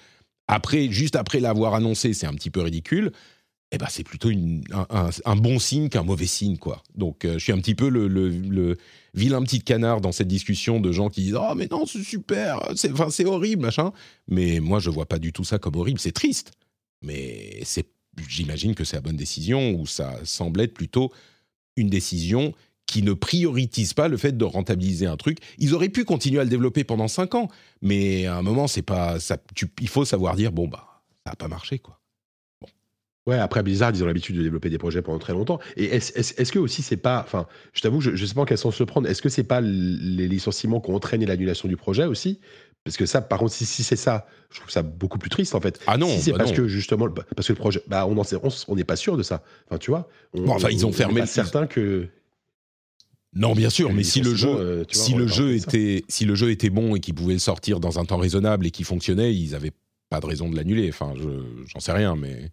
Après, 0.49 0.91
juste 0.91 1.17
après 1.17 1.41
l'avoir 1.41 1.75
annoncé, 1.75 2.15
c'est 2.15 2.27
un 2.27 2.35
petit 2.35 2.51
peu 2.51 2.63
ridicule. 2.63 3.13
Eh 3.71 3.77
ben, 3.77 3.87
c'est 3.91 4.03
plutôt 4.03 4.31
un, 4.31 5.37
bon 5.37 5.59
signe 5.59 5.91
qu'un 5.91 6.03
mauvais 6.03 6.27
signe, 6.27 6.57
quoi. 6.57 6.83
Donc, 6.95 7.27
euh, 7.27 7.35
je 7.35 7.39
suis 7.39 7.53
un 7.53 7.59
petit 7.59 7.75
peu 7.75 7.91
le, 7.91 8.79
vilain 9.13 9.43
petit 9.43 9.61
canard 9.61 10.01
dans 10.01 10.13
cette 10.13 10.29
discussion 10.29 10.81
de 10.81 10.91
gens 10.91 11.11
qui 11.11 11.23
disent 11.23 11.39
oh 11.39 11.55
mais 11.57 11.67
non 11.71 11.87
c'est 11.87 12.05
super, 12.05 12.61
c'est 12.77 13.25
horrible 13.27 13.63
machin. 13.63 13.93
Mais 14.27 14.61
moi, 14.61 14.79
je 14.79 14.89
vois 14.89 15.07
pas 15.07 15.19
du 15.19 15.33
tout 15.33 15.45
ça 15.45 15.59
comme 15.59 15.77
horrible. 15.77 16.01
C'est 16.01 16.13
triste, 16.13 16.53
mais 17.03 17.61
c'est 17.65 17.87
j'imagine 18.27 18.75
que 18.75 18.85
c'est 18.85 18.97
la 18.97 19.03
bonne 19.03 19.17
décision 19.17 19.73
ou 19.73 19.87
ça 19.87 20.15
semble 20.25 20.61
être 20.63 20.75
plutôt 20.75 21.13
une 21.77 21.89
décision 21.89 22.55
qui 22.89 23.03
ne 23.03 23.13
priorise 23.13 23.93
pas 23.93 24.09
le 24.09 24.17
fait 24.17 24.37
de 24.37 24.45
rentabiliser 24.45 25.07
un 25.07 25.17
truc. 25.19 25.39
Ils 25.59 25.75
auraient 25.75 25.91
pu 25.91 26.05
continuer 26.05 26.41
à 26.41 26.45
le 26.45 26.51
développer 26.51 26.83
pendant 26.85 27.07
cinq 27.07 27.35
ans, 27.37 27.49
mais 27.83 28.25
à 28.27 28.37
un 28.37 28.43
moment, 28.43 28.67
c'est 28.67 28.83
pas 28.83 29.21
ça. 29.21 29.37
tu- 29.55 29.69
il 29.81 29.89
faut 29.89 30.05
savoir 30.07 30.35
dire 30.37 30.51
bon 30.53 30.67
bah 30.67 31.03
ça 31.27 31.33
a 31.33 31.37
pas 31.37 31.49
marché 31.49 31.79
quoi. 31.79 32.01
Ouais, 33.27 33.37
après 33.39 33.63
Blizzard, 33.63 33.91
ils 33.95 34.03
ont 34.03 34.07
l'habitude 34.07 34.37
de 34.39 34.43
développer 34.43 34.71
des 34.71 34.79
projets 34.79 35.03
pendant 35.03 35.19
très 35.19 35.35
longtemps. 35.35 35.59
Et 35.77 35.85
est-ce 35.85 36.51
que 36.51 36.59
aussi 36.59 36.81
c'est 36.81 36.97
pas, 36.97 37.21
enfin, 37.27 37.47
je 37.75 37.83
t'avoue, 37.83 38.01
je, 38.01 38.17
je 38.17 38.25
sais 38.25 38.33
pas 38.33 38.41
en 38.41 38.45
quel 38.47 38.57
sens 38.57 38.75
se 38.75 38.85
prendre. 38.85 39.07
Est-ce 39.07 39.21
que 39.21 39.29
c'est 39.29 39.45
pas 39.45 39.61
les 39.61 40.27
licenciements 40.27 40.81
qui 40.81 40.91
ont 40.91 40.95
entraîné 40.95 41.27
l'annulation 41.27 41.69
du 41.69 41.77
projet 41.77 42.07
aussi? 42.07 42.41
Parce 42.85 42.97
que 42.97 43.05
ça, 43.05 43.21
par 43.21 43.39
contre, 43.41 43.53
si, 43.53 43.67
si 43.67 43.83
c'est 43.85 43.97
ça, 43.97 44.27
je 44.51 44.61
trouve 44.61 44.71
ça 44.71 44.81
beaucoup 44.83 45.19
plus 45.19 45.29
triste 45.29 45.55
en 45.55 45.61
fait. 45.61 45.79
Ah 45.87 45.99
non, 45.99 46.09
si 46.09 46.23
c'est 46.23 46.33
bah 46.33 46.39
parce 46.39 46.53
non. 46.53 46.57
que 46.57 46.69
justement, 46.69 47.07
parce 47.37 47.47
que 47.49 47.53
le 47.53 47.59
projet, 47.59 47.83
bah, 47.87 48.07
on 48.07 48.25
sait- 48.25 48.37
on 48.67 48.75
n'est 48.77 48.85
pas 48.85 48.97
sûr 48.97 49.19
de 49.19 49.23
ça. 49.23 49.43
Enfin, 49.67 49.77
tu 49.77 49.91
vois. 49.91 50.09
On, 50.33 50.41
Bon, 50.45 50.53
enfin, 50.55 50.71
ils 50.71 50.87
ont 50.87 50.89
on- 50.89 50.93
on 50.93 50.95
fermé 50.95 51.21
le- 51.21 51.27
certain 51.27 51.67
que. 51.67 52.09
Non, 53.39 53.55
bien 53.55 53.71
sûr, 53.71 53.93
mais 53.93 54.03
si 54.03 54.21
le 54.21 54.35
jeu, 54.35 54.49
euh, 54.49 54.77
vois, 54.77 54.85
si 54.91 55.15
le 55.15 55.55
était, 55.55 56.05
si 56.09 56.25
le 56.25 56.35
jeu 56.35 56.51
était 56.51 56.71
bon 56.71 56.97
et 56.97 57.01
qu'il 57.01 57.15
pouvait 57.15 57.35
le 57.35 57.39
sortir 57.39 57.81
dans 57.81 57.99
un 57.99 58.05
temps 58.05 58.19
raisonnable 58.19 58.67
et 58.67 58.71
qu'il 58.71 58.85
fonctionnait, 58.85 59.35
ils 59.35 59.55
avaient 59.55 59.73
pas 60.11 60.21
de 60.21 60.27
raison 60.27 60.49
de 60.51 60.57
l'annuler. 60.57 60.89
Enfin, 60.91 61.13
je, 61.17 61.29
j'en 61.67 61.81
sais 61.81 61.93
rien, 61.93 62.17
mais 62.17 62.51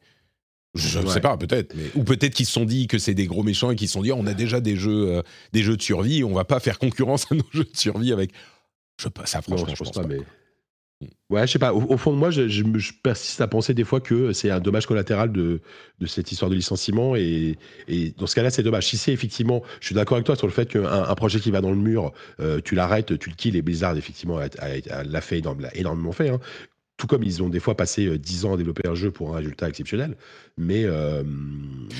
je 0.76 1.00
ne 1.00 1.06
Ouais. 1.06 1.12
sais 1.14 1.22
pas, 1.22 1.38
peut-être. 1.38 1.74
Mais 1.76 1.90
ou 1.96 2.04
peut-être 2.04 2.34
qu'ils 2.36 2.46
se 2.46 2.52
sont 2.52 2.66
dit 2.66 2.88
que 2.88 2.98
c'est 3.00 3.14
des 3.14 3.26
gros 3.28 3.44
méchants 3.44 3.72
et 3.72 3.76
qu'ils 3.76 3.88
se 3.88 3.94
sont 3.94 4.04
dit, 4.04 4.12
on 4.12 4.28
a 4.28 4.34
déjà 4.34 4.60
des 4.62 4.76
jeux, 4.76 5.10
euh, 5.10 5.22
des 5.54 5.64
jeux 5.64 5.78
de 5.78 5.82
survie, 5.82 6.24
on 6.24 6.34
va 6.34 6.46
pas 6.46 6.60
faire 6.60 6.78
concurrence 6.80 7.26
à 7.32 7.36
nos 7.36 7.46
jeux 7.52 7.64
de 7.64 7.78
survie 7.78 8.14
avec. 8.14 8.32
Je 9.00 9.06
sais 9.06 9.10
pas, 9.10 9.26
ça 9.26 9.42
Non, 9.48 9.58
franchement, 9.58 9.74
je 9.76 9.84
pense 9.84 9.92
pas, 9.94 10.02
pas. 10.04 10.08
mais. 10.08 10.20
Ouais, 11.30 11.46
je 11.46 11.54
sais 11.54 11.60
pas. 11.60 11.74
Au, 11.74 11.98
fond 11.98 12.14
de 12.14 12.18
moi, 12.18 12.30
je, 12.30 12.92
persiste 13.04 13.42
à 13.42 13.48
penser 13.48 13.74
des 13.74 13.84
fois 13.84 14.00
que 14.00 14.32
c'est 14.32 14.50
un 14.50 14.60
dommage 14.60 14.86
collatéral 14.86 15.32
de, 15.32 15.60
cette 16.06 16.32
histoire 16.32 16.50
de 16.50 16.56
licenciement. 16.56 17.16
Et, 17.16 17.58
dans 18.18 18.28
ce 18.28 18.36
cas-là, 18.36 18.50
c'est 18.50 18.64
dommage. 18.64 18.88
Si 18.88 18.98
c'est 18.98 19.12
effectivement, 19.12 19.62
je 19.82 19.88
suis 19.88 19.96
d'accord 19.96 20.16
avec 20.16 20.26
toi 20.26 20.36
sur 20.36 20.48
le 20.48 20.54
fait 20.54 20.70
qu'un 20.70 20.86
un 20.86 21.16
projet 21.16 21.40
qui 21.40 21.52
va 21.52 21.62
dans 21.62 21.72
le 21.72 21.78
mur, 21.78 22.14
euh, 22.40 22.62
tu 22.64 22.76
l'arrêtes, 22.76 23.18
tu 23.20 23.30
le 23.30 23.36
kills. 23.36 23.58
Et 23.58 23.62
Blizzard, 23.62 23.98
effectivement, 23.98 24.40
l'a 24.40 25.22
fait, 25.22 25.42
énormément 25.74 26.12
fait. 26.12 26.30
hein. 26.30 26.40
Tout 26.98 27.08
comme 27.08 27.24
ils 27.24 27.44
ont 27.44 27.50
des 27.50 27.60
fois 27.60 27.76
passé 27.76 28.06
euh, 28.06 28.18
10 28.18 28.46
ans 28.46 28.54
à 28.54 28.58
développer 28.58 28.88
un 28.88 28.96
jeu 28.96 29.12
pour 29.12 29.34
un 29.34 29.38
résultat 29.38 29.68
exceptionnel. 29.68 30.16
Mais. 30.58 30.84
euh, 30.86 31.24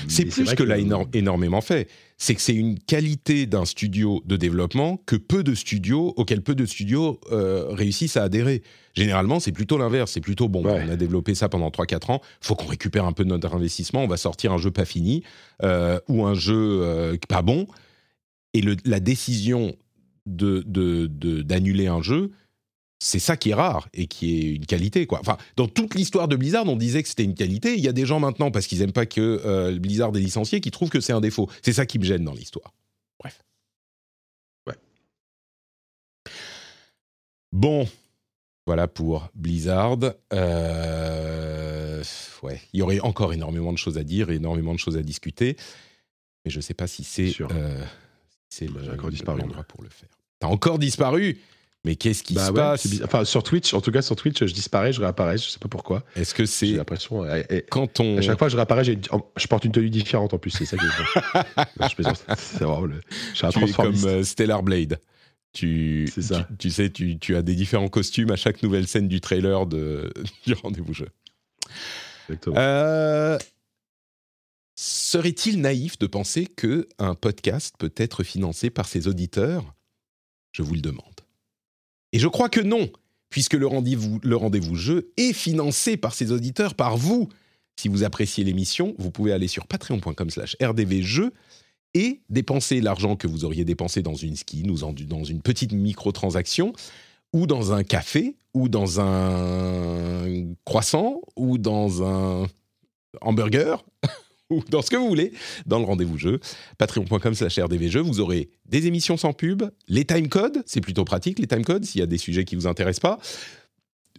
C'est 0.08 0.24
plus 0.24 0.44
vrai 0.44 0.56
que, 0.56 0.62
l'a 0.62 0.78
éno- 0.78 1.06
énormément 1.14 1.60
fait. 1.60 1.88
C'est 2.16 2.34
que 2.34 2.40
c'est 2.40 2.54
une 2.54 2.78
qualité 2.78 3.44
d'un 3.44 3.66
studio 3.66 4.22
de 4.24 4.36
développement 4.38 4.96
que 5.04 5.16
peu 5.16 5.42
de 5.44 5.54
studios, 5.54 6.14
auquel 6.16 6.40
peu 6.40 6.54
de 6.54 6.64
studios 6.64 7.20
euh, 7.30 7.66
réussissent 7.68 8.16
à 8.16 8.22
adhérer. 8.22 8.62
Généralement, 8.94 9.38
c'est 9.38 9.52
plutôt 9.52 9.76
l'inverse. 9.76 10.12
C'est 10.12 10.22
plutôt 10.22 10.48
bon, 10.48 10.64
Ouais. 10.64 10.82
on 10.86 10.90
a 10.90 10.96
développé 10.96 11.34
ça 11.34 11.50
pendant 11.50 11.68
3-4 11.68 12.10
ans, 12.12 12.22
faut 12.40 12.54
qu'on 12.54 12.66
récupère 12.66 13.04
un 13.04 13.12
peu 13.12 13.24
de 13.24 13.28
notre 13.28 13.54
investissement, 13.54 14.02
on 14.02 14.08
va 14.08 14.16
sortir 14.16 14.52
un 14.54 14.58
jeu 14.58 14.70
pas 14.70 14.86
fini 14.86 15.22
euh, 15.62 16.00
ou 16.08 16.24
un 16.24 16.32
jeu 16.32 16.54
euh, 16.82 17.16
pas 17.28 17.42
bon. 17.42 17.66
Et 18.54 18.62
le- 18.62 18.76
la 18.86 19.00
décision 19.00 19.76
de, 20.24 20.64
de- 20.66 21.06
de- 21.06 21.42
d'annuler 21.42 21.86
un 21.88 22.00
jeu, 22.00 22.30
c'est 22.98 23.18
ça 23.18 23.36
qui 23.36 23.50
est 23.50 23.54
rare 23.54 23.88
et 23.92 24.06
qui 24.06 24.38
est 24.38 24.54
une 24.54 24.64
qualité. 24.66 25.06
Quoi. 25.06 25.20
Enfin, 25.20 25.36
dans 25.56 25.68
toute 25.68 25.94
l'histoire 25.94 26.28
de 26.28 26.36
Blizzard, 26.36 26.66
on 26.66 26.76
disait 26.76 27.02
que 27.02 27.08
c'était 27.08 27.24
une 27.24 27.34
qualité. 27.34 27.74
Il 27.76 27.84
y 27.84 27.88
a 27.88 27.92
des 27.92 28.06
gens 28.06 28.20
maintenant, 28.20 28.50
parce 28.50 28.66
qu'ils 28.66 28.78
n'aiment 28.78 28.92
pas 28.92 29.06
que 29.06 29.42
euh, 29.44 29.78
Blizzard 29.78 30.16
est 30.16 30.20
licencié, 30.20 30.60
qui 30.60 30.70
trouvent 30.70 30.88
que 30.90 31.00
c'est 31.00 31.12
un 31.12 31.20
défaut. 31.20 31.50
C'est 31.62 31.72
ça 31.74 31.84
qui 31.86 31.98
me 31.98 32.04
gêne 32.04 32.24
dans 32.24 32.32
l'histoire. 32.32 32.72
Bref. 33.20 33.42
Ouais. 34.66 34.74
Bon, 37.52 37.88
voilà 38.66 38.88
pour 38.88 39.28
Blizzard. 39.34 39.98
Euh, 40.32 42.02
ouais, 42.42 42.60
il 42.72 42.78
y 42.80 42.82
aurait 42.82 43.00
encore 43.00 43.32
énormément 43.32 43.72
de 43.72 43.78
choses 43.78 43.98
à 43.98 44.04
dire 44.04 44.30
énormément 44.30 44.72
de 44.74 44.78
choses 44.78 44.96
à 44.96 45.02
discuter. 45.02 45.56
Mais 46.44 46.50
je 46.50 46.56
ne 46.56 46.62
sais 46.62 46.74
pas 46.74 46.86
si 46.86 47.04
c'est 47.04 47.32
euh, 47.42 47.84
si 48.48 48.58
c'est 48.58 48.66
Bah, 48.66 48.80
le- 48.80 48.84
j'ai 48.86 48.90
encore 48.92 49.10
disparu, 49.10 49.40
l'endroit 49.40 49.64
pour 49.64 49.82
le 49.82 49.88
faire. 49.88 50.08
T'as 50.38 50.48
encore 50.48 50.78
disparu? 50.78 51.38
Mais 51.86 51.96
qu'est-ce 51.96 52.22
qui 52.22 52.34
Bah 52.34 52.46
se 52.46 52.50
ouais, 52.50 52.56
passe. 52.56 52.86
Enfin, 53.04 53.24
sur 53.24 53.42
Twitch, 53.42 53.72
en 53.72 53.80
tout 53.80 53.90
cas, 53.90 54.02
sur 54.02 54.14
Twitch, 54.16 54.44
je 54.44 54.52
disparais, 54.52 54.92
je 54.92 55.00
réapparais, 55.00 55.38
je 55.38 55.48
sais 55.48 55.58
pas 55.58 55.68
pourquoi. 55.68 56.02
Est-ce 56.16 56.34
que 56.34 56.42
J'ai 56.44 56.46
c'est 56.46 56.66
l'impression. 56.66 57.24
et- 57.24 57.46
et- 57.48 57.62
quand 57.62 58.00
on 58.00 58.18
À 58.18 58.20
chaque 58.20 58.38
fois 58.38 58.48
que 58.48 58.52
je 58.52 58.56
réapparais, 58.56 58.84
j'ai 58.84 58.98
je 59.36 59.46
porte 59.46 59.64
une 59.64 59.72
tenue 59.72 59.88
différente 59.88 60.34
en 60.34 60.38
plus, 60.38 60.50
c'est 60.50 60.66
ça 60.66 60.76
qui 60.76 60.84
est 60.84 60.88
Non, 61.80 61.88
je 61.88 61.94
plaisante. 61.94 62.22
C'est 62.36 62.64
vraiment 62.64 62.82
le. 62.82 63.00
Je 63.32 63.36
suis 63.36 63.46
un 63.46 63.50
tu 63.50 63.64
es 63.64 63.72
comme 63.72 64.04
euh, 64.04 64.22
Stellar 64.24 64.62
Blade 64.62 64.98
tu, 65.52 66.06
C'est 66.14 66.20
ça. 66.20 66.46
tu, 66.50 66.56
tu 66.58 66.70
sais, 66.70 66.90
tu, 66.90 67.18
tu 67.18 67.34
as 67.34 67.40
des 67.40 67.54
différents 67.54 67.88
costumes 67.88 68.30
à 68.30 68.36
chaque 68.36 68.62
nouvelle 68.62 68.86
scène 68.86 69.08
du 69.08 69.22
trailer 69.22 69.64
de, 69.66 70.12
du 70.46 70.52
rendez-vous 70.52 70.92
jeu. 70.92 71.08
Exactement. 72.28 72.56
Euh, 72.58 73.38
Serait-il 74.78 75.60
naïf 75.62 75.98
de 75.98 76.06
penser 76.06 76.46
que 76.46 76.86
un 76.98 77.14
podcast 77.14 77.74
peut 77.78 77.92
être 77.96 78.22
financé 78.24 78.68
par 78.68 78.86
ses 78.86 79.08
auditeurs? 79.08 79.74
Je 80.52 80.62
vous 80.62 80.74
le 80.74 80.80
demande. 80.82 81.02
Et 82.16 82.18
je 82.18 82.28
crois 82.28 82.48
que 82.48 82.60
non, 82.60 82.88
puisque 83.28 83.52
le 83.52 83.66
rendez-vous, 83.66 84.74
jeu 84.74 85.12
est 85.18 85.34
financé 85.34 85.98
par 85.98 86.14
ses 86.14 86.32
auditeurs, 86.32 86.74
par 86.74 86.96
vous. 86.96 87.28
Si 87.78 87.88
vous 87.88 88.04
appréciez 88.04 88.42
l'émission, 88.42 88.94
vous 88.96 89.10
pouvez 89.10 89.32
aller 89.32 89.48
sur 89.48 89.66
patreon.com/slash 89.66 90.56
rdvjeux 90.62 91.34
et 91.92 92.22
dépenser 92.30 92.80
l'argent 92.80 93.16
que 93.16 93.26
vous 93.26 93.44
auriez 93.44 93.66
dépensé 93.66 94.00
dans 94.00 94.14
une 94.14 94.34
skin 94.34 94.66
ou 94.70 94.78
dans 94.78 95.24
une 95.24 95.42
petite 95.42 95.72
microtransaction 95.72 96.72
ou 97.34 97.46
dans 97.46 97.74
un 97.74 97.84
café 97.84 98.36
ou 98.54 98.70
dans 98.70 98.98
un 98.98 100.54
croissant 100.64 101.20
ou 101.36 101.58
dans 101.58 102.02
un 102.02 102.46
hamburger 103.20 103.84
ou 104.50 104.62
dans 104.70 104.82
ce 104.82 104.90
que 104.90 104.96
vous 104.96 105.08
voulez 105.08 105.32
dans 105.66 105.78
le 105.78 105.84
rendez-vous 105.84 106.18
jeu 106.18 106.40
patreon.com 106.78 107.34
slash 107.34 107.58
rdvjeux 107.58 108.00
vous 108.00 108.20
aurez 108.20 108.50
des 108.66 108.86
émissions 108.86 109.16
sans 109.16 109.32
pub 109.32 109.64
les 109.88 110.04
timecodes 110.04 110.62
c'est 110.66 110.80
plutôt 110.80 111.04
pratique 111.04 111.38
les 111.38 111.46
timecodes 111.46 111.84
s'il 111.84 112.00
y 112.00 112.04
a 112.04 112.06
des 112.06 112.18
sujets 112.18 112.44
qui 112.44 112.56
vous 112.56 112.66
intéressent 112.66 113.00
pas 113.00 113.18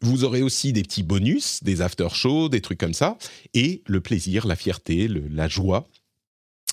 vous 0.01 0.23
aurez 0.23 0.41
aussi 0.43 0.73
des 0.73 0.83
petits 0.83 1.03
bonus 1.03 1.63
des 1.63 1.81
after 1.81 2.09
shows 2.11 2.49
des 2.49 2.61
trucs 2.61 2.79
comme 2.79 2.93
ça 2.93 3.17
et 3.53 3.83
le 3.87 4.01
plaisir 4.01 4.47
la 4.47 4.55
fierté 4.55 5.07
la 5.07 5.47
joie 5.47 5.87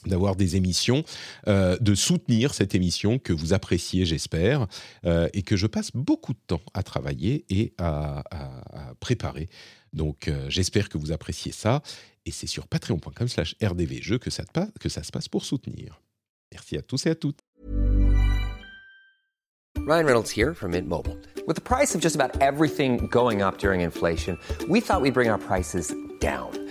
d'avoir 0.06 0.36
des 0.36 0.56
émissions, 0.56 1.04
euh, 1.48 1.76
de 1.80 1.94
soutenir 1.94 2.54
cette 2.54 2.74
émission 2.74 3.18
que 3.18 3.32
vous 3.32 3.52
appréciez, 3.52 4.04
j'espère, 4.04 4.66
euh, 5.04 5.28
et 5.32 5.42
que 5.42 5.56
je 5.56 5.66
passe 5.66 5.90
beaucoup 5.94 6.32
de 6.32 6.38
temps 6.46 6.60
à 6.74 6.82
travailler 6.82 7.44
et 7.48 7.72
à, 7.78 8.22
préparer. 9.00 9.48
Donc 9.94 10.30
j'espère 10.48 10.88
que 10.90 10.98
vous 10.98 11.12
appréciez 11.12 11.52
ça. 11.52 11.82
Et 12.26 12.30
c'est 12.30 12.46
sur 12.46 12.66
patreon.com 12.66 13.28
slash 13.28 13.54
rdvjeux 13.62 14.18
que 14.18 14.30
ça, 14.30 14.44
que 14.80 14.88
ça 14.88 15.02
se 15.02 15.12
passe 15.12 15.28
pour 15.28 15.44
soutenir. 15.44 16.00
Merci 16.52 16.76
à 16.76 16.82
tous 16.82 17.06
et 17.06 17.10
à 17.10 17.14
toutes. 17.14 17.40
Ryan 19.86 20.06
Reynolds 20.06 20.30
here 20.30 20.54
from 20.54 20.70
Mint 20.70 20.88
Mobile. 20.88 21.18
With 21.46 21.56
the 21.56 21.62
price 21.62 21.94
of 21.94 22.00
just 22.00 22.16
about 22.16 22.40
everything 22.40 23.06
going 23.08 23.42
up 23.42 23.58
during 23.58 23.82
inflation, 23.82 24.38
we 24.66 24.80
thought 24.80 25.02
we'd 25.02 25.12
bring 25.12 25.28
our 25.28 25.38
prices 25.38 25.94
down. 26.20 26.52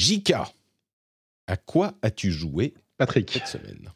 Jika, 0.00 0.50
à 1.46 1.58
quoi 1.58 1.92
as-tu 2.00 2.32
joué 2.32 2.72
Patrick. 2.96 3.30
cette 3.30 3.48
semaine? 3.48 3.90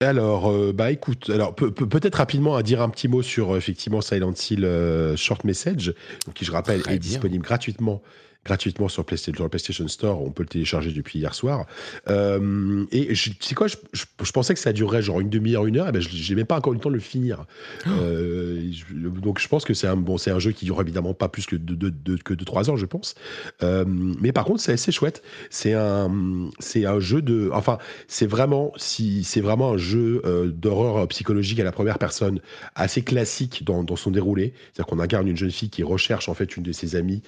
Alors, 0.00 0.50
euh, 0.50 0.72
bah 0.72 0.90
écoute, 0.90 1.28
alors 1.28 1.54
peut-être 1.54 2.14
rapidement 2.14 2.56
à 2.56 2.62
dire 2.62 2.80
un 2.80 2.88
petit 2.88 3.08
mot 3.08 3.20
sur 3.20 3.54
effectivement 3.54 4.00
Silent 4.00 4.32
Hill 4.32 4.64
euh, 4.64 5.14
Short 5.14 5.44
Message, 5.44 5.92
qui 6.34 6.46
je 6.46 6.50
rappelle 6.50 6.80
est 6.88 6.98
disponible 6.98 7.44
gratuitement 7.44 8.00
gratuitement 8.44 8.88
sur, 8.88 9.04
PlayStation, 9.04 9.44
le 9.44 9.48
PlayStation 9.48 9.86
Store. 9.88 10.20
On 10.20 10.30
peut 10.30 10.42
le 10.42 10.48
télécharger 10.48 10.92
depuis 10.92 11.20
hier 11.20 11.34
soir. 11.34 11.66
Euh, 12.08 12.84
et 12.90 13.12
tu 13.14 13.34
sais 13.40 13.54
quoi, 13.54 13.68
je, 13.68 14.32
pensais 14.32 14.54
que 14.54 14.60
ça 14.60 14.72
durerait 14.72 15.02
genre 15.02 15.20
une 15.20 15.30
demi-heure, 15.30 15.66
une 15.66 15.78
heure. 15.78 15.88
Et 15.88 15.92
ben, 15.92 16.02
je 16.02 16.28
n'ai 16.30 16.36
même 16.36 16.46
pas 16.46 16.56
encore 16.56 16.72
eu 16.72 16.76
le 16.76 16.82
temps 16.82 16.90
de 16.90 16.94
le 16.94 17.00
finir. 17.00 17.44
Oh. 17.86 17.90
Euh, 17.90 18.70
donc 18.90 19.38
je 19.38 19.46
pense 19.46 19.64
que 19.64 19.74
c'est 19.74 19.86
un, 19.86 19.96
bon, 19.96 20.18
c'est 20.18 20.30
un 20.30 20.40
jeu 20.40 20.50
qui 20.50 20.64
dure 20.64 20.80
évidemment 20.80 21.14
pas 21.14 21.28
plus 21.28 21.46
que 21.46 21.56
de, 21.56 21.74
de, 21.74 22.16
que 22.16 22.34
de 22.34 22.44
3 22.44 22.70
heures, 22.70 22.76
je 22.76 22.86
pense. 22.86 23.14
Euh, 23.62 23.84
mais 23.86 24.32
par 24.32 24.44
contre, 24.44 24.60
c'est 24.60 24.72
assez 24.72 24.90
chouette. 24.90 25.22
C'est 25.50 25.74
un, 25.74 26.50
c'est 26.58 26.84
un 26.84 26.98
jeu 26.98 27.22
de. 27.22 27.50
Enfin, 27.52 27.78
c'est 28.08 28.26
vraiment, 28.26 28.72
si, 28.76 29.22
c'est 29.22 29.40
vraiment 29.40 29.72
un 29.72 29.76
jeu 29.76 30.22
d'horreur 30.54 31.06
psychologique 31.08 31.60
à 31.60 31.64
la 31.64 31.72
première 31.72 31.98
personne, 31.98 32.40
assez 32.74 33.02
classique 33.02 33.64
dans, 33.64 33.84
dans 33.84 33.96
son 33.96 34.10
déroulé. 34.10 34.52
C'est-à-dire 34.72 34.86
qu'on 34.86 34.98
incarne 34.98 35.28
une 35.28 35.36
jeune 35.36 35.50
fille 35.50 35.70
qui 35.70 35.82
recherche 35.84 36.28
en 36.28 36.34
fait 36.34 36.56
une 36.56 36.62
de 36.64 36.72
ses 36.72 36.96
amies 36.96 37.22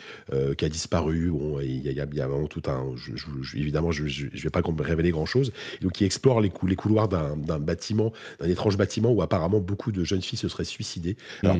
qui 0.56 0.64
a 0.64 0.68
disparu 0.68 1.03
Bon, 1.04 1.60
il 1.60 1.92
y, 1.92 2.00
a, 2.00 2.26
vraiment 2.26 2.46
tout 2.46 2.62
un. 2.66 2.94
évidemment, 3.54 3.92
je 3.92 4.04
ne 4.04 4.40
vais 4.40 4.50
pas 4.50 4.62
révéler 4.80 5.10
grand 5.10 5.26
chose. 5.26 5.52
Donc, 5.80 5.92
qui 5.92 6.04
explore 6.04 6.40
les, 6.40 6.50
couloirs 6.50 7.08
d'un 7.08 7.58
bâtiment, 7.58 8.12
d'un 8.40 8.48
étrange 8.48 8.76
bâtiment 8.76 9.10
où 9.10 9.22
apparemment 9.22 9.60
beaucoup 9.60 9.92
de 9.92 10.04
jeunes 10.04 10.22
filles 10.22 10.38
se 10.38 10.48
seraient 10.48 10.64
suicidées. 10.64 11.16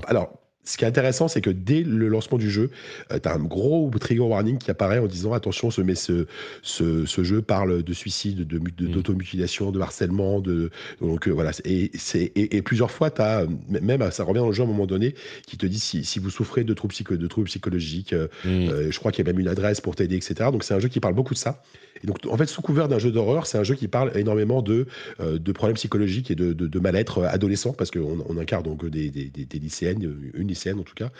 alors 0.07 0.25
mm 0.25 0.44
ce 0.65 0.79
qui 0.79 0.85
est 0.85 0.89
intéressant, 0.89 1.29
c'est 1.29 1.41
que 1.41 1.51
dès 1.51 1.83
le 1.83 2.09
lancement 2.09 2.39
du 2.39 2.51
jeu, 2.51 2.71
euh, 3.13 3.19
tu 3.23 3.29
as 3.29 3.35
un 3.35 3.45
gros 3.45 3.91
trigger 4.01 4.21
warning 4.21 4.59
qui 4.59 4.71
apparaît 4.71 4.99
en 4.99 5.07
disant 5.07 5.33
attention, 5.33 5.71
ce, 5.71 5.83
mais 5.83 5.95
ce, 5.95 6.27
ce, 6.63 7.05
jeu 7.23 7.43
parle 7.43 7.83
de 7.83 7.93
suicide, 7.93 8.47
de, 8.47 8.59
mm. 8.59 8.93
d'automutilation, 8.93 9.71
de, 9.71 9.81
harcèlement. 9.81 10.41
De, 10.41 10.71
donc 11.01 11.29
euh, 11.29 11.33
voilà. 11.33 11.51
Et, 11.65 11.91
et, 12.35 12.63
plusieurs 12.63 12.91
fois, 12.91 13.11
as, 13.19 13.45
même 13.69 14.11
ça 14.11 14.25
revient 14.25 14.41
dans 14.41 14.49
le 14.49 14.53
jeu 14.53 14.63
à 14.63 14.65
un 14.65 14.69
moment 14.69 14.87
donné, 14.87 15.15
qui 15.47 15.59
te 15.59 15.67
dit 15.67 15.79
si, 15.79 16.05
si 16.05 16.19
vous 16.19 16.31
souffrez 16.31 16.65
de 16.65 16.75
troubles, 16.75 16.95
de 17.11 17.27
troubles 17.27 17.49
psychologiques, 17.49 18.15
euh, 18.15 18.29
mm. 18.45 18.91
je 18.91 18.99
crois 18.99 19.13
qu'il 19.13 19.25
y 19.25 19.29
a 19.29 19.33
même 19.33 19.41
une 19.41 19.49
adresse 19.49 19.81
pour 19.81 19.97
t'aider, 19.97 20.17
etc. 20.17 20.51
Donc 20.51 20.65
c'est 20.65 20.75
un 20.75 20.81
jeu 20.81 20.89
qui 20.89 21.01
parle 21.01 21.15
beaucoup 21.15 21.35
de 21.35 21.39
ça. 21.39 21.63
Et 22.03 22.07
donc 22.07 22.19
en 22.29 22.37
fait, 22.37 22.47
sous 22.47 22.63
couvert 22.63 22.89
d'un 22.89 22.99
jeu 22.99 23.13
d'horreur, 23.13 23.47
c'est 23.47 23.59
un 23.59 23.65
jeu 23.65 23.75
qui 23.75 23.89
parle 23.89 24.17
énormément 24.17 24.63
de, 24.63 24.87
de 25.21 25.53
problèmes 25.53 25.77
psychologiques 25.77 26.31
et 26.31 26.35
de, 26.35 26.79
mal-être 26.79 27.23
adolescent, 27.23 27.73
parce 27.73 27.91
qu'on 27.91 28.25
on 28.29 28.37
incarne 28.37 28.65
donc 28.65 28.85
des, 28.87 29.11
des, 29.11 29.29
des 29.29 29.59
lycéennes, 29.59 30.15
une 30.35 30.51
en 30.79 30.85
tout 30.85 30.95
cas. 30.95 31.11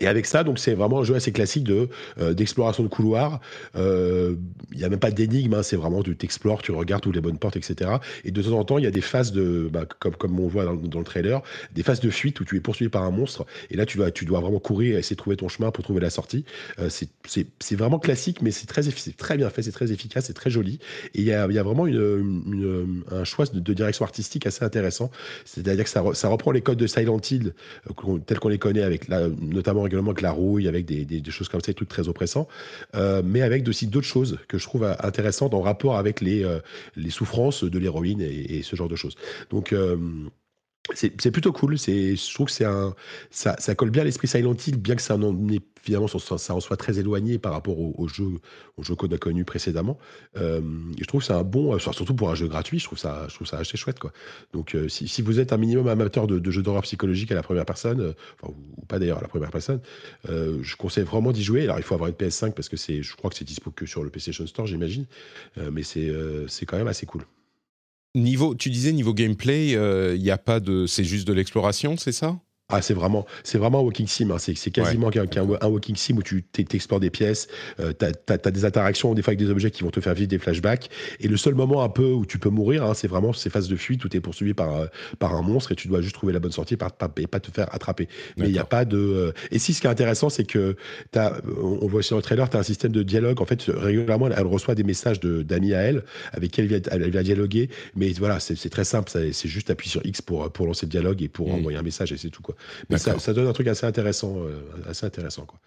Euh, 0.00 0.02
et 0.02 0.06
avec 0.06 0.26
ça, 0.26 0.44
donc 0.44 0.58
c'est 0.58 0.74
vraiment 0.74 1.00
un 1.00 1.04
jeu 1.04 1.14
assez 1.14 1.32
classique 1.32 1.64
de 1.64 1.88
euh, 2.18 2.34
d'exploration 2.34 2.82
de 2.82 2.88
couloirs. 2.88 3.40
Il 3.74 3.80
euh, 3.80 4.34
n'y 4.74 4.84
a 4.84 4.88
même 4.88 4.98
pas 4.98 5.10
d'énigme, 5.10 5.54
hein, 5.54 5.62
c'est 5.62 5.76
vraiment 5.76 6.02
tu 6.02 6.16
t'explores, 6.16 6.62
tu 6.62 6.72
regardes 6.72 7.02
toutes 7.02 7.14
les 7.14 7.20
bonnes 7.20 7.38
portes, 7.38 7.56
etc. 7.56 7.90
Et 8.24 8.30
de 8.30 8.42
temps 8.42 8.58
en 8.58 8.64
temps, 8.64 8.78
il 8.78 8.84
y 8.84 8.86
a 8.86 8.90
des 8.90 9.00
phases 9.00 9.32
de, 9.32 9.68
bah, 9.72 9.84
comme 9.98 10.16
comme 10.16 10.38
on 10.40 10.48
voit 10.48 10.64
dans, 10.64 10.98
le 10.98 11.04
trailer, 11.04 11.42
des 11.74 11.82
phases 11.82 12.00
de 12.00 12.10
fuite 12.10 12.40
où 12.40 12.44
tu 12.44 12.56
es 12.56 12.60
poursuivi 12.60 12.88
par 12.88 13.02
un 13.02 13.10
monstre. 13.10 13.46
Et 13.70 13.76
là, 13.76 13.86
tu 13.86 13.98
vas, 13.98 14.10
tu 14.10 14.24
dois 14.24 14.40
vraiment 14.40 14.58
courir 14.58 14.96
et 14.96 14.98
essayer 14.98 15.16
de 15.16 15.20
trouver 15.20 15.36
ton 15.36 15.48
chemin 15.48 15.70
pour 15.70 15.84
trouver 15.84 16.00
la 16.00 16.10
sortie. 16.10 16.44
Euh, 16.78 16.88
c'est 16.88 17.76
vraiment 17.76 17.98
classique, 17.98 18.42
mais 18.42 18.50
c'est 18.50 18.66
très 18.66 18.82
très 19.16 19.36
bien 19.36 19.50
fait, 19.50 19.62
c'est 19.62 19.72
très 19.72 19.92
efficace, 19.92 20.26
c'est 20.26 20.32
très 20.32 20.50
joli. 20.50 20.78
Et 21.14 21.20
il 21.20 21.24
y 21.24 21.32
a, 21.32 21.46
y 21.50 21.58
a 21.58 21.62
vraiment 21.62 21.86
une, 21.86 23.02
un 23.10 23.24
choix 23.24 23.46
de, 23.46 23.72
direction 23.72 24.04
artistique 24.04 24.46
assez 24.46 24.64
intéressant. 24.64 25.10
C'est-à-dire 25.44 25.84
que 25.84 25.90
ça, 25.90 26.02
ça 26.14 26.28
reprend 26.28 26.50
les 26.50 26.60
codes 26.60 26.78
de 26.78 26.86
Silent 26.86 27.20
Hill 27.30 27.54
tels 28.26 28.38
qu'on 28.38 28.48
les 28.48 28.58
connaît 28.58 28.82
avec 28.82 29.08
notamment 29.08 29.81
régulièrement 29.82 30.10
avec 30.10 30.22
la 30.22 30.32
rouille, 30.32 30.68
avec 30.68 30.86
des, 30.86 31.22
choses 31.30 31.48
comme 31.48 31.60
ça, 31.60 31.68
des 31.68 31.74
trucs 31.74 31.88
très 31.88 32.08
oppressants, 32.08 32.48
euh, 32.94 33.22
mais 33.24 33.42
avec 33.42 33.66
aussi 33.68 33.86
d'autres 33.86 34.06
choses 34.06 34.38
que 34.48 34.58
je 34.58 34.64
trouve 34.64 34.84
intéressantes 34.84 35.54
en 35.54 35.60
rapport 35.60 35.96
avec 35.96 36.20
les, 36.20 36.44
euh, 36.44 36.60
les 36.96 37.10
souffrances 37.10 37.64
de 37.64 37.78
l'héroïne 37.78 38.20
et, 38.20 38.62
ce 38.62 38.76
genre 38.76 38.88
de 38.88 38.96
choses. 38.96 39.16
Donc, 39.50 39.72
euh, 39.72 39.96
c'est 40.94 41.30
plutôt 41.30 41.52
cool. 41.52 41.78
Je 41.78 42.34
trouve 42.34 42.46
que 42.46 42.52
c'est 42.52 42.64
un, 42.64 42.94
ça, 43.30 43.74
colle 43.74 43.90
bien 43.90 44.02
à 44.02 44.04
l'esprit 44.04 44.28
Silent 44.28 44.54
Hill, 44.66 44.78
bien 44.78 44.96
que 44.96 45.02
ça 45.02 45.16
en 45.16 45.36
finalement 45.82 46.06
en 46.06 46.60
soit 46.60 46.76
très 46.76 46.98
éloigné 46.98 47.38
par 47.38 47.52
rapport 47.52 47.78
au, 47.78 47.94
au 47.98 48.08
jeu, 48.08 48.40
au 48.76 48.82
jeu 48.82 48.94
qu'on 48.94 49.08
a 49.08 49.18
connu 49.18 49.44
précédemment. 49.44 49.98
Euh, 50.36 50.60
je 50.98 51.04
trouve 51.04 51.20
que 51.20 51.26
c'est 51.26 51.32
un 51.32 51.42
bon, 51.42 51.78
surtout 51.78 52.14
pour 52.14 52.30
un 52.30 52.34
jeu 52.34 52.46
gratuit, 52.46 52.78
je 52.78 52.84
trouve 52.84 52.98
ça, 52.98 53.26
je 53.28 53.56
assez 53.56 53.76
chouette 53.76 53.98
quoi. 53.98 54.12
Donc 54.52 54.74
euh, 54.74 54.88
si, 54.88 55.22
vous 55.22 55.40
êtes 55.40 55.52
un 55.52 55.56
minimum 55.56 55.88
amateur 55.88 56.26
de, 56.26 56.50
jeux 56.50 56.62
d'horreur 56.62 56.82
psychologique 56.82 57.32
à 57.32 57.34
la 57.34 57.42
première 57.42 57.64
personne, 57.64 58.00
euh, 58.00 58.12
ou 58.46 58.86
pas 58.86 58.98
d'ailleurs 58.98 59.18
à 59.18 59.22
la 59.22 59.28
première 59.28 59.50
personne, 59.50 59.80
je 60.28 60.76
conseille 60.76 61.04
vraiment 61.04 61.32
d'y 61.32 61.42
jouer. 61.42 61.64
Alors 61.64 61.78
il 61.78 61.82
faut 61.82 61.94
avoir 61.94 62.08
une 62.08 62.16
PS5 62.16 62.52
parce 62.52 62.68
que 62.68 62.76
je 62.76 63.16
crois 63.16 63.30
que 63.30 63.36
c'est 63.36 63.44
dispo 63.44 63.70
que 63.70 63.86
sur 63.86 64.04
le 64.04 64.10
PlayStation 64.10 64.46
Store, 64.46 64.66
j'imagine, 64.66 65.06
mais 65.56 65.82
c'est 65.82 66.66
quand 66.66 66.76
même 66.76 66.88
assez 66.88 67.06
cool. 67.06 67.24
Niveau, 68.14 68.54
tu 68.54 68.68
disais 68.68 68.92
niveau 68.92 69.14
gameplay, 69.14 69.70
il 69.70 69.76
euh, 69.76 70.16
y 70.16 70.30
a 70.30 70.36
pas 70.36 70.60
de, 70.60 70.86
c'est 70.86 71.04
juste 71.04 71.26
de 71.26 71.32
l'exploration, 71.32 71.96
c'est 71.96 72.12
ça? 72.12 72.38
Ah, 72.72 72.80
c'est 72.80 72.94
vraiment, 72.94 73.26
c'est 73.44 73.58
vraiment 73.58 73.80
un 73.80 73.82
walking 73.82 74.06
sim. 74.06 74.30
Hein. 74.30 74.38
C'est, 74.38 74.54
quasiment 74.70 75.10
un, 75.14 75.68
walking 75.68 75.94
sim 75.94 76.16
où 76.16 76.22
tu 76.22 76.42
t'explores 76.42 77.00
des 77.00 77.10
pièces, 77.10 77.48
euh, 77.80 77.92
tu 77.98 78.06
as, 78.06 78.50
des 78.50 78.64
interactions 78.64 79.12
des 79.12 79.20
fois 79.20 79.32
avec 79.32 79.40
des 79.40 79.50
objets 79.50 79.70
qui 79.70 79.82
vont 79.82 79.90
te 79.90 80.00
faire 80.00 80.14
vivre 80.14 80.28
des 80.28 80.38
flashbacks. 80.38 80.88
Et 81.20 81.28
le 81.28 81.36
seul 81.36 81.54
moment 81.54 81.82
un 81.82 81.90
peu 81.90 82.12
où 82.12 82.24
tu 82.24 82.38
peux 82.38 82.48
mourir, 82.48 82.84
hein, 82.84 82.94
c'est 82.94 83.08
vraiment 83.08 83.34
ces 83.34 83.50
phases 83.50 83.68
de 83.68 83.76
fuite 83.76 84.04
où 84.06 84.08
tu 84.08 84.16
es 84.16 84.20
poursuivi 84.20 84.54
par, 84.54 84.74
euh, 84.74 84.86
par 85.18 85.34
un 85.34 85.42
monstre 85.42 85.72
et 85.72 85.74
tu 85.74 85.86
dois 85.88 86.00
juste 86.00 86.14
trouver 86.14 86.32
la 86.32 86.40
bonne 86.40 86.52
sortie 86.52 86.74
et 86.74 86.76
pas, 86.78 86.90
te 86.90 87.50
faire 87.50 87.72
attraper. 87.74 88.08
Mais 88.38 88.46
il 88.46 88.52
n'y 88.52 88.58
a 88.58 88.64
pas 88.64 88.86
de. 88.86 88.96
Euh, 88.96 89.32
et 89.50 89.58
si 89.58 89.74
ce 89.74 89.82
qui 89.82 89.86
est 89.86 89.90
intéressant, 89.90 90.30
c'est 90.30 90.44
que 90.44 90.76
as, 91.14 91.34
on 91.62 91.86
voit 91.86 92.02
sur 92.02 92.16
le 92.16 92.22
trailer, 92.22 92.48
tu 92.48 92.56
as 92.56 92.60
un 92.60 92.64
système 92.64 92.92
de 92.92 93.02
dialogue. 93.02 93.42
En 93.42 93.46
fait, 93.46 93.64
régulièrement, 93.68 94.30
elle 94.30 94.46
reçoit 94.46 94.74
des 94.74 94.84
messages 94.84 95.20
d'amis 95.20 95.74
à 95.74 95.80
elle 95.80 96.04
avec 96.32 96.52
qui 96.52 96.62
elle 96.62 96.68
vient, 96.68 96.80
elle 96.90 97.10
vient 97.10 97.22
dialoguer. 97.22 97.68
Mais 97.96 98.12
voilà, 98.12 98.40
c'est, 98.40 98.70
très 98.70 98.84
simple. 98.84 99.10
C'est 99.10 99.48
juste 99.48 99.68
appuyer 99.68 99.90
sur 99.90 100.06
X 100.06 100.22
pour, 100.22 100.50
pour 100.50 100.66
lancer 100.66 100.86
le 100.86 100.90
dialogue 100.90 101.22
et 101.22 101.28
pour 101.28 101.48
mm. 101.48 101.52
envoyer 101.52 101.78
un 101.78 101.82
message 101.82 102.12
et 102.12 102.16
c'est 102.16 102.30
tout. 102.30 102.42
Quoi. 102.42 102.51
Mais 102.90 102.98
ça, 102.98 103.18
ça, 103.18 103.32
donne 103.32 103.46
un 103.46 103.52
truc 103.52 103.66
assez 103.66 103.86
intéressant, 103.86 104.36
euh, 104.38 104.60
assez 104.86 105.06
intéressant 105.06 105.46
quoi. 105.46 105.60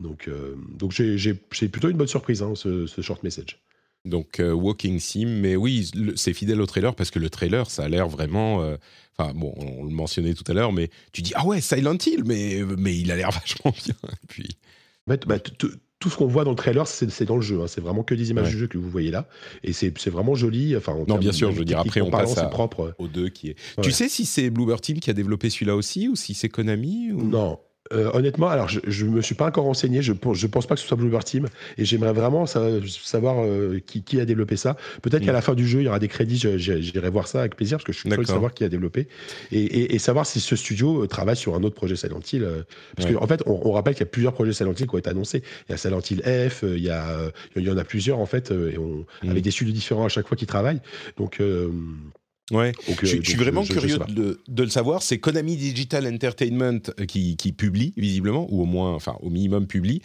Donc, 0.00 0.26
euh, 0.28 0.56
donc 0.76 0.92
j'ai 0.92 1.34
plutôt 1.34 1.88
une 1.88 1.96
bonne 1.96 2.08
surprise, 2.08 2.42
hein, 2.42 2.54
ce, 2.54 2.86
short 3.00 3.22
message. 3.22 3.62
Donc 4.04 4.40
euh, 4.40 4.52
Walking 4.52 4.98
Sim, 4.98 5.26
mais 5.26 5.54
oui, 5.54 5.88
c'est 6.16 6.32
fidèle 6.32 6.60
au 6.60 6.66
trailer 6.66 6.94
parce 6.94 7.12
que 7.12 7.20
le 7.20 7.30
trailer, 7.30 7.70
ça 7.70 7.84
a 7.84 7.88
l'air 7.88 8.08
vraiment. 8.08 8.76
Enfin 9.16 9.32
bon, 9.34 9.54
on, 9.56 9.84
le 9.84 9.90
mentionnait 9.90 10.34
tout 10.34 10.44
à 10.48 10.54
l'heure, 10.54 10.72
mais 10.72 10.90
tu 11.12 11.22
dis 11.22 11.32
ah 11.36 11.46
ouais 11.46 11.60
Silent 11.60 11.98
Hill, 12.04 12.24
mais 12.24 12.62
mais 12.76 12.96
il 12.98 13.12
a 13.12 13.16
l'air 13.16 13.30
vachement 13.32 13.72
bien. 13.84 13.94
puis. 14.28 14.56
bah, 15.06 15.16
tout 16.02 16.10
ce 16.10 16.16
qu'on 16.16 16.26
voit 16.26 16.42
dans 16.42 16.50
le 16.50 16.56
trailer, 16.56 16.88
c'est 16.88 17.24
dans 17.24 17.36
le 17.36 17.42
jeu. 17.42 17.60
Hein. 17.62 17.66
C'est 17.68 17.80
vraiment 17.80 18.02
que 18.02 18.14
des 18.14 18.30
images 18.30 18.50
du 18.50 18.58
jeu 18.58 18.66
que 18.66 18.76
vous 18.76 18.90
voyez 18.90 19.12
là. 19.12 19.28
Et 19.62 19.72
c'est 19.72 20.10
vraiment 20.10 20.34
joli. 20.34 20.76
Enfin, 20.76 20.96
non, 21.06 21.16
bien 21.16 21.32
sûr, 21.32 21.52
je 21.52 21.58
veux 21.58 21.64
dire, 21.64 21.78
après, 21.78 22.00
on 22.00 22.10
passe 22.10 22.36
à, 22.38 22.46
propre. 22.46 22.94
aux 22.98 23.08
deux 23.08 23.28
qui 23.28 23.50
est. 23.50 23.56
Tu 23.82 23.92
sais 23.92 24.08
si 24.08 24.26
c'est 24.26 24.50
Bluebird 24.50 24.80
Team 24.80 24.98
qui 24.98 25.10
a 25.10 25.12
développé 25.12 25.48
celui-là 25.48 25.76
aussi 25.76 26.08
ou 26.08 26.16
si 26.16 26.34
c'est 26.34 26.48
Konami 26.48 27.12
ou... 27.12 27.22
Non. 27.22 27.58
Euh, 27.92 28.10
honnêtement, 28.14 28.48
alors 28.48 28.68
je, 28.68 29.04
ne 29.04 29.10
me 29.10 29.20
suis 29.20 29.34
pas 29.34 29.46
encore 29.46 29.64
renseigné, 29.64 30.02
je, 30.02 30.12
je 30.32 30.46
pense 30.46 30.66
pas 30.66 30.74
que 30.74 30.80
ce 30.80 30.86
soit 30.86 30.96
Bluebird 30.96 31.24
Team, 31.24 31.46
et 31.78 31.84
j'aimerais 31.84 32.12
vraiment 32.12 32.46
savoir 32.46 33.44
euh, 33.44 33.80
qui, 33.84 34.20
a 34.20 34.24
développé 34.24 34.56
ça. 34.56 34.76
Peut-être 35.02 35.24
qu'à 35.24 35.32
mm. 35.32 35.34
la 35.34 35.42
fin 35.42 35.54
du 35.54 35.66
jeu, 35.66 35.80
il 35.80 35.84
y 35.84 35.88
aura 35.88 35.98
des 35.98 36.08
crédits, 36.08 36.38
j'irai 36.38 37.10
voir 37.10 37.28
ça 37.28 37.40
avec 37.40 37.56
plaisir, 37.56 37.78
parce 37.78 37.84
que 37.84 37.92
je 37.92 37.98
suis 37.98 38.08
curieux 38.08 38.24
de 38.24 38.28
savoir 38.28 38.54
qui 38.54 38.64
a 38.64 38.68
développé, 38.68 39.08
et, 39.50 39.98
savoir 39.98 40.26
si 40.26 40.40
ce 40.40 40.56
studio 40.56 41.04
euh, 41.04 41.06
travaille 41.06 41.36
sur 41.36 41.54
un 41.54 41.62
autre 41.62 41.74
projet 41.74 41.96
Silent 41.96 42.20
Hill. 42.32 42.46
parce 42.96 43.10
qu'en 43.10 43.22
en 43.22 43.26
fait, 43.26 43.42
on, 43.46 43.72
rappelle 43.72 43.94
qu'il 43.94 44.04
y 44.04 44.08
a 44.08 44.10
plusieurs 44.10 44.32
projets 44.32 44.52
Silent 44.52 44.72
Hill 44.72 44.86
qui 44.86 44.94
ont 44.94 44.98
été 44.98 45.10
annoncés. 45.10 45.42
Il 45.68 45.72
y 45.72 45.74
a 45.74 45.78
Silent 45.78 46.00
Hill 46.00 46.22
F, 46.22 46.62
il 46.62 46.82
y, 46.82 46.90
a, 46.90 47.30
il 47.56 47.62
y 47.62 47.70
en 47.70 47.76
a 47.76 47.84
plusieurs 47.84 48.18
en 48.18 48.26
fait, 48.26 48.50
et 48.50 48.78
on, 48.78 49.04
mm. 49.22 49.30
avec 49.30 49.42
des 49.42 49.50
studios 49.50 49.72
différents 49.72 50.04
à 50.04 50.08
chaque 50.08 50.26
fois 50.26 50.36
qui 50.36 50.46
travaillent. 50.46 50.80
Donc 51.16 51.40
Ouais. 52.52 52.72
je, 53.02 53.06
suis 53.06 53.34
vraiment 53.34 53.64
curieux 53.64 53.98
de, 54.08 54.62
le 54.62 54.68
savoir. 54.68 55.02
C'est 55.02 55.18
Konami 55.18 55.56
Digital 55.56 56.06
Entertainment 56.06 56.80
euh, 57.00 57.06
qui, 57.06 57.54
publie, 57.56 57.94
visiblement, 57.96 58.46
ou 58.50 58.62
au 58.62 58.66
moins, 58.66 58.94
enfin, 58.94 59.16
au 59.22 59.30
minimum 59.30 59.66
publie. 59.66 60.02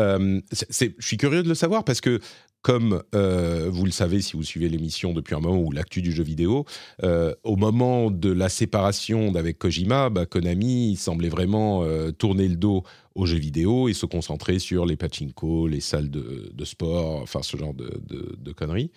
Euh, 0.00 0.40
je 0.70 0.88
suis 0.98 1.16
curieux 1.18 1.42
de 1.42 1.48
le 1.48 1.54
savoir 1.54 1.84
parce 1.84 2.00
que, 2.00 2.18
comme 2.62 3.02
euh, 3.14 3.68
vous 3.70 3.84
le 3.84 3.90
savez 3.90 4.22
si 4.22 4.36
vous 4.36 4.42
suivez 4.42 4.68
l'émission 4.70 5.12
depuis 5.12 5.34
un 5.34 5.40
moment 5.40 5.60
ou 5.60 5.70
l'actu 5.70 6.00
du 6.00 6.12
jeu 6.12 6.22
vidéo, 6.22 6.64
au 7.02 7.56
moment 7.56 8.10
de 8.10 8.32
la 8.32 8.48
séparation 8.48 9.30
d'avec 9.32 9.58
Kojima, 9.58 10.08
bah, 10.08 10.24
Konami 10.24 10.96
semblait 10.96 11.28
vraiment 11.28 11.84
tourner 12.12 12.48
le 12.48 12.56
dos 12.56 12.84
aux 13.14 13.26
jeux 13.26 13.38
vidéo 13.38 13.88
et 13.88 13.92
se 13.92 14.06
concentrer 14.06 14.58
sur 14.60 14.86
les 14.86 14.96
pachinko, 14.96 15.66
les 15.66 15.80
salles 15.80 16.08
de, 16.08 16.64
sport, 16.64 17.20
enfin 17.20 17.42
ce 17.42 17.56
genre 17.56 17.74
de, 17.74 18.00
de 18.38 18.52
conneries. 18.52 18.92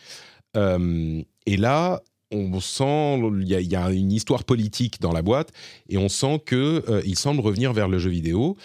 et 0.56 1.58
là, 1.58 2.02
on 2.32 2.60
sent 2.60 3.22
il 3.42 3.48
y, 3.48 3.76
a 3.76 3.92
une 3.92 4.12
histoire 4.12 4.44
politique 4.44 5.00
dans 5.02 5.12
la 5.12 5.22
boîte 5.22 5.52
et 5.90 5.98
on 5.98 6.10
sent 6.10 6.42
que 6.46 6.84
euh, 6.90 7.02
il 7.06 7.18
semble 7.18 7.42
revenir 7.42 7.74
vers 7.74 7.88
le 7.88 8.00
jeu 8.00 8.10
vidéo. 8.10 8.58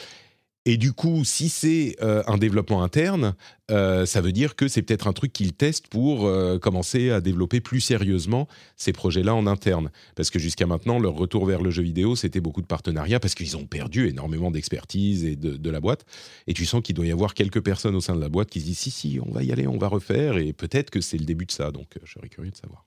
Et 0.67 0.77
du 0.77 0.93
coup, 0.93 1.25
si 1.25 1.49
c'est 1.49 1.97
euh, 2.03 2.23
un 2.27 2.37
développement 2.37 2.83
interne, 2.83 3.35
euh, 3.71 4.05
ça 4.05 4.21
veut 4.21 4.31
dire 4.31 4.57
que 4.57 4.69
c'est 4.69 4.83
peut-être 4.83 5.07
un 5.07 5.15
truc 5.15 5.33
qu'ils 5.33 5.55
testent 5.55 5.89
pour 5.89 6.31
commencer 6.61 7.11
à 7.11 7.23
développer 7.23 7.61
plus 7.61 7.81
sérieusement 7.81 8.47
ces 8.77 8.93
projets-là 8.93 9.35
en 9.35 9.47
interne. 9.47 9.91
Parce 10.17 10.29
que 10.29 10.39
jusqu'à 10.39 10.67
maintenant, 10.67 10.99
leur 10.99 11.15
retour 11.15 11.47
vers 11.47 11.63
le 11.63 11.71
jeu 11.71 11.83
vidéo, 11.83 12.15
c'était 12.15 12.41
beaucoup 12.41 12.61
de 12.61 12.67
partenariats 12.67 13.21
parce 13.21 13.35
qu'ils 13.35 13.57
ont 13.57 13.65
perdu 13.65 14.07
énormément 14.07 14.51
d'expertise 14.51 15.25
et 15.25 15.35
de, 15.35 15.57
de, 15.57 15.71
la 15.71 15.81
boîte. 15.81 16.05
Et 16.47 16.53
tu 16.53 16.67
sens 16.67 16.83
qu'il 16.83 16.95
doit 16.95 17.07
y 17.07 17.13
avoir 17.13 17.33
quelques 17.33 17.63
personnes 17.63 17.97
au 17.97 18.03
sein 18.03 18.15
de 18.15 18.21
la 18.21 18.29
boîte 18.29 18.51
qui 18.51 18.61
se 18.61 18.67
disent 18.67 18.79
si, 18.79 18.91
si, 18.91 19.19
on 19.27 19.33
va 19.33 19.43
y 19.43 19.53
aller, 19.53 19.67
on 19.67 19.79
va 19.79 19.89
refaire. 19.89 20.37
Et 20.37 20.53
peut-être 20.53 20.91
que 20.91 21.01
c'est 21.01 21.19
le 21.19 21.25
début 21.25 21.47
de 21.47 21.53
ça. 21.53 21.71
Donc, 21.71 21.89
je 22.05 22.13
serais 22.13 22.29
curieux 22.29 22.51
de 22.51 22.57
savoir 22.57 22.85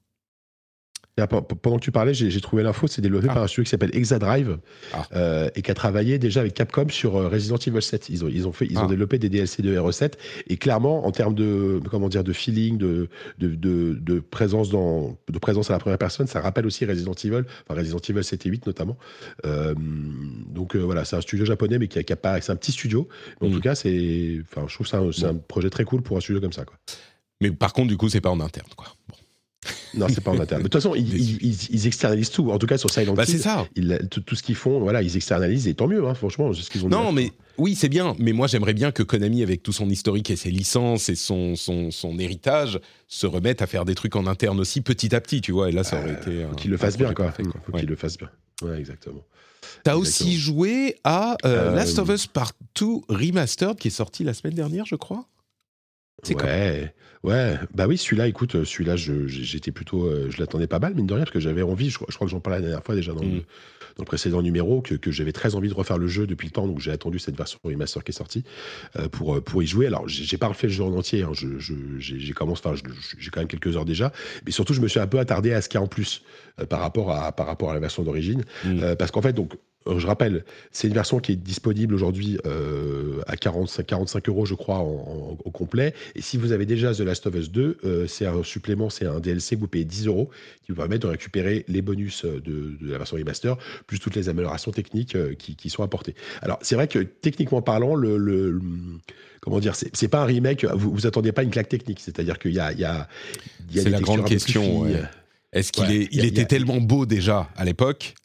pendant 1.16 1.78
que 1.78 1.84
tu 1.84 1.92
parlais, 1.92 2.14
j'ai 2.14 2.42
trouvé 2.42 2.64
l'info, 2.64 2.88
c'est 2.88 3.02
développé 3.02 3.28
ah. 3.30 3.34
par 3.36 3.44
un 3.44 3.48
studio 3.48 3.64
qui 3.66 3.70
s'appelle 3.70 3.96
Exadrive 3.96 4.58
ah. 4.94 5.08
euh, 5.14 5.50
et 5.56 5.62
qui 5.62 5.70
a 5.70 5.74
travaillé 5.76 6.18
déjà 6.18 6.40
avec 6.40 6.56
Capcom 6.56 6.90
sur 6.90 7.16
euh, 7.18 7.28
Resident 7.28 7.58
Evil 7.58 7.82
7. 7.82 8.10
Ils 8.10 8.26
ont, 8.26 8.30
ils 8.30 8.48
ont, 8.48 8.52
fait, 8.52 8.66
ils 8.66 8.78
ont 8.80 8.86
ah. 8.86 8.88
développé 8.88 9.20
des 9.20 9.30
DLC 9.30 9.62
de 9.62 9.78
RE7 9.78 10.14
et 10.48 10.58
clairement, 10.58 11.06
en 11.06 11.12
termes 11.12 11.36
de, 11.36 11.80
comment 11.90 12.10
dire, 12.10 12.24
de 12.24 12.34
feeling, 12.34 12.78
de, 12.78 13.10
de, 13.38 13.54
de, 13.56 14.20
présence, 14.20 14.70
dans, 14.70 15.16
de 15.30 15.40
présence 15.40 15.70
à 15.70 15.74
la 15.74 15.80
première 15.80 16.00
personne, 16.00 16.26
ça 16.26 16.42
rappelle 16.42 16.66
aussi 16.66 16.84
Resident 16.86 17.14
Evil, 17.14 17.44
enfin 17.68 17.80
Resident 17.80 18.00
Evil 18.10 18.24
7 18.24 18.46
et 18.48 18.50
8 18.50 18.66
notamment. 18.66 18.98
Euh, 19.46 19.76
donc 20.50 20.76
voilà, 20.76 21.06
c'est 21.06 21.16
un 21.16 21.22
studio 21.22 21.46
japonais, 21.46 21.78
mais 21.78 21.88
qui 21.88 22.00
a, 22.00 22.04
qui 22.04 22.14
a 22.14 22.16
pas, 22.16 22.42
c'est 22.42 22.52
un 22.52 22.56
petit 22.56 22.72
studio. 22.72 23.08
en 23.40 23.50
mm. 23.50 23.52
tout 23.52 23.62
cas, 23.62 23.76
c'est, 23.76 24.42
enfin, 24.42 24.66
je 24.68 24.74
trouve 24.74 24.90
que 24.90 25.12
c'est 25.12 25.26
un, 25.26 25.30
un, 25.30 25.36
projet 25.36 25.70
très 25.70 25.84
cool 25.84 26.02
pour 26.02 26.18
un 26.18 26.22
studio 26.22 26.42
comme 26.42 26.54
ça. 26.54 26.66
Quoi. 26.66 26.76
Mais 27.42 27.52
par 27.52 27.74
contre, 27.74 27.90
du 27.90 27.98
coup, 27.98 28.10
c'est 28.10 28.22
pas 28.22 28.32
en 28.32 28.40
interne. 28.40 28.70
Quoi. 28.76 28.88
Bon. 29.10 29.16
Non, 29.94 30.08
c'est 30.10 30.22
pas 30.22 30.32
en 30.32 30.40
interne. 30.40 30.62
De 30.64 30.68
toute 30.68 30.82
façon, 30.82 30.96
ils, 30.96 31.88
externalisent 31.88 32.32
tout. 32.32 32.52
En 32.52 32.58
tout 32.58 32.68
cas, 32.68 32.78
sur 32.78 32.90
Silent 32.90 33.14
bah, 33.14 33.26
c'est 33.26 33.38
ça. 33.38 33.68
tout, 34.10 34.36
ce 34.36 34.44
qu'ils 34.44 34.56
font, 34.56 34.80
voilà, 34.80 35.02
ils 35.02 35.16
externalisent 35.16 35.68
et 35.68 35.74
tant 35.74 35.88
mieux, 35.88 36.06
hein, 36.08 36.14
franchement. 36.14 36.52
Ce 36.54 36.70
qu'ils 36.70 36.86
ont 36.86 36.90
non, 36.90 37.12
mais 37.12 37.32
oui, 37.58 37.76
c'est 37.76 37.90
bien. 37.90 38.16
Mais 38.20 38.32
moi, 38.32 38.48
j'aimerais 38.48 38.74
bien 38.74 38.92
que 38.92 39.04
Konami, 39.04 39.44
avec 39.44 39.64
tout 39.64 39.74
son 39.74 39.90
historique 39.90 40.30
et 40.32 40.36
ses 40.36 40.52
licences 40.52 41.10
et 41.10 41.16
son, 41.16 41.56
son, 41.56 41.92
son 41.92 42.18
héritage, 42.20 42.80
se 43.08 43.28
remette 43.28 43.62
à 43.62 43.68
faire 43.68 43.86
des 43.86 43.96
trucs 43.96 44.16
en 44.16 44.26
interne 44.26 44.60
aussi, 44.60 44.82
petit 44.82 45.14
à 45.16 45.22
petit, 45.22 45.42
tu 45.42 45.52
vois. 45.52 45.70
Et 45.70 45.72
là, 45.72 45.84
ça 45.84 46.00
aurait 46.00 46.12
euh, 46.12 46.22
été. 46.22 46.46
Faut 46.50 46.56
qu'il 46.56 46.72
le 46.72 46.78
fasse 46.78 46.98
bien, 46.98 47.14
quoi. 47.14 47.32
Fait, 47.32 47.44
Faut 47.44 47.78
qu'il 47.78 47.88
le 47.88 47.96
fasse 47.96 48.18
bien. 48.18 48.30
Ouais, 48.64 48.80
exactement. 48.80 49.24
T'as 49.84 49.96
aussi 49.96 50.38
joué 50.38 50.96
à 51.04 51.38
euh, 51.46 51.72
euh, 51.72 51.76
Last 51.76 52.00
of 52.00 52.10
Us 52.10 52.28
Part 52.28 52.54
2 52.80 52.86
Remastered 53.10 53.78
qui 53.78 53.90
est 53.90 53.92
sorti 53.92 54.24
la 54.24 54.34
semaine 54.34 54.56
dernière, 54.56 54.86
je 54.86 54.96
crois. 54.96 55.26
Ouais, 56.32 56.94
ouais, 57.24 57.60
bah 57.74 57.88
oui, 57.88 57.98
celui-là, 57.98 58.28
écoute, 58.28 58.56
euh, 58.56 58.66
celui-là, 58.66 58.96
j'étais 58.96 59.72
plutôt, 59.72 60.06
euh, 60.06 60.30
je 60.30 60.40
l'attendais 60.40 60.68
pas 60.68 60.80
mal, 60.80 60.94
mine 60.94 61.08
de 61.08 61.14
rien, 61.14 61.24
parce 61.24 61.34
que 61.34 61.40
j'avais 61.40 61.62
envie, 61.62 61.90
je, 61.90 61.98
crois 61.98 62.08
que 62.08 62.28
j'en 62.28 62.40
parlais 62.40 62.60
la 62.60 62.68
dernière 62.68 62.84
fois 62.84 62.96
déjà 62.96 63.14
dans, 63.14 63.22
le, 63.22 63.40
dans 63.96 64.00
le 64.00 64.06
précédent 64.06 64.42
numéro, 64.42 64.82
que, 64.82 64.96
que 64.96 65.12
j'avais 65.12 65.32
très 65.32 65.56
envie 65.56 65.70
de 65.70 65.74
refaire 65.74 65.98
le 65.98 66.08
jeu 66.08 66.28
depuis 66.28 66.48
le 66.48 66.52
temps, 66.52 66.68
donc 66.68 66.80
j'ai 66.80 66.92
attendu 66.92 67.20
cette 67.20 67.38
version 67.38 67.60
remaster 67.64 68.04
qui 68.04 68.12
est 68.12 68.16
sortie 68.16 68.44
euh, 68.98 69.10
pour, 69.10 69.42
pour 69.44 69.64
y 69.64 69.68
jouer. 69.68 69.88
Alors, 69.88 70.08
j'ai 70.08 70.38
pas 70.38 70.48
refait 70.48 70.68
le 70.68 70.74
jeu 70.74 70.84
en 70.84 70.94
entier, 70.94 71.24
hein, 71.24 71.32
j'ai 71.34 72.34
commencé, 72.34 72.62
enfin, 72.66 72.76
j'ai 73.18 73.30
quand 73.30 73.42
même 73.42 73.48
quelques 73.48 73.76
heures 73.76 73.86
déjà, 73.86 74.12
mais 74.46 74.52
surtout, 74.52 74.74
je 74.74 74.82
me 74.82 74.88
suis 74.88 75.00
un 75.00 75.08
peu 75.08 75.20
attardé 75.20 75.54
à 75.54 75.62
ce 75.62 75.70
qu'il 75.70 75.80
y 75.80 75.82
a 75.82 75.84
en 75.84 75.88
plus 75.88 76.24
par, 76.70 76.80
rapport 76.80 77.12
à, 77.12 77.32
par 77.32 77.48
rapport 77.48 77.72
à 77.72 77.74
la 77.74 77.80
version 77.80 78.04
d'origine, 78.04 78.44
mmh. 78.66 78.96
parce 78.98 79.12
qu'en 79.12 79.22
fait, 79.22 79.34
donc, 79.34 79.54
je 79.86 80.08
rappelle, 80.08 80.46
c'est 80.72 80.88
une 80.88 80.94
version 80.94 81.20
qui 81.20 81.34
est 81.34 81.36
disponible 81.36 81.94
aujourd'hui 81.94 82.38
euh, 82.46 83.22
à 83.28 83.36
45, 83.36 83.86
45 83.86 84.30
euros, 84.30 84.46
je 84.46 84.56
crois, 84.56 84.80
au 84.80 85.52
complet. 85.52 85.94
Et 86.16 86.22
si 86.22 86.38
vous 86.38 86.52
avez 86.52 86.66
déjà 86.66 86.94
The 86.94 87.02
Last 87.02 87.28
of 87.28 87.36
Us 87.36 87.52
2, 87.52 87.78
euh, 87.84 88.08
c'est 88.08 88.26
un 88.26 88.44
supplément, 88.44 88.90
c'est 88.90 89.06
un 89.06 89.20
DLC 89.20 89.56
que 89.56 89.62
vous 89.62 89.68
payez 89.68 89.86
10 89.86 90.08
euros 90.08 90.30
qui 90.66 90.72
vous 90.72 90.78
permet 90.78 91.00
de 91.00 91.08
récupérer 91.08 91.66
les 91.68 91.82
bonus 91.82 92.26
de, 92.26 92.78
la 92.82 92.98
version 92.98 93.18
remaster, 93.18 93.58
plus 93.88 94.00
toutes 94.00 94.16
les 94.16 94.30
améliorations 94.30 94.72
techniques 94.72 95.18
qui, 95.38 95.70
sont 95.70 95.84
apportées. 95.84 96.16
Alors, 96.42 96.60
c'est 96.62 96.76
vrai 96.76 96.88
que 96.88 97.00
techniquement 97.00 97.62
parlant, 97.62 97.96
le, 97.96 98.60
comment 99.42 99.60
dire, 99.60 99.76
c'est 99.76 100.08
pas 100.08 100.22
un 100.22 100.26
remake, 100.26 100.66
vous, 100.66 100.92
vous 100.92 101.08
attendez 101.08 101.32
pas 101.32 101.44
une 101.44 101.50
claque 101.50 101.70
technique, 101.70 102.00
c'est-à-dire 102.00 102.40
qu'il 102.40 102.54
y 102.54 102.60
a, 102.60 102.72
il 102.72 102.80
y 102.80 102.86
a, 102.86 103.08
c'est 103.74 103.90
la 103.90 104.00
grande 104.00 104.26
question. 104.26 104.86
Est-ce 105.52 105.72
qu'il 105.72 105.92
est, 105.92 106.08
il 106.12 106.26
était 106.26 106.46
tellement 106.46 106.78
beau 106.78 107.06
déjà 107.06 107.50
à 107.56 107.66
l'époque 107.66 108.16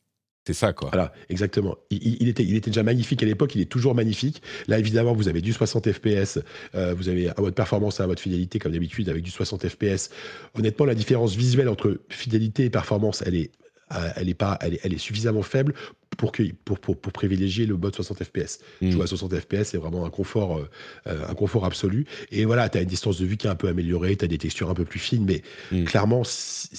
c'est 0.48 0.54
ça, 0.54 0.72
quoi. 0.72 0.88
Voilà, 0.90 1.12
exactement. 1.28 1.76
Il, 1.90 2.26
était, 2.26 2.42
il 2.42 2.56
était 2.56 2.70
déjà 2.70 2.82
magnifique 2.82 3.22
à 3.22 3.26
l'époque, 3.26 3.54
il 3.54 3.60
est 3.60 3.70
toujours 3.70 3.94
magnifique. 3.94 4.40
Là, 4.66 4.78
évidemment, 4.78 5.12
vous 5.12 5.28
avez 5.28 5.42
du 5.42 5.52
60 5.52 5.92
FPS, 5.92 6.38
euh, 6.74 6.94
vous 6.94 7.10
avez 7.10 7.28
un 7.28 7.34
mode 7.38 7.54
performance 7.54 8.00
un 8.00 8.06
mode 8.06 8.18
fidélité, 8.18 8.58
comme 8.58 8.72
d'habitude, 8.72 9.10
avec 9.10 9.22
du 9.22 9.30
60 9.30 9.68
FPS. 9.68 10.08
Honnêtement, 10.54 10.86
la 10.86 10.94
différence 10.94 11.34
visuelle 11.34 11.68
entre 11.68 12.00
fidélité 12.08 12.64
et 12.64 12.70
performance, 12.70 13.22
elle 13.26 13.34
est, 13.34 13.50
euh, 13.92 14.08
elle 14.16 14.30
est, 14.30 14.34
pas, 14.34 14.56
elle 14.62 14.72
est, 14.72 14.80
elle 14.84 14.94
est 14.94 14.98
suffisamment 14.98 15.42
faible 15.42 15.74
pour, 16.16 16.32
que, 16.32 16.42
pour, 16.64 16.78
pour, 16.78 16.98
pour, 16.98 17.12
privilégier 17.12 17.66
le 17.66 17.76
mode 17.76 17.94
60 17.94 18.24
FPS. 18.24 18.60
Mm. 18.80 18.90
Jouer 18.90 19.02
à 19.02 19.06
60 19.06 19.38
FPS, 19.38 19.64
c'est 19.64 19.76
vraiment 19.76 20.06
un 20.06 20.10
confort, 20.10 20.60
euh, 21.06 21.26
un 21.28 21.34
confort 21.34 21.66
absolu. 21.66 22.06
Et 22.30 22.46
voilà, 22.46 22.70
tu 22.70 22.78
as 22.78 22.80
une 22.80 22.88
distance 22.88 23.18
de 23.18 23.26
vue 23.26 23.36
qui 23.36 23.48
est 23.48 23.50
un 23.50 23.54
peu 23.54 23.68
améliorée, 23.68 24.16
tu 24.16 24.24
as 24.24 24.28
des 24.28 24.38
textures 24.38 24.70
un 24.70 24.74
peu 24.74 24.86
plus 24.86 24.98
fines, 24.98 25.26
mais 25.26 25.42
mm. 25.72 25.84
clairement, 25.84 26.22
si, 26.24 26.70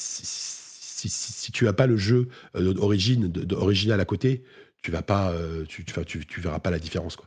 tu 1.54 1.66
n'as 1.66 1.74
pas 1.74 1.88
le 1.88 1.98
jeu 1.98 2.28
euh, 2.56 2.74
d'origine, 2.74 3.32
original 3.52 4.00
à 4.00 4.06
côté, 4.06 4.44
tu 4.82 4.92
vas 4.92 5.02
euh, 5.32 5.66
verras 6.42 6.60
pas 6.60 6.72
la 6.72 6.80
différence. 6.80 7.18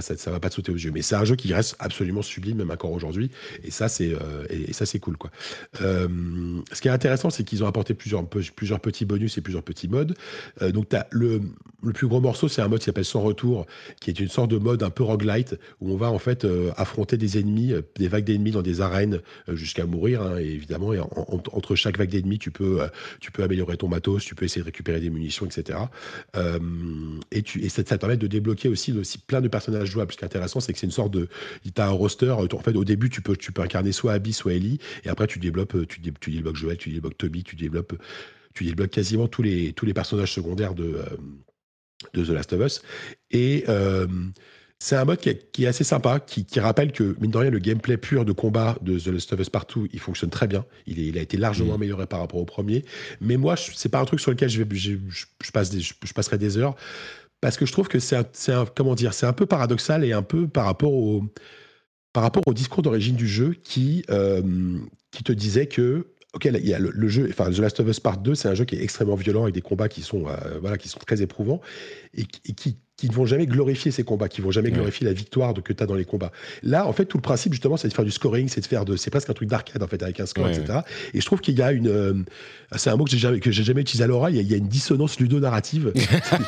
Ça, 0.00 0.16
ça 0.16 0.30
va 0.30 0.40
pas 0.40 0.48
te 0.48 0.54
sauter 0.54 0.72
aux 0.72 0.76
yeux. 0.76 0.90
Mais 0.92 1.02
c'est 1.02 1.14
un 1.14 1.24
jeu 1.24 1.36
qui 1.36 1.52
reste 1.52 1.76
absolument 1.78 2.22
sublime, 2.22 2.58
même 2.58 2.70
encore 2.70 2.92
aujourd'hui. 2.92 3.30
Et 3.62 3.70
ça, 3.70 3.88
c'est 3.88 4.14
euh, 4.14 4.46
et, 4.50 4.98
cool. 4.98 5.16
Quoi. 5.16 5.30
Euh, 5.80 6.08
ce 6.72 6.80
qui 6.80 6.88
est 6.88 6.92
intéressant, 6.92 7.30
c'est 7.30 7.44
qu'ils 7.44 7.64
ont 7.64 7.66
apporté 7.66 7.94
plusieurs, 7.94 8.26
plusieurs 8.26 8.80
petits 8.80 9.04
bonus 9.04 9.38
et 9.38 9.40
plusieurs 9.40 9.62
petits 9.62 9.88
modes. 9.88 10.14
Euh, 10.62 10.72
donc, 10.72 10.86
le, 11.10 11.40
le 11.82 11.92
plus 11.92 12.06
gros 12.06 12.20
morceau, 12.20 12.48
c'est 12.48 12.62
un 12.62 12.68
mode 12.68 12.80
qui 12.80 12.86
s'appelle 12.86 13.04
Sans 13.04 13.22
Retour, 13.22 13.66
qui 14.00 14.10
est 14.10 14.20
une 14.20 14.28
sorte 14.28 14.50
de 14.50 14.58
mode 14.58 14.82
un 14.82 14.90
peu 14.90 15.02
roguelite, 15.02 15.56
où 15.80 15.92
on 15.92 15.96
va 15.96 16.10
en 16.10 16.18
fait 16.18 16.46
affronter 16.76 17.16
des 17.16 17.38
ennemis, 17.38 17.74
des 17.96 18.08
vagues 18.08 18.24
d'ennemis 18.24 18.52
dans 18.52 18.62
des 18.62 18.80
arènes 18.80 19.20
jusqu'à 19.48 19.86
mourir. 19.86 20.22
Hein, 20.22 20.38
et 20.38 20.46
évidemment, 20.46 20.92
entre 21.26 21.74
chaque 21.76 21.98
vague 21.98 22.10
d'ennemis, 22.10 22.38
tu 22.38 22.50
peux, 22.50 22.80
tu 23.20 23.30
peux 23.30 23.42
améliorer 23.42 23.76
ton 23.76 23.88
matos, 23.88 24.24
tu 24.24 24.34
peux 24.34 24.44
essayer 24.44 24.62
de 24.62 24.66
récupérer 24.66 25.00
des 25.00 25.10
munitions, 25.10 25.46
etc. 25.46 25.78
et, 27.30 27.42
tu, 27.42 27.62
et 27.62 27.68
ça, 27.68 27.82
ça 27.84 27.96
te 27.96 28.00
permet 28.00 28.16
de 28.16 28.26
débloquer 28.26 28.68
aussi, 28.68 28.92
aussi 28.92 29.18
plein 29.18 29.40
de 29.40 29.48
personnages 29.48 29.83
jouable. 29.86 30.12
Ce 30.12 30.16
qui 30.16 30.24
est 30.24 30.26
intéressant, 30.26 30.60
c'est 30.60 30.72
que 30.72 30.78
c'est 30.78 30.86
une 30.86 30.92
sorte 30.92 31.12
de. 31.12 31.28
Tu 31.62 31.80
as 31.80 31.86
un 31.86 31.90
roster. 31.90 32.30
En 32.30 32.46
fait, 32.60 32.76
au 32.76 32.84
début, 32.84 33.10
tu 33.10 33.20
peux, 33.20 33.36
tu 33.36 33.52
peux 33.52 33.62
incarner 33.62 33.92
soit 33.92 34.12
Abby, 34.12 34.32
soit 34.32 34.54
Ellie. 34.54 34.78
Et 35.04 35.08
après, 35.08 35.26
tu 35.26 35.38
développes, 35.38 35.76
tu, 35.88 36.00
tu 36.20 36.30
débloques 36.30 36.56
Joel, 36.56 36.76
tu 36.76 36.90
débloques 36.90 37.16
Toby, 37.18 37.44
tu 37.44 37.56
développes, 37.56 37.94
tu 38.54 38.64
débloques 38.64 38.90
quasiment 38.90 39.28
tous 39.28 39.42
les, 39.42 39.72
tous 39.72 39.86
les 39.86 39.94
personnages 39.94 40.32
secondaires 40.32 40.74
de, 40.74 40.84
euh, 40.84 41.04
de 42.14 42.24
The 42.24 42.30
Last 42.30 42.52
of 42.52 42.64
Us. 42.64 42.82
Et. 43.30 43.64
Euh, 43.68 44.06
c'est 44.84 44.96
un 44.96 45.04
mode 45.06 45.18
qui 45.18 45.30
est, 45.30 45.66
assez 45.66 45.82
sympa, 45.82 46.20
qui, 46.20 46.44
rappelle 46.60 46.92
que, 46.92 47.16
mine 47.18 47.30
de 47.30 47.38
rien, 47.38 47.48
le 47.48 47.58
gameplay 47.58 47.96
pur 47.96 48.26
de 48.26 48.32
combat 48.32 48.76
de 48.82 48.98
The 48.98 49.06
Last 49.06 49.32
of 49.32 49.40
Us 49.40 49.48
Partout, 49.48 49.88
il 49.94 49.98
fonctionne 49.98 50.28
très 50.28 50.46
bien. 50.46 50.66
Il, 50.86 50.98
il 50.98 51.16
a 51.16 51.22
été 51.22 51.38
largement 51.38 51.72
mm. 51.72 51.76
amélioré 51.76 52.06
par 52.06 52.20
rapport 52.20 52.38
au 52.38 52.44
premier. 52.44 52.84
Mais 53.20 53.38
moi, 53.38 53.56
c'est 53.56 53.88
pas 53.88 53.98
un 53.98 54.04
truc 54.04 54.20
sur 54.20 54.30
lequel 54.30 54.50
je, 54.50 54.62
vais, 54.62 54.68
je, 54.76 55.52
passe 55.52 55.70
des, 55.70 55.80
je 55.80 56.12
passerai 56.14 56.36
des 56.36 56.58
heures 56.58 56.76
parce 57.44 57.58
que 57.58 57.66
je 57.66 57.72
trouve 57.72 57.88
que 57.88 57.98
c'est 57.98 58.16
un, 58.16 58.64
comment 58.74 58.94
dire, 58.94 59.12
c'est 59.12 59.26
un 59.26 59.34
peu 59.34 59.44
paradoxal 59.44 60.02
et 60.02 60.14
un 60.14 60.22
peu 60.22 60.48
par 60.48 60.64
rapport 60.64 60.94
au 60.94 61.24
par 62.14 62.22
rapport 62.22 62.42
au 62.46 62.54
discours 62.54 62.80
d'origine 62.80 63.16
du 63.16 63.28
jeu 63.28 63.54
qui, 63.62 64.02
qui 65.10 65.24
te 65.24 65.32
disait 65.32 65.66
que 65.66 66.06
Ok, 66.32 66.46
il 66.46 66.66
y 66.66 66.72
a 66.72 66.78
le, 66.78 67.08
jeu, 67.08 67.28
enfin 67.30 67.50
The 67.50 67.58
Last 67.58 67.78
of 67.80 67.88
Us 67.88 68.00
Part 68.00 68.16
2, 68.18 68.34
c'est 68.34 68.48
un 68.48 68.54
jeu 68.54 68.64
qui 68.64 68.76
est 68.76 68.82
extrêmement 68.82 69.14
violent 69.14 69.42
avec 69.42 69.54
des 69.54 69.60
combats 69.60 69.88
qui 69.88 70.00
sont, 70.00 70.24
voilà, 70.60 70.78
qui 70.78 70.88
sont 70.88 70.98
très 70.98 71.20
éprouvants 71.20 71.60
et, 72.14 72.24
qui, 72.24 72.78
qui 72.96 73.08
ne 73.08 73.14
vont 73.14 73.26
jamais 73.26 73.46
glorifier 73.46 73.90
ces 73.90 74.04
combats, 74.04 74.28
qui 74.28 74.40
vont 74.40 74.52
jamais 74.52 74.70
glorifier 74.70 75.04
la 75.04 75.12
victoire 75.12 75.52
de, 75.52 75.60
que 75.60 75.72
tu 75.72 75.82
as 75.82 75.86
dans 75.86 75.96
les 75.96 76.04
combats. 76.04 76.30
Là, 76.62 76.86
en 76.86 76.92
fait, 76.92 77.06
tout 77.06 77.16
le 77.16 77.22
principe, 77.22 77.52
justement, 77.52 77.76
c'est 77.76 77.88
de 77.88 77.92
faire 77.92 78.04
du 78.04 78.12
scoring, 78.12 78.48
c'est 78.48 78.60
de 78.60 78.66
faire 78.66 78.84
de. 78.84 78.96
C'est 78.96 79.10
presque 79.10 79.28
un 79.30 79.34
truc 79.34 79.48
d'arcade, 79.48 79.82
en 79.82 79.88
fait, 79.88 80.00
avec 80.02 80.20
un 80.20 80.26
score, 80.26 80.48
etc. 80.48 80.80
Et 81.12 81.20
je 81.20 81.26
trouve 81.26 81.40
qu'il 81.40 81.58
y 81.58 81.62
a 81.62 81.72
une. 81.72 81.88
Euh, 81.88 82.14
c'est 82.76 82.90
un 82.90 82.96
mot 82.96 83.04
que 83.04 83.10
j'ai 83.10 83.18
jamais, 83.18 83.40
que 83.40 83.50
jamais 83.50 83.80
utilisé 83.80 84.04
à 84.04 84.06
l'oral, 84.06 84.34
il, 84.34 84.48
y 84.48 84.54
a 84.54 84.56
une 84.56 84.68
dissonance 84.68 85.18
ludonarrative. 85.18 85.92
tu 85.94 86.00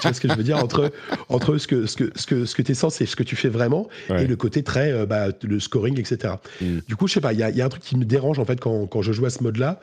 vois 0.02 0.12
ce 0.12 0.20
que 0.20 0.28
je 0.28 0.34
veux 0.34 0.44
dire 0.44 0.58
entre, 0.58 0.92
entre 1.28 1.58
ce 1.58 1.66
que, 1.66 1.86
ce 1.86 1.96
que, 1.96 2.12
ce 2.14 2.26
que, 2.26 2.44
ce 2.44 2.54
que 2.54 2.62
tu 2.62 2.72
es 2.72 2.74
censé, 2.74 3.06
ce 3.06 3.16
que 3.16 3.24
tu 3.24 3.34
fais 3.34 3.48
vraiment, 3.48 3.88
et 4.10 4.26
le 4.26 4.36
côté 4.36 4.62
très. 4.62 4.92
Euh, 4.92 5.06
bah, 5.06 5.28
le 5.42 5.60
scoring, 5.60 5.98
etc. 5.98 6.34
Mm. 6.60 6.78
Du 6.86 6.96
coup, 6.96 7.08
je 7.08 7.14
sais 7.14 7.20
pas, 7.20 7.32
il 7.32 7.40
y 7.40 7.42
a, 7.42 7.50
y 7.50 7.60
a, 7.60 7.64
un 7.64 7.68
truc 7.68 7.82
qui 7.82 7.96
me 7.96 8.04
dérange, 8.04 8.38
en 8.38 8.44
fait, 8.44 8.60
quand, 8.60 8.86
quand 8.86 9.02
je 9.02 9.12
joue 9.12 9.26
à 9.26 9.30
ce 9.30 9.42
mode-là 9.42 9.80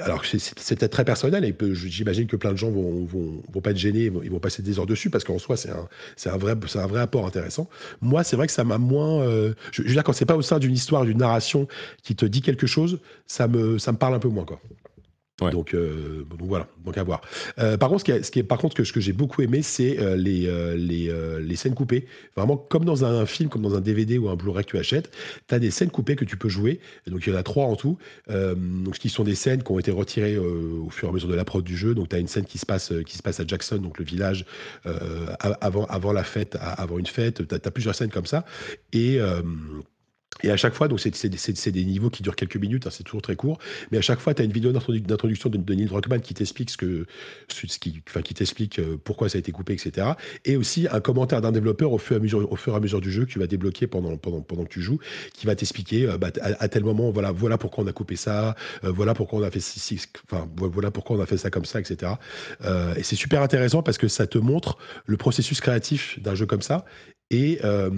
alors 0.00 0.24
c'est 0.24 0.76
peut-être 0.76 0.90
très 0.90 1.04
personnel 1.04 1.44
et 1.44 1.54
j'imagine 1.72 2.26
que 2.26 2.34
plein 2.34 2.50
de 2.50 2.56
gens 2.56 2.70
vont, 2.70 3.04
vont, 3.04 3.60
pas 3.60 3.70
être 3.70 3.76
gênés, 3.76 4.10
ils 4.24 4.30
vont 4.30 4.40
passer 4.40 4.60
des 4.60 4.80
heures 4.80 4.86
dessus 4.86 5.08
parce 5.08 5.22
qu'en 5.22 5.38
soi 5.38 5.56
c'est 5.56 5.70
un, 5.70 6.36
vrai, 6.36 6.56
un 6.74 6.94
apport 6.96 7.26
intéressant. 7.26 7.68
Moi 8.00 8.24
c'est 8.24 8.34
vrai 8.34 8.48
que 8.48 8.52
ça 8.52 8.64
m'a 8.64 8.78
moins... 8.78 9.22
Euh, 9.22 9.54
je, 9.70 9.82
veux 9.82 9.88
dire 9.88 10.02
quand 10.02 10.12
c'est 10.12 10.26
pas 10.26 10.34
au 10.34 10.42
sein 10.42 10.58
d'une 10.58 10.72
histoire, 10.72 11.04
d'une 11.04 11.18
narration 11.18 11.68
qui 12.02 12.16
te 12.16 12.26
dit 12.26 12.42
quelque 12.42 12.66
chose, 12.66 12.98
ça 13.28 13.46
me, 13.46 13.78
ça 13.78 13.92
me 13.92 13.96
parle 13.96 14.14
un 14.14 14.18
peu 14.18 14.28
moins 14.28 14.44
quoi. 14.44 14.60
Donc, 15.40 15.74
euh, 15.74 16.24
donc, 16.30 16.40
voilà, 16.42 16.68
donc 16.84 16.96
à 16.96 17.02
voir. 17.02 17.20
Euh, 17.58 17.76
par 17.76 17.88
contre, 17.88 18.06
ce 18.06 18.22
ce 18.22 18.30
que, 18.30 18.84
ce 18.84 19.00
j'ai 19.00 19.12
beaucoup 19.12 19.42
aimé, 19.42 19.62
c'est 19.62 19.98
euh, 19.98 20.16
les, 20.16 21.56
scènes 21.56 21.74
coupées. 21.74 22.06
Vraiment, 22.36 22.56
comme 22.56 22.84
dans 22.84 23.04
un 23.04 23.26
film, 23.26 23.48
comme 23.48 23.62
dans 23.62 23.74
un 23.74 23.80
DVD 23.80 24.16
ou 24.16 24.28
un 24.28 24.36
Blu-ray 24.36 24.64
que 24.64 24.70
tu 24.70 24.78
achètes, 24.78 25.10
tu 25.48 25.54
as 25.54 25.58
des 25.58 25.72
scènes 25.72 25.90
coupées 25.90 26.14
que 26.14 26.24
tu 26.24 26.36
peux 26.36 26.48
jouer. 26.48 26.80
donc 27.08 27.26
il 27.26 27.32
y 27.32 27.36
en 27.36 27.38
a 27.38 27.42
trois 27.42 27.66
en 27.66 27.74
tout. 27.74 27.98
donc, 28.28 28.94
qui 28.94 29.08
sont 29.08 29.24
des 29.24 29.34
scènes 29.34 29.62
qui 29.62 29.72
ont 29.72 29.78
été 29.78 29.90
retirées 29.90 30.38
au 30.38 30.88
fur 30.90 31.08
et 31.08 31.10
à 31.10 31.14
mesure 31.14 31.28
de 31.28 31.34
la 31.34 31.44
prod 31.44 31.64
du 31.64 31.76
jeu. 31.76 31.94
Donc 31.94 32.10
tu 32.10 32.16
as 32.16 32.20
une 32.20 32.28
scène 32.28 32.44
qui 32.44 32.58
se 32.58 32.66
passe, 32.66 32.92
à 32.92 33.46
Jackson, 33.46 33.78
donc 33.78 33.98
le 33.98 34.04
village, 34.04 34.46
avant, 35.40 35.84
avant 35.86 36.12
la 36.12 36.24
fête, 36.24 36.56
avant 36.60 36.98
une 36.98 37.06
fête. 37.06 37.46
Tu 37.48 37.54
as, 37.54 37.58
as, 37.64 37.70
plusieurs 37.72 37.94
scènes 37.94 38.10
comme 38.10 38.26
ça. 38.26 38.44
Et 38.92 39.18
et 40.42 40.50
à 40.50 40.56
chaque 40.56 40.74
fois, 40.74 40.88
donc 40.88 41.00
c'est 41.00 41.70
des 41.70 41.84
niveaux 41.84 42.10
qui 42.10 42.22
durent 42.22 42.36
quelques 42.36 42.56
minutes, 42.56 42.86
hein, 42.86 42.90
c'est 42.90 43.04
toujours 43.04 43.22
très 43.22 43.36
court, 43.36 43.58
mais 43.90 43.98
à 43.98 44.00
chaque 44.00 44.20
fois, 44.20 44.34
tu 44.34 44.42
as 44.42 44.44
une 44.44 44.52
vidéo 44.52 44.72
d'introduction 44.72 45.48
de, 45.48 45.74
Neil 45.74 45.86
Druckmann 45.86 46.20
qui 46.20 46.34
t'explique 46.34 46.70
ce 46.70 46.76
que, 46.76 47.06
qui, 47.48 48.34
t'explique 48.34 48.78
euh, 48.78 48.98
pourquoi 49.02 49.28
ça 49.28 49.36
a 49.36 49.38
été 49.38 49.52
coupé, 49.52 49.74
etc. 49.74 50.08
Et 50.44 50.56
aussi 50.56 50.86
un 50.90 51.00
commentaire 51.00 51.40
d'un 51.40 51.52
développeur 51.52 51.92
au 51.92 51.98
fur, 51.98 52.16
et 52.16 52.18
à 52.18 52.80
mesure, 52.80 53.00
du 53.00 53.10
jeu 53.10 53.24
que 53.24 53.30
tu 53.30 53.38
vas 53.38 53.46
débloquer 53.46 53.86
pendant, 53.86 54.16
pendant, 54.16 54.40
pendant 54.40 54.64
que 54.64 54.68
tu 54.68 54.82
joues, 54.82 54.98
qui 55.34 55.46
va 55.46 55.54
t'expliquer 55.54 56.06
euh, 56.06 56.18
bah, 56.18 56.30
à, 56.42 56.68
tel 56.68 56.84
moment, 56.84 57.10
voilà, 57.10 57.32
voilà 57.32 57.56
pourquoi 57.56 57.84
on 57.84 57.86
a 57.86 57.92
coupé 57.92 58.16
ça, 58.16 58.56
euh, 58.82 58.90
voilà 58.90 59.14
pourquoi 59.14 59.38
on 59.38 59.42
a 59.42 59.50
fait 59.50 59.60
enfin, 60.28 60.48
voilà 60.56 60.90
pourquoi 60.90 61.16
on 61.16 61.20
a 61.20 61.26
fait 61.26 61.36
ça 61.36 61.50
comme 61.50 61.64
ça, 61.64 61.80
etc. 61.80 62.12
et 62.96 63.02
c'est 63.02 63.16
super 63.16 63.42
intéressant 63.42 63.82
parce 63.82 63.98
que 63.98 64.08
ça 64.08 64.26
te 64.26 64.38
montre 64.38 64.78
le 65.06 65.16
processus 65.16 65.60
créatif 65.60 66.20
d'un 66.20 66.34
jeu 66.34 66.46
comme 66.46 66.62
ça 66.62 66.84
et, 67.30 67.58
euh, 67.64 67.90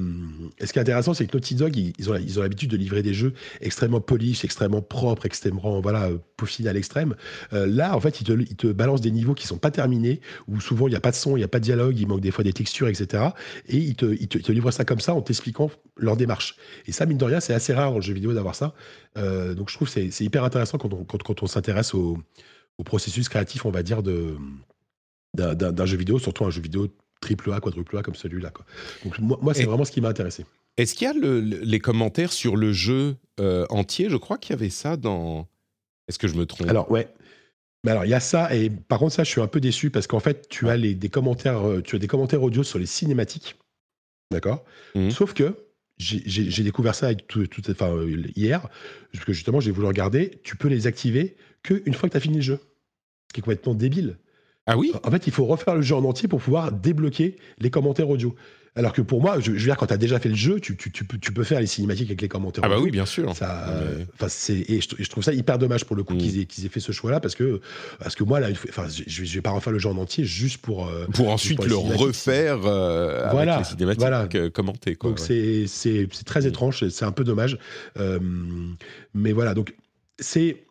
ce 0.61 0.72
qui 0.72 0.79
est 0.79 0.83
intéressant, 0.83 1.12
c'est 1.12 1.27
que 1.27 1.37
Naughty 1.37 1.57
Dog, 1.57 1.77
ils, 1.77 1.93
ils 1.99 2.39
ont 2.39 2.43
l'habitude 2.43 2.70
de 2.70 2.77
livrer 2.77 3.03
des 3.03 3.12
jeux 3.12 3.35
extrêmement 3.61 4.01
polis, 4.01 4.45
extrêmement 4.45 4.83
propres, 4.83 5.27
extrêmement 5.27 5.81
voilà, 5.81 6.11
peaufinés 6.37 6.68
à 6.68 6.72
l'extrême. 6.72 7.16
Euh, 7.53 7.66
là, 7.66 7.97
en 7.97 8.01
fait, 8.01 8.20
ils 8.20 8.57
te, 8.57 8.66
balancent 8.68 9.01
des 9.01 9.11
niveaux 9.11 9.35
qui 9.35 9.47
sont 9.47 9.59
pas 9.59 9.70
terminés, 9.70 10.20
où 10.47 10.61
souvent 10.61 10.87
il 10.87 10.91
n'y 10.91 10.97
a 10.97 11.01
pas 11.01 11.11
de 11.11 11.16
son, 11.16 11.37
il 11.37 11.41
n'y 11.41 11.45
a 11.45 11.49
pas 11.49 11.59
de 11.59 11.64
dialogue, 11.64 11.99
il 11.99 12.07
manque 12.07 12.20
des 12.20 12.31
fois 12.31 12.45
des 12.45 12.53
textures, 12.53 12.89
etc. 12.89 13.24
Et 13.68 13.79
ils 13.79 13.97
te, 13.97 14.53
livrent 14.53 14.70
ça 14.70 14.85
comme 14.85 15.01
ça 15.01 15.12
en 15.14 15.22
t'expliquant 15.22 15.70
leur 15.97 16.16
démarche. 16.16 16.57
Et 16.87 16.93
ça, 16.93 17.05
mine 17.05 17.18
de 17.18 17.24
rien, 17.24 17.41
c'est 17.41 17.55
assez 17.55 17.74
rare 17.74 17.95
le 17.95 18.01
jeu 18.01 18.14
vidéo 18.14 18.33
d'avoir 18.33 18.55
ça. 18.55 18.74
Euh, 19.18 19.55
donc 19.55 19.70
je 19.70 19.74
trouve 19.74 19.93
que 19.93 20.11
c'est 20.11 20.24
hyper 20.24 20.45
intéressant 20.45 20.79
quand 20.79 21.43
on, 21.43 21.47
s'intéresse 21.47 21.95
au, 21.95 22.18
processus 22.85 23.29
créatif, 23.29 23.64
on 23.66 23.70
va 23.70 23.83
dire, 23.83 24.03
d'un 25.35 25.87
jeu 25.87 25.97
vidéo, 25.97 26.18
surtout 26.18 26.45
un 26.45 26.51
jeu 26.51 26.62
vidéo 26.62 26.89
triple 27.21 27.53
A, 27.53 27.61
quadruple 27.61 27.97
A 27.99 28.03
comme 28.03 28.14
celui-là. 28.14 28.53
Donc 29.05 29.19
moi, 29.19 29.55
c'est 29.55 29.64
vraiment 29.64 29.85
ce 29.85 29.93
qui 29.93 30.01
m'a 30.01 30.09
intéressé. 30.09 30.45
Est-ce 30.77 30.95
qu'il 30.95 31.07
y 31.07 31.11
a 31.11 31.14
les 31.14 31.79
commentaires 31.79 32.33
sur 32.33 32.57
le 32.57 32.73
jeu 32.73 33.17
euh, 33.41 33.67
entier? 33.71 34.11
Je 34.11 34.17
crois 34.17 34.37
qu'il 34.39 34.51
y 34.51 34.59
avait 34.59 34.71
ça 34.71 34.97
dans. 34.97 35.49
Est-ce 36.09 36.19
que 36.19 36.29
je 36.29 36.35
me 36.35 36.47
trompe? 36.47 36.69
Alors 36.69 36.91
ouais. 36.91 37.09
Mais 37.85 37.93
alors 37.93 38.05
il 38.05 38.11
y 38.11 38.14
a 38.14 38.21
ça 38.21 38.53
et 38.55 38.69
par 38.69 38.99
contre 38.99 39.14
ça 39.14 39.23
je 39.23 39.31
suis 39.31 39.41
un 39.41 39.47
peu 39.47 39.61
déçu 39.61 39.91
parce 39.91 40.07
qu'en 40.09 40.19
fait 40.19 40.49
tu 40.49 40.69
as 40.69 40.77
les, 40.77 40.95
des 40.95 41.09
commentaires 41.09 41.67
euh, 41.67 41.83
tu 41.83 41.95
as 41.95 41.99
des 42.01 42.09
commentaires 42.09 42.43
audio 42.43 42.64
sur 42.64 42.79
les 42.79 42.87
cinématiques, 42.87 43.57
d'accord? 44.33 44.64
Mmh. 44.97 45.11
Sauf 45.11 45.35
que 45.35 45.55
j'ai 45.99 46.62
découvert 46.62 46.95
ça 46.95 47.07
avec 47.07 47.27
tout, 47.27 47.47
enfin, 47.71 47.91
euh, 47.91 48.25
hier 48.35 48.69
parce 49.12 49.25
que 49.25 49.33
justement 49.33 49.61
j'ai 49.61 49.71
voulu 49.71 49.87
regarder. 49.87 50.41
Tu 50.43 50.57
peux 50.57 50.69
les 50.69 50.87
activer 50.87 51.37
que 51.62 51.83
une 51.87 51.95
fois 51.95 52.09
que 52.09 52.12
tu 52.12 52.17
as 52.17 52.21
fini 52.21 52.37
le 52.37 52.43
jeu, 52.43 52.59
ce 53.29 53.35
qui 53.35 53.41
est 53.41 53.43
complètement 53.43 53.75
débile. 53.75 54.19
Ah 54.67 54.77
oui 54.77 54.93
En 55.05 55.11
fait, 55.11 55.27
il 55.27 55.33
faut 55.33 55.45
refaire 55.45 55.75
le 55.75 55.83
jeu 55.83 55.95
en 55.95 56.05
entier 56.05 56.29
pour 56.29 56.41
pouvoir 56.41 56.73
débloquer 56.73 57.37
les 57.59 57.71
commentaires 57.71 58.11
audio. 58.11 58.35
Alors 58.77 58.93
que 58.93 59.01
pour 59.01 59.23
moi, 59.23 59.41
je, 59.41 59.53
veux 59.53 59.59
dire, 59.59 59.77
quand 59.79 59.87
tu 59.87 59.95
as 59.95 59.97
déjà 59.97 60.21
fait 60.21 60.29
le 60.29 60.35
jeu, 60.35 60.61
tu, 60.61 60.77
tu, 60.77 60.91
peux, 60.91 61.17
tu, 61.17 61.33
peux, 61.33 61.45
faire 61.45 61.61
les 61.61 61.67
cinématiques 61.67 62.09
avec 62.09 62.21
les 62.21 62.29
commentaires. 62.29 62.62
Ah 62.62 62.69
bah 62.69 62.79
oui, 62.79 62.91
bien 62.91 63.07
sûr. 63.07 63.35
Ça, 63.35 63.69
et 64.51 64.81
je, 64.83 65.09
trouve 65.09 65.25
ça 65.25 65.33
hyper 65.33 65.59
dommage 65.59 65.87
pour 65.87 65.97
le 65.97 66.05
coup 66.05 66.12
mm. 66.12 66.19
qu'ils 66.19 66.39
aient, 66.41 66.43
aient, 66.43 66.69
fait 66.69 66.81
ce 66.81 66.93
choix-là 66.93 67.19
parce 67.19 67.35
que, 67.35 67.62
parce 67.99 68.14
que 68.14 68.23
moi, 68.23 68.39
là, 68.39 68.49
je, 68.53 69.23
ne 69.23 69.27
vais 69.27 69.41
pas 69.41 69.51
refaire 69.51 69.73
le 69.73 69.79
jeu 69.79 69.89
en 69.89 69.97
entier 69.97 70.27
juste 70.27 70.59
pour. 70.59 70.89
Euh, 70.89 71.07
pour 71.14 71.31
ensuite 71.31 71.64
le 71.64 71.75
refaire 71.75 72.67
euh, 72.67 73.27
voilà, 73.31 73.55
avec 73.55 73.64
les 73.64 73.71
cinématiques 73.71 74.01
voilà. 74.01 74.29
Euh, 74.35 74.51
commentées. 74.51 74.99
donc 75.03 75.21
c'est 75.21 75.67
très 76.27 76.43
mm. 76.43 76.47
étrange, 76.47 76.89
c'est 76.89 77.05
un 77.07 77.12
peu 77.12 77.25
dommage. 77.25 77.59
mais 79.14 79.33
voilà, 79.33 79.55
donc 79.55 79.75
c'est 80.19 80.66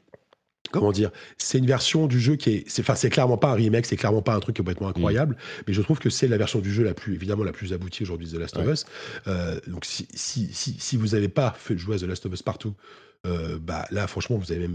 comment 0.79 0.91
dire, 0.91 1.11
c'est 1.37 1.57
une 1.57 1.65
version 1.65 2.07
du 2.07 2.19
jeu 2.19 2.35
qui 2.35 2.51
est, 2.51 2.63
c'est, 2.67 2.81
enfin, 2.81 2.95
c'est 2.95 3.09
clairement 3.09 3.37
pas 3.37 3.49
un 3.49 3.55
remake, 3.55 3.85
c'est 3.85 3.97
clairement 3.97 4.21
pas 4.21 4.33
un 4.33 4.39
truc 4.39 4.57
complètement 4.57 4.87
incroyable, 4.87 5.35
mm. 5.35 5.63
mais 5.67 5.73
je 5.73 5.81
trouve 5.81 5.99
que 5.99 6.09
c'est 6.09 6.27
la 6.27 6.37
version 6.37 6.59
du 6.59 6.71
jeu 6.71 6.83
la 6.83 6.93
plus, 6.93 7.15
évidemment, 7.15 7.43
la 7.43 7.51
plus 7.51 7.73
aboutie 7.73 8.03
aujourd'hui 8.03 8.27
de 8.27 8.37
The 8.37 8.39
Last 8.39 8.57
of 8.57 8.67
Us. 8.67 8.85
Euh, 9.27 9.59
donc, 9.67 9.85
si, 9.85 10.07
si, 10.13 10.49
si, 10.53 10.75
si 10.77 10.97
vous 10.97 11.07
n'avez 11.09 11.29
pas 11.29 11.55
fait 11.57 11.77
jouer 11.77 11.95
à 11.95 11.99
The 11.99 12.03
Last 12.03 12.25
of 12.25 12.33
Us 12.33 12.41
partout, 12.41 12.75
euh, 13.25 13.57
bah, 13.61 13.85
là, 13.91 14.07
franchement, 14.07 14.37
vous 14.37 14.51
avez, 14.51 14.69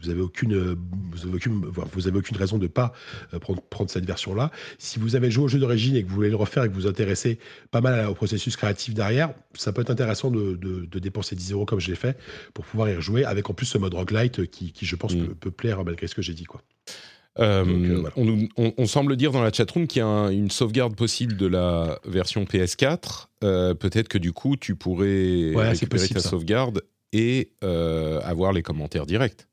vous 0.00 0.10
avez, 0.10 0.20
aucune, 0.20 0.76
vous 1.10 1.26
avez 1.26 1.34
aucune, 1.34 1.64
vous 1.64 2.06
avez 2.06 2.18
aucune 2.18 2.36
raison 2.36 2.56
de 2.56 2.64
ne 2.64 2.68
pas 2.68 2.92
euh, 3.34 3.38
prendre, 3.38 3.62
prendre, 3.62 3.90
cette 3.90 4.06
version-là. 4.06 4.50
Si 4.78 4.98
vous 4.98 5.16
avez 5.16 5.30
joué 5.30 5.44
au 5.44 5.48
jeu 5.48 5.58
d'origine 5.58 5.96
et 5.96 6.02
que 6.02 6.08
vous 6.08 6.14
voulez 6.14 6.30
le 6.30 6.36
refaire 6.36 6.64
et 6.64 6.68
que 6.68 6.74
vous 6.74 6.82
vous 6.82 6.86
intéressez 6.86 7.38
pas 7.70 7.80
mal 7.80 8.06
au 8.06 8.14
processus 8.14 8.56
créatif 8.56 8.94
derrière, 8.94 9.32
ça 9.54 9.72
peut 9.72 9.82
être 9.82 9.90
intéressant 9.90 10.30
de, 10.30 10.54
de, 10.56 10.98
dépenser 10.98 11.36
10 11.36 11.52
euros 11.52 11.66
comme 11.66 11.80
je 11.80 11.90
l'ai 11.90 11.96
fait 11.96 12.16
pour 12.54 12.64
pouvoir 12.64 12.88
y 12.88 12.96
rejouer 12.96 13.24
avec 13.24 13.48
en 13.50 13.54
plus 13.54 13.66
ce 13.66 13.78
mode 13.78 13.94
roguelite 13.94 14.50
qui, 14.50 14.72
qui 14.72 14.86
je 14.86 14.96
pense, 14.96 15.14
mm. 15.14 15.34
peut, 15.34 15.50
plaire 15.50 15.84
malgré 15.84 16.06
ce 16.06 16.14
que 16.14 16.22
j'ai 16.22 16.34
dit. 16.34 16.44
Quoi. 16.44 16.62
Euh, 17.38 18.02
on, 18.16 18.48
on, 18.56 18.86
semble 18.86 19.16
dire 19.16 19.30
dans 19.30 19.42
la 19.42 19.52
chatroom 19.52 19.86
qu'il 19.86 20.00
y 20.00 20.04
a 20.04 20.30
une 20.30 20.50
sauvegarde 20.50 20.96
possible 20.96 21.36
de 21.36 21.46
la 21.46 21.98
version 22.06 22.44
PS4. 22.44 23.26
Peut-être 23.40 24.08
que 24.08 24.18
du 24.18 24.32
coup, 24.32 24.56
tu 24.56 24.74
pourrais 24.74 25.52
récupérer 25.54 26.08
ta 26.08 26.20
sauvegarde 26.20 26.82
et 27.12 27.52
euh, 27.62 28.20
avoir 28.22 28.52
les 28.52 28.62
commentaires 28.62 29.06
directs. 29.06 29.46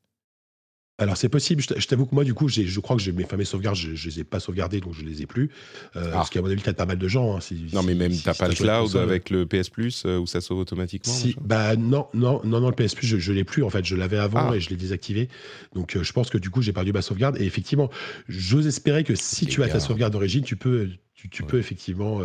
Alors 0.98 1.16
c'est 1.16 1.28
possible, 1.28 1.60
je 1.60 1.86
t'avoue 1.88 2.06
que 2.06 2.14
moi 2.14 2.22
du 2.22 2.34
coup 2.34 2.48
je 2.48 2.78
crois 2.78 2.94
que 2.94 3.02
j'ai 3.02 3.10
mes 3.10 3.24
fameuses 3.24 3.48
sauvegardes, 3.48 3.74
je, 3.74 3.90
ne 3.90 3.96
les 3.96 4.20
ai 4.20 4.24
pas 4.24 4.38
sauvegardées 4.38 4.78
donc 4.78 4.94
je 4.94 5.02
les 5.02 5.22
ai 5.22 5.26
plus. 5.26 5.50
Euh, 5.96 6.04
ah. 6.06 6.10
Parce 6.12 6.30
qu'à 6.30 6.40
mon 6.40 6.46
avis 6.46 6.62
peut-être 6.62 6.76
pas 6.76 6.86
mal 6.86 6.98
de 6.98 7.08
gens. 7.08 7.36
Hein, 7.36 7.40
non 7.72 7.82
mais 7.82 7.96
même 7.96 8.12
tu 8.12 8.22
t'as 8.22 8.32
pas 8.32 8.46
le 8.46 8.54
cloud 8.54 8.94
avec 8.94 9.28
le 9.30 9.44
PS 9.44 9.70
Plus 9.70 10.04
euh, 10.06 10.18
où 10.18 10.28
ça 10.28 10.40
sauve 10.40 10.58
automatiquement. 10.58 11.12
Si, 11.12 11.34
bah 11.40 11.74
non 11.74 12.06
non 12.14 12.40
non 12.44 12.60
non 12.60 12.68
le 12.68 12.76
PS 12.76 12.94
Plus 12.94 13.08
je, 13.08 13.16
je 13.16 13.32
l'ai 13.32 13.42
plus 13.42 13.64
en 13.64 13.70
fait, 13.70 13.84
je 13.84 13.96
l'avais 13.96 14.18
avant 14.18 14.52
ah. 14.52 14.56
et 14.56 14.60
je 14.60 14.70
l'ai 14.70 14.76
désactivé. 14.76 15.28
Donc 15.74 15.98
je 16.00 16.12
pense 16.12 16.30
que 16.30 16.38
du 16.38 16.50
coup 16.50 16.62
j'ai 16.62 16.72
perdu 16.72 16.92
ma 16.92 17.02
sauvegarde 17.02 17.40
et 17.40 17.44
effectivement 17.44 17.90
j'ose 18.28 18.68
espérer 18.68 19.02
que 19.02 19.16
si 19.16 19.46
tu 19.46 19.64
as 19.64 19.68
ta 19.68 19.80
sauvegarde 19.80 20.12
d'origine 20.12 20.44
tu 20.44 20.54
peux 20.54 20.90
tu, 21.30 21.42
peux 21.42 21.58
effectivement 21.58 22.20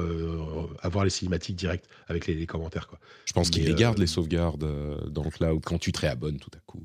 avoir 0.83 1.05
les 1.05 1.09
cinématiques 1.09 1.55
directes 1.55 1.85
avec 2.07 2.27
les, 2.27 2.45
commentaires. 2.45 2.87
Quoi. 2.87 2.99
Je 3.25 3.33
pense 3.33 3.49
qu'ils 3.49 3.65
les 3.65 3.73
gardent, 3.73 3.97
les 3.97 4.05
sauvegardes 4.05 4.67
dans 5.09 5.23
le 5.23 5.31
cloud, 5.31 5.61
quand 5.65 5.79
tu 5.79 5.91
te 5.91 6.01
réabonnes 6.01 6.37
tout 6.37 6.51
à 6.55 6.59
coup. 6.67 6.83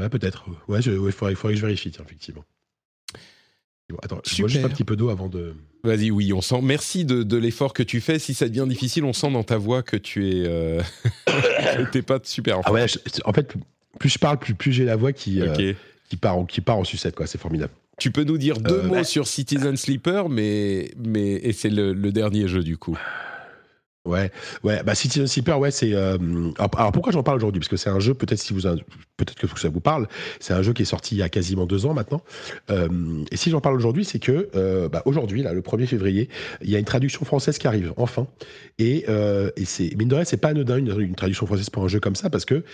Ouais, 0.00 0.08
peut-être. 0.08 0.46
Ouais, 0.68 0.80
il 0.80 1.12
faudrait, 1.12 1.34
que 1.34 1.54
je 1.54 1.66
vérifie, 1.66 1.92
effectivement. 2.00 2.44
attends, 4.02 4.20
je 4.26 4.40
bois 4.40 4.48
juste 4.48 4.64
un 4.64 4.68
petit 4.68 4.84
peu 4.84 4.96
d'eau 4.96 5.10
avant 5.10 5.28
de. 5.28 5.54
Vas-y, 5.84 6.10
oui, 6.10 6.32
on 6.32 6.40
sent. 6.40 6.60
Merci 6.62 7.04
de, 7.04 7.36
l'effort 7.36 7.72
que 7.72 7.82
tu 7.82 8.00
fais. 8.00 8.18
Si 8.18 8.34
ça 8.34 8.48
devient 8.48 8.66
difficile, 8.68 9.04
on 9.04 9.12
sent 9.12 9.30
dans 9.30 9.44
ta 9.44 9.58
voix 9.58 9.82
que 9.82 9.96
tu 9.96 10.28
es. 10.28 10.46
Euh... 10.46 10.82
T'es 11.92 12.02
pas 12.02 12.18
super. 12.22 12.58
En, 12.58 12.62
ah 12.64 12.72
ouais, 12.72 12.86
en 13.24 13.32
fait, 13.32 13.54
plus 13.98 14.08
je 14.08 14.18
parle, 14.18 14.38
plus, 14.38 14.54
plus 14.54 14.72
j'ai 14.72 14.84
la 14.84 14.96
voix 14.96 15.12
qui, 15.12 15.40
euh, 15.40 15.74
qui, 16.08 16.16
part, 16.16 16.38
en, 16.38 16.44
qui 16.44 16.60
part 16.60 16.78
en 16.78 16.84
sucette, 16.84 17.14
quoi. 17.14 17.26
C'est 17.26 17.40
formidable. 17.40 17.72
Tu 17.98 18.10
peux 18.10 18.24
nous 18.24 18.38
dire 18.38 18.58
deux 18.58 18.78
euh, 18.78 18.82
mots 18.84 18.94
bah 18.94 19.04
sur 19.04 19.28
Citizen 19.28 19.76
Sleeper, 19.76 20.30
mais, 20.30 20.90
mais 20.96 21.32
et 21.34 21.52
c'est 21.52 21.68
le, 21.68 21.92
le, 21.92 22.12
dernier 22.12 22.48
jeu 22.48 22.62
du 22.62 22.78
coup. 22.78 22.98
Ouais, 24.06 24.30
ouais, 24.64 24.82
bah 24.82 24.94
Citizen 24.94 25.26
Sleeper, 25.26 25.58
ouais, 25.58 25.70
c'est. 25.70 25.92
euh, 25.92 26.16
alors, 26.58 26.90
pourquoi 26.90 27.12
j'en 27.12 27.22
parle 27.22 27.36
aujourd'hui? 27.36 27.60
Parce 27.60 27.68
que 27.68 27.76
c'est 27.76 27.90
un 27.90 28.00
jeu, 28.00 28.14
peut-être 28.14 28.38
si 28.38 28.54
vous, 28.54 28.62
peut-être 28.62 29.34
que 29.34 29.46
ça 29.60 29.68
vous 29.68 29.80
parle. 29.80 30.08
C'est 30.40 30.54
un 30.54 30.62
jeu 30.62 30.72
qui 30.72 30.80
est 30.82 30.86
sorti 30.86 31.16
il 31.16 31.18
y 31.18 31.22
a 31.22 31.28
quasiment 31.28 31.66
deux 31.66 31.84
ans 31.84 31.92
maintenant. 31.92 32.22
Euh, 32.70 32.88
et 33.30 33.36
si 33.36 33.50
j'en 33.50 33.60
parle 33.60 33.76
aujourd'hui, 33.76 34.06
c'est 34.06 34.18
que 34.18 34.48
euh, 34.54 34.88
bah, 34.88 35.02
aujourd'hui, 35.04 35.42
là, 35.42 35.52
le 35.52 35.60
1er 35.60 35.86
février, 35.86 36.30
il 36.62 36.70
y 36.70 36.76
a 36.76 36.78
une 36.78 36.86
traduction 36.86 37.26
française 37.26 37.58
qui 37.58 37.66
arrive, 37.66 37.92
enfin. 37.98 38.26
Et, 38.78 39.04
et 39.56 39.64
c'est 39.66 39.94
mine 39.96 40.08
de 40.08 40.14
rien, 40.14 40.24
c'est 40.24 40.38
pas 40.38 40.48
anodin 40.48 40.78
une, 40.78 40.98
une 40.98 41.14
traduction 41.14 41.44
française 41.44 41.68
pour 41.68 41.84
un 41.84 41.88
jeu 41.88 42.00
comme 42.00 42.16
ça, 42.16 42.30
parce 42.30 42.46
que 42.46 42.64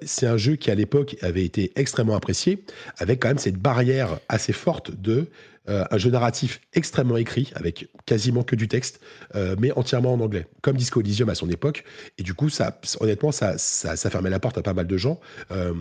c'est 0.00 0.26
un 0.26 0.38
jeu 0.38 0.56
qui 0.56 0.70
à 0.70 0.74
l'époque 0.74 1.16
avait 1.20 1.44
été 1.44 1.72
extrêmement 1.76 2.16
apprécié, 2.16 2.64
avec 2.96 3.20
quand 3.20 3.28
même 3.28 3.36
cette 3.38 3.58
barrière 3.58 4.18
assez 4.30 4.54
forte 4.54 4.90
de 4.98 5.26
euh, 5.68 5.84
un 5.90 5.98
jeu 5.98 6.10
narratif 6.10 6.60
extrêmement 6.72 7.16
écrit, 7.16 7.52
avec 7.54 7.88
quasiment 8.04 8.42
que 8.42 8.56
du 8.56 8.66
texte 8.66 9.00
euh, 9.36 9.54
mais 9.60 9.70
entièrement 9.72 10.12
en 10.12 10.20
anglais, 10.20 10.46
comme 10.60 10.76
Disco 10.76 11.00
Elysium 11.00 11.28
à 11.28 11.34
son 11.36 11.48
époque. 11.48 11.84
Et 12.18 12.24
du 12.24 12.34
coup, 12.34 12.48
ça, 12.48 12.80
honnêtement, 13.00 13.30
ça, 13.30 13.58
ça, 13.58 14.10
fermait 14.10 14.30
la 14.30 14.40
porte 14.40 14.58
à 14.58 14.62
pas 14.62 14.74
mal 14.74 14.86
de 14.86 14.96
gens. 14.96 15.20
Euh, 15.52 15.72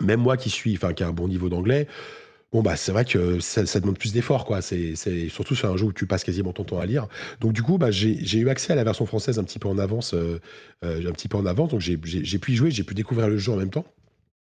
même 0.00 0.20
moi 0.20 0.36
qui 0.36 0.50
suis, 0.50 0.74
enfin, 0.74 0.92
qui 0.92 1.02
a 1.02 1.08
un 1.08 1.12
bon 1.12 1.28
niveau 1.28 1.48
d'anglais, 1.48 1.88
bon 2.52 2.62
bah 2.62 2.76
c'est 2.76 2.92
vrai 2.92 3.04
que 3.04 3.40
ça, 3.40 3.62
demande 3.80 3.98
plus 3.98 4.12
d'efforts, 4.12 4.44
quoi. 4.44 4.60
C'est 4.60 4.94
surtout 5.28 5.54
sur 5.54 5.70
un 5.70 5.76
jeu 5.76 5.86
où 5.86 5.92
tu 5.92 6.06
passes 6.06 6.24
quasiment 6.24 6.52
ton 6.52 6.64
temps 6.64 6.78
à 6.78 6.86
lire. 6.86 7.08
Donc 7.40 7.52
du 7.54 7.62
coup, 7.62 7.78
bah, 7.78 7.90
j'ai 7.90 8.38
eu 8.38 8.48
accès 8.50 8.72
à 8.72 8.76
la 8.76 8.84
version 8.84 9.06
française 9.06 9.38
un 9.38 9.44
petit 9.44 9.58
peu 9.58 9.68
en 9.68 9.78
avance, 9.78 10.14
un 10.82 11.12
petit 11.12 11.28
peu 11.28 11.38
en 11.38 11.46
avance. 11.46 11.70
Donc 11.70 11.80
j'ai 11.80 11.96
pu 11.96 12.52
y 12.52 12.54
jouer, 12.54 12.70
j'ai 12.70 12.84
pu 12.84 12.94
découvrir 12.94 13.28
le 13.28 13.38
jeu 13.38 13.52
en 13.52 13.56
même 13.56 13.70
temps. 13.70 13.86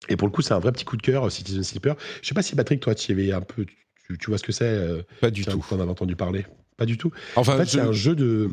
Et 0.09 0.16
pour 0.16 0.28
le 0.28 0.32
coup, 0.32 0.42
c'est 0.42 0.53
un 0.53 0.59
vrai 0.59 0.72
petit 0.72 0.84
coup 0.84 0.97
de 0.97 1.03
cœur, 1.03 1.30
Citizen 1.32 1.64
Sleeper. 1.64 1.97
Je 2.22 2.28
sais 2.28 2.34
pas 2.34 2.42
si 2.42 2.55
Patrick, 2.55 2.80
toi, 2.80 2.95
tu 2.95 3.11
y 3.11 3.14
avais 3.14 3.32
un 3.32 3.40
peu, 3.40 3.64
tu, 4.07 4.18
tu 4.18 4.26
vois 4.30 4.38
ce 4.38 4.44
que 4.44 4.52
c'est 4.52 4.64
euh, 4.64 5.02
Pas 5.20 5.30
du 5.30 5.44
tout. 5.44 5.64
T'en 5.68 5.80
avais 5.80 5.90
entendu 5.90 6.16
parler 6.16 6.44
Pas 6.76 6.86
du 6.86 6.98
tout. 6.98 7.11
Enfin, 7.36 7.55
En 7.55 7.59
fait, 7.59 7.64
je- 7.64 7.70
c'est 7.70 7.80
un 7.80 7.92
jeu 7.92 8.14
de. 8.14 8.50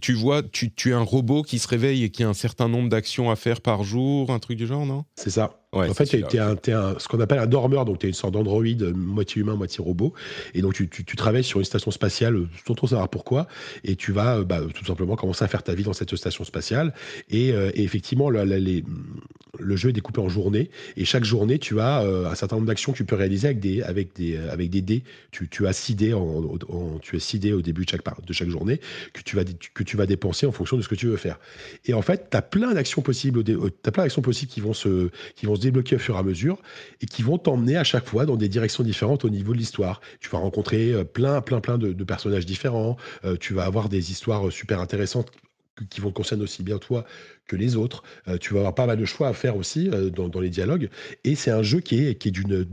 tu 0.00 0.12
vois, 0.14 0.42
tu, 0.42 0.72
tu 0.72 0.90
es 0.90 0.94
un 0.94 1.00
robot 1.00 1.42
qui 1.42 1.58
se 1.58 1.68
réveille 1.68 2.04
et 2.04 2.10
qui 2.10 2.22
a 2.22 2.28
un 2.28 2.34
certain 2.34 2.68
nombre 2.68 2.88
d'actions 2.88 3.30
à 3.30 3.36
faire 3.36 3.60
par 3.60 3.82
jour, 3.82 4.30
un 4.30 4.38
truc 4.38 4.58
du 4.58 4.66
genre, 4.66 4.86
non? 4.86 5.04
C'est 5.16 5.30
ça. 5.30 5.60
Ouais, 5.72 5.90
en 5.90 5.94
fait, 5.94 6.06
tu 6.06 6.16
es, 6.16 6.72
un, 6.72 6.98
ce 6.98 7.08
qu'on 7.08 7.20
appelle 7.20 7.38
un 7.40 7.46
dormeur, 7.46 7.84
donc 7.84 7.98
tu 7.98 8.06
es 8.06 8.08
une 8.08 8.14
sorte 8.14 8.32
d'androïde, 8.32 8.82
euh, 8.82 8.94
moitié 8.94 9.42
humain, 9.42 9.56
moitié 9.56 9.82
robot. 9.84 10.14
Et 10.54 10.62
donc 10.62 10.74
tu, 10.74 10.88
tu, 10.88 11.04
tu 11.04 11.16
travailles 11.16 11.44
sur 11.44 11.58
une 11.58 11.64
station 11.66 11.90
spatiale, 11.90 12.36
euh, 12.36 12.48
sans 12.66 12.74
trop 12.74 12.86
savoir 12.86 13.08
pourquoi, 13.10 13.46
et 13.84 13.96
tu 13.96 14.12
vas 14.12 14.38
euh, 14.38 14.44
bah, 14.44 14.60
tout 14.74 14.84
simplement 14.86 15.16
commencer 15.16 15.44
à 15.44 15.48
faire 15.48 15.62
ta 15.62 15.74
vie 15.74 15.82
dans 15.82 15.92
cette 15.92 16.14
station 16.16 16.44
spatiale. 16.44 16.94
Et, 17.28 17.52
euh, 17.52 17.70
et 17.74 17.82
effectivement, 17.82 18.30
le, 18.30 18.44
le- 18.44 18.56
les- 18.56 18.84
le 19.58 19.74
jeu 19.76 19.88
est 19.88 19.92
découpé 19.92 20.20
en 20.20 20.28
journées, 20.28 20.70
et 20.96 21.04
chaque 21.06 21.24
journée, 21.24 21.58
tu 21.58 21.80
as 21.80 22.02
euh, 22.02 22.26
un 22.30 22.34
certain 22.34 22.56
nombre 22.56 22.68
d'actions 22.68 22.92
que 22.92 22.98
tu 22.98 23.04
peux 23.04 23.16
réaliser 23.16 23.48
avec 23.48 23.58
des, 23.60 23.82
avec 23.82 24.14
des, 24.14 24.36
avec 24.36 24.70
des 24.70 24.82
dés. 24.82 25.02
Tu, 25.30 25.48
tu 25.48 25.66
as 25.66 25.72
six 25.72 25.94
dés, 25.94 26.12
en, 26.12 26.20
en- 26.68 26.98
tu 27.00 27.16
as 27.16 27.20
six 27.20 27.38
dés 27.38 27.52
au 27.52 27.62
début 27.62 27.84
de 27.84 27.90
chaque, 27.90 28.02
de 28.24 28.32
chaque 28.32 28.50
journée 28.50 28.80
que 29.14 29.22
tu, 29.22 29.34
vas, 29.36 29.44
que 29.74 29.82
tu 29.82 29.96
vas 29.96 30.06
dépenser 30.06 30.46
en 30.46 30.52
fonction 30.52 30.76
de 30.76 30.82
ce 30.82 30.88
que 30.88 30.94
tu 30.94 31.06
veux 31.06 31.16
faire. 31.16 31.38
Et 31.86 31.94
en 31.94 32.02
fait, 32.02 32.28
tu 32.30 32.36
as 32.36 32.42
plein 32.42 32.74
d'actions 32.74 33.02
possibles, 33.02 33.42
plein 33.44 34.02
d'actions 34.04 34.22
possibles 34.22 34.50
qui 34.52 34.60
vont 34.60 34.74
se 34.74 35.10
qui 35.34 35.46
vont 35.46 35.55
se 35.56 35.60
débloquer 35.60 35.96
au 35.96 35.98
fur 35.98 36.16
et 36.16 36.18
à 36.18 36.22
mesure 36.22 36.60
et 37.00 37.06
qui 37.06 37.22
vont 37.22 37.38
t'emmener 37.38 37.76
à 37.76 37.84
chaque 37.84 38.06
fois 38.06 38.26
dans 38.26 38.36
des 38.36 38.48
directions 38.48 38.84
différentes 38.84 39.24
au 39.24 39.30
niveau 39.30 39.52
de 39.52 39.58
l'histoire. 39.58 40.00
Tu 40.20 40.28
vas 40.28 40.38
rencontrer 40.38 40.92
euh, 40.92 41.04
plein, 41.04 41.40
plein, 41.40 41.60
plein 41.60 41.78
de, 41.78 42.04
personnages 42.04 42.46
différents. 42.46 42.96
Euh, 43.24 43.36
tu 43.38 43.54
vas 43.54 43.64
avoir 43.64 43.88
des 43.88 44.10
histoires 44.10 44.46
euh, 44.46 44.50
super 44.50 44.80
intéressantes 44.80 45.30
qui- 45.90 46.00
vont 46.00 46.12
concerner 46.12 46.42
aussi 46.42 46.62
bien 46.62 46.78
toi 46.78 47.04
que 47.46 47.56
les 47.56 47.76
autres. 47.76 48.02
Tu 48.40 48.54
vas 48.54 48.60
avoir 48.60 48.74
pas 48.74 48.86
mal 48.86 48.98
de 48.98 49.04
choix 49.04 49.28
à 49.28 49.32
faire 49.34 49.56
aussi 49.56 49.90
dans, 49.90 50.28
dans 50.28 50.40
les 50.40 50.48
dialogues. 50.48 50.88
Et 51.24 51.34
c'est 51.34 51.50
un 51.50 51.62
jeu 51.62 51.80
qui 51.80 52.06
est, 52.06 52.14
qui 52.16 52.28
est 52.28 52.30
d'une... 52.30 52.66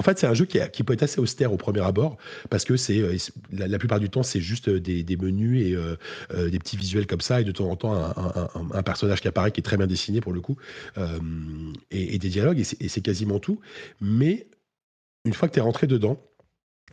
En 0.00 0.02
fait, 0.02 0.18
c'est 0.18 0.26
un 0.26 0.32
jeu 0.32 0.46
qui, 0.46 0.56
est- 0.56 0.70
qui 0.70 0.82
peut 0.82 0.94
être 0.94 1.02
assez 1.02 1.20
austère 1.20 1.52
au 1.52 1.58
premier 1.58 1.82
abord, 1.82 2.16
parce 2.48 2.64
que 2.64 2.78
c'est 2.78 3.00
euh, 3.00 3.18
la, 3.52 3.68
la 3.68 3.78
plupart 3.78 4.00
du 4.00 4.08
temps, 4.08 4.22
c'est 4.22 4.40
juste 4.40 4.70
des, 4.70 5.02
des 5.02 5.16
menus 5.18 5.62
et 5.62 5.74
euh, 5.74 5.96
euh, 6.32 6.48
des 6.48 6.58
petits 6.58 6.78
visuels 6.78 7.06
comme 7.06 7.20
ça, 7.20 7.42
et 7.42 7.44
de 7.44 7.52
temps 7.52 7.68
en 7.70 7.76
temps, 7.76 7.92
un, 7.92 8.08
un- 8.16 8.48
un- 8.54 8.70
un 8.72 8.82
personnage 8.82 9.20
qui 9.20 9.28
apparaît, 9.28 9.52
qui 9.52 9.60
est 9.60 9.62
très 9.62 9.76
bien 9.76 9.86
dessiné 9.86 10.22
pour 10.22 10.32
le 10.32 10.40
coup, 10.40 10.56
euh, 10.96 11.18
et, 11.90 12.14
et 12.14 12.18
des 12.18 12.30
dialogues, 12.30 12.58
et 12.58 12.64
c'est- 12.64 13.02
quasiment 13.02 13.40
tout. 13.40 13.60
Mais 14.00 14.46
une 15.26 15.34
fois 15.34 15.48
que 15.48 15.52
tu 15.52 15.58
es 15.58 15.62
rentré 15.62 15.86
dedans, 15.86 16.18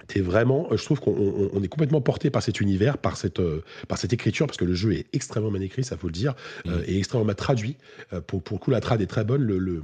T'es 0.07 0.21
vraiment, 0.21 0.67
je 0.77 0.83
trouve 0.85 0.99
qu'on 0.99 1.11
on- 1.11 1.49
on 1.53 1.63
est 1.63 1.67
complètement 1.67 2.01
porté 2.01 2.29
par 2.29 2.43
cet 2.43 2.61
univers, 2.61 2.99
par 2.99 3.17
cette, 3.17 3.39
euh, 3.39 3.63
par 3.87 3.97
cette 3.97 4.13
écriture, 4.13 4.45
parce 4.45 4.57
que 4.57 4.63
le 4.63 4.75
jeu 4.75 4.93
est 4.93 5.07
extrêmement 5.11 5.49
bien 5.51 5.59
écrit, 5.61 5.83
ça 5.83 5.97
faut 5.97 6.05
le 6.07 6.13
dire, 6.13 6.35
euh, 6.67 6.83
et 6.85 6.99
extrêmement 6.99 7.25
bien 7.25 7.33
traduit. 7.33 7.77
Euh, 8.13 8.21
pour, 8.21 8.43
pour 8.43 8.57
le 8.57 8.61
coup, 8.63 8.69
la 8.69 8.79
trad 8.79 9.01
est 9.01 9.07
très 9.07 9.23
bonne. 9.25 9.41
Le, 9.41 9.57
le- 9.57 9.81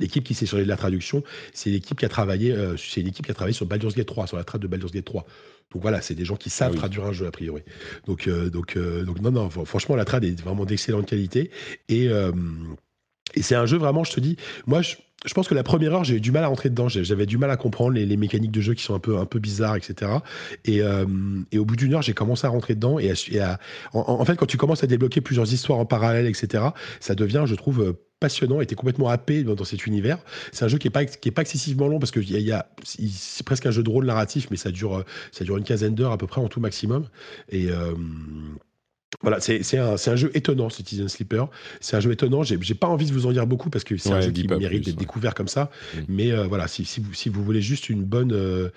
L'équipe 0.00 0.24
qui 0.24 0.34
s'est 0.34 0.46
chargée 0.46 0.64
de 0.64 0.68
la 0.68 0.76
traduction, 0.76 1.22
c'est 1.54 1.70
l'équipe 1.70 1.98
qui 1.98 2.04
a 2.04 2.08
travaillé, 2.08 2.52
euh, 2.52 2.76
c'est 2.76 3.00
une 3.00 3.06
équipe 3.06 3.24
qui 3.24 3.30
a 3.30 3.34
travaillé 3.34 3.54
sur 3.54 3.66
Baldur's 3.66 3.94
Gate 3.94 4.06
3, 4.08 4.26
sur 4.26 4.36
la 4.36 4.44
trad 4.44 4.60
de 4.60 4.66
Baldur's 4.66 4.92
Gate 4.92 5.04
3. 5.04 5.24
Donc 5.72 5.82
voilà, 5.82 6.00
c'est 6.02 6.14
des 6.14 6.24
gens 6.24 6.36
qui 6.36 6.50
savent 6.50 6.68
Ah 6.70 6.72
oui. 6.72 6.78
traduire 6.78 7.04
un 7.06 7.12
jeu 7.12 7.26
a 7.26 7.30
priori. 7.30 7.62
Donc, 8.06 8.26
euh, 8.28 8.50
donc, 8.50 8.76
euh, 8.76 9.04
donc 9.04 9.20
non, 9.20 9.30
non, 9.30 9.48
fr- 9.48 9.64
franchement, 9.64 9.96
la 9.96 10.04
trad 10.04 10.24
est 10.24 10.40
vraiment 10.40 10.64
d'excellente 10.64 11.06
qualité. 11.06 11.50
Et, 11.88 12.08
euh, 12.08 12.32
et 13.34 13.42
c'est 13.42 13.54
un 13.54 13.66
jeu 13.66 13.78
vraiment, 13.78 14.04
je 14.04 14.12
te 14.12 14.20
dis, 14.20 14.36
moi, 14.66 14.82
je, 14.82 14.96
je 15.24 15.34
pense 15.34 15.48
que 15.48 15.54
la 15.54 15.62
première 15.62 15.94
heure, 15.94 16.04
j'ai 16.04 16.16
eu 16.16 16.20
du 16.20 16.30
mal 16.30 16.44
à 16.44 16.48
rentrer 16.48 16.68
dedans. 16.68 16.88
J'avais 16.88 17.26
du 17.26 17.38
mal 17.38 17.50
à 17.50 17.56
comprendre 17.56 17.92
les, 17.92 18.06
les 18.06 18.16
mécaniques 18.16 18.52
de 18.52 18.60
jeu 18.60 18.74
qui 18.74 18.82
sont 18.84 18.94
un 18.94 18.98
peu, 19.00 19.18
un 19.18 19.24
peu 19.26 19.38
bizarres, 19.38 19.76
etc. 19.76 20.10
Et, 20.64 20.82
euh, 20.82 21.06
et 21.52 21.58
au 21.58 21.64
bout 21.64 21.76
d'une 21.76 21.94
heure, 21.94 22.02
j'ai 22.02 22.12
commencé 22.14 22.46
à 22.46 22.50
rentrer 22.50 22.74
dedans. 22.74 22.98
Et, 22.98 23.10
à- 23.10 23.14
et 23.30 23.40
à- 23.40 23.58
en, 23.92 24.00
en 24.00 24.24
fait, 24.24 24.36
quand 24.36 24.46
tu 24.46 24.56
commences 24.56 24.84
à 24.84 24.86
débloquer 24.86 25.20
plusieurs 25.20 25.52
histoires 25.52 25.78
en 25.78 25.86
parallèle, 25.86 26.26
etc., 26.26 26.64
ça 27.00 27.14
devient, 27.14 27.44
je 27.46 27.54
trouve, 27.54 27.96
passionnant 28.20 28.64
t'es 28.64 28.74
complètement 28.74 29.08
happé 29.08 29.44
dans, 29.44 29.54
dans 29.54 29.64
cet 29.64 29.86
univers. 29.86 30.18
C'est 30.52 30.64
un 30.64 30.68
jeu 30.68 30.78
qui 30.78 30.88
est 30.88 30.90
pas, 30.90 31.04
qui 31.04 31.28
est 31.28 31.32
pas 31.32 31.42
excessivement 31.42 31.88
long 31.88 31.98
parce 31.98 32.10
que 32.10 32.20
il 32.20 32.30
y 32.30 32.36
a, 32.36 32.40
y 32.40 32.52
a- 32.52 32.68
c'est 32.84 33.44
presque 33.44 33.66
un 33.66 33.70
jeu 33.70 33.82
de 33.82 33.90
rôle 33.90 34.06
narratif, 34.06 34.48
mais 34.50 34.56
ça 34.56 34.70
dure, 34.70 34.98
euh, 34.98 35.04
ça 35.32 35.44
dure 35.44 35.56
une 35.56 35.64
quinzaine 35.64 35.94
d'heures 35.94 36.12
à 36.12 36.18
peu 36.18 36.26
près 36.26 36.40
en 36.40 36.48
tout 36.48 36.60
maximum. 36.60 37.08
Et 37.50 37.70
euh, 37.70 37.94
voilà, 39.22 39.40
c'est 39.40 39.62
c'est 39.62 39.78
un, 39.78 39.96
c'est 39.96 40.10
un 40.10 40.16
jeu 40.16 40.30
étonnant, 40.34 40.68
Citizen 40.68 41.08
Sleeper. 41.08 41.48
C'est 41.80 41.96
un 41.96 42.00
jeu 42.00 42.10
étonnant. 42.12 42.42
J'ai 42.42 42.58
j'ai 42.60 42.74
pas 42.74 42.88
envie 42.88 43.06
de 43.06 43.12
vous 43.12 43.26
en 43.26 43.32
dire 43.32 43.46
beaucoup 43.46 43.70
parce 43.70 43.84
que 43.84 43.96
c'est 43.96 44.12
un 44.12 44.20
jeu 44.20 44.30
qui 44.30 44.46
mérite 44.46 44.68
plus, 44.68 44.78
d'être 44.80 44.94
ouais. 44.94 45.00
découvert 45.00 45.34
comme 45.34 45.48
ça. 45.48 45.70
Mm. 45.94 45.98
Mais 46.08 46.32
euh, 46.32 46.46
voilà, 46.46 46.68
si, 46.68 46.84
si 46.84 47.00
vous, 47.00 47.14
si 47.14 47.28
vous 47.28 47.42
voulez 47.44 47.62
juste 47.62 47.88
une 47.88 48.04
bonne, 48.04 48.32
euh, 48.32 48.70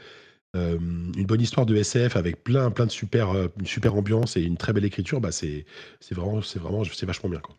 euh, 0.55 0.77
une 0.79 1.25
bonne 1.25 1.41
histoire 1.41 1.65
de 1.65 1.75
SF 1.75 2.15
avec 2.15 2.43
plein, 2.43 2.71
plein 2.71 2.85
de 2.85 2.91
super, 2.91 3.31
euh, 3.31 3.47
une 3.59 3.65
super 3.67 3.95
ambiance 3.95 4.37
et 4.37 4.41
une 4.41 4.57
très 4.57 4.73
belle 4.73 4.85
écriture, 4.85 5.19
bah 5.21 5.31
c'est 5.31 5.65
c'est 5.99 6.15
vraiment, 6.15 6.41
c'est 6.41 6.59
vraiment, 6.59 6.83
c'est 6.83 7.05
vachement 7.05 7.29
bien. 7.29 7.39
Quoi. 7.39 7.55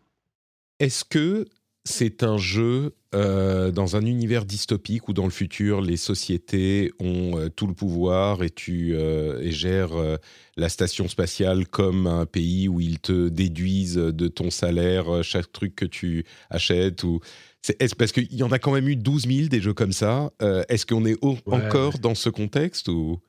Est-ce 0.79 1.05
que 1.05 1.47
c'est 1.83 2.23
un 2.23 2.37
jeu 2.37 2.93
euh, 3.15 3.71
dans 3.71 3.95
un 3.95 4.05
univers 4.05 4.45
dystopique 4.45 5.09
où 5.09 5.13
dans 5.13 5.25
le 5.25 5.31
futur 5.31 5.81
les 5.81 5.97
sociétés 5.97 6.91
ont 6.99 7.37
euh, 7.37 7.49
tout 7.49 7.67
le 7.67 7.73
pouvoir 7.73 8.43
et 8.43 8.49
tu 8.49 8.93
euh, 8.95 9.41
et 9.41 9.51
euh, 9.65 10.17
la 10.57 10.69
station 10.69 11.07
spatiale 11.07 11.67
comme 11.67 12.07
un 12.07 12.25
pays 12.25 12.67
où 12.67 12.79
ils 12.79 12.99
te 12.99 13.29
déduisent 13.29 13.95
de 13.95 14.27
ton 14.27 14.51
salaire 14.51 15.23
chaque 15.23 15.51
truc 15.51 15.75
que 15.75 15.85
tu 15.85 16.23
achètes 16.49 17.03
ou 17.03 17.19
c'est, 17.63 17.79
est-ce, 17.81 17.95
parce 17.95 18.11
qu'il 18.11 18.33
y 18.33 18.43
en 18.43 18.51
a 18.51 18.59
quand 18.59 18.71
même 18.71 18.87
eu 18.87 18.95
12 18.95 19.27
000 19.27 19.47
des 19.47 19.61
jeux 19.61 19.73
comme 19.75 19.91
ça. 19.91 20.31
Est-ce 20.67 20.83
qu'on 20.85 21.05
est 21.05 21.17
Ouais, 21.23 21.37
encore 21.45 21.99
dans 21.99 22.15
ce 22.15 22.29
contexte 22.29 22.87
ou? 22.87 23.19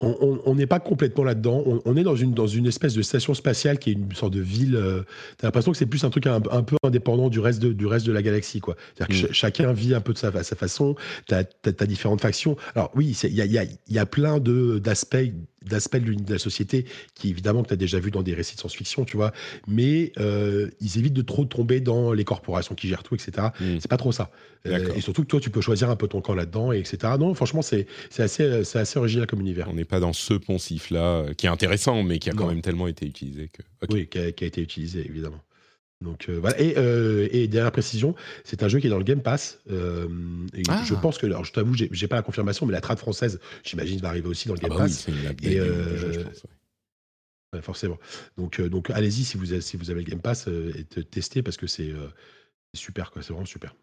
On- 0.00 0.54
n'est 0.54 0.66
pas 0.68 0.78
complètement 0.78 1.24
là-dedans. 1.24 1.60
On, 1.66 1.82
on 1.84 1.96
est 1.96 2.04
dans 2.04 2.14
une, 2.14 2.32
dans 2.32 2.46
une 2.46 2.66
espèce 2.66 2.94
de 2.94 3.02
station 3.02 3.34
spatiale 3.34 3.80
qui 3.80 3.90
est 3.90 3.94
une 3.94 4.12
sorte 4.14 4.32
de 4.32 4.40
ville. 4.40 4.76
euh, 4.76 5.02
T'as 5.38 5.48
l'impression 5.48 5.72
que 5.72 5.78
c'est 5.78 5.86
plus 5.86 6.04
un 6.04 6.10
truc 6.10 6.26
un, 6.28 6.40
un 6.52 6.62
peu 6.62 6.76
indépendant 6.84 7.28
du 7.28 7.40
reste 7.40 7.60
de, 7.60 7.72
du 7.72 7.84
reste 7.86 8.06
de 8.06 8.12
la 8.12 8.22
galaxie. 8.22 8.60
quoi. 8.60 8.76
C'est-à-dire 8.94 9.08
que 9.16 9.20
Mm. 9.24 9.26
ch- 9.26 9.32
chacun 9.36 9.72
vit 9.72 9.94
un 9.94 10.00
peu 10.00 10.12
de 10.12 10.18
sa, 10.18 10.30
fa- 10.30 10.44
sa 10.44 10.54
façon. 10.54 10.94
T'as 11.26 11.42
as, 11.66 11.86
différentes 11.86 12.20
factions. 12.20 12.56
Alors 12.76 12.92
oui, 12.94 13.16
il 13.24 13.34
y 13.34 13.40
a, 13.40 13.44
y, 13.46 13.58
a, 13.58 13.64
y 13.88 13.98
a 13.98 14.06
plein 14.06 14.38
de- 14.38 14.78
d'aspects 14.78 15.16
d'aspects 15.68 15.98
de 15.98 16.32
la 16.32 16.38
société 16.38 16.86
qui 17.14 17.28
évidemment 17.30 17.62
que 17.62 17.68
tu 17.68 17.74
as 17.74 17.76
déjà 17.76 17.98
vu 17.98 18.10
dans 18.12 18.22
des 18.22 18.32
récits 18.32 18.54
de 18.54 18.60
science-fiction, 18.60 19.04
tu 19.04 19.16
vois. 19.16 19.32
Mais 19.66 20.12
euh, 20.18 20.70
ils 20.80 20.98
évitent 20.98 21.12
de 21.14 21.20
trop 21.20 21.44
tomber 21.44 21.80
dans 21.80 22.12
les 22.12 22.24
corporations 22.24 22.74
qui 22.76 22.86
gèrent 22.88 23.02
tout, 23.02 23.16
etc. 23.16 23.48
Mm. 23.60 23.64
C'est 23.80 23.90
pas 23.90 23.96
trop 23.96 24.12
ça. 24.12 24.30
Euh, 24.66 24.92
et 24.94 25.00
surtout 25.00 25.22
que 25.22 25.28
toi, 25.28 25.40
tu 25.40 25.50
peux 25.50 25.60
choisir 25.60 25.88
un 25.90 25.96
peu 25.96 26.08
ton 26.08 26.20
camp 26.20 26.34
là-dedans, 26.34 26.72
et 26.72 26.78
etc. 26.78 26.98
Non, 27.18 27.32
franchement, 27.34 27.62
c'est 27.62 27.86
c'est 28.10 28.22
assez, 28.22 28.98
original 28.98 29.26
comme 29.26 29.40
univers. 29.40 29.68
on 29.68 29.74
n'est 29.74 29.84
pas 29.84 30.00
dans 30.00 30.12
ce 30.12 30.34
poncif-là 30.34 31.00
euh, 31.22 31.34
qui 31.34 31.46
est 31.46 31.48
intéressant 31.48 32.02
mais 32.02 32.18
qui 32.18 32.28
a 32.30 32.32
quand 32.32 32.48
même 32.48 32.60
tellement 32.62 32.88
été 32.88 33.06
utilisé 33.06 33.48
que. 33.52 33.62
Oui, 33.92 34.08
qui 34.08 34.18
a, 34.18 34.32
qui 34.32 34.44
a 34.44 34.46
été 34.46 34.60
utilisé, 34.60 35.06
évidemment. 35.06 35.40
Donc 36.00 36.28
euh, 36.28 36.38
voilà. 36.40 36.60
Et, 36.60 36.74
euh, 36.76 37.26
et 37.32 37.48
dernière 37.48 37.72
précision, 37.72 38.14
c'est 38.44 38.62
un 38.62 38.68
jeu 38.68 38.78
qui 38.78 38.86
est 38.86 38.90
dans 38.90 38.98
le 38.98 39.04
Game 39.04 39.20
Pass. 39.22 39.58
euh, 39.70 40.06
et 40.54 40.62
Ah. 40.68 40.82
je 40.86 40.94
pense 40.94 41.18
que, 41.18 41.26
alors 41.26 41.44
je 41.44 41.52
t'avoue, 41.52 41.74
j'ai 41.74 42.06
pas 42.08 42.14
la 42.16 42.22
confirmation, 42.22 42.66
mais 42.66 42.72
la 42.72 42.80
trad 42.80 42.98
française, 42.98 43.40
j'imagine, 43.64 43.98
va 44.00 44.08
arriver 44.08 44.28
aussi 44.28 44.46
dans 44.48 44.54
le 44.54 44.60
Ah 44.62 44.68
Game 44.68 44.76
bah 44.78 44.84
oui, 44.84 44.90
Pass. 44.90 45.04
c'est 45.06 45.12
une 45.12 45.52
Et, 45.52 45.58
euh, 45.58 45.96
jeu, 45.96 46.12
je 46.12 46.20
pense, 46.20 46.42
ouais. 46.44 46.50
Ouais, 47.54 47.62
forcément. 47.62 47.98
Donc, 48.36 48.60
euh, 48.60 48.68
donc 48.68 48.90
allez-y 48.90 49.24
si 49.24 49.36
vous 49.38 49.52
avez, 49.52 49.60
si 49.62 49.76
vous 49.76 49.90
avez 49.90 50.02
le 50.04 50.10
Game 50.10 50.20
Pass 50.20 50.46
euh, 50.48 50.70
et 50.78 50.84
te- 50.84 51.00
testez 51.00 51.42
parce 51.42 51.56
que 51.56 51.64
euh, 51.64 51.68
c'est 51.68 51.92
super. 52.74 53.10
C'est 53.16 53.30
vraiment 53.30 53.44
super. 53.46 53.74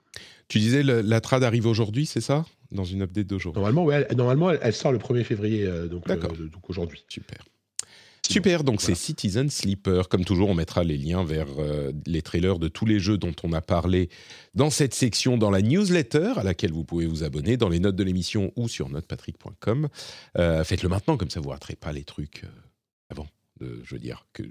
Tu 0.48 0.60
disais 0.60 0.84
le- 0.84 1.02
la 1.02 1.22
trad 1.22 1.44
arrive 1.44 1.66
aujourd'hui, 1.68 2.06
c'est 2.06 2.22
ça? 2.22 2.46
Dans 2.72 2.84
une 2.86 3.02
update 3.02 3.28
d'aujourd'hui. 3.28 3.60
Normalement, 3.60 3.86
ouais, 3.86 4.06
elle, 4.10 4.18
normalement, 4.18 4.52
elle, 4.52 4.60
elle 4.62 4.74
sort 4.74 4.92
le 4.92 4.98
1er 5.00 5.24
février, 5.24 5.64
euh, 5.66 5.88
donc, 5.88 6.10
euh, 6.10 6.16
donc 6.18 6.70
aujourd'hui. 6.70 7.04
Super. 7.10 7.38
Super, 8.28 8.64
donc 8.64 8.82
Voilà. 8.82 8.96
c'est 8.96 9.00
Citizen 9.00 9.50
Sleeper. 9.52 10.10
Comme 10.10 10.26
toujours, 10.26 10.50
on 10.50 10.56
mettra 10.56 10.84
les 10.84 10.98
liens 10.98 11.24
vers 11.24 11.46
euh, 11.60 11.92
les 12.08 12.24
trailers 12.24 12.58
de 12.58 12.68
tous 12.68 12.86
les 12.88 13.00
jeux 13.00 13.20
dont 13.20 13.36
on 13.44 13.54
a 13.54 13.62
parlé 13.62 14.10
dans 14.56 14.72
cette 14.72 14.96
section, 14.96 15.38
dans 15.38 15.52
la 15.52 15.62
newsletter, 15.62 16.34
à 16.38 16.44
laquelle 16.44 16.72
vous 16.72 16.84
pouvez 16.84 17.06
vous 17.06 17.24
abonner 17.24 17.56
dans 17.56 17.70
les 17.70 17.80
notes 17.80 17.96
de 17.96 18.04
l'émission 18.04 18.52
ou 18.56 18.68
sur 18.68 18.90
notepatrick.com. 18.90 19.90
Faites-le 20.36 20.90
maintenant, 20.90 21.18
comme 21.18 21.30
ça 21.30 21.40
vous 21.40 21.50
ne 21.50 21.54
raterez 21.54 21.76
pas 21.76 21.92
les 21.92 22.04
trucs 22.04 22.44
avant. 23.10 23.28
Je 23.62 23.94
veux 23.94 24.00
dire 24.00 24.28
que 24.34 24.44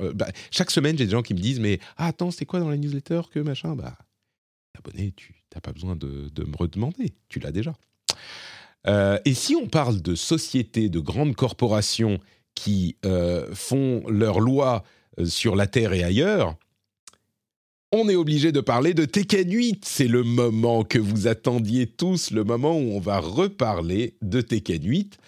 euh, 0.00 0.12
bah, 0.12 0.28
chaque 0.50 0.70
semaine, 0.70 0.96
j'ai 0.98 1.06
des 1.06 1.12
gens 1.12 1.22
qui 1.22 1.34
me 1.34 1.38
disent 1.38 1.60
mais 1.60 1.78
ah, 1.96 2.06
attends, 2.06 2.30
c'est 2.30 2.46
quoi 2.46 2.60
dans 2.60 2.68
la 2.68 2.76
newsletter 2.76 3.22
que 3.30 3.40
machin? 3.40 3.76
Bah, 3.76 3.96
abonné, 4.76 5.12
tu 5.16 5.34
n'as 5.54 5.60
pas 5.60 5.72
besoin 5.72 5.96
de, 5.96 6.30
me 6.36 6.56
redemander, 6.56 7.12
tu 7.28 7.38
l'as 7.38 7.52
déjà. 7.52 7.74
Euh, 8.86 9.18
et 9.24 9.34
si 9.34 9.54
on 9.54 9.68
parle 9.68 10.02
de 10.02 10.14
sociétés, 10.14 10.88
de 10.88 10.98
grandes 10.98 11.36
corporations 11.36 12.18
qui 12.54 12.96
euh, 13.04 13.54
font 13.54 14.02
leurs 14.08 14.40
lois 14.40 14.82
sur 15.24 15.56
la 15.56 15.66
Terre 15.66 15.92
et 15.92 16.02
ailleurs, 16.02 16.56
on 17.92 18.08
est 18.08 18.16
obligé 18.16 18.52
de 18.52 18.60
parler 18.60 18.94
de 18.94 19.04
Tekken 19.04 19.52
8. 19.52 19.84
C'est 19.84 20.08
le 20.08 20.22
moment 20.22 20.82
que 20.82 20.98
vous 20.98 21.26
attendiez 21.26 21.86
tous, 21.86 22.30
le 22.30 22.42
moment 22.42 22.76
où 22.76 22.92
on 22.92 23.00
va 23.00 23.18
reparler 23.18 24.16
de 24.22 24.40
Tekken 24.40 24.82
8. 24.82 25.18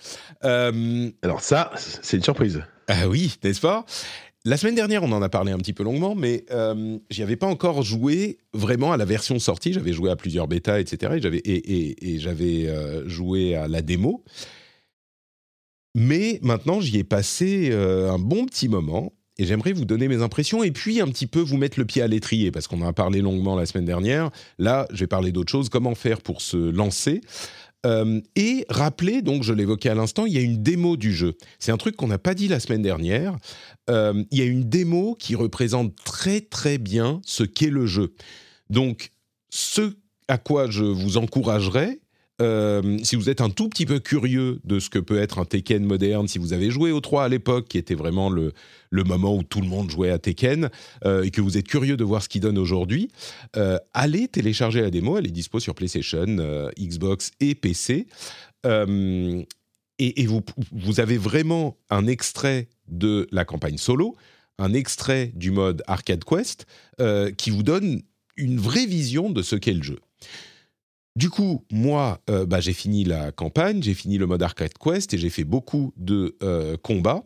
Euh, 0.45 1.11
Alors 1.23 1.43
ça, 1.43 1.70
c'est 1.77 2.16
une 2.16 2.23
surprise. 2.23 2.62
Ah 2.89 3.09
oui, 3.09 3.36
n'est-ce 3.43 3.61
pas? 3.61 3.85
La 4.47 4.59
semaine 4.59 4.74
dernière, 4.74 5.02
on 5.02 5.12
en 5.12 5.23
a 5.23 5.31
parlé 5.31 5.52
un 5.52 5.56
petit 5.59 5.73
peu 5.73 5.85
longuement, 5.85 6.15
mais 6.15 6.44
euh, 6.51 6.98
j'y 7.09 7.23
avais 7.23 7.36
pas 7.36 7.47
encore 7.47 7.82
joué 7.82 8.36
vraiment 8.52 8.93
à 8.93 8.98
la 8.98 9.06
version 9.06 9.39
sortie. 9.39 9.73
J'avais 9.73 9.94
joué 9.94 10.11
à 10.11 10.16
plusieurs 10.16 10.48
bêtas, 10.48 10.81
etc. 10.81 11.15
Et 11.16 11.20
j'avais, 11.23 11.40
et, 11.44 12.19
j'avais 12.19 12.69
euh, 12.69 13.09
joué 13.09 13.55
à 13.55 13.69
la 13.69 13.81
démo. 13.81 14.23
Mais 15.94 16.40
maintenant, 16.43 16.81
j'y 16.81 16.98
ai 16.98 17.05
passé 17.05 17.70
euh, 17.73 18.11
un 18.11 18.19
bon 18.19 18.44
petit 18.44 18.69
moment. 18.69 19.15
Et 19.39 19.47
j'aimerais 19.47 19.73
vous 19.73 19.85
donner 19.85 20.06
mes 20.06 20.23
impressions 20.23 20.62
et 20.62 20.70
puis 20.70 21.01
un 21.01 21.09
petit 21.09 21.27
peu 21.27 21.40
vous 21.40 21.56
mettre 21.56 21.78
le 21.81 21.85
pied 21.85 22.02
à 22.02 22.06
l'étrier 22.06 22.52
parce 22.52 22.69
qu'on 22.69 22.82
en 22.82 22.86
a 22.86 22.93
parlé 22.93 23.20
longuement 23.20 23.56
la 23.56 23.66
semaine 23.66 23.85
dernière. 23.85 24.31
Là, 24.59 24.86
je 24.93 25.01
vais 25.01 25.06
parler 25.09 25.32
d'autre 25.32 25.51
chose. 25.51 25.69
Comment 25.70 25.97
faire 25.97 26.20
pour 26.20 26.40
se 26.40 26.56
lancer 26.56 27.20
Euh, 27.85 28.20
Et 28.36 28.65
rappeler, 28.69 29.23
donc 29.23 29.43
je 29.43 29.52
l'évoquais 29.52 29.90
à 29.90 29.94
l'instant, 29.94 30.27
il 30.27 30.32
y 30.32 30.39
a 30.39 30.40
une 30.40 30.62
démo 30.62 30.97
du 30.97 31.12
jeu. 31.12 31.36
C'est 31.59 31.73
un 31.73 31.77
truc 31.77 31.97
qu'on 31.97 32.09
n'a 32.09 32.19
pas 32.19 32.35
dit 32.35 32.48
la 32.48 32.61
semaine 32.61 32.82
dernière. 32.82 33.36
Euh, 33.90 34.24
il 34.31 34.39
y 34.39 34.43
a 34.43 34.47
une 34.47 34.65
démo 34.65 35.15
qui 35.19 35.35
représente 35.35 35.94
très 36.05 36.40
très 36.40 36.78
bien 36.78 37.20
ce 37.24 37.44
qu'est 37.44 37.70
le 37.70 37.86
jeu. 37.86 38.15
Donc, 38.70 39.11
ce 39.51 39.97
à 40.28 40.39
quoi 40.39 40.70
je 40.70 40.85
vous 40.85 41.19
encouragerais, 41.19 42.01
euh, 42.43 42.98
si 43.05 43.15
vous 43.15 43.31
êtes 43.31 43.40
un 43.40 43.51
tout 43.51 43.69
petit 43.69 43.86
peu 43.86 44.01
curieux 44.01 44.61
de 44.65 44.81
ce 44.81 44.90
que 44.90 44.98
peut 44.98 45.19
être 45.19 45.39
un 45.39 45.44
Tekken 45.44 45.85
moderne, 45.85 46.27
si 46.27 46.39
vous 46.39 46.52
avez 46.52 46.70
joué 46.70 46.90
au 46.90 47.01
3 47.01 47.24
à 47.24 47.28
l'époque, 47.28 47.69
qui 47.69 47.78
était 47.78 47.94
vraiment 47.94 48.28
le, 48.28 48.52
moment 48.90 49.36
où 49.36 49.43
tout 49.44 49.61
le 49.61 49.69
monde 49.69 49.90
jouait 49.90 50.11
à 50.11 50.19
Tekken, 50.19 50.69
euh, 51.05 51.23
et 51.23 51.31
que 51.31 51.40
vous 51.40 51.56
êtes 51.56 51.69
curieux 51.69 51.97
de 51.97 52.05
voir 52.05 52.23
ce 52.23 52.28
qu'il 52.28 52.40
donne 52.40 52.59
aujourd'hui, 52.59 53.09
euh, 53.56 53.78
allez 53.93 54.27
télécharger 54.27 54.81
la 54.81 54.90
démo. 54.90 55.16
Elle 55.16 55.28
est 55.28 55.32
dispo 55.32 55.61
sur 55.61 55.74
PlayStation, 55.74 56.27
Xbox 56.78 57.31
et 57.40 57.55
PC. 57.55 58.06
Et 60.01 60.27
vous, 60.27 61.01
avez 61.01 61.19
vraiment 61.19 61.77
un 61.89 62.09
extrait 62.09 62.69
de 62.89 63.28
la 63.31 63.44
campagne 63.44 63.78
solo, 63.78 64.16
un 64.59 64.73
extrait 64.73 65.31
du 65.36 65.52
mode 65.52 65.85
Arcade 65.86 66.24
Quest, 66.24 66.66
qui 67.36 67.51
vous 67.51 67.62
donne 67.62 68.02
une 68.36 68.59
vraie 68.59 68.86
vision 68.86 69.31
de 69.31 69.43
ce 69.43 69.55
qu'est 69.55 69.73
le 69.73 69.85
jeu. 69.85 69.98
Du 71.16 71.31
coup, 71.31 71.65
moi, 71.70 72.20
euh, 72.28 72.45
bah, 72.45 72.61
j'ai 72.61 72.73
fini 72.73 73.05
la 73.05 73.31
campagne, 73.31 73.82
j'ai 73.82 73.95
fini 73.95 74.19
le 74.19 74.27
mode 74.27 74.43
Arcade 74.43 74.73
Quest 74.78 75.15
et 75.15 75.19
j'ai 75.19 75.31
fait 75.31 75.45
beaucoup 75.45 75.93
de 75.97 76.36
euh, 76.43 76.77
combats. 76.77 77.24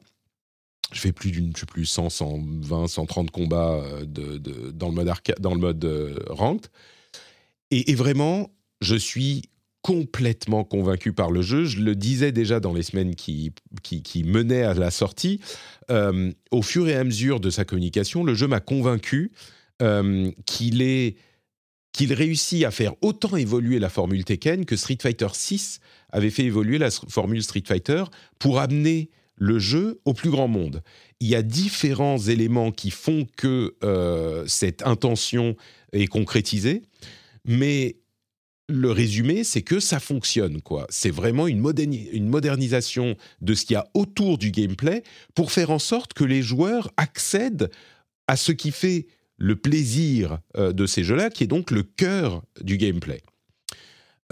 Je 0.92 1.00
fais 1.00 1.12
plus 1.12 1.30
d'une, 1.30 1.52
je 1.54 1.60
sais 1.60 1.66
plus 1.66 1.86
100, 1.86 2.10
120, 2.10 2.86
130 2.86 3.30
combats 3.30 3.82
euh, 3.82 4.04
dans 4.04 4.88
le 4.88 4.94
mode 4.94 5.08
arcade, 5.08 5.40
dans 5.40 5.54
le 5.54 5.60
mode 5.60 6.24
ranked. 6.28 6.70
Et, 7.70 7.94
vraiment, 7.94 8.50
je 8.80 8.94
suis 8.94 9.42
complètement 9.82 10.64
convaincu 10.64 11.12
par 11.12 11.30
le 11.30 11.42
jeu. 11.42 11.64
Je 11.64 11.80
le 11.80 11.94
disais 11.94 12.32
déjà 12.32 12.60
dans 12.60 12.72
les 12.72 12.82
semaines 12.82 13.14
qui, 13.14 13.52
menaient 14.24 14.62
à 14.62 14.72
la 14.72 14.90
sortie. 14.90 15.40
Au 15.90 16.62
fur 16.62 16.88
et 16.88 16.94
à 16.94 17.04
mesure 17.04 17.40
de 17.40 17.50
sa 17.50 17.66
communication, 17.66 18.24
le 18.24 18.34
jeu 18.34 18.46
m'a 18.46 18.60
convaincu 18.60 19.32
qu'il 20.46 20.80
est 20.80 21.16
qu'il 21.98 22.12
réussit 22.12 22.64
à 22.64 22.70
faire 22.70 22.94
autant 23.02 23.36
évoluer 23.36 23.80
la 23.80 23.88
formule 23.88 24.24
Tekken 24.24 24.64
que 24.64 24.76
Street 24.76 24.98
Fighter 25.02 25.26
6 25.32 25.80
avait 26.12 26.30
fait 26.30 26.44
évoluer 26.44 26.78
la 26.78 26.92
formule 26.92 27.42
Street 27.42 27.64
Fighter 27.66 28.04
pour 28.38 28.60
amener 28.60 29.10
le 29.34 29.58
jeu 29.58 30.00
au 30.04 30.14
plus 30.14 30.30
grand 30.30 30.46
monde. 30.46 30.84
Il 31.18 31.26
y 31.26 31.34
a 31.34 31.42
différents 31.42 32.18
éléments 32.18 32.70
qui 32.70 32.92
font 32.92 33.26
que 33.36 33.74
euh, 33.82 34.44
cette 34.46 34.86
intention 34.86 35.56
est 35.92 36.06
concrétisée, 36.06 36.82
mais 37.44 37.96
le 38.68 38.92
résumé, 38.92 39.42
c'est 39.42 39.62
que 39.62 39.80
ça 39.80 39.98
fonctionne. 39.98 40.62
quoi. 40.62 40.86
C'est 40.90 41.10
vraiment 41.10 41.48
une, 41.48 41.68
une 42.12 42.28
modernisation 42.28 43.16
de 43.40 43.54
ce 43.54 43.64
qu'il 43.64 43.74
y 43.74 43.76
a 43.76 43.88
autour 43.94 44.38
du 44.38 44.52
gameplay 44.52 45.02
pour 45.34 45.50
faire 45.50 45.70
en 45.70 45.80
sorte 45.80 46.12
que 46.12 46.22
les 46.22 46.42
joueurs 46.42 46.92
accèdent 46.96 47.70
à 48.28 48.36
ce 48.36 48.52
qui 48.52 48.70
fait 48.70 49.08
le 49.38 49.56
plaisir 49.56 50.40
euh, 50.56 50.72
de 50.72 50.84
ces 50.84 51.04
jeux-là, 51.04 51.30
qui 51.30 51.44
est 51.44 51.48
donc 51.48 51.70
le 51.70 51.84
cœur 51.84 52.42
du 52.60 52.76
gameplay. 52.76 53.22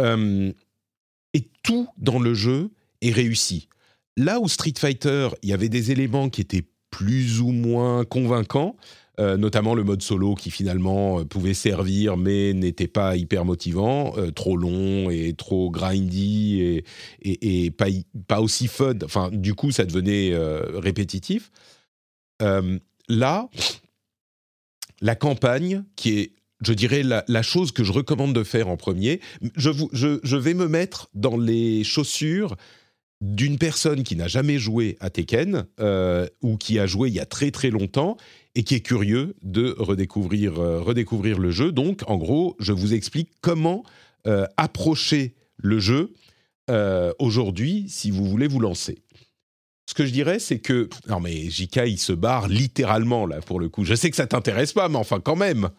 Euh, 0.00 0.52
et 1.32 1.48
tout 1.62 1.88
dans 1.96 2.18
le 2.18 2.34
jeu 2.34 2.70
est 3.00 3.12
réussi. 3.12 3.68
Là 4.16 4.40
où 4.40 4.48
Street 4.48 4.74
Fighter, 4.76 5.28
il 5.42 5.48
y 5.48 5.52
avait 5.52 5.68
des 5.68 5.92
éléments 5.92 6.28
qui 6.28 6.40
étaient 6.40 6.66
plus 6.90 7.40
ou 7.40 7.52
moins 7.52 8.04
convaincants, 8.04 8.76
euh, 9.20 9.36
notamment 9.36 9.74
le 9.74 9.84
mode 9.84 10.02
solo 10.02 10.34
qui 10.34 10.50
finalement 10.50 11.24
pouvait 11.24 11.54
servir 11.54 12.16
mais 12.16 12.52
n'était 12.52 12.88
pas 12.88 13.16
hyper 13.16 13.44
motivant, 13.44 14.14
trop 14.34 14.56
long 14.56 15.10
et 15.10 15.34
trop 15.34 15.70
grindy 15.70 16.82
et, 17.22 17.70
pas, 17.70 18.40
aussi 18.40 18.66
fun. 18.66 18.94
Enfin, 19.04 19.30
du 19.32 19.54
coup, 19.54 19.70
ça 19.70 19.84
devenait 19.84 20.32
répétitif. 20.78 21.50
Là, 22.40 23.48
la 25.00 25.14
campagne, 25.14 25.84
qui 25.96 26.18
est, 26.18 26.32
je 26.62 26.72
dirais, 26.72 27.02
la, 27.02 27.42
chose 27.42 27.72
que 27.72 27.84
je 27.84 27.92
recommande 27.92 28.34
de 28.34 28.42
faire 28.42 28.68
en 28.68 28.76
premier, 28.76 29.20
je, 29.56 30.36
vais 30.36 30.54
me 30.54 30.68
mettre 30.68 31.08
dans 31.14 31.36
les 31.36 31.84
chaussures 31.84 32.56
d'une 33.20 33.58
personne 33.58 34.02
qui 34.02 34.16
n'a 34.16 34.28
jamais 34.28 34.58
joué 34.58 34.96
à 35.00 35.10
Tekken 35.10 35.66
euh, 35.80 36.26
ou 36.42 36.56
qui 36.56 36.78
a 36.78 36.86
joué 36.86 37.08
il 37.08 37.14
y 37.14 37.20
a 37.20 37.24
très 37.24 37.50
très 37.50 37.70
longtemps 37.70 38.18
et 38.54 38.62
qui 38.62 38.74
est 38.74 38.80
curieux 38.80 39.34
de 39.42 39.74
redécouvrir, 39.78 40.58
euh, 40.58 41.38
le 41.38 41.50
jeu. 41.50 41.72
Donc, 41.72 42.02
en 42.08 42.16
gros, 42.16 42.56
je 42.58 42.72
vous 42.72 42.94
explique 42.94 43.30
comment 43.40 43.84
euh, 44.26 44.46
approcher 44.56 45.34
le 45.56 45.78
jeu 45.78 46.12
aujourd'hui 47.20 47.84
si 47.88 48.10
vous 48.10 48.24
voulez 48.24 48.48
vous 48.48 48.58
lancer. 48.58 48.98
Ce 49.86 49.94
que 49.94 50.04
je 50.04 50.10
dirais, 50.10 50.38
c'est 50.38 50.58
que... 50.58 50.88
Non 51.08 51.20
mais 51.20 51.48
JK, 51.48 51.82
il 51.86 51.98
se 51.98 52.12
barre 52.12 52.48
littéralement, 52.48 53.26
là, 53.26 53.40
pour 53.40 53.60
le 53.60 53.68
coup. 53.68 53.84
Je 53.84 53.94
sais 53.94 54.10
que 54.10 54.16
ça 54.16 54.26
t'intéresse 54.26 54.72
pas, 54.72 54.88
mais 54.88 54.96
enfin, 54.96 55.20
quand 55.20 55.36
même 55.36 55.70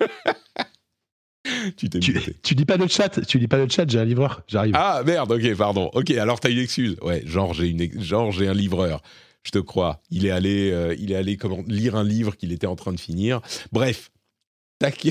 Tu 1.76 1.88
t'es 1.88 2.00
Tu, 2.00 2.14
tu 2.42 2.54
dis 2.54 2.64
pas 2.64 2.76
de 2.76 2.86
chat, 2.86 3.20
tu 3.26 3.38
dis 3.38 3.48
pas 3.48 3.64
de 3.64 3.70
chat, 3.70 3.88
j'ai 3.88 3.98
un 3.98 4.04
livreur, 4.04 4.42
j'arrive. 4.46 4.74
Ah 4.76 5.02
merde, 5.04 5.32
ok, 5.32 5.56
pardon. 5.56 5.90
Ok, 5.94 6.10
alors 6.12 6.38
t'as 6.40 6.50
une 6.50 6.58
excuse. 6.58 6.96
Ouais, 7.02 7.22
genre 7.26 7.54
j'ai 7.54 7.68
une, 7.68 8.00
genre 8.00 8.30
j'ai 8.30 8.48
un 8.48 8.54
livreur. 8.54 9.02
Je 9.42 9.50
te 9.50 9.58
crois. 9.58 10.02
Il 10.10 10.26
est 10.26 10.30
allé, 10.30 10.70
euh, 10.70 10.94
il 10.98 11.12
est 11.12 11.16
allé 11.16 11.36
comment, 11.36 11.62
lire 11.66 11.96
un 11.96 12.04
livre 12.04 12.36
qu'il 12.36 12.52
était 12.52 12.66
en 12.66 12.76
train 12.76 12.92
de 12.92 13.00
finir. 13.00 13.40
Bref, 13.72 14.10
tac. 14.78 15.08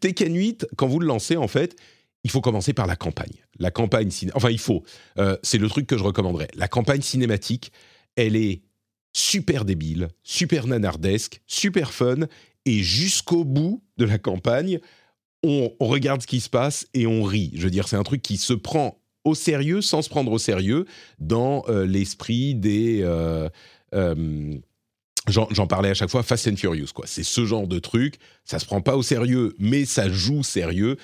Tekken 0.00 0.34
8, 0.34 0.66
quand 0.76 0.86
vous 0.86 1.00
le 1.00 1.06
lancez, 1.06 1.36
en 1.36 1.48
fait, 1.48 1.76
il 2.24 2.30
faut 2.30 2.40
commencer 2.40 2.72
par 2.72 2.86
la 2.86 2.96
campagne. 2.96 3.44
La 3.58 3.70
campagne, 3.70 4.08
ciné- 4.10 4.32
enfin 4.34 4.50
il 4.50 4.58
faut. 4.58 4.82
euh, 5.18 5.36
c'est 5.42 5.58
le 5.58 5.68
truc 5.68 5.86
que 5.86 5.96
je 5.96 6.02
recommanderais. 6.04 6.48
La 6.54 6.68
campagne 6.68 7.02
cinématique, 7.02 7.72
elle 8.16 8.36
est 8.36 8.62
super 9.12 9.64
débile, 9.64 10.08
super 10.22 10.66
nanardesque, 10.66 11.40
super 11.46 11.92
fun, 11.92 12.26
et 12.66 12.82
jusqu'au 12.82 13.44
bout 13.44 13.82
de 13.96 14.04
la 14.04 14.18
campagne, 14.18 14.78
on, 15.42 15.72
regarde 15.80 16.20
ce 16.22 16.26
qui 16.26 16.40
se 16.40 16.50
passe 16.50 16.86
et 16.94 17.06
on 17.06 17.22
rit. 17.22 17.50
Je 17.54 17.62
veux 17.62 17.70
dire, 17.70 17.88
c'est 17.88 17.96
un 17.96 18.02
truc 18.02 18.20
qui 18.22 18.36
se 18.36 18.52
prend 18.52 19.00
au 19.24 19.34
sérieux 19.34 19.80
sans 19.80 20.02
se 20.02 20.08
prendre 20.10 20.30
au 20.32 20.38
sérieux 20.38 20.84
dans 21.18 21.64
euh, 21.68 21.86
l'esprit 21.86 22.54
des. 22.54 23.00
euh, 23.02 23.48
J'en 25.28 25.46
j'en 25.50 25.66
parlais 25.66 25.90
à 25.90 25.94
chaque 25.94 26.10
fois, 26.10 26.22
Fast 26.22 26.48
and 26.48 26.56
Furious, 26.56 26.88
quoi. 26.94 27.06
C'est 27.06 27.22
ce 27.22 27.44
genre 27.44 27.68
de 27.68 27.78
truc. 27.78 28.16
Ça 28.44 28.58
se 28.58 28.64
prend 28.64 28.80
pas 28.80 28.96
au 28.96 29.02
sérieux, 29.02 29.54
mais 29.58 29.84
ça 29.84 30.08
joue 30.08 30.42
sérieux. 30.42 30.96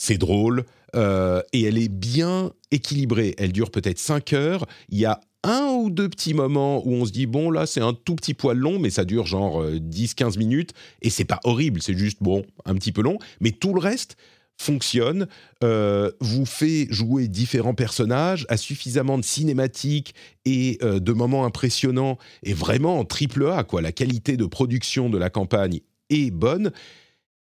C'est 0.00 0.18
drôle. 0.18 0.64
euh, 0.96 1.40
et 1.52 1.62
elle 1.62 1.78
est 1.78 1.88
bien 1.88 2.50
équilibrée. 2.72 3.36
Elle 3.38 3.52
dure 3.52 3.70
peut-être 3.70 3.98
5 4.00 4.32
heures. 4.32 4.66
Il 4.88 4.98
y 4.98 5.04
a 5.04 5.20
un 5.44 5.68
ou 5.68 5.88
deux 5.90 6.08
petits 6.08 6.34
moments 6.34 6.82
où 6.84 6.94
on 6.94 7.04
se 7.04 7.12
dit, 7.12 7.26
bon, 7.26 7.50
là, 7.50 7.64
c'est 7.66 7.80
un 7.80 7.92
tout 7.92 8.16
petit 8.16 8.34
poil 8.34 8.58
long, 8.58 8.80
mais 8.80 8.90
ça 8.90 9.04
dure 9.04 9.26
genre 9.26 9.62
euh, 9.62 9.78
10-15 9.78 10.36
minutes. 10.38 10.72
Et 11.02 11.10
c'est 11.10 11.24
pas 11.24 11.38
horrible, 11.44 11.80
c'est 11.80 11.96
juste, 11.96 12.18
bon, 12.22 12.44
un 12.64 12.74
petit 12.74 12.90
peu 12.92 13.02
long. 13.02 13.18
Mais 13.40 13.52
tout 13.52 13.72
le 13.72 13.80
reste 13.80 14.16
fonctionne, 14.58 15.28
euh, 15.62 16.10
vous 16.20 16.44
fait 16.44 16.86
jouer 16.90 17.28
différents 17.28 17.74
personnages, 17.74 18.44
a 18.48 18.56
suffisamment 18.56 19.16
de 19.16 19.24
cinématiques 19.24 20.14
et 20.44 20.76
euh, 20.82 20.98
de 20.98 21.12
moments 21.12 21.46
impressionnants, 21.46 22.18
et 22.42 22.52
vraiment 22.52 22.98
en 22.98 23.04
triple 23.04 23.46
A, 23.46 23.64
quoi. 23.64 23.80
La 23.80 23.92
qualité 23.92 24.36
de 24.36 24.44
production 24.44 25.08
de 25.08 25.16
la 25.18 25.30
campagne 25.30 25.80
est 26.10 26.30
bonne, 26.30 26.72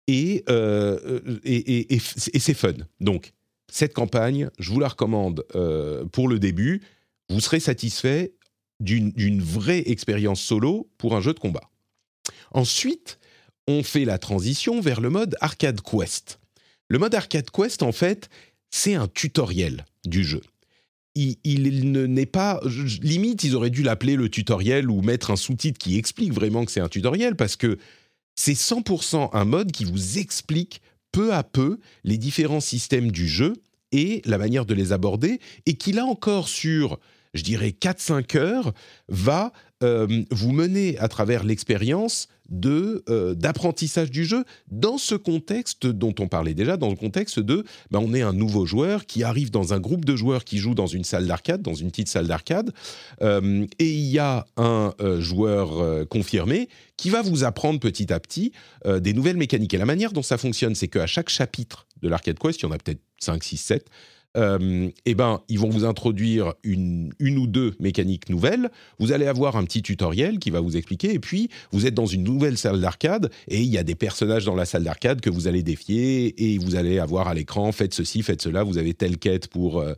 et, 0.07 0.43
euh, 0.49 1.19
et, 1.43 1.93
et- 1.93 1.95
et 1.95 2.39
c'est 2.39 2.53
fun. 2.53 2.73
Donc, 2.99 3.33
cette 3.71 3.93
campagne, 3.93 4.49
je 4.59 4.71
vous 4.71 4.79
la 4.79 4.87
recommande 4.89 5.45
euh, 5.55 6.05
pour 6.05 6.27
le 6.27 6.39
début. 6.39 6.81
Vous 7.29 7.39
serez 7.39 7.59
satisfait 7.59 8.33
d'une 8.79 9.41
vraie 9.41 9.83
expérience 9.89 10.41
solo 10.41 10.89
pour 10.97 11.15
un 11.15 11.21
jeu 11.21 11.33
de 11.33 11.39
combat. 11.39 11.69
Ensuite, 12.51 13.17
on 13.67 13.81
fait 13.81 14.03
la 14.05 14.17
transition 14.17 14.81
vers 14.81 14.99
le 14.99 15.09
mode 15.09 15.35
Arcade 15.39 15.79
Quest. 15.81 16.39
Le 16.89 16.99
mode 16.99 17.15
Arcade 17.15 17.49
Quest, 17.49 17.81
en 17.81 17.93
fait, 17.93 18.29
c'est 18.71 18.95
un 18.95 19.07
tutoriel 19.07 19.85
du 20.05 20.23
jeu. 20.23 20.41
Il, 21.15 21.91
ne 21.91 22.05
n'est 22.07 22.25
pas 22.25 22.59
limite 23.01 23.43
ils 23.43 23.55
auraient 23.55 23.69
dû 23.69 23.83
l'appeler 23.83 24.15
le 24.15 24.29
tutoriel 24.29 24.89
ou 24.89 25.01
mettre 25.01 25.29
un 25.31 25.35
sous-titre 25.35 25.77
qui 25.77 25.97
explique 25.97 26.33
vraiment 26.33 26.65
que 26.65 26.71
c'est 26.71 26.79
un 26.79 26.89
tutoriel 26.89 27.35
parce 27.35 27.55
que 27.55 27.77
c'est 28.35 28.53
100% 28.53 29.29
un 29.33 29.45
mode 29.45 29.71
qui 29.71 29.85
vous 29.85 30.17
explique 30.17 30.81
peu 31.11 31.33
à 31.33 31.43
peu 31.43 31.79
les 32.03 32.17
différents 32.17 32.61
systèmes 32.61 33.11
du 33.11 33.27
jeu 33.27 33.53
et 33.91 34.21
la 34.25 34.37
manière 34.37 34.65
de 34.65 34.73
les 34.73 34.91
aborder 34.91 35.39
et 35.65 35.75
qui 35.75 35.91
là 35.91 36.05
encore 36.05 36.47
sur 36.47 36.99
je 37.33 37.43
dirais 37.43 37.69
4-5 37.69 38.37
heures, 38.37 38.73
va 39.09 39.51
euh, 39.83 40.23
vous 40.31 40.51
mener 40.51 40.97
à 40.99 41.07
travers 41.07 41.43
l'expérience 41.43 42.27
de 42.49 43.03
euh, 43.09 43.33
d'apprentissage 43.35 44.11
du 44.11 44.25
jeu 44.25 44.43
dans 44.71 44.97
ce 44.97 45.15
contexte 45.15 45.87
dont 45.87 46.13
on 46.19 46.27
parlait 46.27 46.53
déjà, 46.53 46.77
dans 46.77 46.89
le 46.89 46.95
contexte 46.95 47.39
de 47.39 47.63
ben, 47.91 47.99
on 47.99 48.13
est 48.13 48.21
un 48.21 48.33
nouveau 48.33 48.65
joueur 48.65 49.05
qui 49.05 49.23
arrive 49.23 49.51
dans 49.51 49.73
un 49.73 49.79
groupe 49.79 50.05
de 50.05 50.15
joueurs 50.15 50.43
qui 50.43 50.57
jouent 50.57 50.75
dans 50.75 50.87
une 50.87 51.03
salle 51.03 51.27
d'arcade, 51.27 51.61
dans 51.61 51.73
une 51.73 51.89
petite 51.89 52.09
salle 52.09 52.27
d'arcade, 52.27 52.71
euh, 53.21 53.65
et 53.79 53.89
il 53.89 54.09
y 54.09 54.19
a 54.19 54.45
un 54.57 54.93
joueur 55.19 56.07
confirmé 56.07 56.69
qui 56.97 57.09
va 57.09 57.21
vous 57.21 57.43
apprendre 57.43 57.79
petit 57.79 58.11
à 58.13 58.19
petit 58.19 58.51
des 58.85 59.13
nouvelles 59.13 59.37
mécaniques. 59.37 59.73
Et 59.73 59.77
la 59.77 59.85
manière 59.85 60.11
dont 60.11 60.21
ça 60.21 60.37
fonctionne, 60.37 60.75
c'est 60.75 60.87
qu'à 60.87 61.07
chaque 61.07 61.29
chapitre 61.29 61.87
de 62.01 62.09
l'Arcade 62.09 62.37
Quest, 62.39 62.61
il 62.61 62.63
y 62.63 62.65
en 62.67 62.71
a 62.71 62.77
peut-être 62.77 63.01
5, 63.19 63.43
6, 63.43 63.57
7, 63.57 63.89
euh, 64.35 64.89
eh 65.05 65.13
ben, 65.13 65.41
ils 65.47 65.59
vont 65.59 65.69
vous 65.69 65.85
introduire 65.85 66.53
une, 66.63 67.13
ou 67.19 67.47
deux 67.47 67.75
mécaniques 67.79 68.29
nouvelles. 68.29 68.71
Vous 68.99 69.11
allez 69.11 69.27
avoir 69.27 69.55
un 69.57 69.63
petit 69.63 69.81
tutoriel 69.81 70.39
qui 70.39 70.49
va 70.49 70.59
vous 70.59 70.75
expliquer. 70.75 71.13
Et 71.13 71.19
puis, 71.19 71.49
vous 71.71 71.85
êtes 71.85 71.93
dans 71.93 72.05
une 72.05 72.23
nouvelle 72.23 72.57
salle 72.57 72.81
d'arcade 72.81 73.31
et 73.47 73.61
il 73.61 73.67
y 73.67 73.77
a 73.77 73.83
des 73.83 73.95
personnages 73.95 74.45
dans 74.45 74.55
la 74.55 74.65
salle 74.65 74.83
d'arcade 74.83 75.21
que 75.21 75.29
vous 75.29 75.47
allez 75.47 75.63
défier 75.63 76.53
et 76.53 76.57
vous 76.57 76.75
allez 76.75 76.99
avoir 76.99 77.27
à 77.27 77.33
l'écran 77.33 77.71
faites 77.71 77.93
ceci, 77.93 78.23
faites 78.23 78.41
cela. 78.41 78.63
Vous 78.63 78.77
avez 78.77 78.93
telle 78.93 79.17
quête 79.17 79.47
pour 79.47 79.79
euh, 79.79 79.93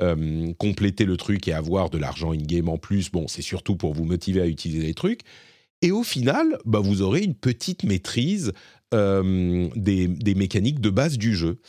euh, 0.00 0.52
compléter 0.58 1.04
le 1.04 1.16
truc 1.16 1.48
et 1.48 1.52
avoir 1.52 1.90
de 1.90 1.98
l'argent 1.98 2.32
in-game 2.32 2.68
en 2.68 2.78
plus. 2.78 3.10
Bon, 3.10 3.26
c'est 3.28 3.42
surtout 3.42 3.76
pour 3.76 3.94
vous 3.94 4.04
motiver 4.04 4.40
à 4.40 4.46
utiliser 4.46 4.86
les 4.86 4.94
trucs. 4.94 5.20
Et 5.80 5.92
au 5.92 6.02
final, 6.02 6.58
bah, 6.64 6.80
vous 6.80 7.02
aurez 7.02 7.22
une 7.22 7.34
petite 7.34 7.84
maîtrise 7.84 8.52
des, 8.90 10.34
mécaniques 10.34 10.80
de 10.80 10.88
base 10.88 11.18
du 11.18 11.36
jeu. 11.36 11.60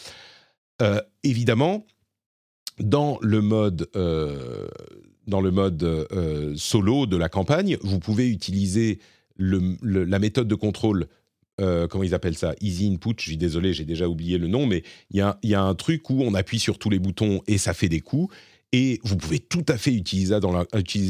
évidemment, 1.23 1.85
dans 2.80 3.18
le 3.22 3.41
mode, 3.41 3.89
euh, 3.95 4.68
dans 5.27 5.41
le 5.41 5.51
mode 5.51 5.84
euh, 5.84 6.53
solo 6.56 7.06
de 7.06 7.18
la 7.18 7.30
campagne, 7.30 7.77
vous 7.81 7.99
pouvez 7.99 8.27
utiliser 8.30 8.99
la 9.38 10.19
méthode 10.19 10.47
de 10.47 10.56
contrôle. 10.56 11.07
Euh, 11.61 11.88
comment 11.88 12.03
ils 12.03 12.14
appellent 12.14 12.38
ça? 12.38 12.56
Easy 12.61 12.88
Input, 12.88 13.15
je 13.18 13.23
suis 13.23 13.38
désolé, 13.38 13.73
j'ai 13.73 13.85
déjà 13.85 14.07
oublié 14.07 14.38
le 14.38 14.47
nom, 14.47 14.65
mais 14.65 14.84
il 15.11 15.18
y 15.18 15.53
a, 15.53 15.61
un 15.61 15.76
truc 15.76 16.10
où 16.10 16.22
on 16.23 16.34
appuie 16.34 16.60
sur 16.60 16.77
tous 16.77 16.89
les 16.89 16.99
boutons 16.99 17.41
et 17.47 17.57
ça 17.57 17.73
fait 17.73 17.89
des 17.89 17.99
coups. 17.99 18.34
Et 18.72 18.99
vous 19.03 19.18
pouvez 19.18 19.39
tout 19.39 19.65
à 19.68 19.77
fait 19.77 19.91
utiliser, 19.91 20.38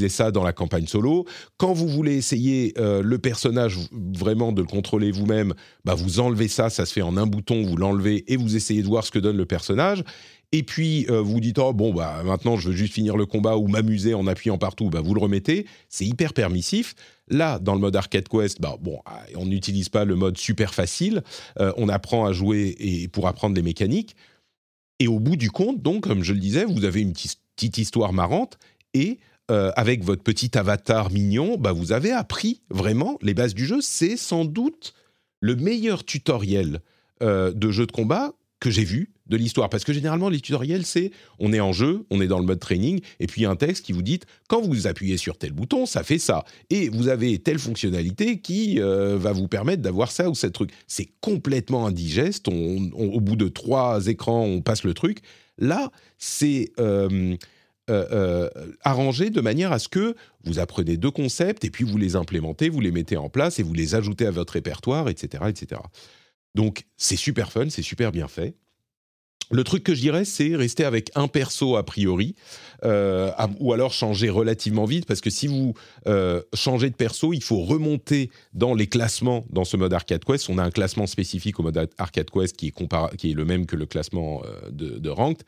ça 0.08 0.32
dans 0.32 0.44
la 0.44 0.54
campagne 0.54 0.88
solo. 0.88 1.26
Quand 1.58 1.74
vous 1.74 1.90
voulez 1.90 2.16
essayer 2.16 2.74
le 2.78 3.18
personnage 3.18 3.78
vraiment 3.92 4.54
de 4.54 4.62
le 4.62 4.68
contrôler 4.68 5.12
vous-même, 5.12 5.54
bah 5.84 5.94
vous 5.94 6.22
enlevez 6.22 6.48
ça, 6.48 6.70
ça 6.70 6.86
se 6.86 6.94
fait 6.94 7.02
en 7.02 7.18
un 7.18 7.28
bouton, 7.28 7.64
vous 7.64 7.76
l'enlevez 7.76 8.32
et 8.32 8.38
vous 8.38 8.56
essayez 8.56 8.82
de 8.82 8.88
voir 8.88 9.06
ce 9.06 9.12
que 9.12 9.20
donne 9.20 9.36
le 9.36 9.46
personnage 9.46 10.06
et 10.52 10.64
puis 10.64 11.06
euh, 11.10 11.22
vous 11.22 11.40
dites 11.40 11.60
oh 11.60 11.74
bon 11.74 11.94
bah 11.94 12.24
maintenant 12.26 12.58
je 12.58 12.70
veux 12.70 12.76
juste 12.76 12.94
finir 12.94 13.18
le 13.18 13.26
combat 13.26 13.58
ou 13.58 13.68
m'amuser 13.68 14.14
en 14.14 14.26
appuyant 14.28 14.58
partout, 14.58 14.90
bah 14.90 15.02
vous 15.02 15.14
le 15.14 15.22
remettez, 15.22 15.66
c'est 15.90 16.06
hyper 16.06 16.34
permissif. 16.34 16.96
Là 17.28 17.60
dans 17.60 17.76
le 17.76 17.80
mode 17.80 17.96
Arcade 17.96 18.28
Quest, 18.28 18.60
bah 18.60 18.76
bon, 18.82 19.00
ah, 19.06 19.22
on 19.36 19.46
n'utilise 19.46 19.90
pas 19.90 20.06
le 20.06 20.16
mode 20.16 20.38
super 20.38 20.74
facile, 20.74 21.24
euh, 21.60 21.72
on 21.78 21.88
apprend 21.90 22.26
à 22.26 22.34
jouer 22.34 22.76
et 22.80 23.08
pour 23.08 23.28
apprendre 23.28 23.54
des 23.54 23.62
mécaniques. 23.62 24.16
Et 25.00 25.08
au 25.08 25.20
bout 25.20 25.36
du 25.36 25.52
compte, 25.52 25.82
donc 25.82 26.04
comme 26.04 26.24
je 26.24 26.34
le 26.34 26.40
disais, 26.40 26.66
vous 26.66 26.84
avez 26.84 27.02
une 27.02 27.14
petite 27.14 27.78
histoire 27.78 28.12
marrante 28.12 28.58
et 28.94 29.20
euh, 29.52 29.72
avec 29.76 30.04
votre 30.04 30.24
petit 30.24 30.58
avatar 30.58 31.12
mignon, 31.12 31.58
bah 31.58 31.72
vous 31.72 31.92
avez 31.92 32.12
appris 32.12 32.62
vraiment 32.72 33.18
les 33.22 33.36
bases 33.36 33.54
du 33.54 33.66
jeu. 33.66 33.82
C'est 33.82 34.18
sans 34.18 34.46
doute 34.46 34.94
le 35.42 35.56
meilleur 35.56 36.04
tutoriel 36.04 36.82
de 37.22 37.72
jeu 37.72 37.86
de 37.86 37.92
combat 37.92 38.32
que 38.62 38.72
j'ai 38.72 38.86
vu 38.86 39.12
de 39.30 39.38
l'histoire. 39.38 39.70
Parce 39.70 39.84
que 39.84 39.94
généralement, 39.94 40.30
les 40.30 40.40
tutoriels, 40.40 40.86
c'est 40.86 41.12
on 41.40 41.54
est 41.54 41.60
en 41.60 41.72
jeu, 41.72 42.06
on 42.10 42.22
est 42.22 42.28
dans 42.28 42.40
le 42.40 42.46
mode 42.46 42.60
training, 42.60 43.00
et 43.20 43.28
puis 43.28 43.46
un 43.46 43.56
texte 43.56 43.86
qui 43.86 43.94
vous 43.94 44.02
dit 44.02 44.20
quand 44.48 44.62
vous 44.62 44.88
appuyez 44.88 45.18
sur 45.18 45.38
tel 45.38 45.54
bouton, 45.54 45.86
ça 45.86 46.04
fait 46.04 46.20
ça. 46.20 46.44
Et 46.70 46.90
vous 46.90 47.08
avez 47.08 47.40
telle 47.40 47.60
fonctionnalité 47.60 48.40
qui 48.40 48.80
euh, 48.80 49.18
va 49.18 49.32
vous 49.32 49.48
permettre 49.48 49.82
d'avoir 49.82 50.12
ça 50.12 50.30
ou 50.30 50.36
ce 50.36 50.48
truc. 50.48 50.72
C'est 50.88 51.10
complètement 51.22 51.86
indigeste. 51.86 52.48
au 52.48 53.22
bout 53.22 53.36
de 53.36 53.48
trois 53.48 54.08
écrans, 54.08 54.44
on 54.44 54.62
passe 54.62 54.84
le 54.84 54.94
truc. 54.94 55.20
Là, 55.58 55.92
c'est. 56.18 56.72
Euh, 56.80 57.36
euh, 57.90 58.48
arrangé 58.84 59.32
de 59.32 59.42
manière 59.42 59.72
à 59.72 59.80
ce 59.80 59.88
que 59.88 60.16
vous 60.44 60.60
apprenez 60.60 60.96
deux 60.96 61.10
concepts 61.10 61.66
et 61.66 61.72
puis 61.72 61.84
vous 61.84 61.98
les 61.98 62.16
implémentez, 62.16 62.70
vous 62.70 62.82
les 62.82 62.92
mettez 62.92 63.18
en 63.18 63.30
place 63.30 63.58
et 63.58 63.64
vous 63.64 63.74
les 63.74 63.96
ajoutez 63.96 64.28
à 64.28 64.32
votre 64.32 64.54
répertoire, 64.54 65.10
etc., 65.10 65.46
etc. 65.48 65.82
Donc 66.54 66.84
c'est 66.98 67.16
super 67.16 67.52
fun, 67.52 67.70
c'est 67.70 67.82
super 67.82 68.12
bien 68.12 68.28
fait. 68.28 68.56
Le 69.52 69.64
truc 69.64 69.84
que 69.84 69.96
je 69.96 70.02
dirais, 70.02 70.26
c'est 70.26 70.56
rester 70.56 70.86
avec 70.86 71.10
un 71.16 71.28
perso 71.28 71.76
a 71.76 71.84
priori, 71.84 72.36
euh, 72.86 73.32
ou 73.60 73.74
alors 73.74 73.94
changer 73.94 74.30
relativement 74.30 74.86
vite, 74.86 75.06
parce 75.06 75.22
que 75.22 75.32
si 75.32 75.48
vous 75.48 75.74
euh, 76.08 76.42
changez 76.54 76.90
de 76.90 76.96
perso, 76.96 77.34
il 77.34 77.42
faut 77.42 77.62
remonter 77.62 78.30
dans 78.54 78.76
les 78.76 78.86
classements 78.86 79.46
dans 79.50 79.66
ce 79.66 79.76
mode 79.76 79.94
Arcade 79.94 80.24
Quest. 80.24 80.50
On 80.50 80.60
a 80.60 80.64
un 80.64 80.70
classement 80.70 81.08
spécifique 81.08 81.60
au 81.60 81.64
mode 81.64 81.90
Arcade 81.98 82.30
Quest 82.30 82.56
qui 82.56 82.68
est, 82.68 83.34
le 83.34 83.46
même 83.46 83.66
que 83.66 83.76
le 83.76 83.88
classement 83.88 84.44
euh, 84.46 84.70
de, 84.72 85.10
Ranked. 85.10 85.44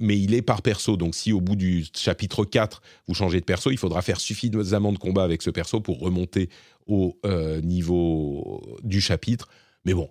mais 0.00 0.18
il 0.18 0.32
est 0.32 0.40
par 0.40 0.62
perso, 0.62 0.96
donc 0.96 1.14
si 1.14 1.34
au 1.34 1.42
bout 1.42 1.56
du 1.56 1.84
chapitre 1.94 2.46
4, 2.46 2.80
vous 3.06 3.14
changez 3.14 3.40
de 3.40 3.44
perso, 3.44 3.70
il 3.70 3.76
faudra 3.76 4.00
faire 4.00 4.18
suffisamment 4.18 4.92
de 4.92 4.98
combats 4.98 5.24
avec 5.24 5.42
ce 5.42 5.50
perso 5.50 5.80
pour 5.80 6.00
remonter 6.00 6.48
au 6.86 7.18
niveau 7.62 8.62
du 8.82 9.02
chapitre. 9.02 9.48
Mais 9.84 9.92
bon, 9.92 10.08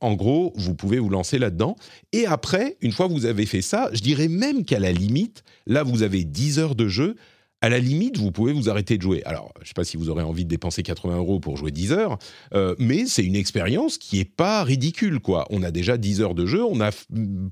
en 0.00 0.14
gros, 0.14 0.52
vous 0.56 0.74
pouvez 0.74 0.98
vous 0.98 1.10
lancer 1.10 1.38
là-dedans. 1.38 1.76
Et 2.12 2.26
après, 2.26 2.76
une 2.80 2.92
fois 2.92 3.08
que 3.08 3.12
vous 3.12 3.26
avez 3.26 3.46
fait 3.46 3.62
ça, 3.62 3.90
je 3.92 4.00
dirais 4.00 4.28
même 4.28 4.64
qu'à 4.64 4.78
la 4.78 4.92
limite, 4.92 5.44
là, 5.66 5.82
vous 5.82 6.02
avez 6.02 6.24
10 6.24 6.58
heures 6.58 6.74
de 6.74 6.88
jeu. 6.88 7.16
À 7.60 7.70
la 7.70 7.78
limite, 7.78 8.18
vous 8.18 8.30
pouvez 8.30 8.52
vous 8.52 8.68
arrêter 8.68 8.98
de 8.98 9.02
jouer. 9.02 9.22
Alors, 9.24 9.50
je 9.56 9.62
ne 9.62 9.66
sais 9.68 9.72
pas 9.74 9.84
si 9.84 9.96
vous 9.96 10.10
aurez 10.10 10.22
envie 10.22 10.44
de 10.44 10.50
dépenser 10.50 10.82
80 10.82 11.16
euros 11.16 11.40
pour 11.40 11.56
jouer 11.56 11.70
10 11.70 11.92
heures, 11.92 12.18
euh, 12.52 12.74
mais 12.78 13.06
c'est 13.06 13.24
une 13.24 13.36
expérience 13.36 13.96
qui 13.96 14.18
n'est 14.18 14.26
pas 14.26 14.62
ridicule, 14.64 15.18
quoi. 15.18 15.46
On 15.48 15.62
a 15.62 15.70
déjà 15.70 15.96
10 15.96 16.20
heures 16.20 16.34
de 16.34 16.44
jeu, 16.44 16.62
on 16.62 16.82
a 16.82 16.90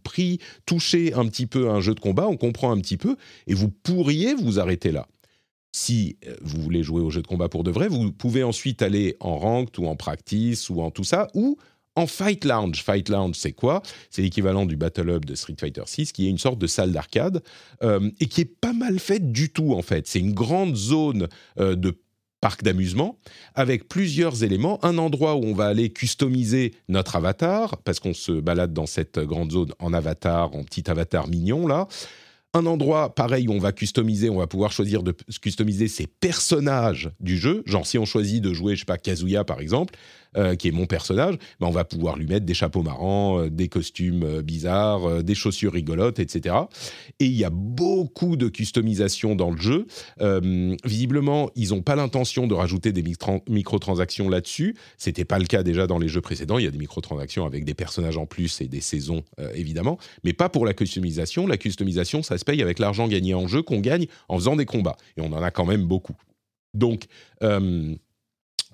pris, 0.03 0.39
touché 0.67 1.15
un 1.15 1.25
petit 1.27 1.47
peu 1.47 1.71
un 1.71 1.81
jeu 1.81 1.95
de 1.95 2.01
combat, 2.01 2.29
on 2.29 2.37
comprend 2.37 2.73
un 2.73 2.81
petit 2.81 2.99
peu, 2.99 3.17
et 3.47 3.55
vous 3.55 3.71
pourriez 3.71 4.35
vous 4.35 4.61
arrêter 4.61 4.93
là. 4.93 5.09
Si 5.75 6.19
euh, 6.27 6.37
vous 6.43 6.61
voulez 6.61 6.83
jouer 6.83 7.01
au 7.01 7.09
jeu 7.09 7.23
de 7.23 7.27
combat 7.27 7.49
pour 7.49 7.65
de 7.65 7.71
vrai, 7.71 7.89
vous 7.89 8.13
pouvez 8.13 8.43
ensuite 8.43 8.83
aller 8.83 9.17
en 9.21 9.39
ranked 9.39 9.79
ou 9.79 9.87
en 9.87 9.97
practice 9.97 10.69
ou 10.69 10.83
en 10.83 10.91
tout 10.91 11.05
ça, 11.05 11.29
ou 11.33 11.57
en 11.97 12.07
Fight 12.07 12.45
Lounge. 12.45 12.83
Fight 12.83 13.09
Lounge, 13.09 13.37
c'est 13.37 13.53
quoi? 13.53 13.83
C'est 14.11 14.23
l'équivalent 14.23 14.67
du 14.67 14.77
Battle 14.77 15.11
Hub 15.11 15.25
de 15.25 15.35
Street 15.35 15.57
Fighter 15.59 15.83
6, 15.85 16.13
qui 16.13 16.27
est 16.27 16.31
une 16.31 16.39
sorte 16.39 16.59
de 16.59 16.67
salle 16.67 16.93
d'arcade 16.93 17.43
euh, 17.83 18.11
et 18.21 18.27
qui 18.27 18.41
est 18.43 18.61
pas 18.61 18.73
mal 18.73 18.99
faite 18.99 19.33
du 19.33 19.51
tout 19.51 19.75
en 19.75 19.83
fait. 19.83 20.07
C'est 20.07 20.21
une 20.21 20.33
grande 20.33 20.77
zone 20.77 21.29
euh, 21.59 21.77
de 21.77 21.99
parc 22.41 22.63
d'amusement 22.65 23.19
avec 23.55 23.89
plusieurs 23.89 24.43
éléments. 24.43 24.85
Un 24.85 24.99
endroit 24.99 25.37
où 25.37 25.45
on 25.45 25.55
va 25.55 25.67
aller 25.67 25.91
customiser 25.91 26.75
notre 26.89 27.17
avatar 27.17 27.77
parce 27.79 28.01
qu'on 28.01 28.15
se 28.15 28.33
balade 28.33 28.73
dans 28.73 28.87
cette 28.87 29.19
grande 29.21 29.53
zone 29.53 29.73
en 29.79 29.93
avatar, 29.93 30.55
en 30.57 30.65
petit 30.65 30.91
avatar 30.91 31.29
mignon 31.29 31.67
là 31.67 31.87
un 32.55 32.67
endroit 32.67 33.15
pareil 33.15 33.49
où 33.49 33.53
on 33.53 33.59
va 33.59 33.73
customiser, 33.73 34.29
on 34.29 34.39
va 34.39 34.47
pouvoir 34.47 34.73
choisir 34.73 35.03
de 35.03 35.15
customiser 35.41 35.89
ses 35.89 36.07
personnages 36.07 37.11
du 37.21 37.39
jeu. 37.39 37.63
Genre 37.67 37.87
si 37.87 37.99
on 37.99 38.05
choisit 38.05 38.43
de 38.43 38.53
jouer, 38.53 38.75
je 38.75 38.81
sais 38.81 38.85
pas, 38.85 38.99
Kazuya 38.99 39.45
par 39.45 39.61
exemple, 39.61 39.95
euh, 40.39 40.57
qui 40.57 40.69
est 40.69 40.73
mon 40.73 40.87
personnage, 40.87 41.35
ben 41.61 41.67
on 41.67 41.71
va 41.71 41.85
pouvoir 41.85 42.17
lui 42.17 42.27
mettre 42.27 42.47
des 42.47 42.55
chapeaux 42.55 42.83
marrants, 42.83 43.39
euh, 43.39 43.51
des 43.51 43.69
costumes 43.69 44.23
euh, 44.23 44.43
bizarres, 44.43 45.23
des 45.23 45.35
chaussures 45.35 45.75
rigolotes, 45.75 46.19
etc. 46.21 46.57
Et 47.21 47.27
il 47.27 47.37
y 47.37 47.45
a 47.45 47.51
beaucoup 47.51 48.37
de 48.37 48.49
customisation 48.49 49.35
dans 49.35 49.51
le 49.51 49.59
jeu. 49.59 49.87
visiblement, 50.85 51.51
ils 51.55 51.71
n'ont 51.71 51.83
pas 51.83 51.97
l'intention 51.97 52.47
de 52.47 52.55
rajouter 52.55 52.93
des 52.93 53.05
microtransactions 53.49 54.31
là-dessus. 54.31 54.75
C'était 54.97 55.27
pas 55.27 55.39
le 55.39 55.45
cas 55.45 55.63
déjà 55.63 55.87
dans 55.87 55.99
les 55.99 56.09
jeux 56.09 56.21
précédents. 56.23 56.59
Il 56.59 56.65
y 56.65 56.69
a 56.69 56.71
des 56.71 56.79
microtransactions 56.79 57.45
avec 57.45 57.65
des 57.65 57.75
personnages 57.75 58.17
en 58.17 58.27
plus 58.27 58.61
et 58.61 58.69
des 58.69 58.81
saisons, 58.81 59.23
évidemment, 59.55 59.99
mais 60.25 60.33
pas 60.33 60.49
pour 60.49 60.65
la 60.65 60.75
customisation. 60.75 61.47
La 61.47 61.59
customisation, 61.59 62.23
ça 62.23 62.39
se 62.39 62.45
paye 62.45 62.63
avec 62.63 62.79
l'argent 62.79 63.07
gagné 63.07 63.35
en 63.35 63.47
jeu 63.49 63.63
qu'on 63.63 63.81
gagne 63.81 64.07
en 64.29 64.37
faisant 64.37 64.57
des 64.57 64.67
combats. 64.67 64.97
Et 65.17 65.21
on 65.21 65.33
en 65.33 65.43
a 65.43 65.51
quand 65.51 65.67
même 65.67 65.85
beaucoup. 65.85 66.17
Donc, 66.75 67.05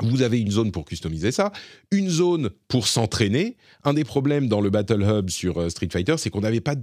Vous 0.02 0.22
avez 0.22 0.40
une 0.40 0.50
zone 0.50 0.72
pour 0.72 0.84
customiser 0.84 1.32
ça, 1.32 1.52
une 1.90 2.08
zone 2.08 2.50
pour 2.68 2.86
s'entraîner. 2.86 3.56
Un 3.84 3.94
des 3.94 4.04
problèmes 4.04 4.48
dans 4.48 4.60
le 4.60 4.70
Battle 4.70 5.02
Hub 5.02 5.30
sur 5.30 5.58
euh, 5.58 5.68
Street 5.68 5.88
Fighter, 5.90 6.14
c'est 6.18 6.30
qu'on 6.30 6.40
n'avait 6.40 6.60
pas 6.60 6.74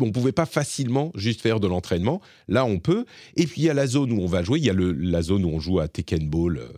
on 0.00 0.10
pouvait 0.12 0.32
pas 0.32 0.46
facilement 0.46 1.12
juste 1.14 1.40
faire 1.40 1.60
de 1.60 1.66
l'entraînement. 1.66 2.20
Là, 2.48 2.64
on 2.64 2.78
peut. 2.78 3.04
Et 3.36 3.46
puis 3.46 3.62
il 3.62 3.64
y 3.64 3.70
a 3.70 3.74
la 3.74 3.86
zone 3.86 4.12
où 4.12 4.20
on 4.20 4.26
va 4.26 4.42
jouer. 4.42 4.58
Il 4.58 4.64
y 4.64 4.70
a 4.70 4.74
la 4.74 5.22
zone 5.22 5.44
où 5.44 5.48
on 5.48 5.60
joue 5.60 5.80
à 5.80 5.88
Tekken 5.88 6.28
Ball 6.28 6.58
euh, 6.58 6.68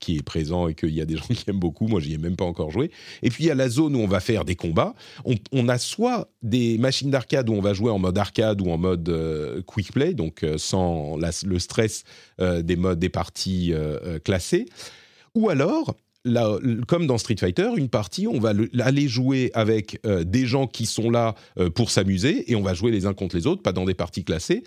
qui 0.00 0.16
est 0.16 0.22
présent 0.22 0.68
et 0.68 0.74
qu'il 0.74 0.90
y 0.90 1.00
a 1.00 1.06
des 1.06 1.16
gens 1.16 1.26
qui 1.28 1.44
aiment 1.48 1.58
beaucoup. 1.58 1.86
Moi, 1.86 2.00
j'y 2.00 2.14
ai 2.14 2.18
même 2.18 2.36
pas 2.36 2.44
encore 2.44 2.70
joué. 2.70 2.90
Et 3.22 3.30
puis 3.30 3.44
il 3.44 3.46
y 3.46 3.50
a 3.50 3.54
la 3.54 3.68
zone 3.68 3.96
où 3.96 4.00
on 4.00 4.06
va 4.06 4.20
faire 4.20 4.44
des 4.44 4.56
combats. 4.56 4.94
On, 5.52 5.68
a 5.68 5.78
soit 5.78 6.30
des 6.42 6.78
machines 6.78 7.10
d'arcade 7.10 7.48
où 7.48 7.52
on 7.52 7.60
va 7.60 7.74
jouer 7.74 7.90
en 7.90 7.98
mode 7.98 8.16
arcade 8.18 8.60
ou 8.60 8.70
en 8.70 8.78
mode 8.78 9.08
euh, 9.08 9.62
quick 9.62 9.92
play, 9.92 10.14
donc 10.14 10.44
sans 10.58 11.16
le 11.16 11.58
stress 11.58 12.04
des 12.38 12.76
modes 12.76 12.98
des 12.98 13.08
parties 13.08 13.72
classées. 14.24 14.66
Ou 15.36 15.50
alors, 15.50 15.94
comme 16.88 17.06
dans 17.06 17.18
Street 17.18 17.36
Fighter, 17.38 17.68
une 17.76 17.88
partie, 17.88 18.26
on 18.26 18.40
va 18.40 18.52
le- 18.52 18.68
aller 18.80 19.06
jouer 19.06 19.50
avec 19.54 20.00
euh, 20.06 20.24
des 20.24 20.46
gens 20.46 20.66
qui 20.66 20.86
sont 20.86 21.10
là 21.10 21.34
euh, 21.58 21.70
pour 21.70 21.90
s'amuser 21.90 22.50
et 22.50 22.56
on 22.56 22.62
va 22.62 22.74
jouer 22.74 22.90
les 22.90 23.06
uns 23.06 23.14
contre 23.14 23.36
les 23.36 23.46
autres, 23.46 23.62
pas 23.62 23.72
dans 23.72 23.84
des 23.84 23.94
parties 23.94 24.24
classées. 24.24 24.64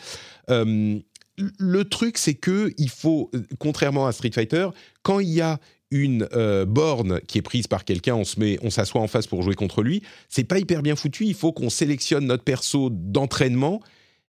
Euh, 0.50 0.98
le 1.38 1.84
truc, 1.86 2.18
c'est 2.18 2.36
que 2.36 2.72
il 2.78 2.90
faut, 2.90 3.32
contrairement 3.58 4.08
à 4.08 4.12
Street 4.12 4.32
Fighter, 4.34 4.70
quand 5.04 5.20
il 5.20 5.30
y 5.30 5.41
a 5.41 5.60
une 5.91 6.28
borne 6.68 7.20
qui 7.22 7.40
est 7.40 7.41
prise 7.41 7.66
par 7.66 7.84
quelqu'un, 7.84 8.14
on 8.14 8.24
se 8.24 8.40
met, 8.40 8.60
on 8.62 8.70
s'assoit 8.70 9.02
en 9.02 9.08
face 9.08 9.26
pour 9.26 9.41
jouer 9.41 9.56
contre 9.56 9.82
lui. 9.82 10.04
C'est 10.28 10.44
pas 10.44 10.60
hyper 10.60 10.84
bien 10.84 10.96
foutu. 10.96 11.26
Il 11.26 11.34
faut 11.34 11.52
qu'on 11.52 11.70
sélectionne 11.72 12.28
notre 12.28 12.44
perso 12.44 12.90
d'entraînement 12.91 13.82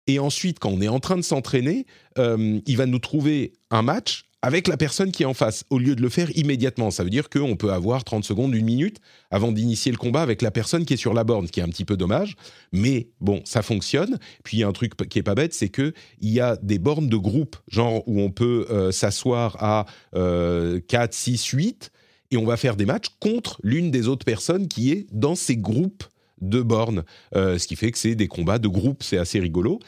et 0.07 0.19
ensuite, 0.19 0.59
quand 0.59 0.69
on 0.69 0.81
est 0.81 0.89
en 0.89 0.99
train 0.99 1.15
de 1.15 1.21
s'entraîner, 1.21 1.85
il 2.17 2.75
va 2.75 2.85
nous 2.87 2.99
trouver 2.99 3.53
un 3.71 3.83
match 3.83 4.25
avec 4.45 4.67
la 4.67 4.77
personne 4.77 5.11
qui 5.11 5.23
est 5.23 5.25
en 5.25 5.33
face, 5.33 5.63
au 5.71 5.79
lieu 5.79 5.95
de 5.95 6.03
le 6.03 6.09
faire 6.09 6.29
immédiatement. 6.37 6.91
Ça 6.91 7.03
veut 7.03 7.09
dire 7.09 7.31
qu'on 7.31 7.55
peut 7.55 7.71
avoir 7.71 8.03
30 8.03 8.23
secondes, 8.23 8.53
une 8.53 8.63
minute 8.63 8.99
avant 9.31 9.51
d'initier 9.51 9.91
le 9.91 9.97
combat 9.97 10.21
avec 10.21 10.43
la 10.43 10.51
personne 10.51 10.85
qui 10.85 10.93
est 10.93 10.97
sur 10.97 11.15
la 11.15 11.23
borne, 11.23 11.47
ce 11.47 11.51
qui 11.51 11.61
est 11.61 11.63
un 11.63 11.67
petit 11.69 11.83
peu 11.83 11.97
dommage. 11.97 12.35
Mais 12.71 13.09
bon, 13.19 13.41
ça 13.43 13.63
fonctionne. 13.63 14.19
Puis 14.43 14.57
il 14.57 14.59
y 14.59 14.63
a 14.63 14.67
un 14.67 14.71
truc 14.71 14.95
qui 15.09 15.17
est 15.17 15.23
pas 15.23 15.33
bête, 15.33 15.55
c'est 15.55 15.69
que 15.69 15.93
il 16.21 16.29
y 16.29 16.41
a 16.41 16.57
des 16.57 16.77
bornes 16.77 17.09
de 17.09 17.17
groupe, 17.17 17.55
genre 17.67 18.07
où 18.07 18.21
on 18.21 18.29
peut 18.29 18.67
euh, 18.69 18.91
s'asseoir 18.91 19.57
à 19.63 19.87
euh, 20.15 20.79
4, 20.89 21.11
6, 21.11 21.43
8, 21.47 21.91
et 22.29 22.37
on 22.37 22.45
va 22.45 22.55
faire 22.55 22.75
des 22.75 22.85
matchs 22.85 23.07
contre 23.19 23.59
l'une 23.63 23.89
des 23.89 24.07
autres 24.07 24.25
personnes 24.25 24.67
qui 24.67 24.91
est 24.91 25.07
dans 25.11 25.33
ces 25.33 25.57
groupes 25.57 26.03
de 26.41 26.61
bornes. 26.61 27.03
Euh, 27.35 27.57
ce 27.57 27.65
qui 27.65 27.75
fait 27.75 27.89
que 27.89 27.97
c'est 27.97 28.13
des 28.13 28.27
combats 28.27 28.59
de 28.59 28.67
groupe, 28.67 29.01
c'est 29.01 29.17
assez 29.17 29.39
rigolo. 29.39 29.79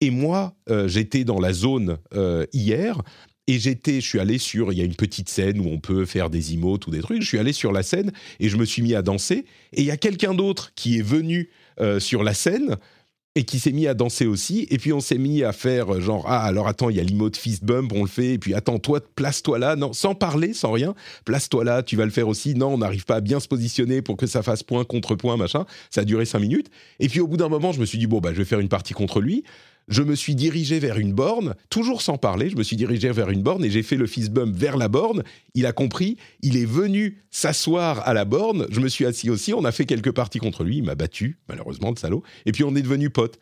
Et 0.00 0.10
moi, 0.10 0.54
euh, 0.70 0.86
j'étais 0.86 1.24
dans 1.24 1.40
la 1.40 1.52
zone 1.52 1.98
hier. 2.52 3.02
Et 3.48 3.60
j'étais, 3.60 4.00
je 4.00 4.06
suis 4.06 4.18
allé 4.18 4.38
sur, 4.38 4.72
il 4.72 4.78
y 4.78 4.82
a 4.82 4.84
une 4.84 4.96
petite 4.96 5.28
scène 5.28 5.60
où 5.60 5.68
on 5.68 5.78
peut 5.78 6.04
faire 6.04 6.30
des 6.30 6.52
emotes 6.54 6.86
ou 6.88 6.90
des 6.90 7.00
trucs. 7.00 7.22
Je 7.22 7.28
suis 7.28 7.38
allé 7.38 7.52
sur 7.52 7.72
la 7.72 7.84
scène 7.84 8.10
et 8.40 8.48
je 8.48 8.56
me 8.56 8.64
suis 8.64 8.82
mis 8.82 8.94
à 8.94 9.02
danser. 9.02 9.44
Et 9.72 9.82
il 9.82 9.84
y 9.84 9.92
a 9.92 9.96
quelqu'un 9.96 10.34
d'autre 10.34 10.72
qui 10.74 10.98
est 10.98 11.02
venu 11.02 11.50
euh, 11.80 12.00
sur 12.00 12.24
la 12.24 12.34
scène 12.34 12.76
et 13.36 13.44
qui 13.44 13.60
s'est 13.60 13.70
mis 13.70 13.86
à 13.86 13.94
danser 13.94 14.26
aussi. 14.26 14.66
Et 14.70 14.78
puis 14.78 14.92
on 14.92 15.00
s'est 15.00 15.18
mis 15.18 15.44
à 15.44 15.52
faire 15.52 15.94
euh, 15.94 16.00
genre 16.00 16.24
ah 16.26 16.42
alors 16.42 16.66
attends 16.66 16.88
il 16.88 16.96
y 16.96 17.00
a 17.00 17.04
l'emote 17.04 17.36
fist 17.36 17.62
bump 17.62 17.92
on 17.92 18.02
le 18.02 18.08
fait. 18.08 18.32
Et 18.32 18.38
puis 18.38 18.54
attends 18.54 18.78
toi 18.78 19.00
place-toi 19.14 19.58
là 19.58 19.76
non 19.76 19.92
sans 19.92 20.14
parler 20.14 20.54
sans 20.54 20.72
rien 20.72 20.94
place-toi 21.24 21.62
là 21.62 21.82
tu 21.82 21.94
vas 21.96 22.06
le 22.06 22.10
faire 22.10 22.26
aussi. 22.26 22.54
Non 22.54 22.74
on 22.74 22.78
n'arrive 22.78 23.04
pas 23.04 23.16
à 23.16 23.20
bien 23.20 23.38
se 23.38 23.46
positionner 23.46 24.02
pour 24.02 24.16
que 24.16 24.26
ça 24.26 24.42
fasse 24.42 24.62
point 24.62 24.84
contre 24.84 25.14
point 25.14 25.36
machin. 25.36 25.66
Ça 25.90 26.00
a 26.00 26.04
duré 26.04 26.24
cinq 26.24 26.40
minutes. 26.40 26.70
Et 26.98 27.08
puis 27.08 27.20
au 27.20 27.28
bout 27.28 27.36
d'un 27.36 27.50
moment 27.50 27.70
je 27.72 27.78
me 27.78 27.84
suis 27.84 27.98
dit 27.98 28.06
bon 28.06 28.20
bah 28.20 28.30
je 28.32 28.38
vais 28.38 28.44
faire 28.44 28.60
une 28.60 28.70
partie 28.70 28.94
contre 28.94 29.20
lui 29.20 29.44
je 29.88 30.02
me 30.02 30.14
suis 30.14 30.34
dirigé 30.34 30.78
vers 30.78 30.98
une 30.98 31.12
borne, 31.12 31.54
toujours 31.70 32.02
sans 32.02 32.18
parler, 32.18 32.50
je 32.50 32.56
me 32.56 32.62
suis 32.62 32.76
dirigé 32.76 33.10
vers 33.12 33.30
une 33.30 33.42
borne 33.42 33.64
et 33.64 33.70
j'ai 33.70 33.82
fait 33.82 33.96
le 33.96 34.06
fist 34.06 34.30
bump 34.30 34.54
vers 34.54 34.76
la 34.76 34.88
borne. 34.88 35.22
Il 35.54 35.66
a 35.66 35.72
compris, 35.72 36.16
il 36.42 36.56
est 36.56 36.66
venu 36.66 37.22
s'asseoir 37.30 38.06
à 38.06 38.14
la 38.14 38.24
borne, 38.24 38.66
je 38.70 38.80
me 38.80 38.88
suis 38.88 39.06
assis 39.06 39.30
aussi, 39.30 39.54
on 39.54 39.64
a 39.64 39.72
fait 39.72 39.86
quelques 39.86 40.12
parties 40.12 40.38
contre 40.38 40.64
lui, 40.64 40.78
il 40.78 40.84
m'a 40.84 40.94
battu, 40.94 41.38
malheureusement, 41.48 41.90
le 41.90 41.96
salaud, 41.96 42.22
et 42.46 42.52
puis 42.52 42.64
on 42.64 42.74
est 42.74 42.82
devenus 42.82 43.10
potes. 43.12 43.38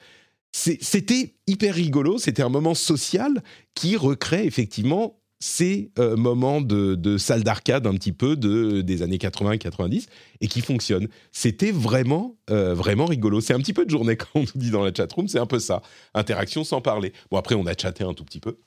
C'était 0.52 1.34
hyper 1.48 1.74
rigolo, 1.74 2.18
c'était 2.18 2.42
un 2.42 2.48
moment 2.48 2.74
social 2.74 3.42
qui 3.74 3.96
recrée 3.96 4.46
effectivement 4.46 5.18
ces 5.40 5.90
euh, 5.98 6.16
moments 6.16 6.60
de, 6.60 7.18
salle 7.18 7.44
d'arcade 7.44 7.86
un 7.86 7.94
petit 7.94 8.12
peu 8.12 8.36
de, 8.36 8.80
des 8.80 9.02
années 9.02 9.18
80-90 9.18 10.06
et 10.40 10.48
qui 10.48 10.60
fonctionnent. 10.60 11.08
C'était 11.32 11.70
vraiment, 11.70 12.36
euh, 12.50 12.74
vraiment 12.74 13.06
rigolo. 13.06 13.40
C'est 13.40 13.54
un 13.54 13.58
petit 13.58 13.72
peu 13.72 13.84
de 13.84 13.90
journée 13.90 14.16
quand 14.18 14.28
on 14.34 14.40
nous 14.40 14.46
dit 14.54 14.70
dans 14.70 14.84
la 14.84 14.92
chatroom, 14.94 15.28
c'est 15.28 15.38
un 15.38 15.46
peu 15.46 15.58
ça. 15.58 15.82
Interaction 16.14 16.64
sans 16.64 16.80
parler. 16.80 17.12
Bon, 17.30 17.36
après, 17.36 17.54
on 17.54 17.66
a 17.66 17.76
chatté 17.76 18.04
un 18.04 18.14
tout 18.14 18.24
petit 18.24 18.40
peu. 18.40 18.58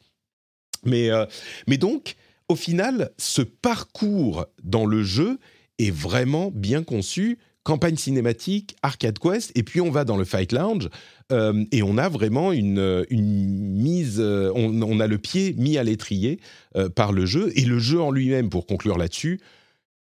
Mais, 0.85 1.09
euh, 1.09 1.25
mais 1.67 1.77
donc, 1.77 2.15
au 2.49 2.55
final, 2.55 3.11
ce 3.17 3.41
parcours 3.41 4.45
dans 4.63 4.85
le 4.85 5.03
jeu 5.03 5.39
est 5.79 5.91
vraiment 5.91 6.51
bien 6.53 6.83
conçu. 6.83 7.39
Campagne 7.67 7.97
cinématique, 7.97 8.77
arcade 8.81 9.19
quest, 9.19 9.51
et 9.53 9.61
puis 9.61 9.81
on 9.81 9.91
va 9.91 10.05
dans 10.05 10.15
le 10.15 10.23
Fight 10.23 10.53
Lounge 10.53 10.87
euh, 11.33 11.65
et 11.73 11.83
on 11.83 11.97
a 11.97 12.07
vraiment 12.07 12.53
une, 12.53 13.05
une 13.09 13.75
mise, 13.75 14.21
euh, 14.21 14.53
on, 14.55 14.99
a 15.01 15.05
le 15.05 15.17
pied 15.17 15.53
mis 15.57 15.77
à 15.77 15.83
l'étrier 15.83 16.39
euh, 16.77 16.87
par 16.87 17.11
le 17.11 17.25
jeu 17.25 17.51
et 17.59 17.65
le 17.65 17.77
jeu 17.77 17.99
en 17.99 18.09
lui-même, 18.09 18.49
pour 18.49 18.67
conclure 18.67 18.97
là-dessus, 18.97 19.41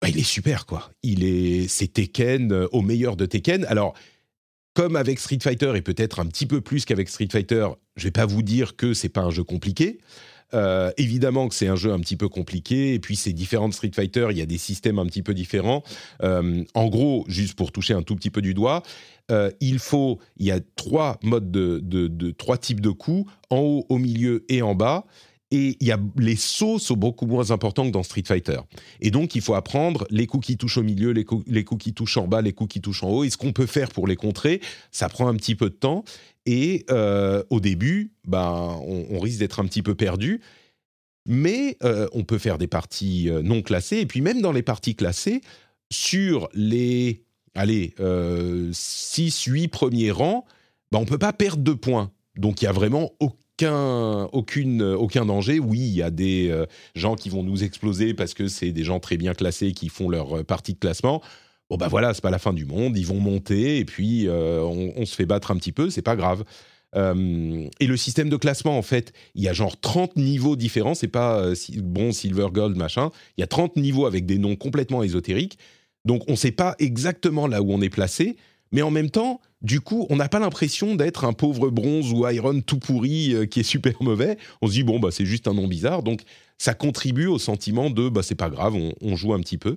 bah, 0.00 0.08
il 0.08 0.16
est 0.20 0.22
super 0.22 0.64
quoi. 0.64 0.92
Il 1.02 1.24
est, 1.24 1.66
c'est 1.66 1.88
Tekken 1.88 2.52
euh, 2.52 2.68
au 2.70 2.82
meilleur 2.82 3.16
de 3.16 3.26
Tekken. 3.26 3.64
Alors 3.64 3.94
comme 4.74 4.94
avec 4.94 5.18
Street 5.18 5.40
Fighter 5.42 5.72
et 5.74 5.82
peut-être 5.82 6.20
un 6.20 6.26
petit 6.26 6.46
peu 6.46 6.60
plus 6.60 6.84
qu'avec 6.84 7.08
Street 7.08 7.26
Fighter, 7.32 7.66
je 7.96 8.04
vais 8.04 8.12
pas 8.12 8.26
vous 8.26 8.42
dire 8.42 8.76
que 8.76 8.94
c'est 8.94 9.08
pas 9.08 9.22
un 9.22 9.30
jeu 9.30 9.42
compliqué. 9.42 9.98
Euh, 10.54 10.90
évidemment 10.96 11.48
que 11.48 11.54
c'est 11.54 11.68
un 11.68 11.76
jeu 11.76 11.92
un 11.92 12.00
petit 12.00 12.16
peu 12.16 12.28
compliqué, 12.28 12.94
et 12.94 12.98
puis 12.98 13.16
c'est 13.16 13.32
différent 13.32 13.68
de 13.68 13.74
Street 13.74 13.90
Fighter, 13.94 14.28
il 14.30 14.38
y 14.38 14.42
a 14.42 14.46
des 14.46 14.58
systèmes 14.58 14.98
un 14.98 15.06
petit 15.06 15.22
peu 15.22 15.34
différents. 15.34 15.82
Euh, 16.22 16.64
en 16.74 16.88
gros, 16.88 17.24
juste 17.28 17.54
pour 17.54 17.72
toucher 17.72 17.94
un 17.94 18.02
tout 18.02 18.16
petit 18.16 18.30
peu 18.30 18.42
du 18.42 18.54
doigt, 18.54 18.82
euh, 19.30 19.50
il 19.60 19.78
faut, 19.78 20.18
il 20.38 20.46
y 20.46 20.50
a 20.50 20.60
trois 20.76 21.18
modes 21.22 21.50
de, 21.50 22.30
trois 22.32 22.58
types 22.58 22.80
de 22.80 22.90
coups, 22.90 23.30
en 23.50 23.58
haut, 23.58 23.86
au 23.88 23.98
milieu 23.98 24.44
et 24.48 24.62
en 24.62 24.74
bas. 24.74 25.04
Et 25.52 25.76
y 25.80 25.90
a, 25.90 25.98
les 26.16 26.36
sauts 26.36 26.78
sont 26.78 26.94
beaucoup 26.94 27.26
moins 27.26 27.50
importants 27.50 27.84
que 27.84 27.90
dans 27.90 28.04
Street 28.04 28.22
Fighter. 28.24 28.60
Et 29.00 29.10
donc, 29.10 29.34
il 29.34 29.42
faut 29.42 29.54
apprendre 29.54 30.06
les 30.10 30.26
coups 30.26 30.46
qui 30.46 30.56
touchent 30.56 30.78
au 30.78 30.84
milieu, 30.84 31.10
les 31.10 31.24
coups, 31.24 31.44
qui 31.82 31.92
touchent 31.92 32.18
en 32.18 32.28
bas, 32.28 32.40
les 32.40 32.52
coups 32.52 32.72
qui 32.74 32.80
touchent 32.80 33.02
en 33.02 33.10
haut. 33.10 33.24
Et 33.24 33.30
ce 33.30 33.36
qu'on 33.36 33.52
peut 33.52 33.66
faire 33.66 33.88
pour 33.88 34.06
les 34.06 34.14
contrer, 34.14 34.60
ça 34.92 35.08
prend 35.08 35.26
un 35.26 35.34
petit 35.34 35.56
peu 35.56 35.70
de 35.70 35.74
temps. 35.74 36.04
Et 36.46 36.84
euh, 36.90 37.42
au 37.50 37.58
début, 37.58 38.12
ben, 38.26 38.78
on, 38.86 39.18
risque 39.18 39.40
d'être 39.40 39.58
un 39.58 39.64
petit 39.64 39.82
peu 39.82 39.96
perdu. 39.96 40.40
Mais 41.26 41.76
euh, 41.82 42.06
on 42.12 42.22
peut 42.22 42.38
faire 42.38 42.56
des 42.56 42.68
parties 42.68 43.28
euh, 43.28 43.42
non 43.42 43.62
classées. 43.62 43.98
Et 43.98 44.06
puis 44.06 44.20
même 44.20 44.40
dans 44.40 44.52
les 44.52 44.62
parties 44.62 44.94
classées, 44.94 45.40
sur 45.92 46.48
les 46.54 47.24
allez, 47.56 47.94
6, 48.72 49.42
8 49.46 49.68
premiers 49.68 50.12
rangs, 50.12 50.44
ben, 50.92 50.98
on 50.98 51.02
ne 51.02 51.08
peut 51.08 51.18
pas 51.18 51.32
perdre 51.32 51.64
de 51.64 51.72
points. 51.72 52.12
Donc 52.36 52.62
il 52.62 52.66
y 52.66 52.68
a 52.68 52.72
vraiment 52.72 53.10
aucun, 53.18 53.36
aucune, 53.68 54.82
aucun 54.82 55.26
danger. 55.26 55.58
Oui, 55.58 55.78
il 55.78 55.94
y 55.94 56.02
a 56.02 56.10
des 56.10 56.48
euh, 56.50 56.66
gens 56.94 57.14
qui 57.14 57.28
vont 57.28 57.42
nous 57.42 57.64
exploser 57.64 58.14
parce 58.14 58.34
que 58.34 58.48
c'est 58.48 58.72
des 58.72 58.84
gens 58.84 59.00
très 59.00 59.16
bien 59.16 59.34
classés 59.34 59.72
qui 59.72 59.88
font 59.88 60.08
leur 60.08 60.38
euh, 60.38 60.44
partie 60.44 60.74
de 60.74 60.78
classement. 60.78 61.22
Bon 61.68 61.76
bah 61.76 61.88
voilà, 61.88 62.14
c'est 62.14 62.22
pas 62.22 62.30
la 62.30 62.40
fin 62.40 62.52
du 62.52 62.64
monde, 62.64 62.98
ils 62.98 63.06
vont 63.06 63.20
monter 63.20 63.78
et 63.78 63.84
puis 63.84 64.26
euh, 64.26 64.60
on, 64.60 65.06
se 65.06 65.14
fait 65.14 65.26
battre 65.26 65.52
un 65.52 65.56
petit 65.56 65.70
peu, 65.70 65.88
c'est 65.88 66.02
pas 66.02 66.16
grave. 66.16 66.44
Et 66.96 67.86
le 67.86 67.96
système 67.96 68.28
de 68.28 68.36
classement, 68.36 68.76
en 68.76 68.82
fait, 68.82 69.12
il 69.36 69.44
y 69.44 69.48
a 69.48 69.52
genre 69.52 69.80
30 69.80 70.16
niveaux 70.16 70.56
différents, 70.56 70.96
c'est 70.96 71.06
pas 71.06 71.52
bon, 71.76 72.10
silver, 72.10 72.48
gold, 72.52 72.76
machin. 72.76 73.10
Il 73.36 73.42
y 73.42 73.44
a 73.44 73.46
30 73.46 73.76
niveaux 73.76 74.06
avec 74.06 74.26
des 74.26 74.38
noms 74.38 74.56
complètement 74.56 75.04
ésotériques. 75.04 75.56
Donc 76.04 76.24
on 76.26 76.32
ne 76.32 76.36
sait 76.36 76.50
pas 76.50 76.74
exactement 76.80 77.46
là 77.46 77.62
où 77.62 77.72
on 77.72 77.80
est 77.80 77.90
placé, 77.90 78.36
mais 78.72 78.82
en 78.82 78.90
même 78.90 79.10
temps, 79.10 79.40
du 79.62 79.80
coup, 79.80 80.06
on 80.10 80.16
n'a 80.16 80.28
pas 80.28 80.38
l'impression 80.38 80.94
d'être 80.94 81.24
un 81.24 81.32
pauvre 81.32 81.70
bronze 81.70 82.12
ou 82.12 82.26
iron 82.28 82.60
tout 82.60 82.78
pourri 82.78 83.34
euh, 83.34 83.46
qui 83.46 83.60
est 83.60 83.64
super 83.64 83.94
mauvais. 84.02 84.38
On 84.62 84.68
se 84.68 84.72
dit, 84.72 84.84
bon, 84.84 84.98
bah, 84.98 85.10
c'est 85.10 85.26
juste 85.26 85.48
un 85.48 85.54
nom 85.54 85.66
bizarre. 85.66 86.02
Donc 86.02 86.22
ça 86.58 86.74
contribue 86.74 87.26
au 87.26 87.38
sentiment 87.38 87.90
de, 87.90 88.08
bah, 88.08 88.22
c'est 88.22 88.34
pas 88.34 88.50
grave, 88.50 88.74
on, 88.74 89.16
joue 89.16 89.34
un 89.34 89.40
petit 89.40 89.58
peu. 89.58 89.76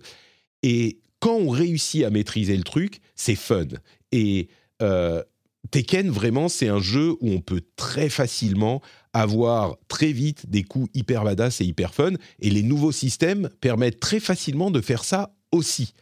Et 0.62 1.00
quand 1.20 1.36
on 1.36 1.50
réussit 1.50 2.04
à 2.04 2.10
maîtriser 2.10 2.56
le 2.56 2.64
truc, 2.64 3.00
c'est 3.16 3.36
fun. 3.36 3.68
Et 4.12 4.48
euh, 4.82 5.24
Tekken, 5.72 6.10
vraiment, 6.10 6.50
c'est 6.50 6.68
un 6.68 6.80
jeu 6.80 7.12
où 7.22 7.30
on 7.32 7.42
peut 7.42 7.62
très 7.76 8.10
facilement 8.10 8.82
avoir 9.14 9.78
très 9.88 10.12
vite 10.12 10.50
des 10.50 10.64
coups 10.64 10.90
hyper 10.94 11.24
badass 11.24 11.62
et 11.62 11.66
hyper 11.66 11.94
fun. 11.94 12.14
Et 12.40 12.50
les 12.50 12.64
nouveaux 12.64 12.92
systèmes 12.92 13.50
permettent 13.62 14.00
très 14.00 14.20
facilement 14.20 14.72
de 14.72 14.82
faire 14.82 15.04
ça 15.04 15.34
aussi. 15.52 15.94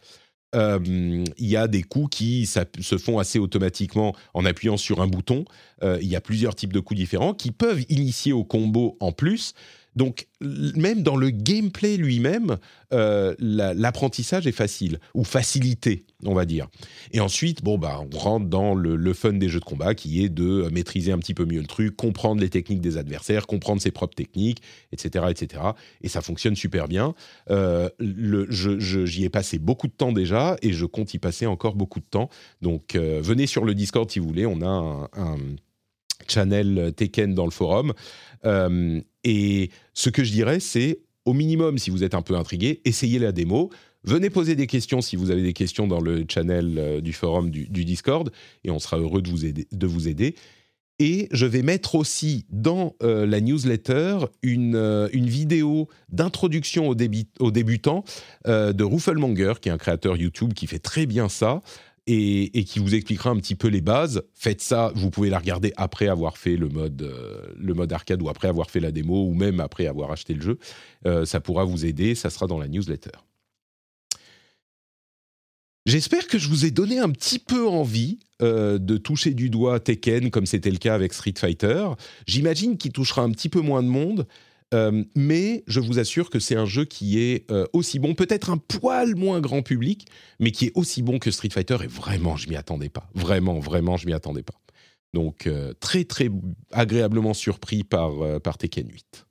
Euh, 0.54 0.78
Il 1.38 1.46
y 1.46 1.56
a 1.56 1.66
des 1.68 1.82
coups 1.82 2.16
qui 2.16 2.46
se 2.46 2.98
font 2.98 3.18
assez 3.18 3.38
automatiquement 3.38 4.14
en 4.34 4.44
appuyant 4.44 4.76
sur 4.76 5.00
un 5.00 5.06
bouton. 5.06 5.44
Euh, 5.82 5.98
Il 6.00 6.08
y 6.08 6.16
a 6.16 6.20
plusieurs 6.20 6.54
types 6.54 6.72
de 6.72 6.80
coups 6.80 6.98
différents 6.98 7.34
qui 7.34 7.50
peuvent 7.50 7.84
initier 7.88 8.32
au 8.32 8.44
combo 8.44 8.96
en 9.00 9.12
plus. 9.12 9.54
Donc, 9.94 10.26
même 10.40 11.02
dans 11.02 11.16
le 11.16 11.30
gameplay 11.30 11.96
lui-même, 11.96 12.56
euh, 12.92 13.34
l'apprentissage 13.38 14.46
est 14.46 14.52
facile, 14.52 14.98
ou 15.14 15.24
facilité, 15.24 16.04
on 16.24 16.34
va 16.34 16.44
dire. 16.44 16.68
Et 17.12 17.20
ensuite, 17.20 17.62
bon, 17.62 17.78
bah, 17.78 18.00
on 18.12 18.18
rentre 18.18 18.46
dans 18.46 18.74
le, 18.74 19.12
fun 19.12 19.34
des 19.34 19.48
jeux 19.48 19.60
de 19.60 19.64
combat, 19.64 19.94
qui 19.94 20.24
est 20.24 20.28
de 20.28 20.68
maîtriser 20.72 21.12
un 21.12 21.18
petit 21.18 21.34
peu 21.34 21.44
mieux 21.44 21.60
le 21.60 21.66
truc, 21.66 21.96
comprendre 21.96 22.40
les 22.40 22.48
techniques 22.48 22.80
des 22.80 22.96
adversaires, 22.96 23.46
comprendre 23.46 23.82
ses 23.82 23.90
propres 23.90 24.14
techniques, 24.14 24.62
etc. 24.92 25.26
etc. 25.28 25.62
Et 26.00 26.08
ça 26.08 26.22
fonctionne 26.22 26.56
super 26.56 26.88
bien. 26.88 27.14
Euh, 27.50 27.88
j'y 28.48 29.24
ai 29.24 29.30
passé 29.30 29.58
beaucoup 29.58 29.88
de 29.88 29.92
temps 29.92 30.12
déjà, 30.12 30.56
et 30.62 30.72
je 30.72 30.86
compte 30.86 31.12
y 31.14 31.18
passer 31.18 31.46
encore 31.46 31.74
beaucoup 31.74 32.00
de 32.00 32.06
temps. 32.06 32.30
Donc, 32.62 32.94
euh, 32.94 33.20
venez 33.22 33.46
sur 33.46 33.64
le 33.64 33.74
Discord 33.74 34.10
si 34.10 34.18
vous 34.18 34.26
voulez, 34.26 34.46
on 34.46 34.62
a 34.62 35.08
un, 35.12 35.36
channel 36.28 36.92
Tekken 36.96 37.34
dans 37.34 37.44
le 37.44 37.50
forum. 37.50 37.92
Euh, 38.44 39.00
et 39.24 39.70
ce 39.94 40.10
que 40.10 40.24
je 40.24 40.32
dirais, 40.32 40.60
c'est 40.60 41.00
au 41.24 41.32
minimum, 41.32 41.78
si 41.78 41.90
vous 41.90 42.04
êtes 42.04 42.14
un 42.14 42.22
peu 42.22 42.36
intrigué, 42.36 42.80
essayez 42.84 43.18
la 43.18 43.32
démo. 43.32 43.70
Venez 44.04 44.30
poser 44.30 44.56
des 44.56 44.66
questions 44.66 45.00
si 45.00 45.14
vous 45.14 45.30
avez 45.30 45.42
des 45.42 45.52
questions 45.52 45.86
dans 45.86 46.00
le 46.00 46.24
channel 46.28 46.76
euh, 46.78 47.00
du 47.00 47.12
forum 47.12 47.50
du, 47.50 47.84
Discord 47.84 48.32
et 48.64 48.70
on 48.70 48.80
sera 48.80 48.98
heureux 48.98 49.22
de 49.22 49.86
vous 49.86 50.08
aider. 50.08 50.34
Et 50.98 51.28
je 51.32 51.46
vais 51.46 51.62
mettre 51.62 51.94
aussi 51.94 52.44
dans 52.50 52.94
euh, 53.02 53.26
la 53.26 53.40
newsletter 53.40 54.18
une, 54.42 55.08
une 55.12 55.28
vidéo 55.28 55.88
d'introduction 56.10 56.88
aux, 56.88 56.96
aux, 57.40 57.50
débutants 57.50 58.04
de 58.44 58.82
Ruffelmonger, 58.84 59.54
qui 59.60 59.68
est 59.68 59.72
un 59.72 59.78
créateur 59.78 60.16
YouTube 60.16 60.52
qui 60.52 60.66
fait 60.66 60.80
très 60.80 61.06
bien 61.06 61.28
ça 61.28 61.62
et, 62.06 62.64
qui 62.64 62.78
vous 62.78 62.94
expliquera 62.94 63.30
un 63.30 63.36
petit 63.36 63.54
peu 63.54 63.68
les 63.68 63.80
bases. 63.80 64.22
Faites 64.34 64.60
ça, 64.60 64.92
vous 64.94 65.10
pouvez 65.10 65.30
la 65.30 65.38
regarder 65.38 65.72
après 65.76 66.08
avoir 66.08 66.36
fait 66.36 66.56
le 66.56 66.68
mode, 66.68 67.02
euh, 67.02 67.42
le 67.56 67.74
mode 67.74 67.92
arcade 67.92 68.20
ou 68.22 68.28
après 68.28 68.48
avoir 68.48 68.70
fait 68.70 68.80
la 68.80 68.90
démo 68.90 69.26
ou 69.26 69.34
même 69.34 69.60
après 69.60 69.86
avoir 69.86 70.10
acheté 70.10 70.34
le 70.34 70.42
jeu. 70.42 70.58
Euh, 71.06 71.24
ça 71.24 71.40
pourra 71.40 71.64
vous 71.64 71.84
aider, 71.84 72.14
ça 72.14 72.30
sera 72.30 72.46
dans 72.46 72.58
la 72.58 72.68
newsletter. 72.68 73.10
J'espère 75.84 76.28
que 76.28 76.38
je 76.38 76.48
vous 76.48 76.64
ai 76.64 76.70
donné 76.70 77.00
un 77.00 77.10
petit 77.10 77.40
peu 77.40 77.66
envie 77.66 78.20
euh, 78.40 78.78
de 78.78 78.96
toucher 78.96 79.34
du 79.34 79.50
doigt 79.50 79.80
Tekken 79.80 80.30
comme 80.30 80.46
c'était 80.46 80.70
le 80.70 80.78
cas 80.78 80.94
avec 80.94 81.12
Street 81.12 81.34
Fighter. 81.36 81.88
J'imagine 82.26 82.78
qu'il 82.78 82.92
touchera 82.92 83.22
un 83.22 83.30
petit 83.32 83.48
peu 83.48 83.60
moins 83.60 83.82
de 83.82 83.88
monde. 83.88 84.26
Euh, 84.72 85.04
mais 85.14 85.64
je 85.66 85.80
vous 85.80 85.98
assure 85.98 86.30
que 86.30 86.38
c'est 86.38 86.56
un 86.56 86.66
jeu 86.66 86.84
qui 86.84 87.20
est 87.20 87.50
euh, 87.50 87.66
aussi 87.72 87.98
bon, 87.98 88.14
peut-être 88.14 88.50
un 88.50 88.58
poil 88.58 89.14
moins 89.14 89.40
grand 89.40 89.62
public, 89.62 90.06
mais 90.40 90.50
qui 90.50 90.66
est 90.66 90.72
aussi 90.74 91.02
bon 91.02 91.18
que 91.18 91.30
Street 91.30 91.50
Fighter. 91.50 91.78
Et 91.82 91.86
vraiment, 91.86 92.36
je 92.36 92.48
m'y 92.48 92.56
attendais 92.56 92.88
pas. 92.88 93.08
Vraiment, 93.14 93.58
vraiment, 93.58 93.96
je 93.96 94.06
m'y 94.06 94.12
attendais 94.12 94.42
pas. 94.42 94.54
Donc, 95.14 95.46
euh, 95.46 95.74
très, 95.78 96.04
très 96.04 96.30
agréablement 96.70 97.34
surpris 97.34 97.84
par, 97.84 98.40
par 98.40 98.56
Tekken 98.56 98.88
8. 98.88 99.26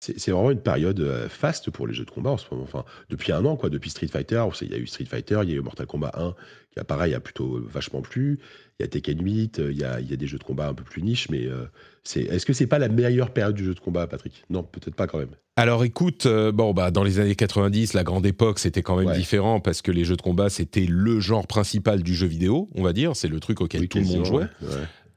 C'est 0.00 0.30
vraiment 0.30 0.50
une 0.50 0.60
période 0.60 1.26
faste 1.28 1.70
pour 1.70 1.86
les 1.86 1.94
jeux 1.94 2.04
de 2.04 2.10
combat 2.10 2.30
en 2.30 2.36
ce 2.36 2.46
moment. 2.50 2.62
Enfin, 2.64 2.84
depuis 3.08 3.32
un 3.32 3.44
an, 3.44 3.56
quoi. 3.56 3.70
Depuis 3.70 3.90
Street 3.90 4.08
Fighter, 4.08 4.44
il 4.60 4.70
y 4.70 4.74
a 4.74 4.78
eu 4.78 4.86
Street 4.86 5.06
Fighter, 5.06 5.40
il 5.42 5.50
y 5.50 5.52
a 5.52 5.56
eu 5.56 5.60
Mortal 5.60 5.86
Kombat 5.86 6.12
1, 6.14 6.34
qui 6.72 6.78
a 6.78 6.84
pareil, 6.84 7.14
a 7.14 7.20
plutôt 7.20 7.60
vachement 7.66 8.02
plu. 8.02 8.38
Il 8.78 8.82
y 8.82 8.84
a 8.84 8.88
Tekken 8.88 9.20
8, 9.24 9.62
il 9.70 9.76
y 9.76 9.84
a, 9.84 10.00
il 10.00 10.10
y 10.10 10.12
a 10.12 10.16
des 10.16 10.26
jeux 10.26 10.38
de 10.38 10.44
combat 10.44 10.68
un 10.68 10.74
peu 10.74 10.84
plus 10.84 11.02
niches, 11.02 11.28
mais 11.30 11.48
c'est 12.04 12.20
est-ce 12.20 12.44
que 12.44 12.52
c'est 12.52 12.66
pas 12.66 12.78
la 12.78 12.88
meilleure 12.88 13.30
période 13.30 13.56
du 13.56 13.64
jeu 13.64 13.74
de 13.74 13.80
combat, 13.80 14.06
Patrick? 14.06 14.44
Non, 14.50 14.62
peut-être 14.62 14.94
pas 14.94 15.06
quand 15.06 15.18
même. 15.18 15.34
Alors 15.56 15.82
écoute, 15.82 16.28
bon 16.28 16.74
bah 16.74 16.90
dans 16.90 17.02
les 17.02 17.18
années 17.18 17.34
90, 17.34 17.94
la 17.94 18.04
grande 18.04 18.26
époque, 18.26 18.58
c'était 18.58 18.82
quand 18.82 18.96
même 19.02 19.16
différent 19.16 19.58
parce 19.60 19.80
que 19.80 19.90
les 19.90 20.04
jeux 20.04 20.16
de 20.16 20.22
combat 20.22 20.50
c'était 20.50 20.84
le 20.86 21.18
genre 21.18 21.46
principal 21.46 22.02
du 22.02 22.14
jeu 22.14 22.26
vidéo, 22.26 22.68
on 22.74 22.82
va 22.82 22.92
dire, 22.92 23.16
c'est 23.16 23.28
le 23.28 23.40
truc 23.40 23.62
auquel 23.62 23.88
tout 23.88 23.98
le 23.98 24.04
monde 24.04 24.26
jouait. 24.26 24.46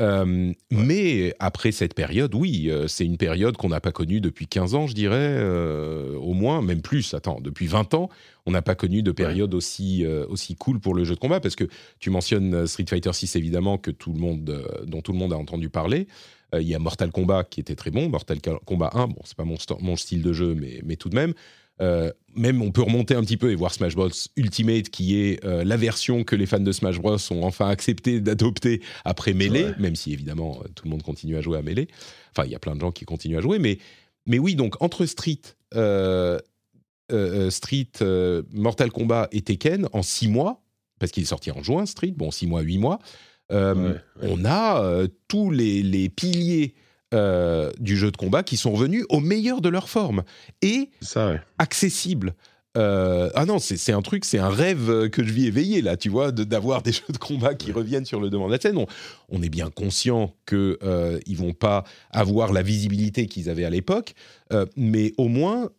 Euh, 0.02 0.54
mais 0.72 1.34
après 1.40 1.72
cette 1.72 1.94
période, 1.94 2.34
oui, 2.34 2.70
euh, 2.70 2.88
c'est 2.88 3.06
une 3.06 3.18
période 3.18 3.58
qu'on 3.58 3.70
n'a 3.70 3.82
pas 3.82 3.92
connue 3.92 4.22
depuis 4.22 4.48
15 4.48 4.76
ans, 4.76 4.88
je 4.88 4.94
dirais, 4.94 5.18
euh, 5.18 6.16
au 6.16 6.34
moins, 6.34 6.62
même 6.62 6.82
plus. 6.82 7.14
Attends, 7.14 7.42
depuis 7.42 7.68
20 7.68 7.94
ans, 7.94 8.10
on 8.46 8.52
n'a 8.52 8.62
pas 8.62 8.76
connu 8.76 9.04
de 9.04 9.12
période 9.12 9.54
aussi, 9.54 10.06
aussi 10.06 10.56
cool 10.56 10.80
pour 10.80 10.96
le 10.96 11.04
jeu 11.04 11.14
de 11.14 11.20
combat, 11.20 11.40
parce 11.40 11.56
que 11.56 11.66
tu 12.00 12.10
mentionnes 12.10 12.66
Street 12.66 12.86
Fighter 12.90 13.14
6, 13.14 13.36
évidemment, 13.36 13.78
que 13.78 13.92
tout 13.92 14.12
le 14.12 14.20
monde, 14.20 14.66
dont 14.88 15.02
tout 15.02 15.12
le 15.12 15.20
monde 15.20 15.34
a 15.34 15.38
entendu 15.38 15.70
parler. 15.70 16.08
Il 16.54 16.68
y 16.68 16.74
a 16.74 16.80
Mortal 16.80 17.12
Kombat 17.12 17.44
qui 17.44 17.60
était 17.60 17.76
très 17.76 17.92
bon, 17.92 18.10
Mortal 18.10 18.40
Kombat 18.66 18.90
1, 18.94 19.08
bon, 19.08 19.22
c'est 19.24 19.38
pas 19.38 19.44
mon, 19.44 19.58
mon, 19.82 19.96
style 19.96 20.24
de 20.24 20.34
jeu, 20.34 20.56
mais, 20.56 20.82
mais 20.84 20.96
tout 20.96 21.10
de 21.10 21.16
même. 21.16 21.36
Euh, 21.82 22.12
même 22.36 22.62
on 22.62 22.72
peut 22.72 22.82
remonter 22.82 23.16
un 23.16 23.22
petit 23.22 23.38
peu 23.38 23.52
et 23.52 23.56
voir 23.56 23.74
Smash 23.74 23.96
Bros. 23.96 24.10
Ultimate, 24.36 24.90
qui 24.90 25.20
est 25.20 25.44
euh, 25.46 25.64
la 25.64 25.78
version 25.78 26.24
que 26.24 26.36
les 26.36 26.46
fans 26.46 26.60
de 26.60 26.72
Smash 26.72 27.00
Bros. 27.00 27.18
ont 27.32 27.44
enfin 27.44 27.70
accepté 27.70 28.20
d'adopter 28.22 28.82
après 29.06 29.34
Melee, 29.34 29.74
même 29.80 29.96
si 29.96 30.14
évidemment 30.14 30.60
euh, 30.64 30.68
tout 30.76 30.86
le 30.86 30.92
monde 30.92 31.04
continue 31.04 31.38
à 31.38 31.42
jouer 31.42 31.58
à 31.58 31.62
Melee. 31.62 31.88
Enfin, 32.32 32.46
il 32.46 32.52
y 32.52 32.56
a 32.56 32.60
plein 32.60 32.76
de 32.76 32.82
gens 32.82 32.92
qui 32.92 33.06
continuent 33.06 33.38
à 33.38 33.42
jouer, 33.42 33.60
mais, 33.60 33.80
mais 34.26 34.40
oui, 34.40 34.56
donc 34.56 34.82
entre 34.82 35.06
Street, 35.06 35.42
Street 37.50 37.92
Mortal 38.52 38.92
Kombat 38.92 39.30
et 39.32 39.42
Tekken, 39.42 39.88
en 39.94 40.04
six 40.04 40.28
mois, 40.28 40.62
parce 41.00 41.12
qu'il 41.12 41.24
est 41.24 41.28
sorti 41.28 41.52
en 41.52 41.64
juin, 41.64 41.86
Street, 41.86 42.14
bon, 42.16 42.30
six 42.30 42.46
mois, 42.46 42.62
huit 42.62 42.78
mois, 42.78 43.00
on 43.50 44.46
a 44.46 45.08
tous 45.28 45.50
les, 45.50 45.82
les 45.82 46.10
piliers 46.10 46.76
euh, 47.14 47.72
du 47.80 47.98
jeu 47.98 48.12
de 48.12 48.18
combat 48.18 48.44
qui 48.44 48.58
sont 48.58 48.72
revenus 48.72 49.06
au 49.10 49.20
meilleur 49.20 49.62
de 49.62 49.70
leur 49.70 49.90
forme 49.90 50.24
et 50.62 50.90
accessibles. 51.58 52.36
Euh, 52.78 53.32
ah 53.34 53.46
non, 53.46 53.58
c'est 53.58 53.92
un 53.92 54.02
truc, 54.02 54.26
c'est 54.26 54.38
un 54.38 54.50
rêve 54.50 55.10
que 55.10 55.24
je 55.24 55.34
vis 55.34 55.48
éveillé 55.48 55.82
là, 55.82 55.98
tu 55.98 56.10
vois, 56.10 56.32
d'avoir 56.32 56.82
des 56.84 56.92
jeux 56.92 57.02
de 57.10 57.18
combat 57.18 57.56
qui 57.56 57.72
reviennent 57.72 58.06
sur 58.06 58.20
le 58.20 58.30
devant 58.30 58.48
de 58.48 58.54
la 58.54 58.60
scène. 58.60 58.78
On, 59.30 59.42
est 59.42 59.50
bien 59.50 59.70
conscient 59.70 60.36
qu'ils 60.48 60.78
euh, 60.84 61.20
ils 61.26 61.38
vont 61.38 61.54
pas 61.54 61.84
avoir 62.12 62.54
la 62.54 62.62
visibilité 62.62 63.26
qu'ils 63.26 63.50
avaient 63.50 63.66
à 63.66 63.70
l'époque, 63.70 64.14
euh, 64.54 64.66
mais 64.76 65.14
au 65.18 65.28
moins 65.28 65.70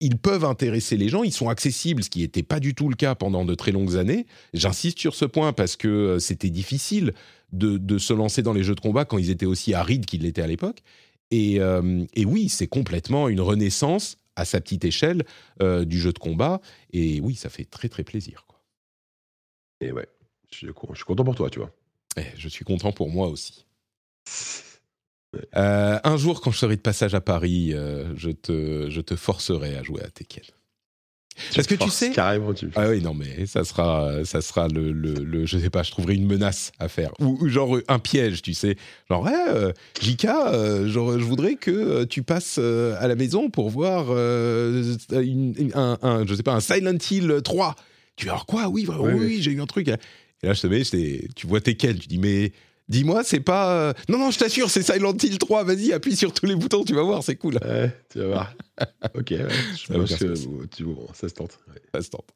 ils 0.00 0.18
peuvent 0.18 0.44
intéresser 0.44 0.96
les 0.96 1.08
gens, 1.08 1.22
ils 1.22 1.32
sont 1.32 1.48
accessibles, 1.48 2.02
ce 2.02 2.10
qui 2.10 2.20
n'était 2.20 2.42
pas 2.42 2.58
du 2.58 2.74
tout 2.74 2.88
le 2.88 2.96
cas 2.96 3.14
pendant 3.14 3.44
de 3.44 3.54
très 3.54 3.70
longues 3.70 3.96
années. 3.96 4.26
J'insiste 4.54 4.98
sur 4.98 5.14
ce 5.14 5.26
point 5.26 5.52
parce 5.52 5.76
que 5.76 6.18
c'était 6.18 6.50
difficile 6.50 7.12
de, 7.52 7.98
se 7.98 8.12
lancer 8.12 8.42
dans 8.42 8.52
les 8.52 8.62
jeux 8.62 8.74
de 8.74 8.80
combat 8.80 9.04
quand 9.04 9.18
ils 9.18 9.30
étaient 9.30 9.46
aussi 9.46 9.74
arides 9.74 10.06
qu'ils 10.06 10.22
l'étaient 10.22 10.42
à 10.42 10.46
l'époque. 10.46 10.82
Et, 11.30 11.60
euh, 11.60 12.04
oui, 12.16 12.48
c'est 12.48 12.66
complètement 12.66 13.28
une 13.28 13.40
renaissance 13.40 14.16
à 14.36 14.44
sa 14.44 14.60
petite 14.60 14.84
échelle 14.84 15.24
euh, 15.62 15.84
du 15.84 16.00
jeu 16.00 16.12
de 16.12 16.18
combat. 16.18 16.60
Et 16.92 17.20
oui, 17.20 17.34
ça 17.34 17.50
fait 17.50 17.64
très 17.64 17.88
très 17.88 18.04
plaisir. 18.04 18.44
Quoi. 18.48 18.60
Et 19.80 19.92
ouais, 19.92 20.08
je 20.50 20.56
suis, 20.56 20.72
content 21.04 21.24
pour 21.24 21.34
toi, 21.34 21.50
tu 21.50 21.58
vois. 21.58 21.72
Eh, 22.16 22.22
je 22.36 22.48
suis 22.48 22.64
content 22.64 22.92
pour 22.92 23.10
moi 23.10 23.28
aussi. 23.28 23.66
Euh, 25.56 25.98
un 26.02 26.16
jour, 26.16 26.40
quand 26.40 26.50
je 26.50 26.58
serai 26.58 26.76
de 26.76 26.80
passage 26.80 27.14
à 27.14 27.20
Paris, 27.20 27.74
je, 28.16 28.30
te, 28.30 28.88
je 28.90 29.00
te 29.00 29.16
forcerai 29.16 29.76
à 29.76 29.82
jouer 29.82 30.02
à 30.02 30.10
Tekken. 30.10 30.44
Parce 31.54 31.66
que 31.66 31.74
tu 31.74 31.90
sais. 31.90 32.10
Carrément, 32.10 32.52
tu 32.52 32.68
Ah 32.74 32.88
oui, 32.88 33.00
non, 33.00 33.14
mais 33.14 33.46
ça 33.46 33.64
sera, 33.64 34.24
ça 34.24 34.40
sera 34.40 34.68
le, 34.68 34.92
le, 34.92 35.46
Je 35.46 35.58
sais 35.58 35.70
pas, 35.70 35.82
je 35.82 35.90
trouverai 35.90 36.14
une 36.14 36.26
menace 36.26 36.72
à 36.78 36.88
faire. 36.88 37.12
Ou, 37.20 37.48
genre 37.48 37.78
un 37.88 37.98
piège, 37.98 38.42
tu 38.42 38.54
sais. 38.54 38.76
Genre, 39.08 39.24
ouais, 39.24 39.32
euh, 39.48 39.72
Jika, 40.00 40.52
euh, 40.52 40.88
genre, 40.88 41.18
je 41.18 41.24
voudrais 41.24 41.54
que 41.54 41.70
euh, 41.70 42.06
tu 42.06 42.22
passes 42.22 42.58
à 42.58 43.08
la 43.08 43.14
maison 43.14 43.50
pour 43.50 43.70
voir 43.70 44.10
un, 44.10 44.74
je 46.26 46.34
sais 46.34 46.42
pas, 46.42 46.54
un 46.54 46.60
Silent 46.60 46.98
Hill 47.10 47.40
3. 47.42 47.74
Tu 48.16 48.28
alors 48.28 48.46
quoi? 48.46 48.68
Oui, 48.68 48.86
oui, 48.88 49.12
oui, 49.14 49.38
j'ai 49.40 49.52
eu 49.52 49.60
un 49.60 49.66
truc. 49.66 49.88
Et 49.88 50.46
là, 50.46 50.52
je 50.52 50.60
te 50.60 50.66
mets, 50.66 50.82
tu 51.34 51.46
vois 51.46 51.60
quels. 51.60 51.98
Tu 51.98 52.08
dis, 52.08 52.18
mais 52.18 52.52
Dis-moi, 52.90 53.22
c'est 53.22 53.40
pas. 53.40 53.70
Euh, 53.70 53.92
non, 54.08 54.18
non, 54.18 54.32
je 54.32 54.38
t'assure, 54.40 54.68
c'est 54.68 54.82
Silent 54.82 55.16
Hill 55.22 55.38
3. 55.38 55.62
Vas-y, 55.62 55.92
appuie 55.92 56.16
sur 56.16 56.32
tous 56.32 56.44
les 56.44 56.56
boutons, 56.56 56.84
tu 56.84 56.92
vas 56.92 57.04
voir, 57.04 57.22
c'est 57.22 57.36
cool. 57.36 57.54
Ouais, 57.64 57.96
tu 58.10 58.18
vas 58.18 58.26
voir. 58.26 58.54
ok, 59.14 59.32
je 59.32 59.92
pense 59.92 60.16
que 60.16 60.34
ça 60.34 61.28
se 61.28 61.34
tente. 61.34 61.60
Ça 61.94 62.02
se 62.02 62.10
tente. 62.10 62.28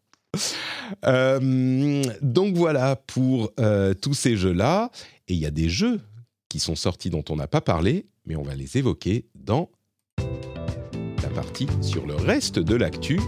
Euh, 1.06 2.02
donc 2.22 2.54
voilà 2.54 2.94
pour 2.94 3.50
euh, 3.58 3.94
tous 3.94 4.14
ces 4.14 4.36
jeux-là. 4.36 4.92
Et 5.26 5.34
il 5.34 5.40
y 5.40 5.46
a 5.46 5.50
des 5.50 5.68
jeux 5.68 6.00
qui 6.48 6.60
sont 6.60 6.76
sortis 6.76 7.10
dont 7.10 7.24
on 7.30 7.36
n'a 7.36 7.48
pas 7.48 7.60
parlé, 7.60 8.06
mais 8.24 8.36
on 8.36 8.42
va 8.42 8.54
les 8.54 8.78
évoquer 8.78 9.26
dans 9.34 9.70
la 10.18 11.30
partie 11.30 11.66
sur 11.82 12.06
le 12.06 12.14
reste 12.14 12.60
de 12.60 12.76
l'actu 12.76 13.18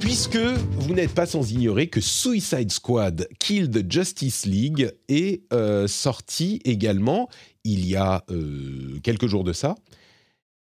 puisque 0.00 0.36
vous 0.36 0.94
n'êtes 0.94 1.14
pas 1.14 1.26
sans 1.26 1.52
ignorer 1.52 1.88
que 1.88 2.00
Suicide 2.00 2.70
Squad 2.70 3.28
Kill 3.38 3.70
the 3.70 3.90
Justice 3.90 4.46
League 4.46 4.92
est 5.08 5.42
euh, 5.52 5.86
sorti 5.86 6.60
également 6.64 7.28
il 7.64 7.86
y 7.86 7.96
a 7.96 8.24
euh, 8.30 8.98
quelques 9.02 9.26
jours 9.26 9.44
de 9.44 9.52
ça. 9.52 9.76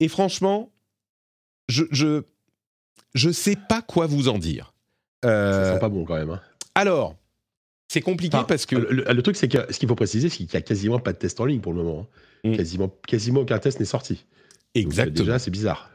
Et 0.01 0.09
franchement, 0.09 0.73
je, 1.69 1.85
je, 1.91 2.23
je 3.15 3.31
sais 3.31 3.57
pas 3.57 3.83
quoi 3.83 4.07
vous 4.07 4.29
en 4.29 4.39
dire. 4.39 4.73
Euh, 5.25 5.65
ça 5.65 5.75
sent 5.75 5.81
pas 5.81 5.89
bon 5.89 6.05
quand 6.05 6.17
même. 6.17 6.31
Hein. 6.31 6.41
Alors, 6.75 7.17
c'est 7.89 8.01
compliqué 8.01 8.39
parce 8.47 8.67
que. 8.67 8.77
Le, 8.77 9.23
truc, 9.23 9.37
c'est 9.37 9.49
que 9.49 9.73
ce 9.73 9.79
qu'il 9.79 9.89
faut 9.89 9.95
préciser, 9.95 10.29
c'est 10.29 10.39
qu'il 10.39 10.49
n'y 10.53 10.57
a 10.57 10.63
quasiment 10.63 10.99
pas 10.99 11.13
de 11.13 11.19
test 11.19 11.41
en 11.41 11.45
ligne 11.45 11.61
pour 11.61 11.73
le 11.73 11.83
moment. 11.83 12.07
Hein. 12.45 12.51
Mm. 12.51 12.57
Quasiment, 12.57 12.89
quasiment 13.07 13.41
aucun 13.41 13.59
test 13.59 13.81
n'est 13.81 13.87
sorti. 13.87 14.25
Exactement. 14.75 15.25
déjà, 15.25 15.39
c'est 15.39 15.51
bizarre. 15.51 15.91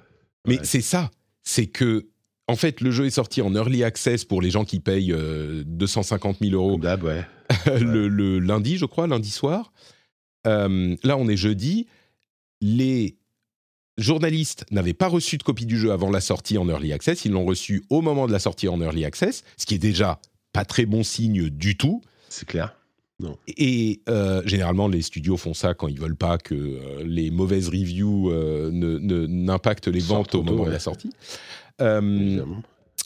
Mais 0.45 0.59
c'est 0.63 0.81
ça. 0.81 1.09
C'est 1.43 1.67
que 1.67 2.07
en 2.47 2.55
fait, 2.55 2.81
le 2.81 2.91
jeu 2.91 3.05
est 3.05 3.11
sorti 3.11 3.41
en 3.41 3.53
early 3.55 3.83
access 3.83 4.23
pour 4.23 4.41
les 4.41 4.51
gens 4.51 4.65
qui 4.65 4.79
payent 4.79 5.15
250 5.65 6.37
000 6.41 6.53
euros 6.53 6.77
le, 7.65 8.39
lundi, 8.39 8.77
je 8.77 8.85
crois, 8.85 9.07
lundi 9.07 9.29
soir. 9.31 9.73
Euh, 10.45 10.95
là, 11.03 11.17
on 11.17 11.27
est 11.27 11.37
jeudi. 11.37 11.87
Les 12.61 13.17
journalistes 13.97 14.65
n'avaient 14.71 14.93
pas 14.93 15.07
reçu 15.07 15.37
de 15.37 15.43
copie 15.43 15.65
du 15.65 15.77
jeu 15.77 15.91
avant 15.91 16.09
la 16.09 16.21
sortie 16.21 16.57
en 16.57 16.67
early 16.67 16.91
access, 16.93 17.25
ils 17.25 17.31
l'ont 17.31 17.45
reçu 17.45 17.83
au 17.89 18.01
moment 18.01 18.27
de 18.27 18.31
la 18.31 18.39
sortie 18.39 18.67
en 18.67 18.81
early 18.81 19.05
access, 19.05 19.43
ce 19.57 19.65
qui 19.65 19.75
est 19.75 19.79
déjà 19.79 20.19
pas 20.53 20.65
très 20.65 20.85
bon 20.85 21.03
signe 21.03 21.49
du 21.49 21.77
tout. 21.77 22.01
C'est 22.29 22.47
clair. 22.47 22.75
Non. 23.19 23.37
Et 23.47 24.01
euh, 24.09 24.41
généralement, 24.45 24.89
les 24.89 25.01
studios 25.01 25.37
font 25.37 25.53
ça 25.53 25.73
quand 25.73 25.87
ils 25.87 25.99
veulent 25.99 26.17
pas 26.17 26.37
que 26.37 26.53
euh, 26.53 27.03
les 27.05 27.31
mauvaises 27.31 27.69
reviews 27.69 28.29
euh, 28.29 28.69
ne- 28.71 28.97
ne- 28.99 29.25
n'impactent 29.25 29.87
les 29.87 30.01
ventes 30.01 30.35
au 30.35 30.43
moment 30.43 30.63
de 30.63 30.67
ouais. 30.67 30.73
la 30.73 30.79
sortie. 30.79 31.11
Euh, 31.81 32.43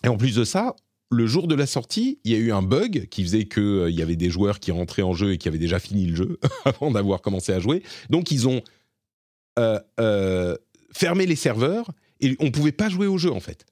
et 0.03 0.07
en 0.07 0.17
plus 0.17 0.35
de 0.35 0.43
ça, 0.43 0.75
le 1.11 1.25
jour 1.25 1.47
de 1.47 1.55
la 1.55 1.65
sortie, 1.65 2.19
il 2.23 2.31
y 2.31 2.35
a 2.35 2.37
eu 2.37 2.51
un 2.51 2.61
bug 2.61 3.07
qui 3.09 3.23
faisait 3.23 3.45
qu'il 3.45 3.89
y 3.89 4.01
avait 4.01 4.15
des 4.15 4.29
joueurs 4.29 4.59
qui 4.59 4.71
rentraient 4.71 5.01
en 5.01 5.13
jeu 5.13 5.31
et 5.33 5.37
qui 5.37 5.47
avaient 5.47 5.57
déjà 5.57 5.79
fini 5.79 6.05
le 6.05 6.15
jeu 6.15 6.39
avant 6.65 6.91
d'avoir 6.91 7.21
commencé 7.21 7.51
à 7.51 7.59
jouer. 7.59 7.81
Donc 8.09 8.31
ils 8.31 8.47
ont 8.47 8.61
euh, 9.57 9.79
euh, 9.99 10.55
fermé 10.93 11.25
les 11.25 11.35
serveurs 11.35 11.89
et 12.21 12.35
on 12.39 12.51
pouvait 12.51 12.71
pas 12.71 12.89
jouer 12.89 13.07
au 13.07 13.17
jeu 13.17 13.31
en 13.31 13.39
fait 13.39 13.65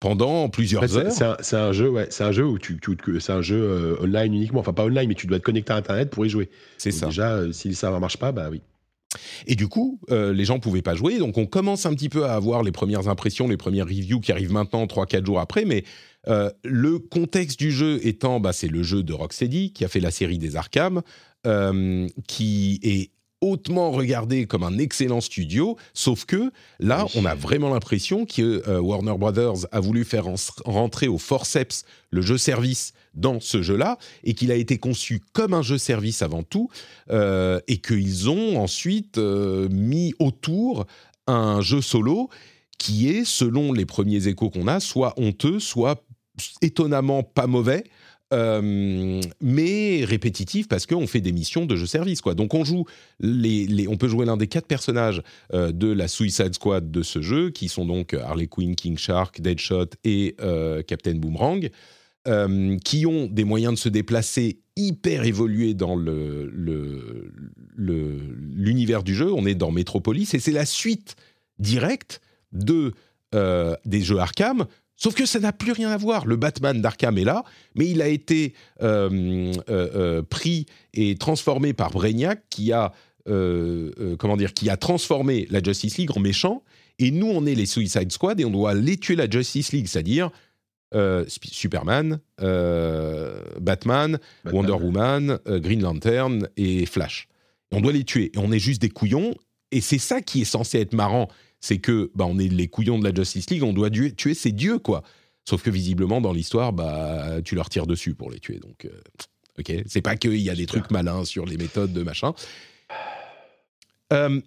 pendant 0.00 0.48
plusieurs 0.50 0.82
En 0.84 0.88
fait, 0.88 1.10
c'est- 1.10 1.22
heures. 1.24 1.36
c'est 1.40 1.56
un, 1.56 1.72
jeu, 1.72 1.88
ouais, 1.88 2.06
c'est 2.10 2.24
un 2.24 2.32
jeu 2.32 2.44
où 2.46 2.58
tu, 2.58 2.78
c'est 3.20 3.32
un 3.32 3.40
jeu 3.40 3.56
euh, 3.60 3.96
online 4.02 4.34
uniquement, 4.34 4.60
enfin 4.60 4.74
pas 4.74 4.84
online, 4.84 5.08
mais 5.08 5.14
tu 5.14 5.26
dois 5.26 5.38
être 5.38 5.42
connecté 5.44 5.72
à 5.72 5.76
Internet 5.76 6.10
pour 6.10 6.26
y 6.26 6.28
jouer. 6.28 6.50
C'est 6.76 6.90
ça. 6.90 7.06
Déjà, 7.06 7.32
euh, 7.36 7.52
si 7.52 7.68
le 7.68 7.74
serveur 7.74 8.00
marche 8.00 8.18
pas, 8.18 8.30
bah 8.30 8.48
oui. 8.50 8.60
Et 9.46 9.54
du 9.54 9.68
coup, 9.68 10.00
euh, 10.10 10.32
les 10.32 10.44
gens 10.44 10.58
pouvaient 10.58 10.82
pas 10.82 10.94
jouer. 10.94 11.18
Donc, 11.18 11.38
on 11.38 11.46
commence 11.46 11.86
un 11.86 11.94
petit 11.94 12.08
peu 12.08 12.24
à 12.24 12.34
avoir 12.34 12.62
les 12.62 12.72
premières 12.72 13.08
impressions, 13.08 13.48
les 13.48 13.56
premières 13.56 13.86
reviews 13.86 14.20
qui 14.20 14.32
arrivent 14.32 14.52
maintenant, 14.52 14.86
3-4 14.86 15.24
jours 15.24 15.40
après. 15.40 15.64
Mais 15.64 15.84
euh, 16.28 16.50
le 16.64 16.98
contexte 16.98 17.58
du 17.58 17.70
jeu 17.70 18.00
étant, 18.06 18.40
bah, 18.40 18.52
c'est 18.52 18.68
le 18.68 18.82
jeu 18.82 19.02
de 19.02 19.12
Rocksteady, 19.12 19.72
qui 19.72 19.84
a 19.84 19.88
fait 19.88 20.00
la 20.00 20.10
série 20.10 20.38
des 20.38 20.56
Arkham, 20.56 21.02
euh, 21.46 22.06
qui 22.26 22.80
est 22.82 23.10
hautement 23.40 23.90
regardé 23.90 24.46
comme 24.46 24.62
un 24.62 24.78
excellent 24.78 25.20
studio, 25.20 25.76
sauf 25.92 26.24
que 26.24 26.50
là, 26.80 27.06
on 27.14 27.24
a 27.26 27.34
vraiment 27.34 27.68
l'impression 27.68 28.24
que 28.24 28.62
euh, 28.68 28.80
Warner 28.80 29.16
Brothers 29.18 29.66
a 29.70 29.80
voulu 29.80 30.04
faire 30.04 30.28
en- 30.28 30.34
rentrer 30.64 31.08
au 31.08 31.18
forceps 31.18 31.84
le 32.10 32.22
jeu 32.22 32.38
service 32.38 32.92
dans 33.14 33.40
ce 33.40 33.62
jeu-là, 33.62 33.98
et 34.24 34.34
qu'il 34.34 34.50
a 34.50 34.56
été 34.56 34.78
conçu 34.78 35.20
comme 35.32 35.54
un 35.54 35.62
jeu 35.62 35.78
service 35.78 36.22
avant 36.22 36.42
tout, 36.42 36.68
euh, 37.10 37.60
et 37.68 37.78
qu'ils 37.78 38.28
ont 38.30 38.58
ensuite 38.58 39.18
euh, 39.18 39.68
mis 39.68 40.14
autour 40.18 40.86
un 41.26 41.60
jeu 41.60 41.80
solo 41.80 42.28
qui 42.78 43.08
est, 43.08 43.24
selon 43.24 43.72
les 43.72 43.86
premiers 43.86 44.26
échos 44.26 44.50
qu'on 44.50 44.66
a, 44.66 44.80
soit 44.80 45.14
honteux, 45.18 45.60
soit 45.60 46.02
étonnamment 46.62 47.22
pas 47.22 47.46
mauvais. 47.46 47.84
Euh, 48.32 49.20
mais 49.42 50.02
répétitif 50.04 50.66
parce 50.66 50.86
qu'on 50.86 51.06
fait 51.06 51.20
des 51.20 51.32
missions 51.32 51.66
de 51.66 51.76
jeu 51.76 51.84
service 51.86 52.22
quoi. 52.22 52.34
Donc 52.34 52.54
on 52.54 52.64
joue 52.64 52.86
on 53.22 53.96
peut 53.98 54.08
jouer 54.08 54.24
l'un 54.24 54.38
des 54.38 54.46
quatre 54.46 54.66
personnages 54.66 55.22
euh, 55.52 55.72
de 55.72 55.92
la 55.92 56.08
Suicide 56.08 56.54
Squad 56.54 56.90
de 56.90 57.02
ce 57.02 57.20
jeu 57.20 57.50
qui 57.50 57.68
sont 57.68 57.84
donc 57.84 58.14
Harley 58.14 58.46
Quinn, 58.46 58.74
King 58.76 58.96
Shark, 58.96 59.42
Deadshot 59.42 59.90
et 60.04 60.36
euh, 60.40 60.82
Captain 60.82 61.14
Boomerang 61.14 61.68
qui 62.82 63.04
ont 63.04 63.26
des 63.26 63.44
moyens 63.44 63.74
de 63.74 63.78
se 63.78 63.90
déplacer 63.90 64.60
hyper 64.76 65.24
évolués 65.24 65.74
dans 65.74 65.94
l'univers 67.76 69.02
du 69.02 69.14
jeu. 69.14 69.30
On 69.30 69.44
est 69.44 69.54
dans 69.54 69.70
Metropolis 69.70 70.32
et 70.32 70.38
c'est 70.38 70.50
la 70.50 70.64
suite 70.64 71.16
directe 71.58 72.22
de, 72.50 72.94
des 73.84 74.00
jeux 74.00 74.20
Arkham. 74.20 74.64
Sauf 74.96 75.14
que 75.14 75.26
ça 75.26 75.40
n'a 75.40 75.52
plus 75.52 75.72
rien 75.72 75.90
à 75.90 75.96
voir. 75.96 76.26
Le 76.26 76.36
Batman 76.36 76.80
d'Arkham 76.80 77.18
est 77.18 77.24
là, 77.24 77.44
mais 77.74 77.88
il 77.88 78.00
a 78.00 78.08
été 78.08 78.54
euh, 78.82 79.52
euh, 79.68 79.88
euh, 79.94 80.22
pris 80.22 80.66
et 80.92 81.16
transformé 81.16 81.72
par 81.72 81.90
Brainiac, 81.90 82.44
qui 82.48 82.72
a 82.72 82.92
euh, 83.26 84.16
comment 84.18 84.36
dire, 84.36 84.52
qui 84.52 84.68
a 84.70 84.76
transformé 84.76 85.46
la 85.50 85.62
Justice 85.62 85.96
League 85.98 86.10
en 86.16 86.20
méchant. 86.20 86.62
Et 86.98 87.10
nous, 87.10 87.26
on 87.26 87.44
est 87.46 87.54
les 87.54 87.66
Suicide 87.66 88.12
Squad 88.12 88.38
et 88.40 88.44
on 88.44 88.50
doit 88.50 88.74
les 88.74 88.96
tuer 88.96 89.16
la 89.16 89.28
Justice 89.28 89.72
League, 89.72 89.88
c'est-à-dire 89.88 90.30
Superman, 91.26 92.20
Batman, 92.38 93.60
Batman. 93.60 94.18
Wonder 94.44 94.72
Woman, 94.72 95.38
Green 95.44 95.82
Lantern 95.82 96.48
et 96.56 96.86
Flash. 96.86 97.26
On 97.72 97.80
doit 97.80 97.92
les 97.92 98.04
tuer. 98.04 98.30
Et 98.34 98.38
on 98.38 98.52
est 98.52 98.60
juste 98.60 98.80
des 98.80 98.90
couillons. 98.90 99.34
Et 99.72 99.80
c'est 99.80 99.98
ça 99.98 100.20
qui 100.20 100.42
est 100.42 100.44
censé 100.44 100.78
être 100.78 100.92
marrant. 100.92 101.28
C'est 101.66 101.78
que 101.78 102.10
bah, 102.14 102.26
on 102.28 102.38
est 102.38 102.48
les 102.48 102.68
couillons 102.68 102.98
de 102.98 103.08
la 103.08 103.14
Justice 103.14 103.48
League, 103.48 103.62
on 103.62 103.72
doit 103.72 103.88
tuer, 103.88 104.12
tuer 104.12 104.34
ces 104.34 104.52
dieux, 104.52 104.78
quoi. 104.78 105.02
Sauf 105.48 105.62
que 105.62 105.70
visiblement, 105.70 106.20
dans 106.20 106.34
l'histoire, 106.34 106.74
bah, 106.74 107.40
tu 107.42 107.54
leur 107.54 107.70
tires 107.70 107.86
dessus 107.86 108.12
pour 108.14 108.30
les 108.30 108.38
tuer. 108.38 108.58
Donc, 108.58 108.84
euh, 108.84 108.90
ok. 109.58 109.72
C'est 109.86 110.02
pas 110.02 110.14
qu'il 110.16 110.36
y 110.36 110.50
a 110.50 110.54
des 110.54 110.66
trucs 110.66 110.90
malins 110.90 111.24
sur 111.24 111.46
les 111.46 111.56
méthodes 111.56 111.94
de 111.94 112.02
machin. 112.02 112.34
Euh, 114.12 114.40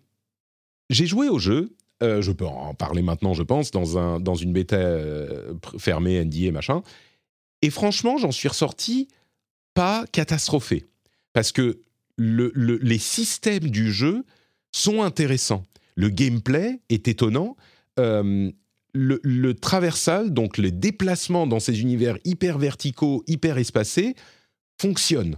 J'ai 0.92 1.08
joué 1.08 1.28
au 1.28 1.40
jeu. 1.40 1.74
euh, 2.04 2.22
je 2.22 2.32
peux 2.32 2.46
en 2.46 2.76
parler 2.76 3.02
maintenant, 3.02 3.34
je 3.34 3.42
pense, 3.42 3.72
dans, 3.72 3.98
un, 3.98 4.20
dans 4.20 4.36
une 4.36 4.54
bêta 4.54 4.78
fermée, 5.80 6.24
NDA, 6.24 6.52
machin. 6.52 6.84
Et 7.64 7.72
franchement, 7.72 8.20
j'en 8.20 8.32
suis 8.32 8.48
ressorti 8.48 9.08
pas 9.74 10.06
catastrophé. 10.12 10.86
Parce 11.34 11.52
que 11.52 11.80
le- 12.16 12.52
le- 12.54 12.78
les 12.78 13.00
systèmes 13.00 13.72
du 13.72 13.92
jeu 13.92 14.24
sont 14.72 15.02
intéressants. 15.02 15.66
Le 15.98 16.10
gameplay 16.10 16.80
est 16.90 17.10
étonnant. 17.10 17.58
Euh, 18.00 18.50
le, 18.94 19.20
le 19.24 19.54
traversal, 19.54 20.32
donc 20.32 20.58
les 20.58 20.72
déplacements 20.72 21.46
dans 21.46 21.60
ces 21.60 21.82
univers 21.82 22.18
hyper 22.24 22.58
verticaux, 22.58 23.24
hyper 23.28 23.58
espacés, 23.58 24.16
fonctionnent 24.80 25.38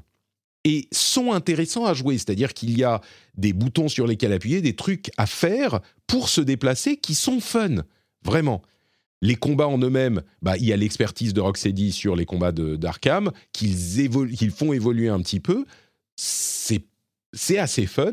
et 0.66 0.88
sont 0.92 1.32
intéressants 1.32 1.86
à 1.86 1.94
jouer. 1.94 2.18
C'est-à-dire 2.18 2.54
qu'il 2.54 2.78
y 2.78 2.84
a 2.84 3.02
des 3.36 3.54
boutons 3.54 3.88
sur 3.88 4.06
lesquels 4.06 4.34
appuyer, 4.34 4.62
des 4.62 4.76
trucs 4.76 5.10
à 5.18 5.26
faire 5.26 5.80
pour 6.08 6.30
se 6.30 6.42
déplacer 6.42 6.98
qui 6.98 7.16
sont 7.16 7.40
fun, 7.40 7.84
vraiment. 8.24 8.62
Les 9.22 9.36
combats 9.36 9.68
en 9.68 9.78
eux-mêmes, 9.80 10.22
bah, 10.42 10.58
il 10.58 10.66
y 10.66 10.74
a 10.74 10.78
l'expertise 10.78 11.34
de 11.34 11.42
Rocksteady 11.42 11.92
sur 11.92 12.16
les 12.16 12.26
combats 12.26 12.52
d'Arkham, 12.54 13.32
qu'ils 13.52 14.52
font 14.52 14.72
évoluer 14.72 15.10
un 15.10 15.22
petit 15.22 15.40
peu. 15.40 15.66
C'est 16.16 16.86
c'est 17.34 17.58
assez 17.58 17.86
fun. 17.86 18.12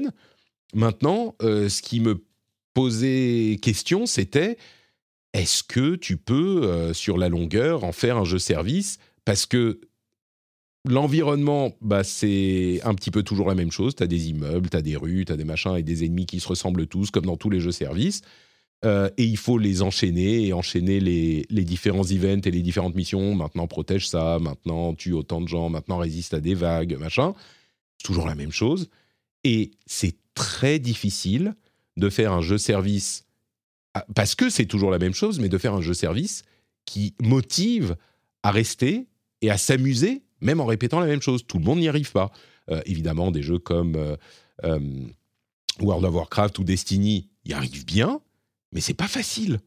Maintenant, 0.75 1.35
euh, 1.43 1.69
ce 1.69 1.81
qui 1.81 2.01
me 2.01 2.23
posait 2.77 3.59
question, 3.63 4.05
c'était 4.05 4.59
est-ce 5.33 5.63
que 5.63 5.95
tu 5.95 6.19
peux, 6.19 6.65
euh, 6.65 6.93
sur 6.93 7.17
la 7.17 7.31
longueur, 7.31 7.85
en 7.85 7.93
faire 7.93 8.19
un 8.19 8.25
jeu 8.27 8.39
service? 8.39 8.99
Parce 9.25 9.47
que 9.47 9.81
l'environnement, 10.87 11.75
bah, 11.81 12.05
c'est 12.05 12.81
un 12.85 12.95
petit 12.95 13.11
peu 13.11 13.23
toujours 13.23 13.49
la 13.49 13.55
même 13.55 13.73
chose. 13.73 13.95
Tu 13.97 14.03
as 14.03 14.07
des 14.07 14.29
immeubles, 14.29 14.69
tu 14.69 14.77
as 14.77 14.83
des 14.83 14.95
rues, 14.95 15.25
tu 15.25 15.33
as 15.33 15.39
des 15.39 15.45
machins 15.45 15.75
et 15.75 15.83
des 15.83 16.05
ennemis 16.05 16.27
qui 16.27 16.39
se 16.39 16.49
ressemblent 16.49 16.87
tous, 16.87 17.11
comme 17.11 17.25
dans 17.25 17.39
tous 17.39 17.49
les 17.49 17.61
jeux 17.61 17.73
services. 17.73 18.21
Euh, 18.85 19.09
et 19.17 19.25
il 19.25 19.39
faut 19.39 19.57
les 19.57 19.81
enchaîner 19.81 20.47
et 20.47 20.53
enchaîner 20.53 21.01
les, 21.01 21.47
les 21.49 21.65
différents 21.65 22.05
events 22.05 22.43
et 22.45 22.51
les 22.51 22.61
différentes 22.61 22.95
missions. 22.95 23.35
Maintenant, 23.35 23.67
protège 23.67 24.07
ça, 24.07 24.39
maintenant, 24.39 24.93
tue 24.93 25.15
autant 25.15 25.41
de 25.41 25.49
gens, 25.49 25.71
maintenant, 25.71 25.97
résiste 25.97 26.35
à 26.35 26.41
des 26.41 26.55
vagues, 26.55 26.99
machin. 26.99 27.33
C'est 27.97 28.07
toujours 28.07 28.27
la 28.27 28.35
même 28.35 28.53
chose. 28.53 28.91
Et 29.45 29.71
c'est 29.87 30.17
très 30.35 30.79
difficile 30.79 31.55
de 31.97 32.11
faire 32.11 32.33
un 32.33 32.43
jeu 32.43 32.59
service, 32.59 33.25
parce 34.15 34.35
que 34.35 34.51
c'est 34.51 34.67
toujours 34.67 34.91
la 34.91 34.99
même 34.99 35.15
chose, 35.15 35.39
mais 35.39 35.49
de 35.49 35.59
faire 35.59 35.75
un 35.75 35.81
jeu 35.81 35.95
service 35.95 36.43
qui 36.85 37.15
motive 37.21 37.97
à 38.43 38.51
rester 38.51 39.07
et 39.43 39.51
à 39.51 39.59
s'amuser, 39.59 40.23
même 40.41 40.61
en 40.61 40.67
répétant 40.67 41.01
la 41.01 41.07
même 41.07 41.23
chose. 41.23 41.47
Tout 41.47 41.59
le 41.59 41.65
monde 41.65 41.81
n'y 41.81 41.89
arrive 41.89 42.13
pas. 42.13 42.31
Euh, 42.71 42.81
évidemment, 42.87 43.31
des 43.31 43.43
jeux 43.43 43.59
comme 43.59 43.97
euh, 43.97 44.17
euh, 44.65 44.81
World 45.81 46.05
of 46.05 46.15
Warcraft 46.15 46.59
ou 46.59 46.65
Destiny 46.65 47.29
y 47.45 47.53
arrivent 47.53 47.85
bien, 47.85 48.21
mais 48.73 48.81
c'est 48.81 48.95
pas 48.95 49.09
facile. 49.09 49.61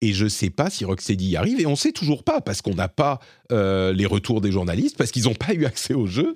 Et 0.00 0.12
je 0.12 0.26
sais 0.26 0.50
pas 0.50 0.68
si 0.68 0.84
Rocksteady 0.84 1.30
y 1.30 1.36
arrive, 1.36 1.60
et 1.60 1.66
on 1.66 1.76
sait 1.76 1.92
toujours 1.92 2.24
pas, 2.24 2.40
parce 2.40 2.60
qu'on 2.60 2.74
n'a 2.74 2.88
pas 2.88 3.20
les 3.50 4.06
retours 4.06 4.40
des 4.40 4.50
journalistes, 4.50 4.96
parce 4.96 5.12
qu'ils 5.12 5.24
n'ont 5.24 5.34
pas 5.34 5.54
eu 5.54 5.64
accès 5.64 5.94
au 5.94 6.06
jeu. 6.06 6.34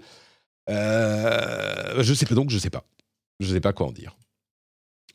Je 0.69 2.15
sais 2.15 2.27
pas, 2.27 2.35
donc 2.37 2.51
je 2.51 2.59
sais 2.59 2.71
pas. 2.71 2.85
Je 3.41 3.53
sais 3.53 3.61
pas 3.61 3.73
quoi 3.73 3.89
en 3.89 3.93
dire. 3.93 4.17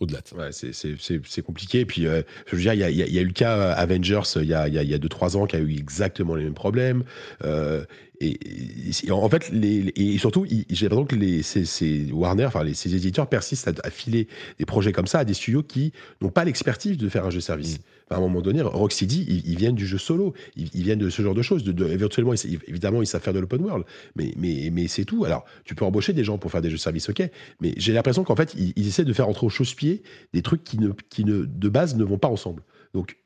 Au-delà 0.02 0.20
de 0.22 0.28
ça. 0.28 0.36
Ouais, 0.36 0.52
c'est- 0.52 1.42
compliqué. 1.44 1.82
Et 1.82 1.86
puis, 1.86 2.08
euh, 2.08 2.24
je 2.48 2.56
veux 2.56 2.62
dire, 2.62 2.74
il 2.74 2.80
y 2.80 2.84
a, 2.84 2.90
y 2.90 2.98
y 2.98 3.20
eu 3.20 3.24
le 3.26 3.32
cas 3.32 3.56
euh, 3.56 3.74
Avengers 3.78 4.22
il 4.36 4.48
y 4.48 4.54
a 4.54 4.68
2-3 4.68 4.82
il 4.84 4.90
y 4.90 4.94
a 4.94 4.98
deux, 4.98 5.10
trois 5.10 5.38
ans 5.38 5.46
qui 5.46 5.56
a 5.56 5.60
eu 5.60 5.72
exactement 5.72 6.34
les 6.36 6.44
mêmes 6.44 6.56
problèmes. 6.56 7.04
Euh, 7.44 7.86
et, 8.20 8.38
en 9.12 9.30
fait, 9.30 9.50
les, 9.52 9.92
et 9.96 10.18
surtout, 10.18 10.46
j'ai 10.48 10.90
l'impression 10.90 11.06
que 11.06 11.16
les, 11.16 11.44
ces, 11.44 11.66
ces 11.66 12.08
Warner, 12.12 12.46
enfin, 12.46 12.64
les, 12.64 12.74
ces 12.74 12.96
éditeurs 12.96 13.28
persistent 13.28 13.68
à, 13.68 13.74
à 13.84 13.90
filer 13.92 14.28
des 14.60 14.66
projets 14.66 14.92
comme 14.92 15.08
ça 15.08 15.20
à 15.20 15.26
des 15.26 15.34
studios 15.36 15.64
qui 15.64 15.92
n'ont 16.22 16.30
pas 16.30 16.46
l'expertise 16.46 16.98
de 16.98 17.08
faire 17.10 17.26
un 17.26 17.30
jeu 17.32 17.40
service. 17.40 17.76
Enfin, 17.76 17.84
à 18.12 18.18
un 18.18 18.20
moment 18.20 18.42
donné, 18.42 18.62
Rocksteady, 18.62 19.26
ils, 19.28 19.50
ils 19.52 19.58
viennent 19.58 19.76
du 19.76 19.88
jeu 19.88 19.98
solo, 19.98 20.34
ils, 20.56 20.70
ils 20.74 20.84
viennent 20.84 21.00
de 21.00 21.10
ce 21.10 21.22
genre 21.22 21.34
de 21.34 21.42
choses. 21.42 21.64
De, 21.64 21.72
de- 21.72 21.88
éventuellement, 21.88 22.34
ils- 22.34 22.60
évidemment, 22.68 23.02
ils 23.02 23.08
savent 23.08 23.22
faire 23.22 23.34
de 23.34 23.40
l'open 23.40 23.62
world, 23.62 23.86
mais, 24.16 24.34
mais, 24.38 24.70
mais 24.72 24.88
c'est 24.88 25.06
tout. 25.06 25.26
Alors, 25.26 25.46
tu 25.66 25.76
peux 25.76 25.86
embaucher 25.86 26.14
des 26.14 26.24
gens 26.24 26.38
pour 26.38 26.52
faire 26.52 26.62
des 26.62 26.70
jeux 26.70 26.78
service, 26.78 27.10
ok, 27.10 27.24
mais 27.62 27.74
j'ai 27.78 27.94
l'impression 27.94 28.24
qu'en 28.24 28.36
fait, 28.36 28.54
ils, 28.56 28.88
essaient 28.88 29.06
de 29.06 29.14
faire 29.14 29.28
entre 29.30 29.50
chausse-pieds 29.50 30.04
des 30.34 30.42
trucs 30.42 30.64
qui, 30.64 30.78
ne, 30.78 30.90
qui 31.10 31.26
ne, 31.26 31.46
de 31.46 31.70
base 31.70 31.96
ne 31.96 32.04
vont 32.04 32.18
pas 32.18 32.28
ensemble. 32.28 32.64
Donc, 32.94 33.18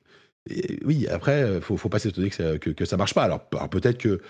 et 0.50 0.80
oui, 0.86 1.08
après, 1.08 1.42
euh, 1.44 1.60
faut, 1.62 1.76
faut 1.78 1.90
pas 1.90 2.00
s'étonner 2.00 2.30
que 2.30 2.36
ça, 2.36 2.58
que, 2.60 2.70
que 2.70 2.86
ça 2.86 2.98
marche 2.98 3.14
pas. 3.16 3.24
Alors, 3.24 3.42
alors 3.54 3.70
peut-être 3.70 3.98
que, 3.98 4.22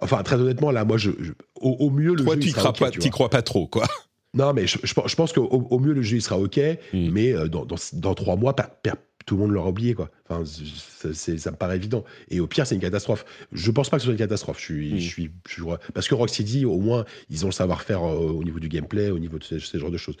enfin, 0.00 0.22
très 0.22 0.36
honnêtement, 0.36 0.70
là, 0.70 0.84
moi, 0.86 0.96
je, 0.96 1.10
je- 1.20 1.32
au, 1.60 1.72
au 1.80 1.90
mieux, 1.90 2.14
le 2.14 2.24
Toi, 2.24 2.34
jeu, 2.36 2.40
tu 2.40 2.52
crois, 2.52 2.70
ok, 2.70 2.78
pas, 2.78 2.90
tu 2.90 3.10
crois 3.10 3.28
pas 3.28 3.42
trop, 3.42 3.66
quoi. 3.66 3.86
Non, 4.34 4.52
mais 4.52 4.66
je, 4.66 4.78
je 4.82 4.92
pense- 4.94 5.10
je 5.10 5.16
pense 5.16 5.32
qu'au 5.32 5.44
au 5.46 5.78
mieux, 5.78 5.92
le 5.94 6.02
jeu 6.02 6.16
il 6.16 6.22
sera 6.22 6.38
OK, 6.38 6.58
Mm. 6.92 7.10
mais 7.10 7.32
euh, 7.34 7.48
dans, 7.48 7.64
dans, 7.64 7.76
dans 7.94 8.14
trois 8.14 8.36
mois, 8.36 8.54
per- 8.56 8.64
per- 8.82 8.92
tout 9.28 9.36
le 9.36 9.42
monde 9.42 9.50
l'aura 9.52 9.68
oublié. 9.68 9.94
Quoi. 9.94 10.10
Enfin, 10.28 10.42
ça 10.44 11.50
me 11.50 11.56
paraît 11.56 11.76
évident. 11.76 12.02
Et 12.30 12.40
au 12.40 12.46
pire, 12.46 12.66
c'est 12.66 12.74
une 12.74 12.80
catastrophe. 12.80 13.24
Je 13.52 13.70
pense 13.70 13.90
pas 13.90 13.98
que 13.98 14.00
ce 14.00 14.06
soit 14.06 14.12
une 14.14 14.18
catastrophe. 14.18 14.58
Je 14.58 14.64
suis, 14.64 14.94
Mm. 14.94 14.98
je 14.98 15.08
suis, 15.08 15.30
je 15.46 15.52
suis- 15.52 15.62
parce 15.94 16.08
que 16.08 16.14
Rocksteady, 16.14 16.64
au 16.64 16.78
moins, 16.78 17.04
ils 17.30 17.44
ont 17.44 17.48
le 17.48 17.52
savoir-faire 17.52 18.02
euh, 18.02 18.16
au 18.16 18.42
niveau 18.42 18.58
du 18.58 18.68
gameplay, 18.68 19.10
au 19.10 19.18
niveau 19.18 19.38
de 19.38 19.44
ce, 19.44 19.58
ce 19.58 19.78
genre 19.78 19.90
de 19.90 19.98
choses. 19.98 20.16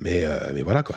Mais, 0.00 0.24
euh, 0.24 0.52
mais 0.54 0.62
voilà, 0.62 0.82
quoi. 0.82 0.96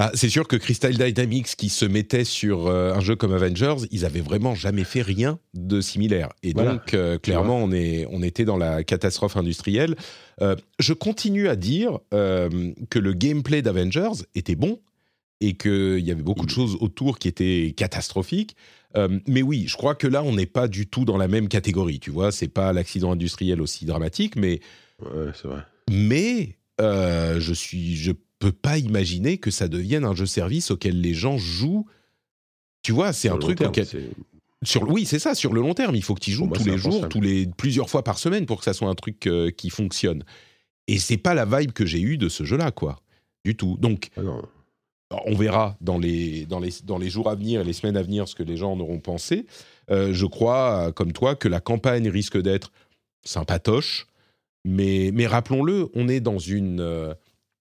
Ah, 0.00 0.12
c'est 0.14 0.28
sûr 0.28 0.46
que 0.46 0.54
Crystal 0.54 0.92
Dynamics, 0.96 1.56
qui 1.56 1.68
se 1.68 1.84
mettait 1.84 2.22
sur 2.22 2.68
euh, 2.68 2.92
un 2.94 3.00
jeu 3.00 3.16
comme 3.16 3.32
Avengers, 3.32 3.74
ils 3.90 4.04
avaient 4.04 4.20
vraiment 4.20 4.54
jamais 4.54 4.84
fait 4.84 5.02
rien 5.02 5.40
de 5.54 5.80
similaire. 5.80 6.28
Et 6.44 6.52
Voilà. 6.52 6.74
donc, 6.74 6.94
euh, 6.94 7.18
clairement, 7.18 7.56
on, 7.58 7.72
est, 7.72 8.06
on 8.12 8.22
était 8.22 8.44
dans 8.44 8.56
la 8.58 8.84
catastrophe 8.84 9.36
industrielle. 9.36 9.96
Euh, 10.40 10.54
je 10.78 10.92
continue 10.92 11.48
à 11.48 11.56
dire 11.56 11.98
que 12.12 12.98
le 13.00 13.12
gameplay 13.12 13.60
d'Avengers 13.60 14.22
était 14.36 14.54
bon 14.54 14.78
et 15.40 15.54
qu'il 15.54 16.00
y 16.00 16.10
avait 16.10 16.22
beaucoup 16.22 16.46
de 16.46 16.50
choses 16.50 16.76
autour 16.80 17.18
qui 17.18 17.28
étaient 17.28 17.74
catastrophiques. 17.76 18.56
Euh, 18.96 19.20
mais 19.26 19.42
oui, 19.42 19.64
je 19.68 19.76
crois 19.76 19.94
que 19.94 20.06
là, 20.06 20.22
on 20.22 20.34
n'est 20.34 20.46
pas 20.46 20.66
du 20.66 20.86
tout 20.86 21.04
dans 21.04 21.16
la 21.18 21.28
même 21.28 21.48
catégorie. 21.48 22.00
Tu 22.00 22.10
vois, 22.10 22.32
c'est 22.32 22.48
pas 22.48 22.72
l'accident 22.72 23.12
industriel 23.12 23.60
aussi 23.60 23.84
dramatique, 23.84 24.34
mais 24.36 24.60
Ouais, 25.00 25.30
c'est 25.34 25.46
vrai. 25.46 25.62
mais 25.90 26.56
euh, 26.80 27.38
je 27.38 27.52
suis, 27.54 27.96
je 27.96 28.12
peux 28.38 28.52
pas 28.52 28.78
imaginer 28.78 29.38
que 29.38 29.50
ça 29.50 29.68
devienne 29.68 30.04
un 30.04 30.14
jeu 30.14 30.26
service 30.26 30.70
auquel 30.70 31.00
les 31.00 31.14
gens 31.14 31.38
jouent. 31.38 31.86
Tu 32.82 32.92
vois, 32.92 33.12
c'est 33.12 33.28
un 33.28 33.36
truc 33.38 33.58
terme, 33.58 33.70
auquel, 33.70 33.86
sur, 34.64 34.88
oui, 34.88 35.04
c'est 35.06 35.18
ça, 35.20 35.34
sur 35.36 35.52
le 35.52 35.60
long 35.60 35.74
terme, 35.74 35.94
il 35.94 36.02
faut 36.02 36.14
que 36.14 36.20
tu 36.20 36.32
joues 36.32 36.48
tous 36.52 36.64
les 36.64 36.78
jours, 36.78 37.08
tous 37.08 37.20
les 37.20 37.46
plusieurs 37.46 37.90
fois 37.90 38.02
par 38.02 38.18
semaine 38.18 38.46
pour 38.46 38.58
que 38.58 38.64
ça 38.64 38.72
soit 38.72 38.88
un 38.88 38.94
truc 38.94 39.26
euh, 39.26 39.50
qui 39.50 39.70
fonctionne. 39.70 40.24
Et 40.88 40.98
c'est 40.98 41.16
pas 41.18 41.34
la 41.34 41.44
vibe 41.44 41.72
que 41.72 41.84
j'ai 41.86 42.00
eue 42.00 42.16
de 42.16 42.28
ce 42.28 42.44
jeu-là, 42.44 42.70
quoi, 42.72 43.00
du 43.44 43.54
tout. 43.56 43.76
Donc, 43.78 44.08
Ah. 44.16 44.22
On 45.10 45.34
verra 45.34 45.76
dans 45.80 45.98
les, 45.98 46.46
dans, 46.46 46.60
les, 46.60 46.72
dans 46.84 46.98
les 46.98 47.10
jours 47.10 47.30
à 47.30 47.34
venir 47.34 47.60
et 47.60 47.64
les 47.64 47.72
semaines 47.72 47.96
à 47.96 48.02
venir 48.02 48.28
ce 48.28 48.34
que 48.34 48.42
les 48.42 48.56
gens 48.56 48.72
en 48.72 48.80
auront 48.80 49.00
pensé. 49.00 49.46
Euh, 49.90 50.12
je 50.12 50.26
crois, 50.26 50.88
euh, 50.88 50.92
comme 50.92 51.12
toi, 51.12 51.34
que 51.34 51.48
la 51.48 51.60
campagne 51.60 52.08
risque 52.08 52.40
d'être 52.40 52.72
sympatoche, 53.24 54.06
mais, 54.64 55.10
mais 55.14 55.26
rappelons-le, 55.26 55.88
on 55.94 56.08
est 56.08 56.20
dans 56.20 56.38
une, 56.38 56.80
euh, 56.80 57.14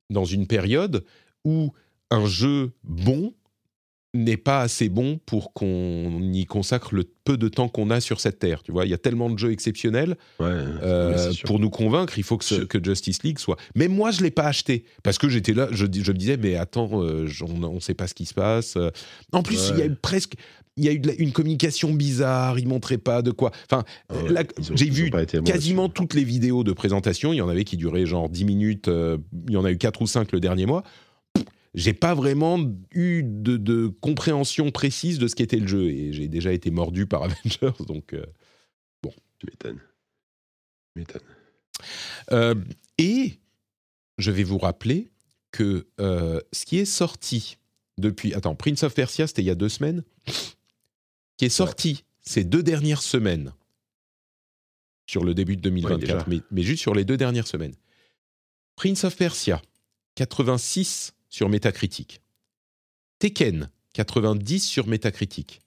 dans 0.09 0.25
une 0.25 0.47
période 0.47 1.05
où 1.45 1.71
un 2.11 2.25
jeu 2.25 2.71
bon 2.83 3.33
n'est 4.23 4.37
pas 4.37 4.61
assez 4.61 4.89
bon 4.89 5.19
pour 5.25 5.53
qu'on 5.53 6.21
y 6.33 6.45
consacre 6.45 6.93
le 6.95 7.03
peu 7.23 7.37
de 7.37 7.47
temps 7.49 7.67
qu'on 7.67 7.89
a 7.89 7.99
sur 7.99 8.19
cette 8.19 8.39
terre. 8.39 8.63
Tu 8.63 8.71
vois, 8.71 8.85
il 8.85 8.91
y 8.91 8.93
a 8.93 8.97
tellement 8.97 9.29
de 9.29 9.37
jeux 9.37 9.51
exceptionnels 9.51 10.17
Ouais, 10.39 10.47
euh, 10.49 11.31
pour 11.45 11.59
nous 11.59 11.69
convaincre, 11.69 12.17
il 12.17 12.23
faut 12.23 12.37
que, 12.37 12.45
ce- 12.45 12.55
Sûr. 12.55 12.67
que 12.67 12.83
Justice 12.83 13.23
League 13.23 13.39
soit. 13.39 13.57
Mais 13.75 13.87
moi, 13.87 14.11
je 14.11 14.21
l'ai 14.23 14.31
pas 14.31 14.45
acheté 14.45 14.85
parce 15.03 15.17
que 15.17 15.27
j'étais 15.29 15.53
là, 15.53 15.67
je, 15.71 15.83
me 15.85 16.13
disais, 16.13 16.37
mais 16.37 16.55
attends, 16.55 16.89
euh, 17.03 17.27
on 17.41 17.73
ne 17.73 17.79
sait 17.79 17.93
pas 17.93 18.07
ce 18.07 18.13
qui 18.13 18.25
se 18.25 18.33
passe. 18.33 18.75
Euh, 18.77 18.89
En 19.33 19.43
plus, 19.43 19.71
il 19.73 19.79
y 19.79 19.81
a 19.81 19.85
eu 19.87 19.95
presque, 19.95 20.33
il 20.77 20.85
y 20.85 20.89
a 20.89 20.91
eu 20.93 21.01
la- 21.03 21.15
une 21.15 21.31
communication 21.33 21.91
bizarre. 21.93 22.59
Ils 22.59 22.67
montraient 22.67 22.97
pas 22.99 23.21
de 23.21 23.31
quoi. 23.31 23.51
Enfin, 23.69 23.83
Ah 24.09 24.15
ouais, 24.23 24.47
j'ai 24.75 24.89
vu 24.89 25.11
quasiment 25.43 25.89
toutes 25.89 26.13
les 26.13 26.23
vidéos 26.23 26.63
de 26.63 26.71
présentation. 26.71 27.33
Il 27.33 27.37
y 27.37 27.41
en 27.41 27.49
avait 27.49 27.63
qui 27.65 27.75
duraient 27.77 28.05
genre 28.05 28.29
10 28.29 28.45
minutes. 28.45 28.87
euh, 28.87 29.17
il 29.47 29.53
y 29.53 29.57
en 29.57 29.65
a 29.65 29.71
eu 29.71 29.77
4 29.77 30.01
ou 30.01 30.07
5 30.07 30.31
le 30.31 30.39
dernier 30.39 30.65
mois. 30.65 30.83
J'ai 31.77 31.93
pas 31.93 32.15
vraiment 32.15 32.59
eu 32.91 33.21
de, 33.23 33.55
de 33.55 33.87
compréhension 33.87 34.71
précise 34.71 35.19
de 35.19 35.27
ce 35.27 35.35
qu'était 35.35 35.57
le 35.59 35.67
jeu 35.67 35.89
et 35.91 36.11
j'ai 36.11 36.27
déjà 36.27 36.51
été 36.51 36.71
mordu 36.71 37.05
par 37.05 37.21
Avengers, 37.23 37.85
donc. 37.85 38.13
euh, 38.13 38.25
Tu 39.37 39.45
m'étonnes. 39.45 39.79
Tu 39.79 40.99
m'étonnes. 40.99 41.21
Euh, 42.31 42.55
et 42.97 43.39
je 44.17 44.31
vais 44.31 44.41
vous 44.43 44.57
rappeler 44.57 45.11
que 45.51 45.87
euh, 46.01 46.41
ce 46.51 46.65
qui 46.65 46.77
est 46.79 46.85
sorti 46.85 47.59
depuis... 47.99 48.33
Attends, 48.33 48.55
Prince 48.55 48.81
of 48.81 48.95
Persia, 48.95 49.27
c'était 49.27 49.43
il 49.43 49.45
y 49.47 49.51
a 49.51 49.55
deux 49.55 49.69
semaines. 49.69 50.03
Qui 51.37 51.45
est 51.45 51.49
sorti 51.49 52.03
ces 52.21 52.43
deux 52.43 52.63
dernières 52.63 53.03
semaines 53.03 53.53
sur 55.05 55.23
le 55.23 55.35
début 55.35 55.55
de 55.55 55.61
2024, 55.61 55.99
déjà. 55.99 56.25
mais, 56.27 56.41
mais 56.49 56.63
juste 56.63 56.81
sur 56.81 56.95
les 56.95 57.05
deux 57.05 57.17
dernières 57.17 57.45
semaines. 57.45 57.75
Prince 58.75 59.03
of 59.03 59.15
Persia, 59.15 59.61
86 60.15 61.13
sur 61.29 61.49
Metacritic. 61.49 62.21
Tekken, 63.19 63.69
90 63.93 64.59
sur 64.59 64.87
Metacritic. 64.87 65.59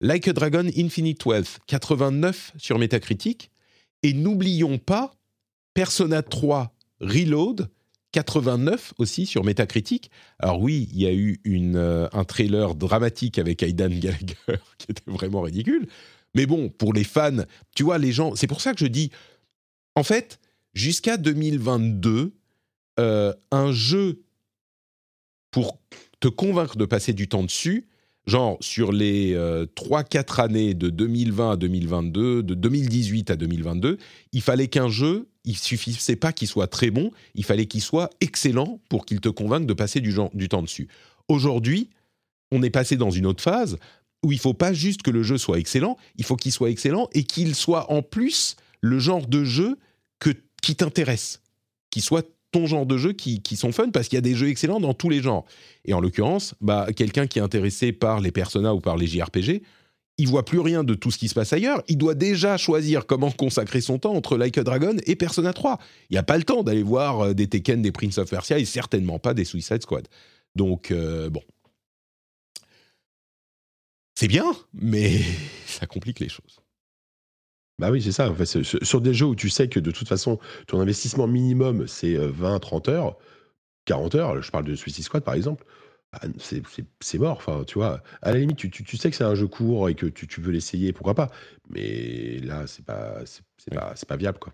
Like 0.00 0.28
a 0.28 0.32
Dragon 0.32 0.68
Infinite 0.76 1.24
Wealth, 1.24 1.60
89 1.66 2.52
sur 2.56 2.78
Metacritic. 2.78 3.50
Et 4.02 4.14
n'oublions 4.14 4.78
pas 4.78 5.14
Persona 5.74 6.22
3 6.22 6.74
Reload, 7.00 7.68
89 8.12 8.94
aussi 8.98 9.26
sur 9.26 9.44
Metacritic. 9.44 10.10
Alors 10.38 10.60
oui, 10.60 10.88
il 10.92 11.00
y 11.00 11.06
a 11.06 11.12
eu 11.12 11.40
euh, 11.46 12.08
un 12.12 12.24
trailer 12.24 12.74
dramatique 12.74 13.38
avec 13.38 13.62
Aidan 13.62 13.88
Gallagher 13.88 14.34
qui 14.78 14.90
était 14.90 15.10
vraiment 15.10 15.42
ridicule. 15.42 15.86
Mais 16.34 16.46
bon, 16.46 16.68
pour 16.68 16.92
les 16.92 17.04
fans, 17.04 17.44
tu 17.74 17.82
vois, 17.82 17.98
les 17.98 18.12
gens... 18.12 18.34
C'est 18.34 18.46
pour 18.46 18.60
ça 18.60 18.72
que 18.72 18.80
je 18.80 18.86
dis, 18.86 19.10
en 19.94 20.02
fait, 20.02 20.40
jusqu'à 20.74 21.16
2022, 21.16 22.32
euh, 22.98 23.32
un 23.50 23.72
jeu 23.72 24.22
pour 25.52 25.78
te 26.18 26.26
convaincre 26.26 26.76
de 26.76 26.84
passer 26.84 27.12
du 27.12 27.28
temps 27.28 27.44
dessus, 27.44 27.86
genre 28.26 28.56
sur 28.60 28.90
les 28.90 29.36
3-4 29.36 30.40
années 30.40 30.74
de 30.74 30.90
2020 30.90 31.52
à 31.52 31.56
2022, 31.56 32.42
de 32.42 32.54
2018 32.54 33.30
à 33.30 33.36
2022, 33.36 33.98
il 34.32 34.42
fallait 34.42 34.68
qu'un 34.68 34.88
jeu, 34.88 35.28
il 35.44 35.56
suffisait 35.56 36.16
pas 36.16 36.32
qu'il 36.32 36.48
soit 36.48 36.68
très 36.68 36.90
bon, 36.90 37.10
il 37.34 37.44
fallait 37.44 37.66
qu'il 37.66 37.82
soit 37.82 38.10
excellent 38.20 38.80
pour 38.88 39.06
qu'il 39.06 39.20
te 39.20 39.28
convainque 39.28 39.66
de 39.66 39.74
passer 39.74 40.00
du, 40.00 40.14
du 40.34 40.48
temps 40.48 40.62
dessus. 40.62 40.88
Aujourd'hui, 41.28 41.90
on 42.50 42.62
est 42.62 42.70
passé 42.70 42.96
dans 42.96 43.10
une 43.10 43.26
autre 43.26 43.42
phase 43.42 43.78
où 44.24 44.32
il 44.32 44.38
faut 44.38 44.54
pas 44.54 44.72
juste 44.72 45.02
que 45.02 45.10
le 45.10 45.22
jeu 45.22 45.38
soit 45.38 45.58
excellent, 45.58 45.96
il 46.16 46.24
faut 46.24 46.36
qu'il 46.36 46.52
soit 46.52 46.70
excellent 46.70 47.08
et 47.12 47.24
qu'il 47.24 47.54
soit 47.54 47.90
en 47.90 48.02
plus 48.02 48.56
le 48.80 48.98
genre 48.98 49.26
de 49.26 49.44
jeu 49.44 49.78
que, 50.20 50.30
qui 50.62 50.76
t'intéresse, 50.76 51.42
qu'il 51.90 52.02
soit 52.02 52.26
ton 52.52 52.66
genre 52.66 52.86
de 52.86 52.96
jeu 52.98 53.12
qui, 53.12 53.40
sont 53.56 53.72
fun 53.72 53.88
parce 53.90 54.08
qu'il 54.08 54.16
y 54.16 54.18
a 54.18 54.22
des 54.22 54.34
jeux 54.34 54.48
excellents 54.48 54.78
dans 54.78 54.94
tous 54.94 55.08
les 55.08 55.20
genres. 55.20 55.44
Et 55.84 55.94
en 55.94 56.00
l'occurrence, 56.00 56.54
bah, 56.60 56.86
quelqu'un 56.94 57.26
qui 57.26 57.38
est 57.38 57.42
intéressé 57.42 57.92
par 57.92 58.20
les 58.20 58.30
Persona 58.30 58.74
ou 58.74 58.80
par 58.80 58.96
les 58.96 59.06
JRPG, 59.06 59.62
il 60.18 60.28
voit 60.28 60.44
plus 60.44 60.60
rien 60.60 60.84
de 60.84 60.94
tout 60.94 61.10
ce 61.10 61.18
qui 61.18 61.28
se 61.28 61.34
passe 61.34 61.52
ailleurs. 61.52 61.82
Il 61.88 61.96
doit 61.96 62.14
déjà 62.14 62.56
choisir 62.56 63.06
comment 63.06 63.30
consacrer 63.30 63.80
son 63.80 63.98
temps 63.98 64.14
entre 64.14 64.36
Like 64.36 64.58
a 64.58 64.62
Dragon 64.62 64.96
et 65.06 65.16
Persona 65.16 65.52
3. 65.52 65.78
Il 66.10 66.14
n'y 66.14 66.18
a 66.18 66.22
pas 66.22 66.36
le 66.36 66.44
temps 66.44 66.62
d'aller 66.62 66.82
voir 66.82 67.20
euh, 67.20 67.34
des 67.34 67.48
Tekken, 67.48 67.82
des 67.82 67.92
Prince 67.92 68.18
of 68.18 68.28
Persia 68.30 68.58
et 68.58 68.64
certainement 68.64 69.18
pas 69.18 69.34
des 69.34 69.44
Suicide 69.44 69.82
Squad. 69.82 70.06
Donc, 70.54 70.90
euh, 70.90 71.30
bon. 71.30 71.42
C'est 74.14 74.28
bien, 74.28 74.52
mais 74.74 75.20
ça 75.66 75.86
complique 75.86 76.20
les 76.20 76.28
choses. 76.28 76.61
Bah 77.78 77.90
oui, 77.90 78.00
c'est 78.02 78.12
ça. 78.12 78.30
En 78.30 78.34
fait, 78.34 78.46
c'est- 78.46 78.62
sur 78.62 78.78
sur 78.84 79.00
des 79.00 79.14
jeux 79.14 79.26
où 79.26 79.34
tu 79.34 79.48
sais 79.50 79.68
que 79.68 79.80
de 79.80 79.90
toute 79.90 80.08
façon, 80.08 80.38
ton 80.66 80.80
investissement 80.80 81.26
minimum, 81.26 81.86
c'est 81.88 82.14
euh, 82.16 82.28
20, 82.30 82.58
30 82.60 82.88
heures, 82.88 83.16
40 83.86 84.14
heures, 84.14 84.42
je 84.42 84.50
parle 84.50 84.64
de 84.64 84.74
Suicide 84.74 85.04
Squad 85.04 85.24
par 85.24 85.34
exemple, 85.34 85.64
bah, 86.12 86.20
c'est- 86.38 86.62
c'est 86.68 86.84
c'est 87.00 87.18
mort. 87.18 87.38
Enfin, 87.38 87.64
tu 87.66 87.74
vois, 87.74 88.02
à 88.20 88.30
la 88.32 88.38
limite, 88.38 88.58
tu, 88.58 88.70
tu- 88.70 88.84
tu 88.84 88.96
sais 88.96 89.10
que 89.10 89.16
c'est 89.16 89.24
un 89.24 89.34
jeu 89.34 89.48
court 89.48 89.88
et 89.88 89.94
que 89.94 90.06
tu, 90.06 90.26
tu 90.28 90.40
veux 90.40 90.52
l'essayer, 90.52 90.92
pourquoi 90.92 91.14
pas. 91.14 91.30
Mais 91.70 92.38
là, 92.40 92.66
c'est 92.66 92.84
pas, 92.84 93.16
c'est 93.24 93.74
pas, 93.74 93.92
c'est 93.96 94.08
pas 94.08 94.16
viable, 94.16 94.38
quoi. 94.38 94.52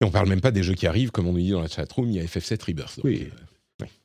Et 0.00 0.04
on 0.06 0.10
parle 0.12 0.28
même 0.28 0.40
pas 0.40 0.52
des 0.52 0.62
jeux 0.62 0.74
qui 0.74 0.86
arrivent, 0.86 1.10
comme 1.10 1.26
on 1.26 1.32
nous 1.32 1.40
dit 1.40 1.50
dans 1.50 1.60
la 1.60 1.66
chatroom, 1.68 2.08
il 2.08 2.14
y 2.14 2.20
a 2.20 2.24
FF7 2.24 2.62
Rebirth. 2.62 2.96
Donc, 2.96 3.04
Oui. 3.04 3.28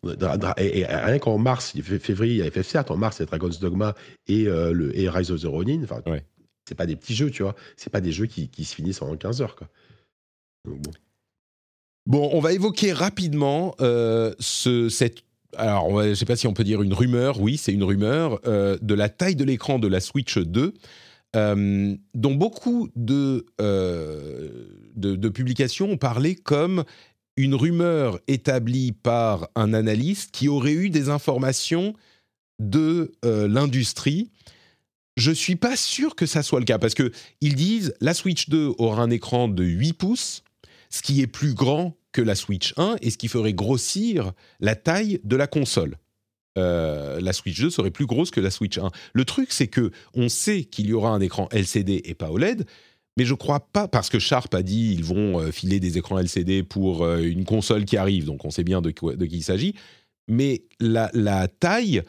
Dra- 0.03 0.37
dra- 0.37 0.53
et, 0.57 0.79
et 0.81 0.85
rien 0.85 1.17
qu'en 1.19 1.37
mars, 1.39 1.73
il 1.75 1.83
février, 1.83 2.33
il 2.35 2.37
y 2.39 2.41
a 2.43 2.47
FF7, 2.49 2.91
en 2.91 2.97
mars, 2.97 3.17
il 3.17 3.21
y 3.21 3.23
a 3.23 3.25
Dragon's 3.27 3.59
Dogma 3.59 3.95
et, 4.27 4.47
euh, 4.47 4.71
le, 4.71 4.95
et 4.97 5.09
Rise 5.09 5.31
of 5.31 5.41
the 5.41 5.45
Ronin. 5.45 5.81
Enfin, 5.83 6.01
Ouais. 6.05 6.23
C'est 6.65 6.75
pas 6.75 6.85
des 6.85 6.95
petits 6.95 7.15
jeux, 7.15 7.29
tu 7.29 7.43
vois. 7.43 7.55
C'est 7.77 7.89
pas 7.89 8.01
des 8.01 8.11
jeux 8.11 8.25
qui, 8.25 8.49
se 8.63 8.75
finissent 8.75 9.01
en 9.01 9.15
15 9.15 9.41
heures, 9.41 9.55
quoi. 9.55 9.67
Bon. 12.05 12.29
On 12.31 12.39
va 12.39 12.53
évoquer 12.53 12.93
rapidement 12.93 13.75
euh, 13.81 14.33
ce, 14.39 14.89
cette. 14.89 15.23
Alors, 15.55 16.01
je 16.01 16.09
ne 16.09 16.15
sais 16.15 16.25
pas 16.25 16.35
si 16.35 16.47
on 16.47 16.53
peut 16.53 16.63
dire 16.63 16.81
une 16.81 16.93
rumeur, 16.93 17.39
oui, 17.39 17.57
c'est 17.57 17.73
une 17.73 17.83
rumeur, 17.83 18.39
euh, 18.47 18.77
de 18.81 18.93
la 18.93 19.07
taille 19.09 19.35
de 19.35 19.43
l'écran 19.43 19.77
de 19.77 19.87
la 19.87 19.99
Switch 19.99 20.37
2, 20.37 20.73
euh, 21.35 21.95
dont 22.13 22.35
beaucoup 22.35 22.89
de, 22.95 23.45
de, 23.59 25.29
publications 25.29 25.91
ont 25.91 25.97
parlé 25.97 26.35
comme 26.35 26.83
une 27.37 27.55
rumeur 27.55 28.19
établie 28.27 28.91
par 28.91 29.49
un 29.55 29.73
analyste 29.73 30.31
qui 30.31 30.47
aurait 30.47 30.73
eu 30.73 30.89
des 30.89 31.09
informations 31.09 31.93
de 32.59 33.11
l'industrie. 33.23 34.31
Je 35.15 35.31
suis 35.31 35.55
pas 35.55 35.75
sûr 35.75 36.15
que 36.15 36.25
ça 36.25 36.41
soit 36.43 36.59
le 36.59 36.65
cas 36.65 36.79
parce 36.79 36.93
que 36.95 37.11
ils 37.41 37.55
disent 37.55 37.93
la 38.01 38.13
Switch 38.13 38.49
2 38.49 38.73
aura 38.77 39.01
un 39.03 39.09
écran 39.11 39.47
de 39.47 39.63
8 39.63 39.93
pouces, 39.93 40.43
ce 40.89 41.01
qui 41.01 41.21
est 41.21 41.27
plus 41.27 41.53
grand 41.53 41.95
que 42.11 42.21
la 42.21 42.35
Switch 42.35 42.73
1 42.77 42.97
et 43.01 43.09
ce 43.09 43.17
qui 43.17 43.27
ferait 43.27 43.53
grossir 43.53 44.33
la 44.59 44.75
taille 44.75 45.19
de 45.23 45.35
la 45.35 45.47
console. 45.47 45.97
Euh, 46.57 47.19
la 47.19 47.33
Switch 47.33 47.59
2 47.59 47.69
serait 47.71 47.89
plus 47.91 48.05
grosse 48.05 48.29
que 48.31 48.39
la 48.39 48.51
Switch 48.51 48.77
1. 48.77 48.89
Le 49.13 49.25
truc, 49.25 49.51
c'est 49.51 49.67
que 49.67 49.91
on 50.13 50.29
sait 50.29 50.63
qu'il 50.65 50.87
y 50.87 50.93
aura 50.93 51.09
un 51.09 51.19
écran 51.21 51.47
LCD 51.51 52.01
et 52.05 52.13
pas 52.13 52.29
OLED, 52.31 52.65
Mais 53.17 53.25
je 53.25 53.33
crois 53.35 53.59
pas, 53.59 53.87
parce 53.87 54.09
que 54.09 54.17
Sharp 54.19 54.53
a 54.55 54.63
dit 54.63 54.93
ils 54.93 55.03
vont 55.03 55.39
euh, 55.39 55.51
filer 55.51 55.79
des 55.79 55.97
écrans 55.99 56.17
LCD 56.19 56.63
pour 56.63 57.03
euh, 57.03 57.21
une 57.21 57.45
console 57.45 57.85
qui 57.85 57.97
arrive, 57.97 58.25
donc 58.25 58.45
on 58.45 58.49
sait 58.51 58.63
bien 58.63 58.81
de, 58.81 58.89
quoi- 58.91 59.15
qui 59.15 59.37
il 59.37 59.43
s'agit. 59.43 59.75
Mais 60.27 60.63
la 60.79 61.47
taille, 61.47 62.01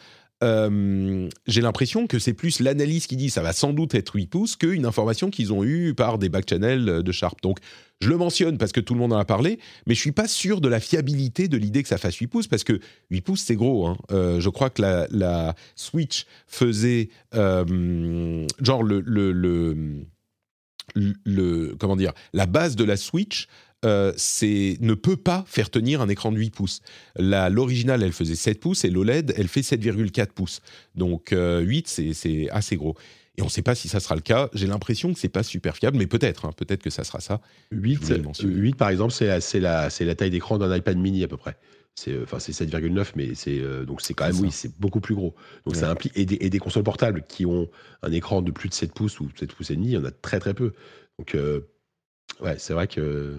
euh, 0.44 1.28
j'ai 1.46 1.60
l'impression 1.60 2.06
que 2.06 2.18
c'est 2.18 2.34
plus 2.34 2.60
l'analyse 2.60 3.06
qui 3.06 3.16
dit 3.16 3.30
ça 3.30 3.42
va 3.42 3.52
sans 3.52 3.72
doute 3.72 3.94
être 3.94 4.14
8 4.14 4.26
pouces 4.26 4.56
qu'une 4.56 4.86
information 4.86 5.30
qu'ils 5.30 5.52
ont 5.52 5.64
eue 5.64 5.94
par 5.94 6.18
des 6.18 6.28
back-channels 6.28 7.02
de 7.02 7.12
Sharp. 7.12 7.40
Donc 7.42 7.58
je 8.00 8.08
le 8.08 8.16
mentionne 8.16 8.58
parce 8.58 8.72
que 8.72 8.80
tout 8.80 8.94
le 8.94 9.00
monde 9.00 9.12
en 9.12 9.18
a 9.18 9.24
parlé, 9.24 9.58
mais 9.86 9.94
je 9.94 10.00
suis 10.00 10.12
pas 10.12 10.28
sûr 10.28 10.60
de 10.60 10.68
la 10.68 10.80
fiabilité 10.80 11.48
de 11.48 11.56
l'idée 11.56 11.82
que 11.82 11.88
ça 11.88 11.98
fasse 11.98 12.16
8 12.16 12.26
pouces 12.26 12.48
parce 12.48 12.64
que 12.64 12.80
8 13.10 13.20
pouces 13.22 13.42
c'est 13.42 13.56
gros. 13.56 13.86
hein. 13.86 13.96
Euh, 14.12 14.40
je 14.40 14.48
crois 14.50 14.70
que 14.70 14.82
la, 14.82 15.54
Switch 15.74 16.26
faisait 16.46 17.08
euh, 17.34 18.46
genre 18.60 18.82
le- 18.84 19.00
comment 21.78 21.96
dire 21.96 22.12
la 22.32 22.46
base 22.46 22.76
de 22.76 22.84
la 22.84 22.96
Switch. 22.96 23.48
Euh, 23.84 24.12
c'est 24.16 24.76
ne 24.80 24.94
peut 24.94 25.16
pas 25.16 25.44
faire 25.46 25.70
tenir 25.70 26.00
un 26.00 26.08
écran 26.08 26.32
de 26.32 26.38
8 26.38 26.50
pouces. 26.54 26.80
La- 27.16 27.50
L'original, 27.50 28.02
elle 28.02 28.12
faisait 28.12 28.34
7 28.34 28.58
pouces 28.60 28.84
et 28.84 28.90
l'OLED, 28.90 29.34
elle 29.36 29.48
fait 29.48 29.62
7,4 29.62 30.32
pouces. 30.32 30.60
Donc 30.94 31.32
euh, 31.32 31.60
8, 31.60 31.88
c'est- 31.88 32.12
c'est 32.14 32.48
assez 32.50 32.76
gros. 32.76 32.96
Et 33.36 33.42
on 33.42 33.46
ne 33.46 33.50
sait 33.50 33.62
pas 33.62 33.74
si 33.74 33.88
ça 33.88 33.98
sera 33.98 34.14
le 34.14 34.20
cas. 34.20 34.48
J'ai 34.54 34.66
l'impression 34.68 35.12
que 35.12 35.18
c'est 35.18 35.28
pas 35.28 35.42
super 35.42 35.76
fiable, 35.76 35.96
mais 35.98 36.06
peut-être. 36.06 36.44
hein, 36.46 36.52
peut-être 36.56 36.82
que 36.82 36.90
ça 36.90 37.02
sera 37.04 37.20
ça. 37.20 37.40
8, 37.72 37.94
Je 37.94 38.00
voulais 38.00 38.16
le 38.18 38.22
mentionner. 38.22 38.54
8 38.54 38.76
par 38.76 38.88
exemple, 38.90 39.12
c'est 39.12 39.26
la, 39.26 39.40
c'est 39.40 39.58
la, 39.60 39.90
c'est 39.90 40.04
la 40.04 40.14
taille 40.14 40.30
d'écran 40.30 40.56
d'un 40.58 40.74
iPad 40.76 40.96
mini 40.98 41.24
à 41.24 41.28
peu 41.28 41.36
près. 41.36 41.56
C'est 41.96 42.10
euh, 42.12 42.24
enfin 42.24 42.40
c'est 42.40 42.50
7,9 42.52 43.12
mais 43.14 43.34
c'est 43.36 43.60
euh, 43.60 43.84
donc 43.84 44.02
c'est 44.02 44.14
quand 44.14 44.24
même 44.24 44.34
ça. 44.34 44.40
oui 44.42 44.48
c'est 44.50 44.72
beaucoup 44.80 45.00
plus 45.00 45.14
gros. 45.14 45.34
Donc 45.64 45.74
Ouais. 45.74 45.80
ça 45.80 45.90
implique 45.90 46.12
et 46.16 46.26
des, 46.26 46.38
et 46.40 46.50
des 46.50 46.58
consoles 46.58 46.82
portables 46.82 47.24
qui 47.28 47.46
ont 47.46 47.68
un 48.02 48.10
écran 48.10 48.42
de 48.42 48.50
plus 48.50 48.68
de 48.68 48.74
7 48.74 48.92
pouces 48.92 49.20
ou 49.20 49.28
7 49.38 49.52
pouces 49.52 49.70
et 49.70 49.76
demi, 49.76 49.86
il 49.88 49.92
y 49.92 49.96
en 49.96 50.04
a 50.04 50.10
très 50.10 50.40
très 50.40 50.54
peu. 50.54 50.72
Donc 51.20 51.34
euh, 51.36 51.60
ouais 52.40 52.56
c'est 52.58 52.72
vrai 52.74 52.86
que 52.86 53.36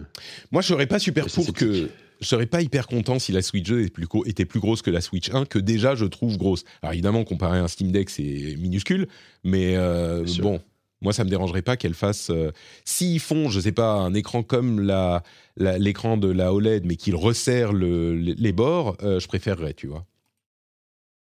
Moi, 0.52 0.62
je 0.62 0.68
serais 0.68 0.88
pas 0.88 1.00
super 1.00 1.26
pour 1.26 1.54
que. 1.54 1.90
Je 2.22 2.28
serais 2.28 2.46
pas 2.46 2.62
hyper 2.62 2.88
content 2.88 3.20
si 3.20 3.34
la 3.34 3.42
Switch 3.42 3.68
2 3.68 3.82
était 3.82 3.90
plus, 3.90 4.08
gros- 4.08 4.26
était 4.26 4.46
plus 4.46 4.62
grosse 4.62 4.82
que 4.82 4.90
la 4.90 5.02
Switch 5.02 5.30
1, 5.34 5.44
que 5.46 5.60
déjà 5.60 5.96
je 5.96 6.06
trouve 6.06 6.38
grosse. 6.38 6.64
Alors 6.82 6.94
évidemment, 6.94 7.26
comparé 7.26 7.60
à 7.60 7.64
un 7.64 7.68
Steam 7.68 7.92
Deck, 7.92 8.10
c'est 8.10 8.56
minuscule, 8.58 9.08
mais 9.44 9.76
euh, 9.76 10.24
bon, 10.42 10.62
moi 11.02 11.12
ça 11.12 11.26
me 11.26 11.30
dérangerait 11.30 11.62
pas 11.62 11.76
qu'elle 11.76 11.94
fasse. 11.94 12.30
euh, 12.30 12.52
S'ils 12.86 13.20
font, 13.20 13.50
je 13.50 13.60
sais 13.60 13.74
pas, 13.74 13.92
un 13.96 14.14
écran 14.14 14.44
comme 14.44 14.80
la- 14.80 15.24
l'écran 15.58 16.16
de 16.16 16.30
la 16.32 16.54
OLED, 16.54 16.86
mais 16.86 16.96
qu'ils 16.96 17.16
resserrent 17.16 17.74
le- 17.74 18.16
les 18.16 18.34
les 18.34 18.52
bords, 18.54 18.96
euh, 19.04 19.20
je 19.20 19.28
préférerais, 19.28 19.74
tu 19.74 19.88
vois. 19.88 20.06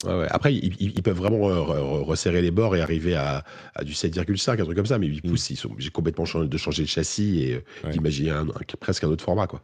Ouais, 0.06 0.18
ouais. 0.20 0.26
après 0.30 0.54
ils, 0.54 0.74
ils- 0.80 0.92
ils 0.96 1.02
peuvent 1.02 1.16
vraiment 1.16 1.38
re- 1.38 1.66
re- 1.66 2.02
resserrer 2.04 2.42
les 2.42 2.50
bords 2.50 2.76
et 2.76 2.80
arriver 2.80 3.14
à, 3.14 3.44
à 3.74 3.84
du 3.84 3.92
7,5 3.92 4.60
un 4.60 4.64
truc 4.64 4.76
comme 4.76 4.86
ça 4.86 4.98
mais 4.98 5.06
8 5.06 5.24
Mm. 5.24 5.28
pouces 5.30 5.50
ils 5.50 5.56
sont 5.56 5.70
j'ai 5.78 5.90
complètement 5.90 6.24
de 6.24 6.56
changer 6.58 6.82
le 6.82 6.88
châssis 6.88 7.42
et 7.42 7.54
euh, 7.54 7.60
Ouais. 7.84 7.90
d'imaginer 7.92 8.30
un- 8.30 8.48
un- 8.48 8.76
presque 8.80 9.04
un 9.04 9.08
autre 9.08 9.24
format 9.24 9.46
quoi. 9.46 9.60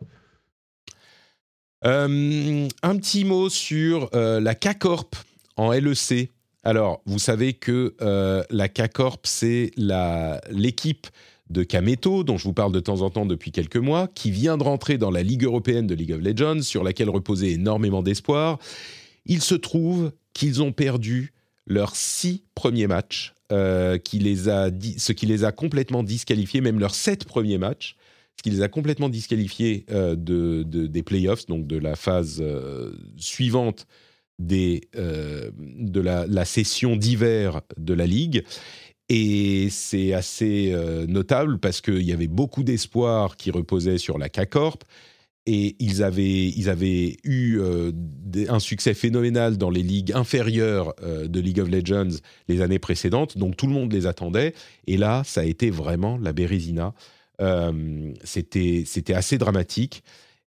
Euh, 1.87 2.69
un 2.83 2.97
petit 2.99 3.25
mot 3.25 3.49
sur 3.49 4.11
euh, 4.15 4.41
la 4.41 4.55
K-Corp 4.55 5.17
en 5.57 5.73
LEC. 5.73 6.31
Alors, 6.63 7.01
vous 7.07 7.19
savez 7.19 7.55
que 7.55 7.95
euh, 8.03 8.43
la 8.51 8.69
K-Corp, 8.69 9.21
c'est 9.25 9.71
l'équipe 10.51 11.07
de 11.49 11.63
Kameto, 11.63 12.23
dont 12.23 12.37
je 12.37 12.45
vous 12.45 12.53
parle 12.53 12.73
de 12.73 12.81
temps 12.81 13.01
en 13.01 13.09
temps 13.11 13.25
depuis 13.25 13.51
quelques 13.51 13.79
mois, 13.79 14.09
qui 14.15 14.31
vient 14.31 14.59
de 14.59 14.63
rentrer 14.63 14.99
dans 14.99 15.11
la 15.11 15.23
Ligue 15.23 15.45
européenne 15.45 15.87
de 15.87 15.95
League 15.95 16.13
of 16.13 16.21
Legends, 16.21 16.61
sur 16.63 16.85
laquelle 16.85 17.09
reposait 17.09 17.53
énormément 17.53 18.03
d'espoir. 18.03 18.59
Il 19.27 19.43
se 19.43 19.55
trouve 19.55 20.13
qu'ils 20.33 20.63
ont 20.63 20.73
perdu 20.73 21.33
leurs 21.67 21.95
six 21.97 22.43
premiers 22.55 22.87
matchs, 22.87 23.35
euh, 23.53 23.95
ce 23.95 25.13
qui 25.13 25.27
les 25.27 25.45
a 25.45 25.53
complètement 25.53 26.03
disqualifiés, 26.03 26.61
même 26.61 26.79
leurs 26.81 26.95
sept 26.95 27.25
premiers 27.25 27.59
matchs, 27.59 27.97
ce 28.37 28.43
qui 28.43 28.51
les 28.51 28.63
a 28.63 28.69
complètement 28.69 29.09
disqualifiés 29.09 29.85
euh, 29.91 30.17
de, 30.17 30.65
de- 30.65 30.87
des 30.87 31.03
playoffs, 31.03 31.47
donc 31.47 31.67
de 31.67 31.77
la 31.77 31.97
phase 31.97 32.39
euh, 32.41 32.93
suivante 33.17 33.87
de 34.39 34.81
la, 36.01 36.45
session 36.45 36.97
d'hiver 36.97 37.61
de 37.77 37.95
la 37.95 38.07
Ligue. 38.07 38.43
Et 39.11 39.69
c'est 39.71 40.15
assez 40.15 40.75
notable 41.09 41.59
parce 41.59 41.81
qu'il 41.83 42.03
y 42.03 42.13
avait 42.13 42.29
beaucoup 42.29 42.63
d'espoir 42.63 43.37
qui 43.37 43.51
reposait 43.51 43.99
sur 43.99 44.17
la 44.17 44.29
K-Corp. 44.31 44.85
Et 45.47 45.75
ils 45.79 46.03
avaient, 46.03 46.49
ils 46.49 46.69
avaient 46.69 47.17
eu 47.25 47.59
euh, 47.61 47.93
un 48.49 48.59
succès 48.59 48.93
phénoménal 48.95 49.57
dans 49.57 49.71
les 49.71 49.83
ligues 49.83 50.13
inférieures 50.13 50.95
euh, 51.03 51.27
de 51.29 51.41
League 51.41 51.61
of 51.61 51.69
Legends 51.71 52.17
les 52.49 52.61
années 52.61 52.79
précédentes. 52.79 53.39
Donc 53.39 53.57
tout 53.57 53.67
le 53.67 53.73
monde 53.73 53.93
les 53.93 54.07
attendait. 54.07 54.55
Et 54.87 54.97
là, 54.97 55.23
ça 55.25 55.41
a 55.41 55.45
été 55.45 55.71
vraiment 55.71 56.19
la 56.19 56.33
Bérésina. 56.33 56.93
Euh, 57.41 58.13
c'était, 58.23 58.85
assez 59.15 59.39
dramatique. 59.39 60.03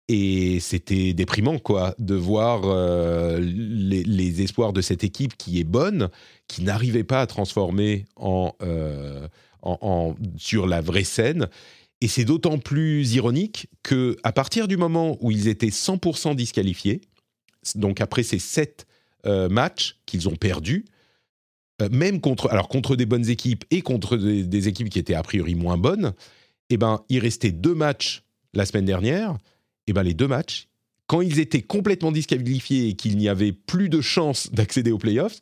Et 0.08 0.60
c'était 0.60 1.14
déprimant, 1.14 1.58
quoi, 1.58 1.94
de 1.98 2.14
voir 2.14 2.60
les, 3.40 4.42
espoirs 4.42 4.74
de 4.74 4.82
cette 4.82 5.02
équipe 5.02 5.34
qui 5.38 5.58
est 5.60 5.64
bonne, 5.64 6.10
qui 6.46 6.62
n'arrivait 6.62 7.04
pas 7.04 7.22
à 7.22 7.26
transformer 7.26 8.04
en- 8.16 8.52
en- 9.62 10.14
sur 10.36 10.66
la 10.66 10.82
vraie 10.82 11.04
scène. 11.04 11.48
Et 12.00 12.08
c'est 12.08 12.24
d'autant 12.24 12.58
plus 12.58 13.14
ironique 13.14 13.68
que 13.82 14.16
à 14.24 14.32
partir 14.32 14.68
du 14.68 14.76
moment 14.76 15.16
où 15.20 15.30
ils 15.30 15.48
étaient 15.48 15.68
100% 15.68 16.34
disqualifiés, 16.36 17.00
donc 17.74 18.00
après 18.00 18.22
ces 18.22 18.38
sept 18.38 18.86
euh, 19.26 19.48
matchs 19.48 19.98
qu'ils 20.06 20.28
ont 20.28 20.36
perdus, 20.36 20.84
euh, 21.82 21.88
même 21.90 22.20
contre, 22.20 22.50
alors 22.50 22.68
contre 22.68 22.94
des 22.94 23.06
bonnes 23.06 23.28
équipes 23.28 23.64
et 23.70 23.82
contre 23.82 24.16
des, 24.16 24.68
équipes 24.68 24.90
qui 24.90 24.98
étaient 24.98 25.14
a 25.14 25.22
priori 25.22 25.54
moins 25.54 25.78
bonnes, 25.78 26.12
eh 26.70 26.76
ben, 26.76 27.02
il 27.08 27.18
restait 27.18 27.52
deux 27.52 27.74
matchs 27.74 28.22
la 28.52 28.66
semaine 28.66 28.84
dernière. 28.84 29.36
Eh 29.86 29.92
ben, 29.92 30.02
les 30.02 30.14
deux 30.14 30.28
matchs, 30.28 30.68
quand 31.06 31.20
ils 31.20 31.40
étaient 31.40 31.62
complètement 31.62 32.12
disqualifiés 32.12 32.88
et 32.88 32.94
qu'il 32.94 33.16
n'y 33.16 33.28
avait 33.28 33.52
plus 33.52 33.88
de 33.88 34.00
chance 34.00 34.50
d'accéder 34.52 34.92
aux 34.92 34.98
playoffs, 34.98 35.40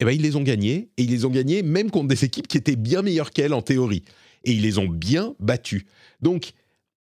eh 0.00 0.04
ben, 0.04 0.12
ils 0.12 0.22
les 0.22 0.36
ont 0.36 0.42
gagnés. 0.42 0.90
Et 0.96 1.02
ils 1.02 1.10
les 1.10 1.24
ont 1.24 1.30
gagnés 1.30 1.62
même 1.62 1.90
contre 1.90 2.08
des 2.08 2.24
équipes 2.24 2.48
qui 2.48 2.58
étaient 2.58 2.76
bien 2.76 3.02
meilleures 3.02 3.30
qu'elles 3.30 3.54
en 3.54 3.62
théorie. 3.62 4.04
Et 4.46 4.52
ils 4.52 4.62
les 4.62 4.78
ont 4.78 4.88
bien 4.88 5.34
battus. 5.38 5.84
Donc, 6.22 6.54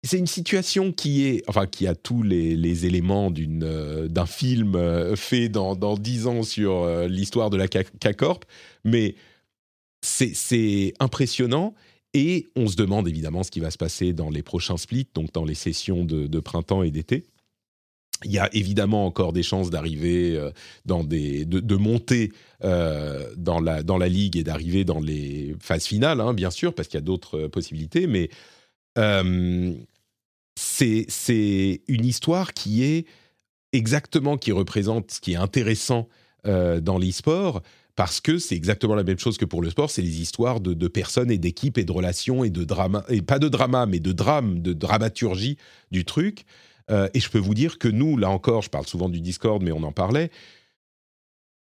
c'est 0.04 0.18
une 0.18 0.28
situation 0.28 0.92
qui 0.94 1.26
est, 1.26 1.44
enfin, 1.48 1.66
qui 1.66 1.86
a 1.88 1.96
tous 1.96 2.24
les, 2.24 2.86
éléments 2.86 3.34
euh, 3.38 4.08
d'un 4.08 4.26
film 4.26 4.76
euh, 4.76 5.16
fait 5.16 5.50
dans, 5.50 5.76
dans 5.76 5.98
10 5.98 6.28
ans 6.28 6.44
sur 6.44 6.84
euh, 6.84 7.08
l'histoire 7.08 7.50
de 7.50 7.58
la 7.58 7.68
K-Corp, 7.68 8.46
mais 8.86 9.16
c'est, 10.02 10.94
impressionnant. 11.00 11.74
Et 12.14 12.50
on 12.56 12.68
se 12.68 12.76
demande 12.76 13.08
évidemment 13.08 13.44
ce 13.44 13.52
qui 13.52 13.60
va 13.60 13.70
se 13.70 13.78
passer 13.78 14.14
dans 14.14 14.30
les 14.30 14.42
prochains 14.42 14.78
splits, 14.78 15.08
donc 15.14 15.32
dans 15.34 15.46
les 15.46 15.54
sessions 15.54 16.06
de 16.06 16.40
printemps 16.40 16.82
et 16.82 16.90
d'été. 16.90 17.28
Il 18.26 18.32
y 18.32 18.40
a 18.40 18.50
évidemment 18.54 19.06
encore 19.06 19.32
des 19.32 19.44
chances 19.44 19.70
d'arriver 19.70 20.36
euh, 20.36 20.52
dans 20.86 21.04
des, 21.04 21.46
de, 21.46 21.76
monter 21.76 22.34
euh, 22.64 23.30
dans, 23.38 23.62
la, 23.62 23.82
dans 23.82 23.98
la 23.98 24.10
ligue 24.10 24.36
et 24.36 24.44
d'arriver 24.44 24.84
dans 24.84 25.00
les 25.00 25.56
phases 25.60 25.86
finales, 25.86 26.20
hein, 26.20 26.34
bien 26.34 26.52
sûr, 26.52 26.74
parce 26.74 26.90
qu'il 26.90 26.98
y 26.98 27.04
a 27.04 27.06
d'autres 27.06 27.40
euh, 27.40 27.50
possibilités, 27.50 28.08
mais 28.08 28.30
c'est 30.56 31.82
une 31.88 32.06
histoire 32.06 32.54
qui 32.54 32.84
est 32.84 33.06
exactement, 33.72 34.38
qui 34.38 34.52
représente 34.52 35.12
ce 35.12 35.22
qui 35.22 35.34
est 35.34 35.38
intéressant 35.38 36.10
dans 36.44 36.98
l'e-sport, 36.98 37.62
parce 37.96 38.20
que 38.20 38.38
c'est 38.40 38.56
exactement 38.56 38.96
la 38.96 39.04
même 39.04 39.20
chose 39.20 39.38
que 39.38 39.46
pour 39.46 39.62
le 39.62 39.70
sport, 39.70 39.90
c'est 39.90 40.02
les 40.02 40.22
histoires 40.22 40.60
de, 40.60 40.74
de 40.74 40.88
personnes 40.90 41.32
et 41.32 41.38
d'équipes 41.38 41.78
et 41.78 41.86
de 41.86 41.92
relations 41.92 42.44
et 42.44 42.50
de 42.50 42.66
drama, 42.66 43.06
et 43.08 43.22
pas 43.22 43.40
de 43.40 43.48
drama, 43.48 43.86
mais 43.86 44.00
de 44.00 44.12
drame, 44.12 44.62
de 44.62 44.74
dramaturgie 44.74 45.58
du 45.92 46.04
truc. 46.04 46.46
Euh, 46.90 47.08
et 47.14 47.20
je 47.20 47.30
peux 47.30 47.40
vous 47.40 47.54
dire 47.54 47.78
que 47.78 47.88
nous, 47.88 48.18
là 48.18 48.30
encore, 48.30 48.62
je 48.62 48.70
parle 48.70 48.88
souvent 48.88 49.10
du 49.10 49.22
Discord, 49.22 49.62
mais 49.62 49.72
on 49.72 49.84
en 49.84 49.92
parlait, 49.92 50.32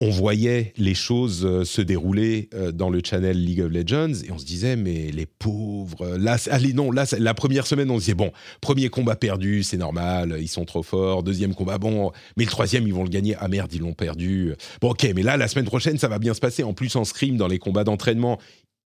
on 0.01 0.11
voyait 0.11 0.73
les 0.77 0.95
choses 0.95 1.47
euh, 1.47 1.65
se 1.65 1.81
dérouler 1.81 2.49
euh, 2.53 2.73
dans 2.73 2.91
le 2.91 3.01
channel 3.03 3.43
League 3.43 3.61
of 3.61 3.71
Legends 3.71 4.13
et 4.27 4.33
on 4.33 4.39
se 4.39 4.45
disait 4.45 4.77
mais 4.77 5.11
les 5.13 5.25
pauvres 5.25 6.17
là 6.17 6.37
allez 6.51 6.73
non 6.73 6.91
là 6.91 7.05
la 7.19 7.33
première 7.33 7.67
semaine 7.67 7.91
on 7.91 7.95
se 7.95 8.01
disait 8.01 8.15
bon 8.15 8.33
premier 8.61 8.89
combat 8.89 9.15
perdu 9.15 9.63
c'est 9.63 9.77
normal 9.77 10.37
ils 10.41 10.49
sont 10.49 10.65
trop 10.65 10.83
forts 10.83 11.23
deuxième 11.23 11.55
combat 11.55 11.79
bon 11.79 12.11
mais 12.37 12.45
le 12.45 12.51
troisième 12.51 12.87
ils 12.87 12.93
vont 12.93 13.05
le 13.05 13.09
gagner. 13.09 13.37
Ah 13.39 13.49
merde 13.49 13.73
ils 13.73 13.81
l'ont 13.81 13.95
perdu. 13.95 14.55
Bon 14.81 14.91
ok 14.91 15.11
mais 15.15 15.23
là 15.23 15.37
la 15.37 15.49
semaine 15.49 15.67
prochaine 15.67 15.97
ça 15.97 16.09
va 16.09 16.19
bien 16.19 16.35
se 16.35 16.41
passer. 16.41 16.65
En 16.65 16.75
plus 16.75 16.95
en 16.97 17.05
scrim 17.05 17.37
dans 17.37 17.49
les 17.49 17.59
combats 17.59 17.85
d'entraînement 17.85 18.39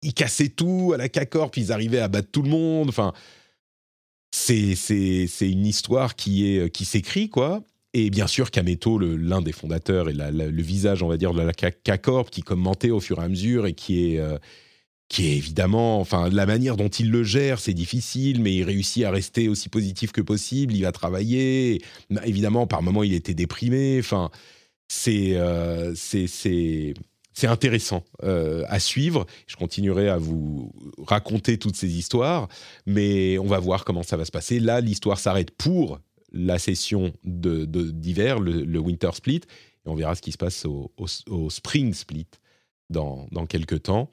ils 0.03 0.15
cassaient 0.15 0.51
tout 0.51 0.93
à 0.95 0.99
la 0.99 1.09
K-Corp 1.09 1.57
ils 1.57 1.73
arrivaient 1.73 2.01
à 2.01 2.09
battre 2.09 2.29
tout 2.31 2.43
le 2.43 2.51
monde 2.51 2.91
enfin 2.91 3.13
c'est 4.31 5.27
une 5.41 5.67
histoire 5.67 6.17
qui 6.17 6.47
est 6.47 6.71
qui 6.71 6.85
s'écrit 6.85 7.29
quoi. 7.29 7.63
Et 7.95 8.11
bien 8.11 8.27
sûr 8.27 8.51
Kameto 8.51 8.99
l'un 8.99 9.41
des 9.41 9.53
fondateurs 9.53 10.11
et 10.11 10.13
le 10.13 10.63
visage 10.63 11.03
on 11.03 11.09
va 11.09 11.17
dire 11.17 11.33
de 11.33 11.41
la 11.41 11.53
K-Corp 11.53 12.31
qui 12.31 12.43
commentait 12.43 12.91
au 12.91 13.01
fur 13.01 13.21
et 13.21 13.25
à 13.25 13.29
mesure 13.29 13.67
et 13.67 13.73
qui 13.73 14.13
est 14.13 14.19
euh, 14.19 14.39
qui 15.09 15.27
est 15.27 15.37
évidemment 15.37 16.01
enfin 16.01 16.29
la 16.29 16.45
manière 16.45 16.77
dont 16.77 16.89
il 16.89 17.11
le 17.11 17.25
gère 17.25 17.59
c'est 17.59 17.73
difficile 17.73 18.43
mais 18.43 18.55
il 18.55 18.63
réussit 18.65 19.05
à 19.05 19.11
rester 19.11 19.49
aussi 19.49 19.71
positif 19.71 20.13
que 20.13 20.21
possible 20.21 20.75
il 20.75 20.83
va 20.83 20.93
travailler. 20.93 21.81
Évidemment 22.25 22.67
par 22.67 22.83
moments 22.83 23.03
il 23.03 23.15
était 23.15 23.35
déprimé. 23.35 23.99
Enfin 24.01 24.31
c'est 24.89 25.37
euh, 25.37 25.95
c'est 25.95 26.95
c'est 27.39 27.47
intéressant 27.47 28.03
euh, 28.25 28.65
à 28.69 28.81
suivre. 28.81 29.25
Je 29.47 29.55
continuerai 29.55 30.09
à 30.09 30.17
vous 30.17 30.73
raconter 31.07 31.57
toutes 31.57 31.77
ces 31.77 31.97
histoires, 31.97 32.49
mais 32.85 33.39
on 33.39 33.47
va 33.47 33.61
voir 33.61 33.85
comment 33.85 34.03
ça 34.03 34.17
va 34.17 34.25
se 34.25 34.33
passer. 34.33 34.59
Là, 34.59 34.81
l'histoire 34.81 35.21
s'arrête 35.21 35.53
pour 35.53 36.01
la 36.33 36.59
session 36.59 37.13
d'hiver, 37.23 38.41
de, 38.41 38.51
le, 38.51 38.79
Winter 38.81 39.11
Split, 39.15 39.43
et 39.87 39.89
on 39.89 39.95
verra 39.95 40.17
ce 40.17 40.21
qui 40.21 40.33
se 40.33 40.37
passe 40.37 40.67
au, 40.67 41.49
Spring 41.49 41.95
Split 41.95 42.27
dans, 42.91 43.29
quelques 43.49 43.85
temps. 43.85 44.11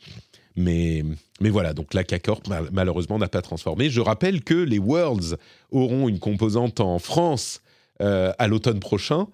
Mais, 0.56 1.04
mais 1.42 1.50
voilà, 1.50 1.74
donc 1.74 1.96
la 1.96 2.04
K-Corp, 2.04 2.44
malheureusement, 2.72 3.18
n'a 3.18 3.28
pas 3.28 3.42
transformé. 3.42 3.90
Je 3.90 4.02
rappelle 4.02 4.44
que 4.44 4.54
les 4.54 4.80
Worlds 4.80 5.38
auront 5.72 6.08
une 6.08 6.20
composante 6.20 6.80
en 6.80 7.00
France 7.00 7.64
euh, 8.02 8.32
à 8.38 8.48
l'automne 8.48 8.80
prochain. 8.80 9.28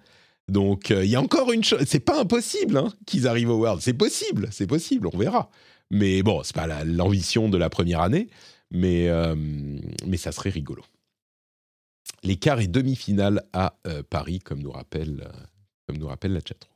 Donc 0.52 0.92
euh, 0.92 1.06
il 1.06 1.10
y 1.10 1.16
a 1.16 1.22
encore 1.22 1.54
une 1.54 1.64
chose, 1.64 1.80
c'est 1.88 2.02
pas 2.02 2.20
impossible 2.20 2.76
hein, 2.76 2.92
qu'ils 3.06 3.26
arrivent 3.26 3.52
au 3.52 3.60
World, 3.60 3.82
c'est 3.82 3.94
possible, 3.94 4.50
c'est 4.52 4.68
possible, 4.68 5.08
on 5.14 5.18
verra. 5.18 5.50
Mais 5.92 6.24
bon, 6.24 6.44
c'est 6.44 6.56
pas 6.56 6.84
l'ambition 6.84 7.48
de 7.48 7.58
la 7.58 7.70
première 7.70 8.02
année, 8.02 8.28
mais, 8.70 9.08
euh, 9.08 9.34
mais 10.06 10.18
ça 10.18 10.34
serait 10.34 10.50
rigolo. 10.50 10.84
Les 12.24 12.36
quarts 12.36 12.60
et 12.60 12.68
demi-finales 12.68 13.44
à 13.54 13.78
euh, 13.88 14.04
Paris, 14.10 14.40
comme 14.40 14.62
nous, 14.62 14.72
rappelle, 14.72 15.26
comme 15.88 15.98
nous 15.98 16.08
rappelle 16.08 16.34
la 16.34 16.42
chatroom. 16.42 16.76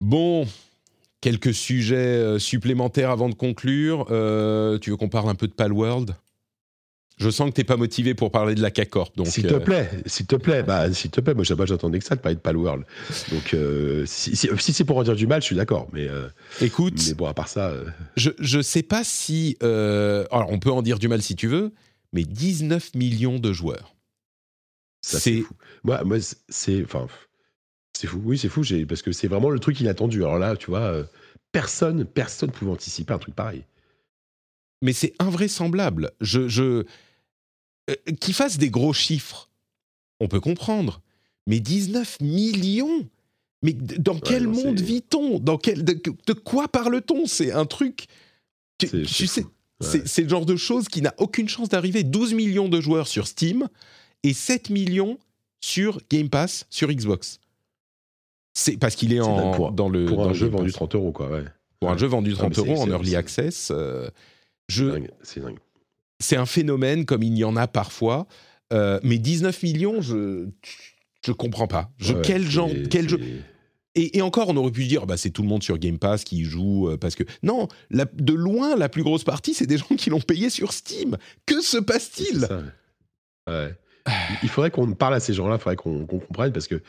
Bon, 0.00 0.46
quelques 1.20 1.52
sujets 1.52 2.38
supplémentaires 2.38 3.10
avant 3.10 3.28
de 3.28 3.34
conclure. 3.34 4.06
tu 4.80 4.90
veux 4.90 4.96
qu'on 4.96 5.10
parle 5.10 5.28
un 5.28 5.34
peu 5.34 5.48
de 5.48 5.54
Palworld? 5.54 6.16
Je 7.16 7.30
sens 7.30 7.48
que 7.48 7.54
tu 7.54 7.60
n'es 7.60 7.64
pas 7.64 7.78
motivé 7.78 8.14
pour 8.14 8.30
parler 8.30 8.54
de 8.54 8.60
la 8.60 8.70
CACORP. 8.70 9.16
Donc, 9.16 9.28
s'il 9.28 9.46
te 9.46 9.54
euh, 9.54 9.60
plaît, 9.60 9.90
s'il 10.04 10.26
te 10.26 10.36
plaît, 10.36 10.62
bah, 10.62 10.92
s'il 10.92 11.10
te 11.10 11.20
plaît, 11.22 11.32
moi 11.32 11.44
j'attendais 11.44 11.98
que 11.98 12.04
ça 12.04 12.14
de 12.14 12.20
parler 12.20 12.36
de 12.36 12.40
Palworld. 12.40 12.84
Donc, 13.32 13.54
euh, 13.54 14.04
si, 14.06 14.36
c'est 14.36 14.84
pour 14.84 14.98
en 14.98 15.02
dire 15.02 15.16
du 15.16 15.26
mal, 15.26 15.40
je 15.40 15.46
suis 15.46 15.56
d'accord. 15.56 15.88
Mais 15.92 16.08
euh, 16.08 16.28
écoute, 16.60 17.02
mais 17.06 17.14
bon, 17.14 17.26
à 17.26 17.34
part 17.34 17.48
ça, 17.48 17.72
je 18.16 18.30
je 18.38 18.60
sais 18.60 18.82
pas 18.82 19.02
si, 19.02 19.56
alors 19.62 20.48
on 20.50 20.58
peut 20.58 20.70
en 20.70 20.82
dire 20.82 20.98
du 20.98 21.08
mal 21.08 21.22
si 21.22 21.36
tu 21.36 21.48
veux, 21.48 21.72
mais 22.12 22.24
19 22.24 22.94
millions 22.94 23.38
de 23.38 23.52
joueurs. 23.52 23.94
c'est 25.00 25.40
fou. 25.40 25.54
Moi, 25.84 26.04
moi 26.04 26.18
c'est, 26.50 26.84
enfin, 26.84 27.06
c'est 27.94 28.08
fou. 28.08 28.20
Oui, 28.24 28.36
c'est 28.36 28.50
fou, 28.50 28.62
parce 28.86 29.00
que 29.00 29.12
c'est 29.12 29.28
vraiment 29.28 29.48
le 29.48 29.58
truc 29.58 29.80
inattendu. 29.80 30.22
Alors 30.22 30.38
là, 30.38 30.54
tu 30.54 30.66
vois, 30.66 30.94
personne, 31.50 32.04
personne 32.04 32.50
pouvait 32.50 32.72
anticiper 32.72 33.14
un 33.14 33.18
truc 33.18 33.34
pareil. 33.34 33.64
Mais 34.82 34.92
c'est 34.92 35.14
invraisemblable. 35.18 36.10
Je, 36.20 36.48
je, 36.48 36.84
qu'ils 38.20 38.34
fassent 38.34 38.58
des 38.58 38.70
gros 38.70 38.92
chiffres, 38.92 39.48
on 40.20 40.28
peut 40.28 40.40
comprendre. 40.40 41.02
Mais 41.46 41.60
19 41.60 42.20
millions. 42.20 43.08
Mais 43.62 43.72
dans 43.72 44.18
quel 44.18 44.48
monde 44.48 44.80
vit-on? 44.80 45.38
Dans 45.38 45.58
quel, 45.58 45.84
de, 45.84 46.32
quoi 46.32 46.68
parle-t-on? 46.68 47.26
C'est 47.26 47.52
un 47.52 47.66
truc... 47.66 48.06
Tu, 48.78 49.06
sais, 49.26 49.46
c'est 49.80 50.22
le 50.22 50.28
genre 50.28 50.44
de 50.44 50.56
chose 50.56 50.88
qui 50.88 51.00
n'a 51.00 51.14
aucune 51.18 51.48
chance 51.48 51.68
d'arriver. 51.68 52.02
12 52.02 52.34
millions 52.34 52.68
de 52.68 52.80
joueurs 52.80 53.08
sur 53.08 53.26
Steam 53.26 53.68
et 54.22 54.34
7 54.34 54.70
millions 54.70 55.18
sur 55.60 55.98
Game 56.10 56.28
Pass, 56.28 56.66
sur 56.68 56.88
Xbox. 56.88 57.40
C'est 58.52 58.76
parce 58.76 58.94
qu'il 58.94 59.12
est, 59.12 59.20
en, 59.20 59.70
dans 59.70 59.88
le... 59.88 60.06
Pour 60.06 60.28
un 60.28 60.32
jeu 60.32 60.48
vendu 60.48 60.72
30 60.72 60.94
euros, 60.94 61.12
quoi, 61.12 61.28
ouais. 61.28 61.44
Pour 61.80 61.90
un 61.90 61.96
jeu 61.96 62.06
vendu 62.06 62.34
30 62.34 62.58
euros 62.58 62.80
en 62.82 62.88
Early 62.88 63.16
Access... 63.16 63.70
Euh, 63.70 64.08
c'est 64.68 65.40
dingue 65.40 65.58
c'est 66.18 66.36
un 66.36 66.46
phénomène 66.46 67.04
comme 67.04 67.22
il 67.22 67.36
y 67.36 67.44
en 67.44 67.56
a 67.56 67.66
parfois. 67.66 68.26
Euh, 68.72 68.98
mais 69.02 69.18
19 69.18 69.62
millions, 69.62 70.00
je 70.00 70.48
je 71.24 71.32
comprends 71.32 71.66
pas. 71.66 71.90
Je, 71.98 72.14
quel 72.14 72.48
genre, 72.48 72.70
quel 72.90 73.08
jeu 73.08 73.20
et, 73.98 74.20
encore, 74.20 74.50
on 74.50 74.56
aurait 74.58 74.72
pu 74.72 74.84
dire, 74.84 75.06
bah, 75.06 75.16
c'est 75.16 75.30
tout 75.30 75.40
le 75.40 75.48
monde 75.48 75.62
sur 75.62 75.78
Game 75.78 75.98
Pass 75.98 76.22
qui 76.22 76.44
joue 76.44 76.90
euh, 76.90 76.98
parce 76.98 77.14
que 77.14 77.24
non, 77.42 77.66
de 77.90 78.34
loin, 78.34 78.76
la 78.76 78.90
plus 78.90 79.02
grosse 79.02 79.24
partie, 79.24 79.54
c'est 79.54 79.66
des 79.66 79.78
gens 79.78 79.96
qui 79.96 80.10
l'ont 80.10 80.20
payé 80.20 80.50
sur 80.50 80.74
Steam. 80.74 81.16
Que 81.46 81.62
se 81.62 81.78
passe-t-il? 81.78 82.46
Il 84.42 84.48
faudrait 84.50 84.70
qu'on 84.70 84.92
parle 84.92 85.14
à 85.14 85.20
ces 85.20 85.32
gens-là, 85.32 85.54
il 85.54 85.60
faudrait 85.60 85.76
qu'on 85.76 86.04
comprenne 86.04 86.52
parce 86.52 86.68
que 86.68 86.82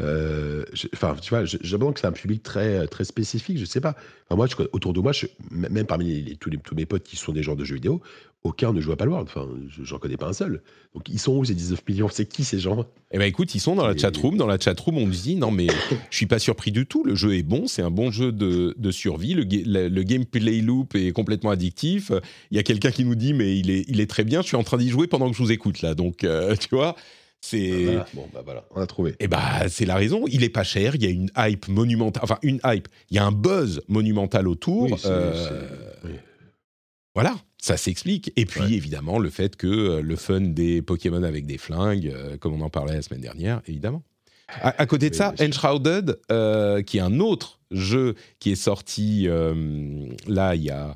euh, 0.00 0.64
enfin, 0.94 1.14
tu 1.20 1.30
vois, 1.30 1.44
j'ai 1.44 1.58
l'impression 1.58 1.92
que 1.92 2.00
c'est 2.00 2.06
un 2.06 2.12
public 2.12 2.42
très, 2.42 2.86
très 2.86 3.04
spécifique. 3.04 3.58
Je 3.58 3.64
sais 3.64 3.80
pas. 3.80 3.94
Enfin, 4.28 4.36
moi, 4.36 4.46
autour 4.72 4.92
de 4.92 5.00
moi, 5.00 5.12
je, 5.12 5.26
même 5.50 5.86
parmi 5.86 6.36
tous, 6.38 6.50
les, 6.50 6.58
tous 6.58 6.74
mes 6.74 6.86
potes 6.86 7.02
qui 7.02 7.16
sont 7.16 7.32
des 7.32 7.42
gens 7.42 7.54
de 7.54 7.64
jeux 7.64 7.74
vidéo, 7.74 8.00
aucun 8.44 8.72
ne 8.72 8.80
joue 8.80 8.90
à 8.92 8.96
Palworld. 8.96 9.28
Enfin, 9.28 9.48
j'en 9.82 9.98
connais 9.98 10.16
pas 10.16 10.28
un 10.28 10.32
seul. 10.32 10.62
Donc, 10.94 11.08
ils 11.08 11.18
sont 11.18 11.36
où 11.36 11.44
ces 11.44 11.54
19 11.54 11.86
millions? 11.86 12.08
C'est 12.10 12.26
qui 12.26 12.42
ces 12.42 12.58
gens? 12.58 12.86
Eh 13.12 13.18
ben, 13.18 13.26
écoute, 13.26 13.54
ils 13.54 13.60
sont 13.60 13.76
dans 13.76 13.86
la 13.86 13.96
chatroom. 13.96 14.36
Dans 14.36 14.46
la 14.46 14.58
chatroom, 14.58 14.96
on 14.96 15.06
nous 15.06 15.12
dit 15.12 15.36
non, 15.36 15.50
mais 15.50 15.68
je 16.10 16.16
suis 16.16 16.26
pas 16.26 16.38
surpris 16.38 16.72
du 16.72 16.86
tout. 16.86 17.04
Le 17.04 17.14
jeu 17.14 17.36
est 17.36 17.42
bon, 17.42 17.66
c'est 17.66 17.82
un 17.82 17.90
bon 17.90 18.10
jeu 18.10 18.32
de, 18.32 18.74
de 18.76 18.90
survie. 18.90 19.34
Le, 19.34 19.44
le, 19.88 20.02
gameplay 20.02 20.60
loop 20.60 20.94
est 20.94 21.12
complètement 21.12 21.50
addictif. 21.50 22.10
Il 22.50 22.56
y 22.56 22.60
a 22.60 22.62
quelqu'un 22.62 22.90
qui 22.90 23.04
nous 23.04 23.14
dit 23.14 23.34
mais 23.34 23.58
il 23.58 23.70
est, 23.70 23.84
il 23.88 24.00
est 24.00 24.08
très 24.08 24.24
bien. 24.24 24.42
Je 24.42 24.48
suis 24.48 24.56
en 24.56 24.64
train 24.64 24.78
d'y 24.78 24.88
jouer 24.88 25.06
pendant 25.06 25.30
que 25.30 25.36
je 25.36 25.42
vous 25.42 25.52
écoute 25.52 25.82
là. 25.82 25.94
Donc, 25.94 26.24
euh, 26.24 26.56
tu 26.60 26.74
vois? 26.74 26.96
C'est 27.44 27.96
ah, 27.96 28.06
bon, 28.14 28.28
bah 28.32 28.40
voilà, 28.44 28.64
on 28.70 28.80
a 28.80 28.86
trouvé. 28.86 29.10
Et 29.12 29.24
eh 29.24 29.28
bah 29.28 29.68
c'est 29.68 29.84
la 29.84 29.96
raison. 29.96 30.24
Il 30.28 30.44
est 30.44 30.48
pas 30.48 30.62
cher. 30.62 30.94
Il 30.94 31.02
y 31.02 31.06
a 31.06 31.10
une 31.10 31.28
hype 31.36 31.66
monumentale. 31.66 32.22
Enfin 32.22 32.38
une 32.42 32.60
hype. 32.64 32.86
Il 33.10 33.16
y 33.16 33.18
a 33.18 33.26
un 33.26 33.32
buzz 33.32 33.82
monumental 33.88 34.46
autour. 34.46 34.96
Euh, 35.04 35.66
voilà, 37.16 37.34
ça 37.58 37.76
s'explique. 37.76 38.32
Et 38.36 38.46
puis 38.46 38.74
évidemment 38.74 39.18
le 39.18 39.28
fait 39.28 39.56
que 39.56 39.66
euh, 39.66 40.02
le 40.02 40.14
fun 40.14 40.40
des 40.40 40.82
Pokémon 40.82 41.24
avec 41.24 41.44
des 41.44 41.58
flingues, 41.58 42.12
euh, 42.14 42.36
comme 42.36 42.54
on 42.54 42.64
en 42.64 42.70
parlait 42.70 42.94
la 42.94 43.02
semaine 43.02 43.20
dernière, 43.20 43.60
évidemment. 43.66 44.04
À, 44.60 44.84
côté 44.86 45.08
de 45.08 45.14
ça, 45.14 45.32
Enshrouded, 45.40 46.20
qui 46.84 46.98
est 46.98 47.00
un 47.00 47.20
autre 47.20 47.60
jeu 47.70 48.14
qui 48.38 48.52
est 48.52 48.56
sorti 48.56 49.26
là 50.26 50.54
il 50.54 50.62
y 50.62 50.70
a 50.70 50.94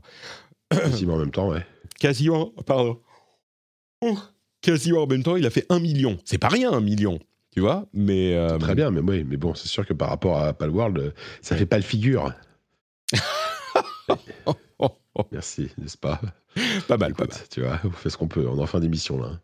quasiment 0.71 1.15
en 1.15 1.19
même 1.19 1.31
temps, 1.31 1.49
ouais. 1.49 1.65
Quasiment, 1.99 2.53
pardon 2.67 3.01
en 4.71 5.07
même 5.07 5.23
temps, 5.23 5.37
il 5.37 5.47
a 5.47 5.51
fait 5.51 5.67
un 5.69 5.81
million. 5.81 6.19
C'est 6.25 6.39
pas 6.39 6.49
rien, 6.49 6.73
un 6.73 6.81
million, 6.81 7.19
tu 7.53 7.61
vois 7.61 7.87
mais 7.93 8.35
euh, 8.35 8.59
Très 8.59 8.75
bien, 8.75 8.91
mais, 8.91 9.01
oui, 9.01 9.25
mais 9.25 9.37
bon, 9.37 9.55
c'est 9.55 9.69
sûr 9.69 9.87
que 9.87 9.93
par 9.93 10.09
rapport 10.09 10.39
à 10.39 10.53
Palworld, 10.53 11.15
ça 11.43 11.57
fait 11.57 11.67
pas 11.67 11.77
le 11.77 11.83
figure. 11.83 12.33
Merci, 15.33 15.71
n'est-ce 15.79 15.97
pas? 15.97 16.21
Pas 16.89 16.97
mal, 16.97 17.15
pas 17.15 17.27
mal. 17.27 17.37
Tu 17.51 17.63
vois, 17.63 17.81
on 17.85 17.91
fait 17.91 18.11
ce 18.11 18.17
qu'on 18.17 18.29
peut. 18.29 18.47
On 18.49 18.59
est 18.59 18.63
en 18.63 18.67
fin 18.67 18.81
d'émission, 18.81 19.21
là. 19.21 19.41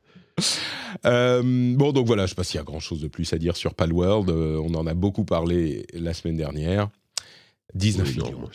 Euh, 1.07 1.43
bon, 1.43 1.93
donc 1.93 2.07
voilà, 2.07 2.23
je 2.23 2.25
ne 2.25 2.29
sais 2.29 2.35
pas 2.35 2.45
s'il 2.45 2.59
y 2.59 2.61
a 2.61 2.65
grand-chose 2.65 3.01
de 3.01 3.09
plus 3.09 3.33
à 3.33 3.39
dire 3.39 3.57
sur 3.57 3.75
Palworld. 3.75 4.31
Euh, 4.31 4.61
on 4.63 4.75
en 4.75 4.87
a 4.87 4.95
beaucoup 4.95 5.25
parlé 5.25 5.87
la 5.95 6.15
semaine 6.15 6.37
dernière. 6.37 6.89
19 7.75 8.17
millions. 8.17 8.51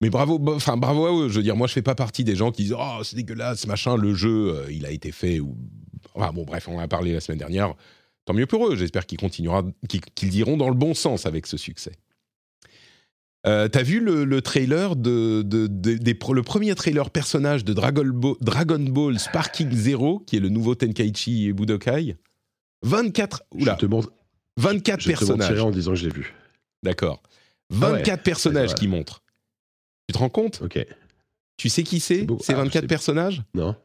Mais 0.00 0.10
bravo, 0.10 0.40
enfin 0.48 0.76
bravo 0.76 1.06
à 1.06 1.12
eux. 1.12 1.28
Je 1.28 1.36
veux 1.36 1.42
dire, 1.42 1.56
moi, 1.56 1.66
je 1.66 1.72
fais 1.72 1.82
pas 1.82 1.94
partie 1.94 2.24
des 2.24 2.36
gens 2.36 2.52
qui 2.52 2.62
disent 2.62 2.76
oh 2.78 3.02
c'est 3.02 3.16
dégueulasse, 3.16 3.66
machin. 3.66 3.96
Le 3.96 4.14
jeu, 4.14 4.54
euh, 4.54 4.72
il 4.72 4.86
a 4.86 4.90
été 4.90 5.12
fait 5.12 5.40
ou 5.40 5.56
enfin 6.14 6.32
bon, 6.32 6.44
bref, 6.44 6.68
on 6.68 6.76
en 6.76 6.80
a 6.80 6.88
parlé 6.88 7.12
la 7.12 7.20
semaine 7.20 7.38
dernière. 7.38 7.74
Tant 8.24 8.34
mieux 8.34 8.46
pour 8.46 8.68
eux. 8.68 8.76
J'espère 8.76 9.06
qu'ils 9.06 9.18
continuera, 9.18 9.64
qu'ils 10.14 10.34
iront 10.36 10.56
dans 10.56 10.68
le 10.68 10.74
bon 10.74 10.94
sens 10.94 11.26
avec 11.26 11.46
ce 11.46 11.56
succès. 11.56 11.92
Euh, 13.46 13.68
T'as 13.68 13.82
vu 13.82 14.00
le, 14.00 14.42
trailer 14.42 14.96
de, 14.96 15.42
le 15.48 16.42
premier 16.42 16.74
trailer 16.74 17.10
personnage 17.10 17.64
de 17.64 17.72
Dragon 17.72 18.04
Ball, 18.04 18.34
Dragon 18.40 18.80
Ball 18.80 19.18
Sparking 19.18 19.70
Zero, 19.72 20.18
qui 20.20 20.36
est 20.36 20.40
le 20.40 20.48
nouveau 20.48 20.74
Tenkaichi 20.74 21.52
Budokai? 21.52 22.16
24 22.82 23.44
oula, 23.52 23.76
je 23.80 23.86
te 23.86 24.06
24 24.58 25.00
je 25.00 25.08
personnages. 25.08 25.54
Te 25.54 25.60
en 25.60 25.70
disant 25.70 25.92
que 25.92 25.96
je 25.96 26.06
l'ai 26.06 26.14
vu. 26.14 26.34
D'accord. 26.82 27.22
24 27.70 28.08
ah 28.08 28.16
personnages 28.18 28.74
qui 28.74 28.88
montrent. 28.88 29.22
Tu 30.08 30.14
te 30.14 30.18
rends 30.18 30.28
compte 30.28 30.60
Ok. 30.62 30.84
Tu 31.56 31.68
sais 31.68 31.82
qui 31.82 32.00
c'est 32.00 32.26
Ces 32.40 32.54
24 32.54 32.84
ah, 32.84 32.86
personnages? 32.86 33.42
Non. 33.54 33.76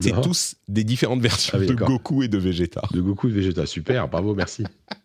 C'est 0.00 0.20
tous 0.20 0.56
des 0.68 0.84
différentes 0.84 1.20
versions 1.20 1.56
ah 1.60 1.64
de 1.64 1.72
Goku 1.72 2.22
et 2.22 2.28
de 2.28 2.36
Vegeta. 2.36 2.82
De 2.92 3.00
Goku 3.00 3.28
et 3.28 3.30
de 3.30 3.36
Vegeta, 3.36 3.64
super, 3.64 4.08
bravo, 4.08 4.34
merci. 4.34 4.64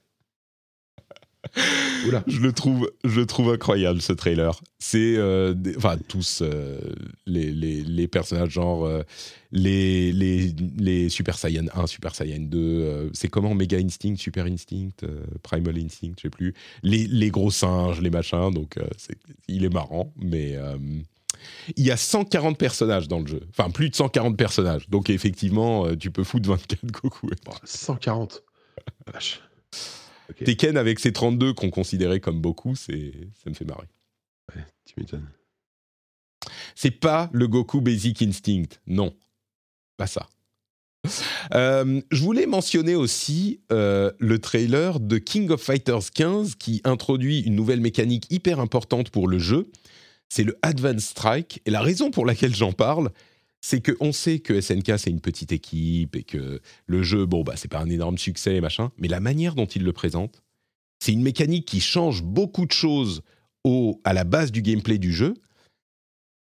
Je 2.27 2.39
le 2.39 2.53
trouve, 2.53 2.91
je 3.03 3.21
trouve 3.21 3.51
incroyable 3.53 4.01
ce 4.01 4.13
trailer. 4.13 4.61
C'est, 4.79 5.15
euh, 5.17 5.53
enfin 5.77 5.97
tous 6.07 6.41
euh, 6.41 6.79
les, 7.25 7.51
les, 7.51 8.07
personnages 8.07 8.51
genre 8.51 8.85
euh, 8.85 9.03
les, 9.51 10.11
les, 10.13 10.53
les 10.77 11.09
Super 11.09 11.37
Saiyan 11.37 11.65
1, 11.73 11.87
Super 11.87 12.15
Saiyan 12.15 12.39
2. 12.41 13.11
c'est 13.13 13.27
comment 13.27 13.53
Mega 13.53 13.77
Instinct, 13.77 14.15
Super 14.15 14.45
Instinct, 14.45 15.05
Primal 15.43 15.77
Instinct, 15.77 16.13
je 16.17 16.23
sais 16.23 16.29
plus. 16.29 16.53
Les, 16.83 17.07
les 17.07 17.29
gros 17.29 17.51
singes, 17.51 18.01
les 18.01 18.09
machins. 18.09 18.51
Donc 18.51 18.77
il 19.47 19.65
est 19.65 19.73
marrant, 19.73 20.13
mais 20.17 20.57
il 21.75 21.85
y 21.85 21.91
a 21.91 21.97
140 21.97 22.57
personnages 22.57 23.07
dans 23.07 23.19
le 23.19 23.27
jeu. 23.27 23.41
Enfin, 23.49 23.69
plus 23.69 23.89
de 23.89 23.95
140 23.95 24.37
personnages. 24.37 24.89
Donc, 24.89 25.09
effectivement, 25.09 25.95
tu 25.95 26.11
peux 26.11 26.23
foutre 26.23 26.49
24 26.49 26.85
Goku. 26.85 27.29
140 27.63 28.43
Vache. 29.11 29.41
Tekken 30.33 30.77
avec 30.77 30.99
ses 30.99 31.11
32 31.11 31.53
qu'on 31.53 31.69
considérait 31.69 32.19
comme 32.19 32.41
beaucoup, 32.41 32.75
c'est, 32.75 33.11
ça 33.43 33.49
me 33.49 33.55
fait 33.55 33.65
marrer. 33.65 33.87
Ouais, 34.55 34.63
tu 34.85 34.93
m'étonnes. 34.97 35.27
C'est 36.75 36.91
pas 36.91 37.29
le 37.33 37.47
Goku 37.47 37.81
Basic 37.81 38.21
Instinct, 38.21 38.79
non. 38.87 39.13
Pas 39.97 40.07
ça. 40.07 40.27
Euh, 41.53 42.01
je 42.11 42.21
voulais 42.21 42.45
mentionner 42.45 42.95
aussi 42.95 43.61
euh, 43.71 44.11
le 44.19 44.39
trailer 44.39 44.99
de 44.99 45.17
King 45.17 45.49
of 45.49 45.61
Fighters 45.61 46.11
15 46.13 46.55
qui 46.55 46.81
introduit 46.83 47.39
une 47.41 47.55
nouvelle 47.55 47.81
mécanique 47.81 48.25
hyper 48.29 48.59
importante 48.59 49.09
pour 49.09 49.27
le 49.27 49.39
jeu. 49.39 49.71
C'est 50.29 50.43
le 50.43 50.57
Advance 50.61 51.05
Strike. 51.05 51.61
Et 51.65 51.71
la 51.71 51.81
raison 51.81 52.11
pour 52.11 52.25
laquelle 52.25 52.55
j'en 52.55 52.73
parle, 52.73 53.11
c'est 53.61 53.81
qu'on 53.81 54.11
sait 54.11 54.39
que 54.39 54.61
SNK 54.61 54.97
c'est 54.97 55.09
une 55.09 55.21
petite 55.21 55.51
équipe 55.51 56.15
et 56.15 56.23
que 56.23 56.61
le 56.85 57.03
jeu, 57.03 57.25
bon, 57.25 57.43
bah, 57.43 57.53
c'est 57.55 57.67
pas 57.67 57.79
un 57.79 57.89
énorme 57.89 58.17
succès 58.17 58.61
machin, 58.61 58.91
mais 58.97 59.07
la 59.07 59.19
manière 59.19 59.55
dont 59.55 59.65
il 59.65 59.83
le 59.83 59.93
présente, 59.93 60.41
c'est 60.99 61.13
une 61.13 61.21
mécanique 61.21 61.65
qui 61.65 61.79
change 61.79 62.23
beaucoup 62.23 62.65
de 62.65 62.71
choses 62.71 63.21
au, 63.63 64.01
à 64.03 64.13
la 64.13 64.23
base 64.23 64.51
du 64.51 64.61
gameplay 64.61 64.97
du 64.97 65.13
jeu. 65.13 65.33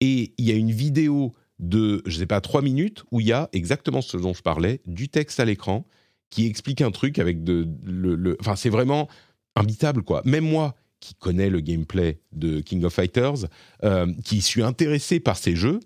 Et 0.01 0.33
il 0.37 0.45
y 0.45 0.51
a 0.51 0.55
une 0.55 0.71
vidéo 0.71 1.33
de, 1.59 2.01
je 2.05 2.17
sais 2.17 2.25
pas, 2.25 2.39
trois 2.39 2.61
minutes 2.61 3.03
où 3.11 3.19
il 3.19 3.27
y 3.27 3.33
a 3.33 3.49
exactement 3.51 4.01
ce 4.01 4.15
dont 4.17 4.33
je 4.33 4.41
parlais, 4.41 4.81
du 4.85 5.09
texte 5.09 5.39
à 5.39 5.45
l'écran 5.45 5.85
qui 6.29 6.45
explique 6.45 6.81
un 6.81 6.91
truc 6.91 7.19
avec 7.19 7.43
de, 7.43 7.67
le, 7.83 8.37
enfin 8.39 8.55
c'est 8.55 8.69
vraiment 8.69 9.09
imbitable 9.55 10.03
quoi. 10.03 10.21
Même 10.25 10.45
moi 10.45 10.75
qui 10.99 11.15
connais 11.15 11.49
le 11.49 11.59
gameplay 11.59 12.19
de 12.33 12.59
King 12.59 12.83
of 12.83 12.93
Fighters, 12.93 13.47
euh, 13.83 14.13
qui 14.23 14.41
suis 14.41 14.61
intéressé 14.61 15.19
par 15.19 15.37
ces 15.37 15.55
jeux, 15.55 15.79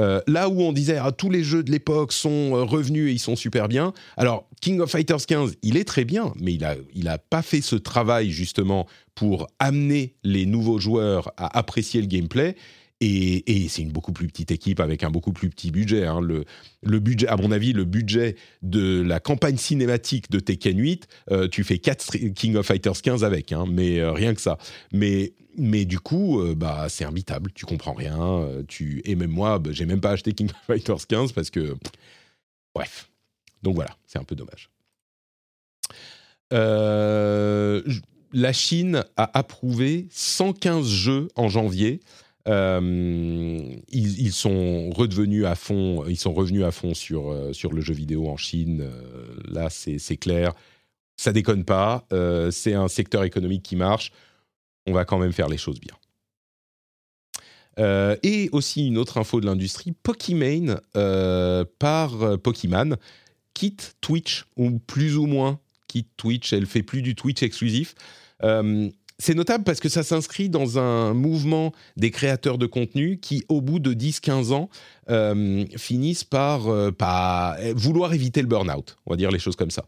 euh, 0.00 0.20
là 0.26 0.48
où 0.48 0.62
on 0.62 0.72
disait 0.72 0.98
ah, 1.00 1.12
tous 1.12 1.30
les 1.30 1.44
jeux 1.44 1.62
de 1.62 1.70
l'époque 1.70 2.12
sont 2.12 2.54
euh, 2.54 2.62
revenus 2.62 3.10
et 3.10 3.12
ils 3.12 3.18
sont 3.18 3.36
super 3.36 3.68
bien. 3.68 3.92
Alors 4.16 4.48
King 4.60 4.80
of 4.80 4.90
Fighters 4.90 5.26
15, 5.26 5.56
il 5.62 5.76
est 5.76 5.84
très 5.84 6.04
bien, 6.04 6.32
mais 6.40 6.54
il 6.54 6.64
a 6.64 6.74
il 6.94 7.08
a 7.08 7.18
pas 7.18 7.42
fait 7.42 7.60
ce 7.60 7.76
travail 7.76 8.30
justement 8.30 8.86
pour 9.14 9.46
amener 9.58 10.14
les 10.24 10.46
nouveaux 10.46 10.78
joueurs 10.78 11.32
à 11.36 11.58
apprécier 11.58 12.00
le 12.00 12.06
gameplay. 12.06 12.56
Et, 13.02 13.66
c'est 13.68 13.80
une 13.80 13.92
beaucoup 13.92 14.12
plus 14.12 14.26
petite 14.26 14.50
équipe 14.50 14.78
avec 14.78 15.04
un 15.04 15.10
beaucoup 15.10 15.32
plus 15.32 15.48
petit 15.48 15.70
budget. 15.70 16.04
Hein. 16.04 16.20
Le, 16.20 16.98
budget, 16.98 17.28
à 17.28 17.36
mon 17.36 17.50
avis, 17.50 17.72
le 17.72 17.84
budget 17.84 18.36
de 18.62 19.00
la 19.00 19.20
campagne 19.20 19.56
cinématique 19.56 20.30
de 20.30 20.38
Tekken 20.38 20.78
8, 20.78 21.08
euh, 21.30 21.48
tu 21.48 21.64
fais 21.64 21.78
4 21.78 22.34
King 22.34 22.56
of 22.56 22.66
Fighters 22.66 23.00
15 23.00 23.24
avec, 23.24 23.52
hein, 23.52 23.64
mais 23.66 24.02
rien 24.02 24.34
que 24.34 24.40
ça. 24.40 24.58
Mais 24.92 25.32
mais 25.56 25.84
du 25.84 25.98
coup, 25.98 26.40
euh, 26.40 26.54
bah, 26.54 26.86
c'est 26.88 27.04
imbitable. 27.04 27.52
Tu 27.52 27.66
comprends 27.66 27.92
rien. 27.92 28.20
Euh, 28.20 28.62
tu 28.66 29.02
et 29.04 29.14
même 29.14 29.30
moi, 29.30 29.58
bah, 29.58 29.70
j'ai 29.72 29.86
même 29.86 30.00
pas 30.00 30.12
acheté 30.12 30.32
King 30.32 30.48
of 30.50 30.56
Fighters 30.66 31.06
15 31.06 31.32
parce 31.32 31.50
que, 31.50 31.76
bref. 32.74 33.10
Donc 33.62 33.74
voilà, 33.74 33.90
c'est 34.06 34.18
un 34.18 34.24
peu 34.24 34.34
dommage. 34.34 34.70
Euh, 36.52 37.82
la 38.32 38.52
Chine 38.52 39.04
a 39.16 39.38
approuvé 39.38 40.06
115 40.10 40.88
jeux 40.88 41.28
en 41.36 41.48
janvier. 41.48 42.00
Ils, 42.46 44.32
sont 44.32 44.90
redevenus 44.90 45.44
à 45.44 45.54
fond, 45.54 46.04
ils 46.06 46.18
sont 46.18 46.32
revenus 46.32 46.64
à 46.64 46.72
fond 46.72 46.94
sur, 46.94 47.50
sur 47.52 47.72
le 47.72 47.80
jeu 47.80 47.94
vidéo 47.94 48.28
en 48.28 48.36
Chine. 48.36 48.88
là, 49.48 49.68
c'est 49.70 50.16
clair. 50.16 50.54
Ça 51.16 51.32
déconne 51.32 51.64
pas. 51.64 52.06
c'est 52.50 52.74
un 52.74 52.88
secteur 52.88 53.24
économique 53.24 53.62
qui 53.62 53.76
marche 53.76 54.12
on 54.86 54.92
va 54.92 55.04
quand 55.04 55.18
même 55.18 55.32
faire 55.32 55.48
les 55.48 55.58
choses 55.58 55.80
bien. 55.80 55.94
Euh, 57.78 58.16
et 58.22 58.48
aussi 58.52 58.86
une 58.88 58.98
autre 58.98 59.18
info 59.18 59.40
de 59.40 59.46
l'industrie, 59.46 59.92
Pokimane 59.92 60.80
euh, 60.96 61.64
par 61.78 62.22
euh, 62.22 62.36
Pokémon 62.36 62.96
quitte 63.54 63.96
Twitch, 64.00 64.44
ou 64.56 64.78
plus 64.78 65.16
ou 65.16 65.26
moins 65.26 65.60
quitte 65.86 66.08
Twitch, 66.16 66.52
elle 66.52 66.66
fait 66.66 66.82
plus 66.82 67.02
du 67.02 67.14
Twitch 67.14 67.42
exclusif. 67.42 67.94
C'est 69.20 69.34
notable 69.34 69.62
parce 69.64 69.78
que 69.78 69.88
ça 69.88 70.02
s'inscrit 70.02 70.48
dans 70.48 70.78
un 70.78 71.14
mouvement 71.14 71.72
des 71.96 72.10
créateurs 72.10 72.58
de 72.58 72.66
contenu 72.66 73.18
qui, 73.18 73.44
au 73.48 73.60
bout 73.60 73.78
de 73.78 73.94
10-15 73.94 74.52
ans, 74.52 74.68
finissent 75.76 76.24
par, 76.24 76.92
par, 76.94 77.56
vouloir 77.74 78.14
éviter 78.14 78.40
le 78.40 78.48
burn-out, 78.48 78.96
on 79.06 79.12
va 79.12 79.16
dire 79.16 79.30
les 79.30 79.38
choses 79.38 79.56
comme 79.56 79.70
ça. 79.70 79.84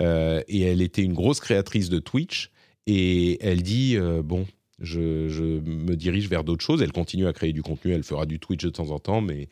et 0.00 0.60
elle 0.60 0.80
était 0.82 1.02
une 1.02 1.14
grosse 1.14 1.40
créatrice 1.40 1.88
de 1.88 1.98
Twitch, 1.98 2.50
et 2.86 3.38
elle 3.44 3.62
dit 3.62 3.96
euh, 3.96 4.22
bon, 4.22 4.46
je, 4.80 5.60
me 5.60 5.94
dirige 5.94 6.28
vers 6.28 6.44
d'autres 6.44 6.64
choses. 6.64 6.82
Elle 6.82 6.92
continue 6.92 7.26
à 7.26 7.32
créer 7.32 7.52
du 7.52 7.62
contenu, 7.62 7.92
elle 7.92 8.02
fera 8.02 8.26
du 8.26 8.38
Twitch 8.38 8.64
de 8.64 8.70
temps 8.70 8.90
en 8.90 8.98
temps, 8.98 9.20
mais 9.20 9.48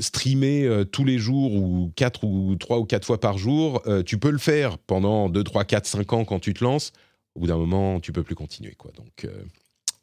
streamer 0.00 0.64
euh, 0.64 0.84
tous 0.84 1.04
les 1.04 1.18
jours 1.18 1.54
ou 1.54 1.92
4 1.96 2.24
ou 2.24 2.56
3 2.56 2.78
ou 2.78 2.84
4 2.84 3.06
fois 3.06 3.20
par 3.20 3.38
jour, 3.38 3.82
euh, 3.86 4.02
tu 4.02 4.18
peux 4.18 4.30
le 4.30 4.38
faire 4.38 4.78
pendant 4.78 5.28
2, 5.28 5.42
3, 5.42 5.64
4, 5.64 5.86
5 5.86 6.12
ans 6.12 6.24
quand 6.24 6.40
tu 6.40 6.52
te 6.54 6.62
lances. 6.62 6.92
Au 7.34 7.40
bout 7.40 7.46
d'un 7.46 7.56
moment, 7.56 8.00
tu 8.00 8.12
peux 8.12 8.22
plus 8.22 8.34
continuer. 8.34 8.74
Quoi. 8.74 8.90
Donc, 8.92 9.26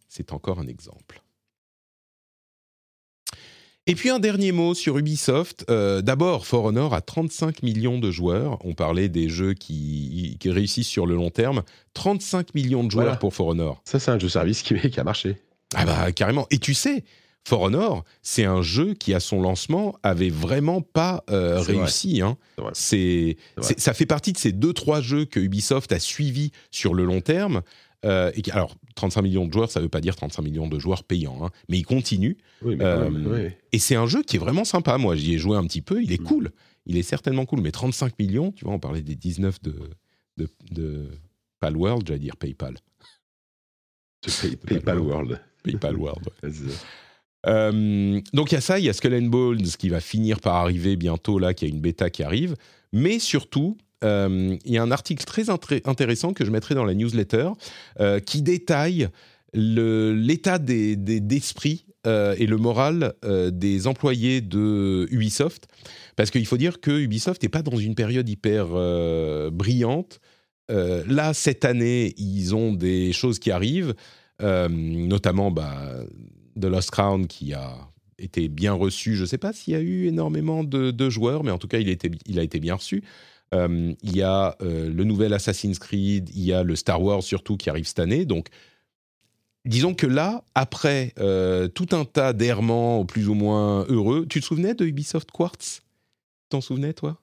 c'est 0.08 0.32
encore 0.32 0.60
un 0.60 0.68
exemple. 0.68 1.22
Et 3.88 3.94
puis 3.94 4.10
un 4.10 4.18
dernier 4.18 4.52
mot 4.52 4.74
sur 4.74 4.98
Ubisoft. 4.98 5.64
Euh, 5.70 6.02
d'abord, 6.02 6.48
For 6.48 6.66
Honor 6.66 6.96
a 6.96 7.02
35 7.02 7.62
millions 7.62 8.00
de 8.00 8.10
joueurs. 8.10 8.58
On 8.66 8.74
parlait 8.74 9.10
des 9.10 9.30
jeux 9.30 9.54
qui, 9.54 10.40
réussissent 10.44 10.88
sur 10.88 11.06
le 11.06 11.16
long 11.16 11.30
terme. 11.30 11.62
35 11.94 12.56
millions 12.56 12.84
de 12.84 12.90
joueurs 12.90 13.20
pour 13.20 13.34
For 13.34 13.48
Honor. 13.48 13.82
Ça, 13.86 14.00
c'est 14.00 14.10
un 14.10 14.18
jeu 14.18 14.30
service 14.30 14.64
qui, 14.64 14.76
qui 14.90 15.00
a 15.00 15.04
marché. 15.04 15.38
Ah 15.76 15.86
bah 15.86 16.12
carrément. 16.12 16.48
Et 16.50 16.58
tu 16.58 16.74
sais, 16.74 17.04
For 17.48 17.62
Honor, 17.62 18.04
c'est 18.24 18.46
un 18.46 18.64
jeu 18.64 18.96
qui 18.96 19.14
à 19.14 19.20
son 19.20 19.40
lancement 19.40 19.96
avait 20.02 20.32
vraiment 20.32 20.82
pas 20.82 21.24
euh, 21.30 21.60
réussi. 21.62 22.22
Hein. 22.22 22.38
C'est, 22.74 23.38
ça 23.62 23.94
fait 23.94 24.08
partie 24.08 24.34
de 24.34 24.38
ces 24.38 24.52
deux 24.52 24.74
trois 24.74 25.00
jeux 25.00 25.26
que 25.26 25.40
Ubisoft 25.40 25.92
a 25.92 26.00
suivis 26.00 26.52
sur 26.72 26.96
le 26.96 27.06
long 27.06 27.22
terme 27.22 27.62
euh, 28.06 28.32
alors, 28.52 28.76
35 28.96 29.22
millions 29.24 29.48
de 29.48 29.54
joueurs, 29.54 29.72
ça 29.72 29.80
ne 29.80 29.86
veut 29.86 29.90
pas 29.90 30.02
dire 30.02 30.16
35 30.16 30.44
millions 30.44 30.68
de 30.68 30.78
joueurs 30.78 31.04
payants, 31.04 31.44
hein, 31.44 31.50
mais 31.70 31.78
il 31.80 31.86
continue. 31.86 32.38
Euh, 32.64 33.50
et 33.72 33.80
c'est 33.80 33.96
un 33.96 34.06
jeu 34.06 34.22
qui 34.22 34.36
est 34.36 34.40
vraiment 34.40 34.64
sympa. 34.64 34.98
Moi, 34.98 35.16
j'y 35.16 35.34
ai 35.34 35.38
joué 35.40 35.58
un 35.58 35.64
petit 35.66 35.82
peu. 35.82 36.04
Il 36.04 36.12
est 36.12 36.22
mm. 36.22 36.26
cool. 36.26 36.52
Il 36.86 36.98
est 36.98 37.04
certainement 37.04 37.46
cool. 37.46 37.62
Mais 37.62 37.72
35 37.72 38.20
millions, 38.20 38.52
tu 38.52 38.66
vois, 38.66 38.76
on 38.76 38.80
parlait 38.80 39.02
des 39.02 39.16
19 39.16 39.60
de, 39.64 39.76
de, 40.38 40.48
de 40.72 41.10
Palworld, 41.60 42.06
j'allais 42.06 42.20
dire 42.20 42.38
PayPal. 42.38 42.76
PayPal 44.68 45.00
World. 45.00 45.42
PayPal 45.64 45.98
World. 45.98 46.30
Euh, 47.48 48.22
donc 48.34 48.52
il 48.52 48.56
y 48.56 48.58
a 48.58 48.62
ça, 48.62 48.80
il 48.80 48.86
y 48.86 48.90
a 48.90 48.94
Skull 48.94 49.14
and 49.14 49.28
Bones 49.28 49.64
qui 49.78 49.90
va 49.90 50.00
finir 50.00 50.40
par 50.40 50.56
arriver 50.56 50.96
bientôt 50.96 51.40
là, 51.40 51.54
qui 51.54 51.66
a 51.66 51.68
une 51.68 51.82
bêta 51.82 52.10
qui 52.10 52.24
arrive, 52.24 52.56
mais 52.92 53.20
surtout 53.20 53.78
euh, 54.04 54.58
il 54.66 54.72
y 54.72 54.78
a 54.78 54.84
un 54.84 54.92
article 54.92 55.24
très 55.24 55.50
intéressant 55.50 56.34
que 56.34 56.46
je 56.46 56.52
mettrai 56.52 56.76
dans 56.76 56.86
la 56.86 56.94
newsletter 56.94 57.50
euh, 58.00 58.20
qui 58.20 58.42
détaille 58.42 59.10
l'état 59.54 60.60
d'esprit 60.60 61.86
et 62.06 62.46
le 62.46 62.58
moral 62.58 63.14
des 63.24 63.88
employés 63.88 64.42
de 64.42 65.08
Ubisoft. 65.12 65.68
Parce 66.18 66.30
qu'il 66.30 66.46
faut 66.46 66.58
dire 66.58 66.82
que 66.82 66.92
Ubisoft 66.92 67.42
n'est 67.42 67.50
pas 67.50 67.62
dans 67.62 67.78
une 67.78 67.96
période 67.96 68.28
hyper 68.28 68.68
brillante. 69.52 70.20
là, 70.68 71.34
cette 71.34 71.64
année, 71.64 72.14
ils 72.18 72.54
ont 72.54 72.74
des 72.74 73.14
choses 73.14 73.40
qui 73.40 73.50
arrivent, 73.50 73.96
notamment 74.42 75.52
bah, 75.52 76.04
The 76.60 76.66
Lost 76.66 76.92
Crown 76.92 77.28
qui 77.28 77.54
a 77.54 77.76
été 78.18 78.48
bien 78.48 78.74
reçu. 78.74 79.16
Je 79.16 79.22
ne 79.22 79.26
sais 79.26 79.38
pas 79.38 79.54
s'il 79.54 79.74
y 79.74 79.76
a 79.76 79.82
eu 79.82 80.08
énormément 80.08 80.64
de, 80.64 81.10
joueurs, 81.10 81.44
mais 81.44 81.52
en 81.52 81.58
tout 81.58 81.68
cas, 81.68 81.80
il, 81.80 81.98
il 82.26 82.40
a 82.40 82.44
été 82.44 82.60
bien 82.60 82.76
reçu. 82.76 83.04
Euh, 83.54 83.94
il 84.02 84.16
y 84.16 84.22
a 84.22 84.56
euh, 84.62 84.92
le 84.92 85.04
nouvel 85.04 85.34
Assassin's 85.34 85.80
Creed, 85.80 86.30
il 86.34 86.44
y 86.44 86.54
a 86.54 86.64
le 86.64 86.76
Star 86.76 87.02
Wars 87.02 87.24
surtout 87.24 87.58
qui 87.58 87.70
arrive 87.70 87.86
cette 87.86 88.00
année. 88.00 88.26
Donc, 88.26 88.48
disons 89.66 89.94
que 89.94 90.08
là, 90.08 90.44
après 90.56 91.14
euh, 91.20 91.68
tout 91.68 91.88
un 91.92 92.06
tas 92.06 92.34
d'errements 92.34 93.06
plus 93.06 93.30
ou 93.30 93.34
moins 93.34 93.86
heureux, 93.88 94.26
tu 94.28 94.42
te 94.42 94.46
souvenais 94.46 94.74
de 94.74 94.86
Ubisoft 94.86 95.32
Quartz? 95.32 95.84
T'en 96.50 96.62
souvenais, 96.62 96.94
toi? 96.94 97.20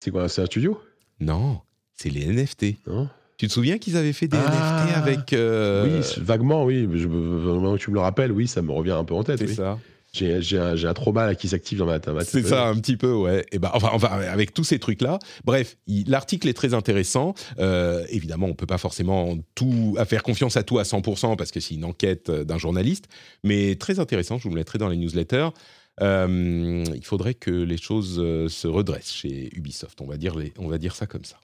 C'est 0.00 0.10
quoi, 0.10 0.28
c'est 0.28 0.42
un 0.42 0.46
studio? 0.46 0.80
Non, 1.20 1.60
c'est 1.94 2.10
les 2.10 2.26
NFT. 2.26 2.76
Tu 3.36 3.48
te 3.48 3.52
souviens 3.52 3.78
qu'ils 3.78 3.96
avaient 3.96 4.12
fait 4.12 4.28
des 4.28 4.36
NFT 4.36 4.52
ah. 4.52 4.98
avec. 4.98 5.20
Oui, 5.32 6.22
vaguement, 6.22 6.64
oui. 6.64 6.88
Je, 6.92 7.76
tu 7.76 7.90
me 7.90 7.94
le 7.94 8.00
rappelles, 8.00 8.32
oui, 8.32 8.46
ça 8.46 8.62
me 8.62 8.72
revient 8.72 8.92
un 8.92 9.04
peu 9.04 9.14
en 9.14 9.24
tête. 9.24 9.38
C'est 9.38 9.54
ça. 9.54 9.78
J'ai 10.14 10.58
un, 10.58 10.76
un, 10.76 10.94
trauma 10.94 11.34
qui 11.34 11.48
s'active 11.48 11.78
dans 11.78 11.86
ma 11.86 11.98
tête. 11.98 12.14
C'est 12.22 12.46
ça, 12.46 12.68
un 12.68 12.76
petit 12.76 12.96
peu, 12.96 13.12
ouais. 13.12 13.44
Et 13.50 13.58
ben, 13.58 13.70
enfin, 13.74 13.90
enfin, 13.92 14.08
avec 14.08 14.54
tous 14.54 14.62
ces 14.62 14.78
trucs-là. 14.78 15.18
Bref, 15.44 15.76
l'article 16.06 16.48
est 16.48 16.54
très 16.54 16.72
intéressant. 16.72 17.34
Euh, 17.58 18.06
évidemment, 18.10 18.46
on 18.46 18.54
peut 18.54 18.66
pas 18.66 18.78
forcément 18.78 19.36
tout 19.56 19.96
à 19.98 20.04
faire 20.04 20.22
confiance 20.22 20.56
à 20.56 20.62
tout 20.62 20.78
à 20.78 20.84
100% 20.84 21.36
parce 21.36 21.50
que 21.50 21.58
c'est 21.58 21.74
une 21.74 21.84
enquête 21.84 22.30
euh, 22.30 22.44
d'un 22.44 22.58
journaliste, 22.58 23.06
mais 23.42 23.74
très 23.74 23.98
intéressant. 23.98 24.38
Je 24.38 24.44
vous 24.44 24.50
le 24.50 24.54
mettrai 24.54 24.78
dans 24.78 24.88
les 24.88 24.96
newsletters. 24.96 25.48
Euh, 26.00 26.84
il 26.94 27.04
faudrait 27.04 27.34
que 27.34 27.50
les 27.50 27.76
choses 27.76 28.16
se 28.48 28.68
redressent 28.68 29.12
chez 29.12 29.50
Ubisoft. 29.56 30.00
On 30.00 30.06
va 30.06 30.16
dire, 30.16 30.36
les, 30.36 30.52
on 30.58 30.68
va 30.68 30.78
dire 30.78 30.94
ça 30.94 31.06
comme 31.06 31.24
ça. 31.24 31.38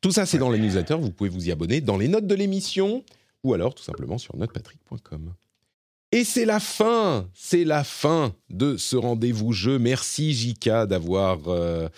Tout 0.00 0.10
ça, 0.10 0.26
c'est 0.26 0.38
dans 0.38 0.50
les 0.50 0.58
newsletters. 0.58 0.98
Vous 0.98 1.10
pouvez 1.10 1.30
vous 1.30 1.48
y 1.48 1.52
abonner 1.52 1.80
dans 1.80 1.96
les 1.96 2.08
notes 2.08 2.26
de 2.26 2.34
l'émission 2.34 3.04
ou 3.44 3.54
alors 3.54 3.74
tout 3.74 3.82
simplement 3.82 4.18
sur 4.18 4.36
notepatrick.com. 4.36 5.34
Et 6.14 6.24
c'est 6.24 6.44
la 6.44 6.60
fin, 6.60 7.26
c'est 7.32 7.64
la 7.64 7.84
fin 7.84 8.34
de 8.50 8.76
ce 8.76 8.96
rendez-vous 8.96 9.52
jeu. 9.52 9.78
Merci 9.78 10.34
Jika 10.34 10.84
d'avoir, 10.84 11.38
euh, 11.48 11.88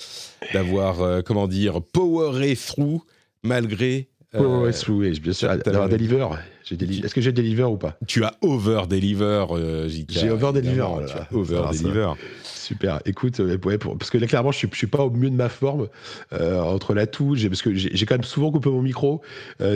d'avoir, 0.52 1.02
euh, 1.02 1.20
comment 1.20 1.48
dire, 1.48 1.82
poweré 1.82 2.54
through 2.54 3.02
malgré 3.42 4.08
Oh, 4.36 4.62
ouais, 4.62 4.72
oui, 4.88 5.20
bien 5.20 5.32
sûr. 5.32 5.56
D'avoir 5.58 5.88
Deliver. 5.88 6.26
Est-ce 6.70 7.14
que 7.14 7.20
j'ai 7.20 7.32
Deliver 7.32 7.64
ou 7.64 7.76
pas 7.76 7.98
Tu 8.06 8.24
as 8.24 8.34
Over 8.40 8.82
Deliver, 8.88 9.46
euh, 9.50 9.88
J'ai 10.08 10.30
Over 10.30 10.52
Deliver. 10.52 10.86
over 11.32 11.62
Deliver. 11.72 12.12
Super. 12.42 13.00
Écoute, 13.04 13.40
euh, 13.40 13.58
parce 13.58 14.10
que 14.10 14.16
là, 14.16 14.26
clairement, 14.26 14.50
je 14.50 14.58
suis, 14.58 14.70
suis 14.72 14.86
pas 14.86 15.02
au 15.02 15.10
mieux 15.10 15.28
de 15.28 15.34
ma 15.34 15.50
forme 15.50 15.88
euh, 16.32 16.60
entre 16.60 16.94
la 16.94 17.06
touche, 17.06 17.46
parce 17.46 17.60
que 17.60 17.74
j'ai 17.74 18.06
quand 18.06 18.14
même 18.14 18.24
souvent 18.24 18.50
coupé 18.50 18.70
mon 18.70 18.80
micro. 18.80 19.20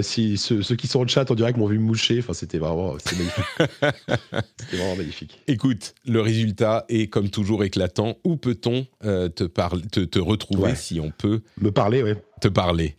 si 0.00 0.38
ceux, 0.38 0.62
qui 0.76 0.86
sont 0.86 1.00
en 1.00 1.06
chat, 1.06 1.24
dirait 1.34 1.52
que 1.52 1.58
m'ont 1.58 1.66
vu 1.66 1.78
me 1.78 1.84
moucher. 1.84 2.18
Enfin, 2.20 2.32
c'était 2.32 2.58
vraiment, 2.58 2.94
magnifique. 2.94 3.44
c'était 4.58 4.76
vraiment 4.76 4.96
magnifique. 4.96 5.40
Écoute, 5.46 5.94
le 6.06 6.20
résultat 6.20 6.86
est 6.88 7.08
comme 7.08 7.28
toujours 7.28 7.64
éclatant. 7.64 8.16
Où 8.24 8.36
peut-on 8.36 8.86
te, 9.02 9.28
te, 9.28 10.00
te, 10.00 10.18
retrouver 10.18 10.74
si 10.74 11.00
on 11.00 11.10
peut 11.10 11.42
me 11.60 11.70
parler, 11.70 12.02
ouais. 12.02 12.16
Te 12.40 12.48
parler? 12.48 12.96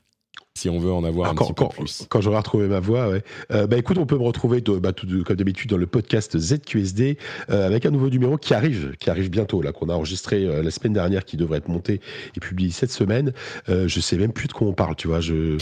Si 0.60 0.70
on 0.70 0.78
veut 0.78 0.92
en 0.92 1.04
avoir 1.04 1.30
ah, 1.30 1.32
un 1.32 1.36
quand, 1.36 1.46
petit 1.46 1.54
peu 1.54 1.68
plus. 1.70 2.06
Quand 2.10 2.22
j'aurai 2.22 2.38
retrouvé 2.38 2.68
ma 2.68 2.80
voix, 2.80 3.10
ouais. 3.10 3.24
Euh, 3.52 3.66
bah 3.66 3.78
écoute, 3.78 3.98
on 3.98 4.06
peut 4.06 4.18
me 4.18 4.24
retrouver 4.24 4.62
bah, 4.62 4.92
comme 5.26 5.36
d'habitude 5.38 5.70
dans 5.70 5.78
le 5.78 5.88
podcast 5.88 6.38
ZQSD 6.38 7.18
euh, 7.50 7.66
avec 7.66 7.86
un 7.86 7.92
nouveau 7.92 8.10
numéro 8.10 8.38
qui 8.38 8.54
arrive, 8.54 8.96
qui 9.00 9.10
arrive 9.10 9.30
bientôt, 9.30 9.62
là, 9.62 9.72
qu'on 9.72 9.88
a 9.90 9.94
enregistré 9.94 10.44
euh, 10.44 10.62
la 10.62 10.72
semaine 10.72 10.94
dernière, 10.94 11.24
qui 11.24 11.38
devrait 11.38 11.60
être 11.60 11.70
monté 11.70 12.02
et 12.36 12.40
publié 12.40 12.72
cette 12.72 12.92
semaine. 12.92 13.34
je 13.68 14.00
sais 14.00 14.18
même 14.18 14.34
plus 14.34 14.48
de 14.48 14.54
quoi 14.54 14.68
on 14.68 14.74
parle, 14.74 14.96
tu 14.96 15.08
vois. 15.08 15.22
Je, 15.22 15.58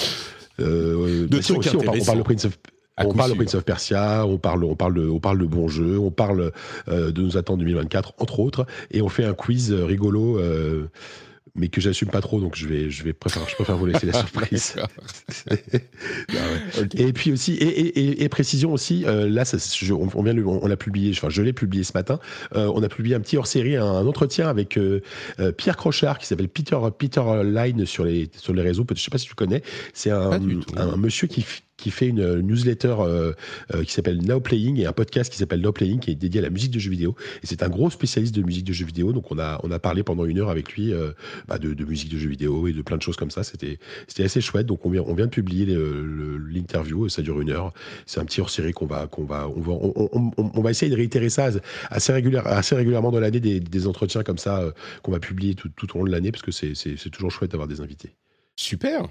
de 0.58 1.28
bah, 1.30 1.40
trucs 1.40 1.58
on, 1.58 1.84
parle, 1.84 2.00
on 2.02 2.06
parle 2.06 2.18
de 2.18 2.24
Prince 2.24 2.46
of 2.46 2.58
on 3.00 3.14
parle 3.14 3.30
de 3.30 3.36
Prince 3.36 3.54
of 3.54 3.64
Persia, 3.64 4.26
on 4.26 4.40
parle, 4.40 4.64
on 4.64 4.76
parle, 4.76 4.96
de, 4.96 5.08
on 5.08 5.20
parle 5.20 5.38
de 5.38 5.46
bons 5.46 5.68
jeux, 5.68 6.00
on 6.00 6.10
parle 6.10 6.52
de 6.88 7.22
nous 7.22 7.38
attendre 7.38 7.60
2024, 7.60 8.14
entre 8.18 8.40
autres, 8.40 8.66
et 8.90 9.04
on 9.04 9.10
fait 9.10 9.26
un 9.26 9.36
quiz 9.36 9.72
rigolo 9.72 10.40
mais 11.58 11.68
que 11.68 11.82
j'assume 11.82 12.10
pas 12.10 12.22
trop, 12.22 12.40
donc 12.40 12.56
je 12.56 12.68
vais, 12.68 12.90
je 12.90 13.04
vais 13.04 13.14
préfère, 13.14 13.48
je 13.50 13.56
préfère 13.56 13.78
vous 13.78 13.86
laisser 13.86 14.06
la 14.06 14.14
surprise. 14.20 14.76
Ah 16.30 16.82
et 16.96 17.14
puis 17.14 17.32
aussi, 17.32 17.54
et, 17.54 18.24
et, 18.24 18.30
précision 18.30 18.72
aussi, 18.72 19.06
euh, 19.06 19.30
là, 19.30 19.46
ça, 19.46 19.58
on, 19.92 20.24
vient, 20.24 20.38
on, 20.46 20.68
l'a 20.68 20.78
publié, 20.78 21.12
enfin, 21.12 21.30
je 21.30 21.42
l'ai 21.42 21.54
publié 21.54 21.84
ce 21.84 21.94
matin. 21.94 22.20
Euh, 22.56 22.72
on 22.74 22.84
a 22.84 22.90
publié 22.90 23.16
un 23.16 23.20
petit 23.20 23.38
hors-série, 23.38 23.76
un, 23.76 24.06
entretien 24.06 24.48
avec 24.48 24.78
euh, 24.78 25.02
Pierre 25.58 25.78
Crochard 25.78 26.20
qui 26.20 26.28
s'appelle 26.28 26.50
Peter 26.50 26.78
Peter 26.98 27.24
Line 27.44 27.86
sur 27.86 28.06
les 28.06 28.30
sur 28.36 28.54
les 28.54 28.62
réseaux. 28.62 28.86
Je 28.94 29.02
sais 29.02 29.10
pas 29.10 29.18
si 29.18 29.28
tu 29.28 29.36
connais. 29.36 29.64
C'est 29.94 30.12
un, 30.12 30.40
un, 30.78 30.98
monsieur 30.98 31.28
qui 31.28 31.46
qui 31.78 31.92
fait 31.92 32.08
une 32.08 32.42
newsletter 32.42 32.96
euh, 33.00 33.34
euh, 33.74 33.84
qui 33.84 33.94
s'appelle 33.94 34.18
Now 34.26 34.40
Playing 34.40 34.80
et 34.80 34.88
un 34.88 34.94
podcast 34.94 35.32
qui 35.32 35.38
s'appelle 35.38 35.62
Now 35.62 35.72
Playing 35.72 36.00
qui 36.00 36.12
est 36.12 36.16
dédié 36.16 36.40
à 36.40 36.44
la 36.44 36.50
musique 36.50 36.72
de 36.72 36.80
jeux 36.80 36.90
vidéo. 36.90 37.16
Et 37.44 37.48
c'est 37.48 37.62
un 37.62 37.70
gros 37.70 37.92
spécialiste 37.92 38.34
de 38.36 38.42
musique 38.42 38.66
de 38.66 38.74
jeux 38.74 38.86
vidéo. 38.86 39.14
Donc 39.14 39.32
on 39.32 39.38
a, 39.38 39.60
on 39.64 39.70
a 39.70 39.78
parlé 39.78 40.02
pendant 40.04 40.26
une 40.26 40.40
heure 40.40 40.50
avec 40.50 40.74
lui 40.74 40.92
euh, 40.92 41.12
bah 41.48 41.60
de, 41.60 41.86
musique 41.86 42.12
de 42.12 42.18
jeux 42.18 42.30
vidéo 42.30 42.68
et 42.68 42.74
de 42.74 42.82
plein 42.82 42.98
de 42.98 43.04
choses 43.04 43.16
comme 43.16 43.30
ça. 43.30 43.44
C'était, 43.44 43.78
assez 44.24 44.42
chouette. 44.42 44.66
Donc 44.66 44.86
on 44.86 44.90
vient, 44.90 45.04
on 45.06 45.14
vient 45.14 45.28
de 45.28 45.32
publier 45.32 45.68
l'interview. 46.50 47.08
Ça 47.10 47.22
dure 47.22 47.40
une 47.40 47.52
heure. 47.52 47.74
C'est 48.08 48.20
un 48.20 48.26
petit 48.26 48.42
hors-série 48.42 48.74
qu'on 48.74 48.88
va, 48.88 49.06
qu'on 49.06 49.26
va, 49.26 49.48
on 49.48 49.62
va, 49.62 49.74
on, 49.74 50.62
va 50.62 50.72
essayer 50.72 50.90
de 50.90 50.96
réitérer 50.96 51.30
ça 51.30 51.52
assez, 51.92 52.12
régulière, 52.12 52.48
assez 52.48 52.76
régulièrement 52.76 53.12
dans 53.12 53.20
l'année 53.20 53.40
des, 53.40 53.88
entretiens 53.88 54.24
comme 54.24 54.40
ça 54.40 54.74
qu'on 55.04 55.12
va 55.12 55.20
publier 55.20 55.54
tout, 55.54 55.70
tout 55.70 55.96
au 55.96 56.00
long 56.00 56.06
de 56.06 56.12
l'année 56.12 56.32
parce 56.32 56.44
que 56.44 56.52
c'est, 56.52 56.74
toujours 57.12 57.32
chouette 57.32 57.52
d'avoir 57.52 57.68
des 57.68 57.82
invités. 57.82 58.16
Super. 58.56 59.08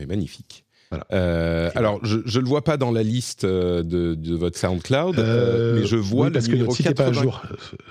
Et 0.00 0.06
magnifique. 0.06 0.64
Euh, 1.12 1.70
alors, 1.74 2.00
je 2.02 2.16
ne 2.16 2.42
le 2.42 2.48
vois 2.48 2.64
pas 2.64 2.76
dans 2.76 2.90
la 2.90 3.02
liste 3.02 3.44
euh, 3.44 3.82
de, 3.82 4.14
de 4.14 4.34
votre 4.34 4.58
SoundCloud, 4.58 5.18
euh, 5.18 5.80
mais 5.80 5.86
je 5.86 5.96
vois 5.96 6.26
oui, 6.26 6.32
parce 6.32 6.46
le 6.46 6.54
numéro 6.54 6.72
que 6.72 6.72
le 6.72 6.76
site 6.76 6.86
n'est 6.86 6.94
pas 6.94 7.06
à 7.06 7.12
jour. 7.12 7.42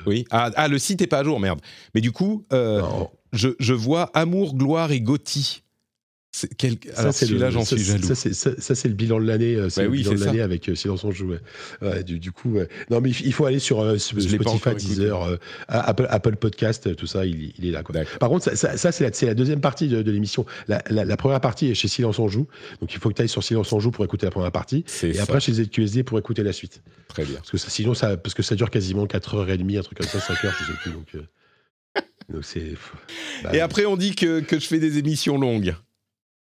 Oui. 0.06 0.26
Ah, 0.32 0.50
ah, 0.56 0.68
le 0.68 0.80
site 0.80 1.02
n'est 1.02 1.08
pas 1.08 1.20
à 1.20 1.24
jour, 1.24 1.40
merde. 1.40 1.60
Mais 1.94 2.02
du 2.02 2.12
coup, 2.12 2.46
je, 2.52 3.50
je, 3.60 3.74
vois 3.74 4.10
Amour, 4.14 4.56
Gloire 4.56 4.92
et 4.92 5.02
Gotti 5.02 5.64
quel... 6.58 6.76
Alors 6.96 7.14
celui-là, 7.14 7.50
j'en 7.50 7.66
suis 7.66 7.78
jaloux. 7.78 8.14
Ça, 8.14 8.76
c'est 8.76 8.88
le 8.88 8.94
bilan 8.94 9.20
de 9.20 9.26
l'année. 9.26 9.56
Euh, 9.56 9.70
c'est 9.70 9.82
bah 9.82 9.88
le 9.88 9.92
bilan 9.92 10.14
de 10.14 10.26
l'année 10.26 10.42
avec 10.42 10.70
euh, 10.70 10.76
Silence 10.76 11.04
on 11.04 11.12
joue. 11.12 11.36
Ouais. 11.82 12.04
du, 12.04 12.20
du, 12.20 12.32
coup, 12.32 12.58
non, 12.90 13.02
mais 13.02 13.10
il 13.10 13.34
faut 13.34 13.46
aller 13.46 13.60
sur 13.60 13.82
euh, 13.82 13.98
Spotify, 13.98 14.76
Deezer, 14.76 15.38
Apple, 15.68 16.08
Apple 16.10 16.36
Podcast, 16.36 16.96
tout 16.96 17.08
ça, 17.08 17.26
il, 17.26 17.54
il 17.58 17.68
est 17.68 17.72
là. 17.72 17.84
Quoi. 17.84 18.02
Par 18.20 18.30
contre, 18.30 18.56
ça, 18.56 18.78
ça 18.78 18.92
c'est 18.92 19.04
la, 19.04 19.28
la, 19.28 19.34
deuxième 19.34 19.62
partie 19.62 19.88
de, 19.88 20.02
de 20.02 20.12
l'émission. 20.12 20.46
La, 20.68 20.84
la, 20.90 21.06
la, 21.06 21.18
première 21.18 21.42
partie 21.42 21.70
est 21.70 21.76
chez 21.76 21.88
Silence 21.88 22.20
on 22.20 22.28
joue. 22.28 22.48
Donc 22.82 22.94
il 22.94 23.00
faut 23.00 23.10
que 23.10 23.16
tu 23.16 23.22
ailles 23.22 23.30
sur 23.30 23.44
Silence 23.44 23.72
on 23.74 23.80
joue 23.80 23.92
pour 23.92 24.06
écouter 24.06 24.26
la 24.26 24.32
première 24.32 24.52
partie. 24.52 24.86
Et 25.04 25.14
ça. 25.14 25.24
après 25.24 25.40
chez 25.40 25.54
ZQSD 25.54 26.04
pour 26.04 26.20
écouter 26.20 26.44
la 26.44 26.54
suite. 26.54 26.82
Très 27.08 27.26
bien. 27.26 27.36
Parce 27.36 27.52
que 27.52 27.58
ça, 27.58 27.70
sinon, 27.70 27.94
ça, 27.94 28.18
parce 28.18 28.34
que 28.34 28.44
ça 28.44 28.56
dure 28.56 28.70
quasiment 28.70 29.06
4h30, 29.06 29.80
un 29.80 29.82
truc 29.82 29.98
comme 29.98 30.08
ça, 30.08 30.20
5h, 30.20 30.52
je 30.60 30.66
sais 30.66 30.78
plus. 30.84 30.92
Donc, 30.92 31.26
donc 32.30 32.44
c'est. 32.44 32.74
Bah, 33.44 33.56
et 33.56 33.62
après, 33.62 33.86
on 33.86 33.98
dit 33.98 34.16
que, 34.16 34.42
que 34.42 34.60
je 34.60 34.68
fais 34.68 34.80
des 34.80 34.98
émissions 34.98 35.38
longues. 35.38 35.76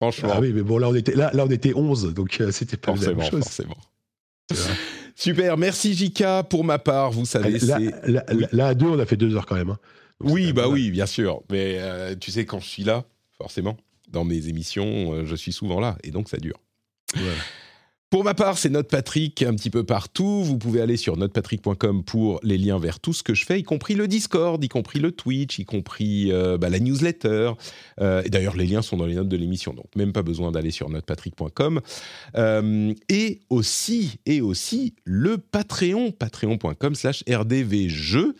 Franchement. 0.00 0.30
Ah 0.32 0.40
oui, 0.40 0.52
mais 0.54 0.62
bon, 0.62 0.78
là, 0.78 0.88
on 0.88 0.94
était, 0.94 1.14
là, 1.14 1.30
là, 1.34 1.44
on 1.44 1.50
était 1.50 1.74
11, 1.74 2.14
donc 2.14 2.40
euh, 2.40 2.50
c'était 2.52 2.78
pas 2.78 2.92
forcément, 2.92 3.18
la 3.18 3.22
même 3.22 3.30
chose. 3.30 3.42
Forcément. 3.42 3.76
Super, 5.14 5.58
merci 5.58 5.92
Jika 5.92 6.42
pour 6.42 6.64
ma 6.64 6.78
part, 6.78 7.10
vous 7.10 7.26
savez. 7.26 7.58
Là, 7.58 7.78
là, 8.06 8.24
là, 8.52 8.66
à 8.68 8.74
deux, 8.74 8.86
on 8.86 8.98
a 8.98 9.04
fait 9.04 9.18
deux 9.18 9.36
heures 9.36 9.44
quand 9.44 9.56
même. 9.56 9.70
Hein. 9.70 9.78
oui, 10.20 10.54
bah 10.54 10.68
oui, 10.68 10.90
bien 10.90 11.04
sûr. 11.04 11.42
Mais 11.50 11.76
euh, 11.78 12.14
tu 12.18 12.30
sais, 12.30 12.46
quand 12.46 12.60
je 12.60 12.66
suis 12.66 12.84
là, 12.84 13.04
forcément, 13.36 13.76
dans 14.08 14.24
mes 14.24 14.48
émissions, 14.48 15.12
euh, 15.12 15.26
je 15.26 15.36
suis 15.36 15.52
souvent 15.52 15.80
là, 15.80 15.98
et 16.02 16.10
donc 16.10 16.30
ça 16.30 16.38
dure. 16.38 16.58
Voilà. 17.14 17.32
Pour 18.10 18.24
ma 18.24 18.34
part, 18.34 18.58
c'est 18.58 18.70
NotePatrick 18.70 19.40
un 19.44 19.54
petit 19.54 19.70
peu 19.70 19.84
partout. 19.84 20.42
Vous 20.42 20.58
pouvez 20.58 20.80
aller 20.80 20.96
sur 20.96 21.16
notepatrick.com 21.16 22.02
pour 22.02 22.40
les 22.42 22.58
liens 22.58 22.80
vers 22.80 22.98
tout 22.98 23.12
ce 23.12 23.22
que 23.22 23.34
je 23.34 23.46
fais, 23.46 23.60
y 23.60 23.62
compris 23.62 23.94
le 23.94 24.08
Discord, 24.08 24.62
y 24.64 24.68
compris 24.68 24.98
le 24.98 25.12
Twitch, 25.12 25.60
y 25.60 25.64
compris 25.64 26.32
euh, 26.32 26.58
bah, 26.58 26.70
la 26.70 26.80
newsletter. 26.80 27.52
Euh, 28.00 28.24
et 28.24 28.28
d'ailleurs, 28.28 28.56
les 28.56 28.66
liens 28.66 28.82
sont 28.82 28.96
dans 28.96 29.06
les 29.06 29.14
notes 29.14 29.28
de 29.28 29.36
l'émission, 29.36 29.74
donc 29.74 29.86
même 29.94 30.12
pas 30.12 30.24
besoin 30.24 30.50
d'aller 30.50 30.72
sur 30.72 30.90
notepatrick.com. 30.90 31.80
Euh, 32.34 32.92
et 33.08 33.42
aussi, 33.48 34.18
et 34.26 34.40
aussi 34.40 34.96
le 35.04 35.38
Patreon, 35.38 36.10
patreon.com 36.10 36.96
slash 36.96 37.22
rdvjeux. 37.30 38.34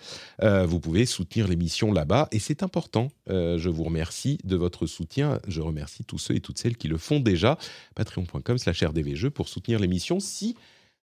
vous 0.66 0.80
pouvez 0.80 1.06
soutenir 1.06 1.46
l'émission 1.46 1.92
là-bas 1.92 2.26
et 2.32 2.40
c'est 2.40 2.64
important. 2.64 3.12
je 3.28 3.68
vous 3.68 3.84
remercie 3.84 4.38
de 4.42 4.56
votre 4.56 4.86
soutien. 4.86 5.38
Je 5.46 5.60
remercie 5.60 6.02
tous 6.02 6.18
ceux 6.18 6.34
et 6.34 6.40
toutes 6.40 6.58
celles 6.58 6.76
qui 6.76 6.88
le 6.88 6.98
font 6.98 7.20
déjà. 7.20 7.56
Patreon.com 7.94 8.58
slash 8.58 8.82
rdvjeux 8.82 9.30
pour 9.30 9.48
soutenir 9.48 9.59
soutenir 9.60 9.78
l'émission 9.78 10.20
si 10.20 10.56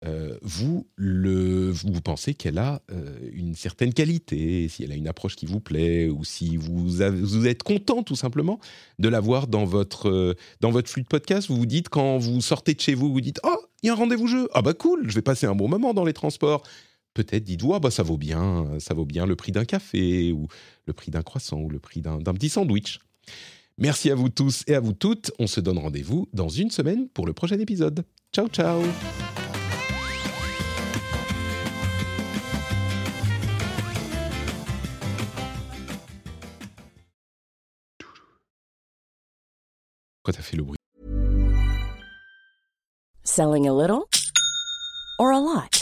euh, 0.04 0.36
vous, 0.42 0.86
le, 0.96 1.70
vous 1.70 2.00
pensez 2.00 2.34
qu'elle 2.34 2.58
a 2.58 2.82
euh, 2.90 3.16
une 3.32 3.54
certaine 3.54 3.94
qualité, 3.94 4.68
si 4.68 4.82
elle 4.82 4.92
a 4.92 4.96
une 4.96 5.06
approche 5.08 5.36
qui 5.36 5.46
vous 5.46 5.60
plaît, 5.60 6.08
ou 6.08 6.24
si 6.24 6.56
vous, 6.56 7.02
êtes 7.02 7.62
content 7.62 8.02
tout 8.02 8.16
simplement 8.16 8.58
de 8.98 9.08
l'avoir 9.08 9.46
dans 9.46 9.64
votre, 9.64 10.10
euh, 10.10 10.34
dans 10.60 10.70
votre 10.70 10.90
flux 10.90 11.02
de 11.02 11.06
podcast. 11.06 11.48
Vous 11.48 11.56
vous 11.56 11.66
dites, 11.66 11.88
quand 11.88 12.18
vous 12.18 12.40
sortez 12.40 12.74
de 12.74 12.80
chez 12.80 12.94
vous, 12.94 13.12
vous 13.12 13.20
dites 13.20 13.40
Oh, 13.44 13.56
il 13.82 13.86
y 13.86 13.90
a 13.90 13.92
un 13.92 13.96
rendez-vous 13.96 14.26
jeu 14.26 14.48
Ah 14.52 14.60
bah 14.60 14.74
cool, 14.74 15.08
je 15.08 15.14
vais 15.14 15.22
passer 15.22 15.46
un 15.46 15.54
bon 15.54 15.68
moment 15.68 15.94
dans 15.94 16.04
les 16.04 16.12
transports. 16.12 16.64
Peut-être 17.14 17.44
dites-vous, 17.44 17.74
ah 17.74 17.78
bah 17.78 17.90
ça 17.90 18.02
vaut 18.02 18.18
bien, 18.18 18.66
ça 18.80 18.94
vaut 18.94 19.04
bien 19.04 19.24
le 19.24 19.36
prix 19.36 19.52
d'un 19.52 19.64
café, 19.64 20.32
ou 20.32 20.48
le 20.86 20.92
prix 20.92 21.10
d'un 21.10 21.22
croissant, 21.22 21.60
ou 21.60 21.68
le 21.68 21.78
prix 21.78 22.00
d'un 22.00 22.20
petit 22.20 22.48
sandwich. 22.48 22.98
Merci 23.78 24.10
à 24.10 24.14
vous 24.14 24.28
tous 24.28 24.62
et 24.66 24.74
à 24.74 24.80
vous 24.80 24.92
toutes. 24.92 25.32
On 25.38 25.46
se 25.46 25.60
donne 25.60 25.78
rendez-vous 25.78 26.28
dans 26.32 26.48
une 26.48 26.70
semaine 26.70 27.08
pour 27.08 27.26
le 27.26 27.32
prochain 27.32 27.58
épisode. 27.58 28.04
Ciao, 28.32 28.48
ciao 28.48 28.82
t'as 40.32 40.42
fait 40.42 40.56
le 40.56 40.64
bruit? 40.64 40.78
Selling 43.24 43.68
a 43.68 43.72
little 43.72 44.08
or 45.18 45.32
a 45.32 45.38
lot? 45.38 45.81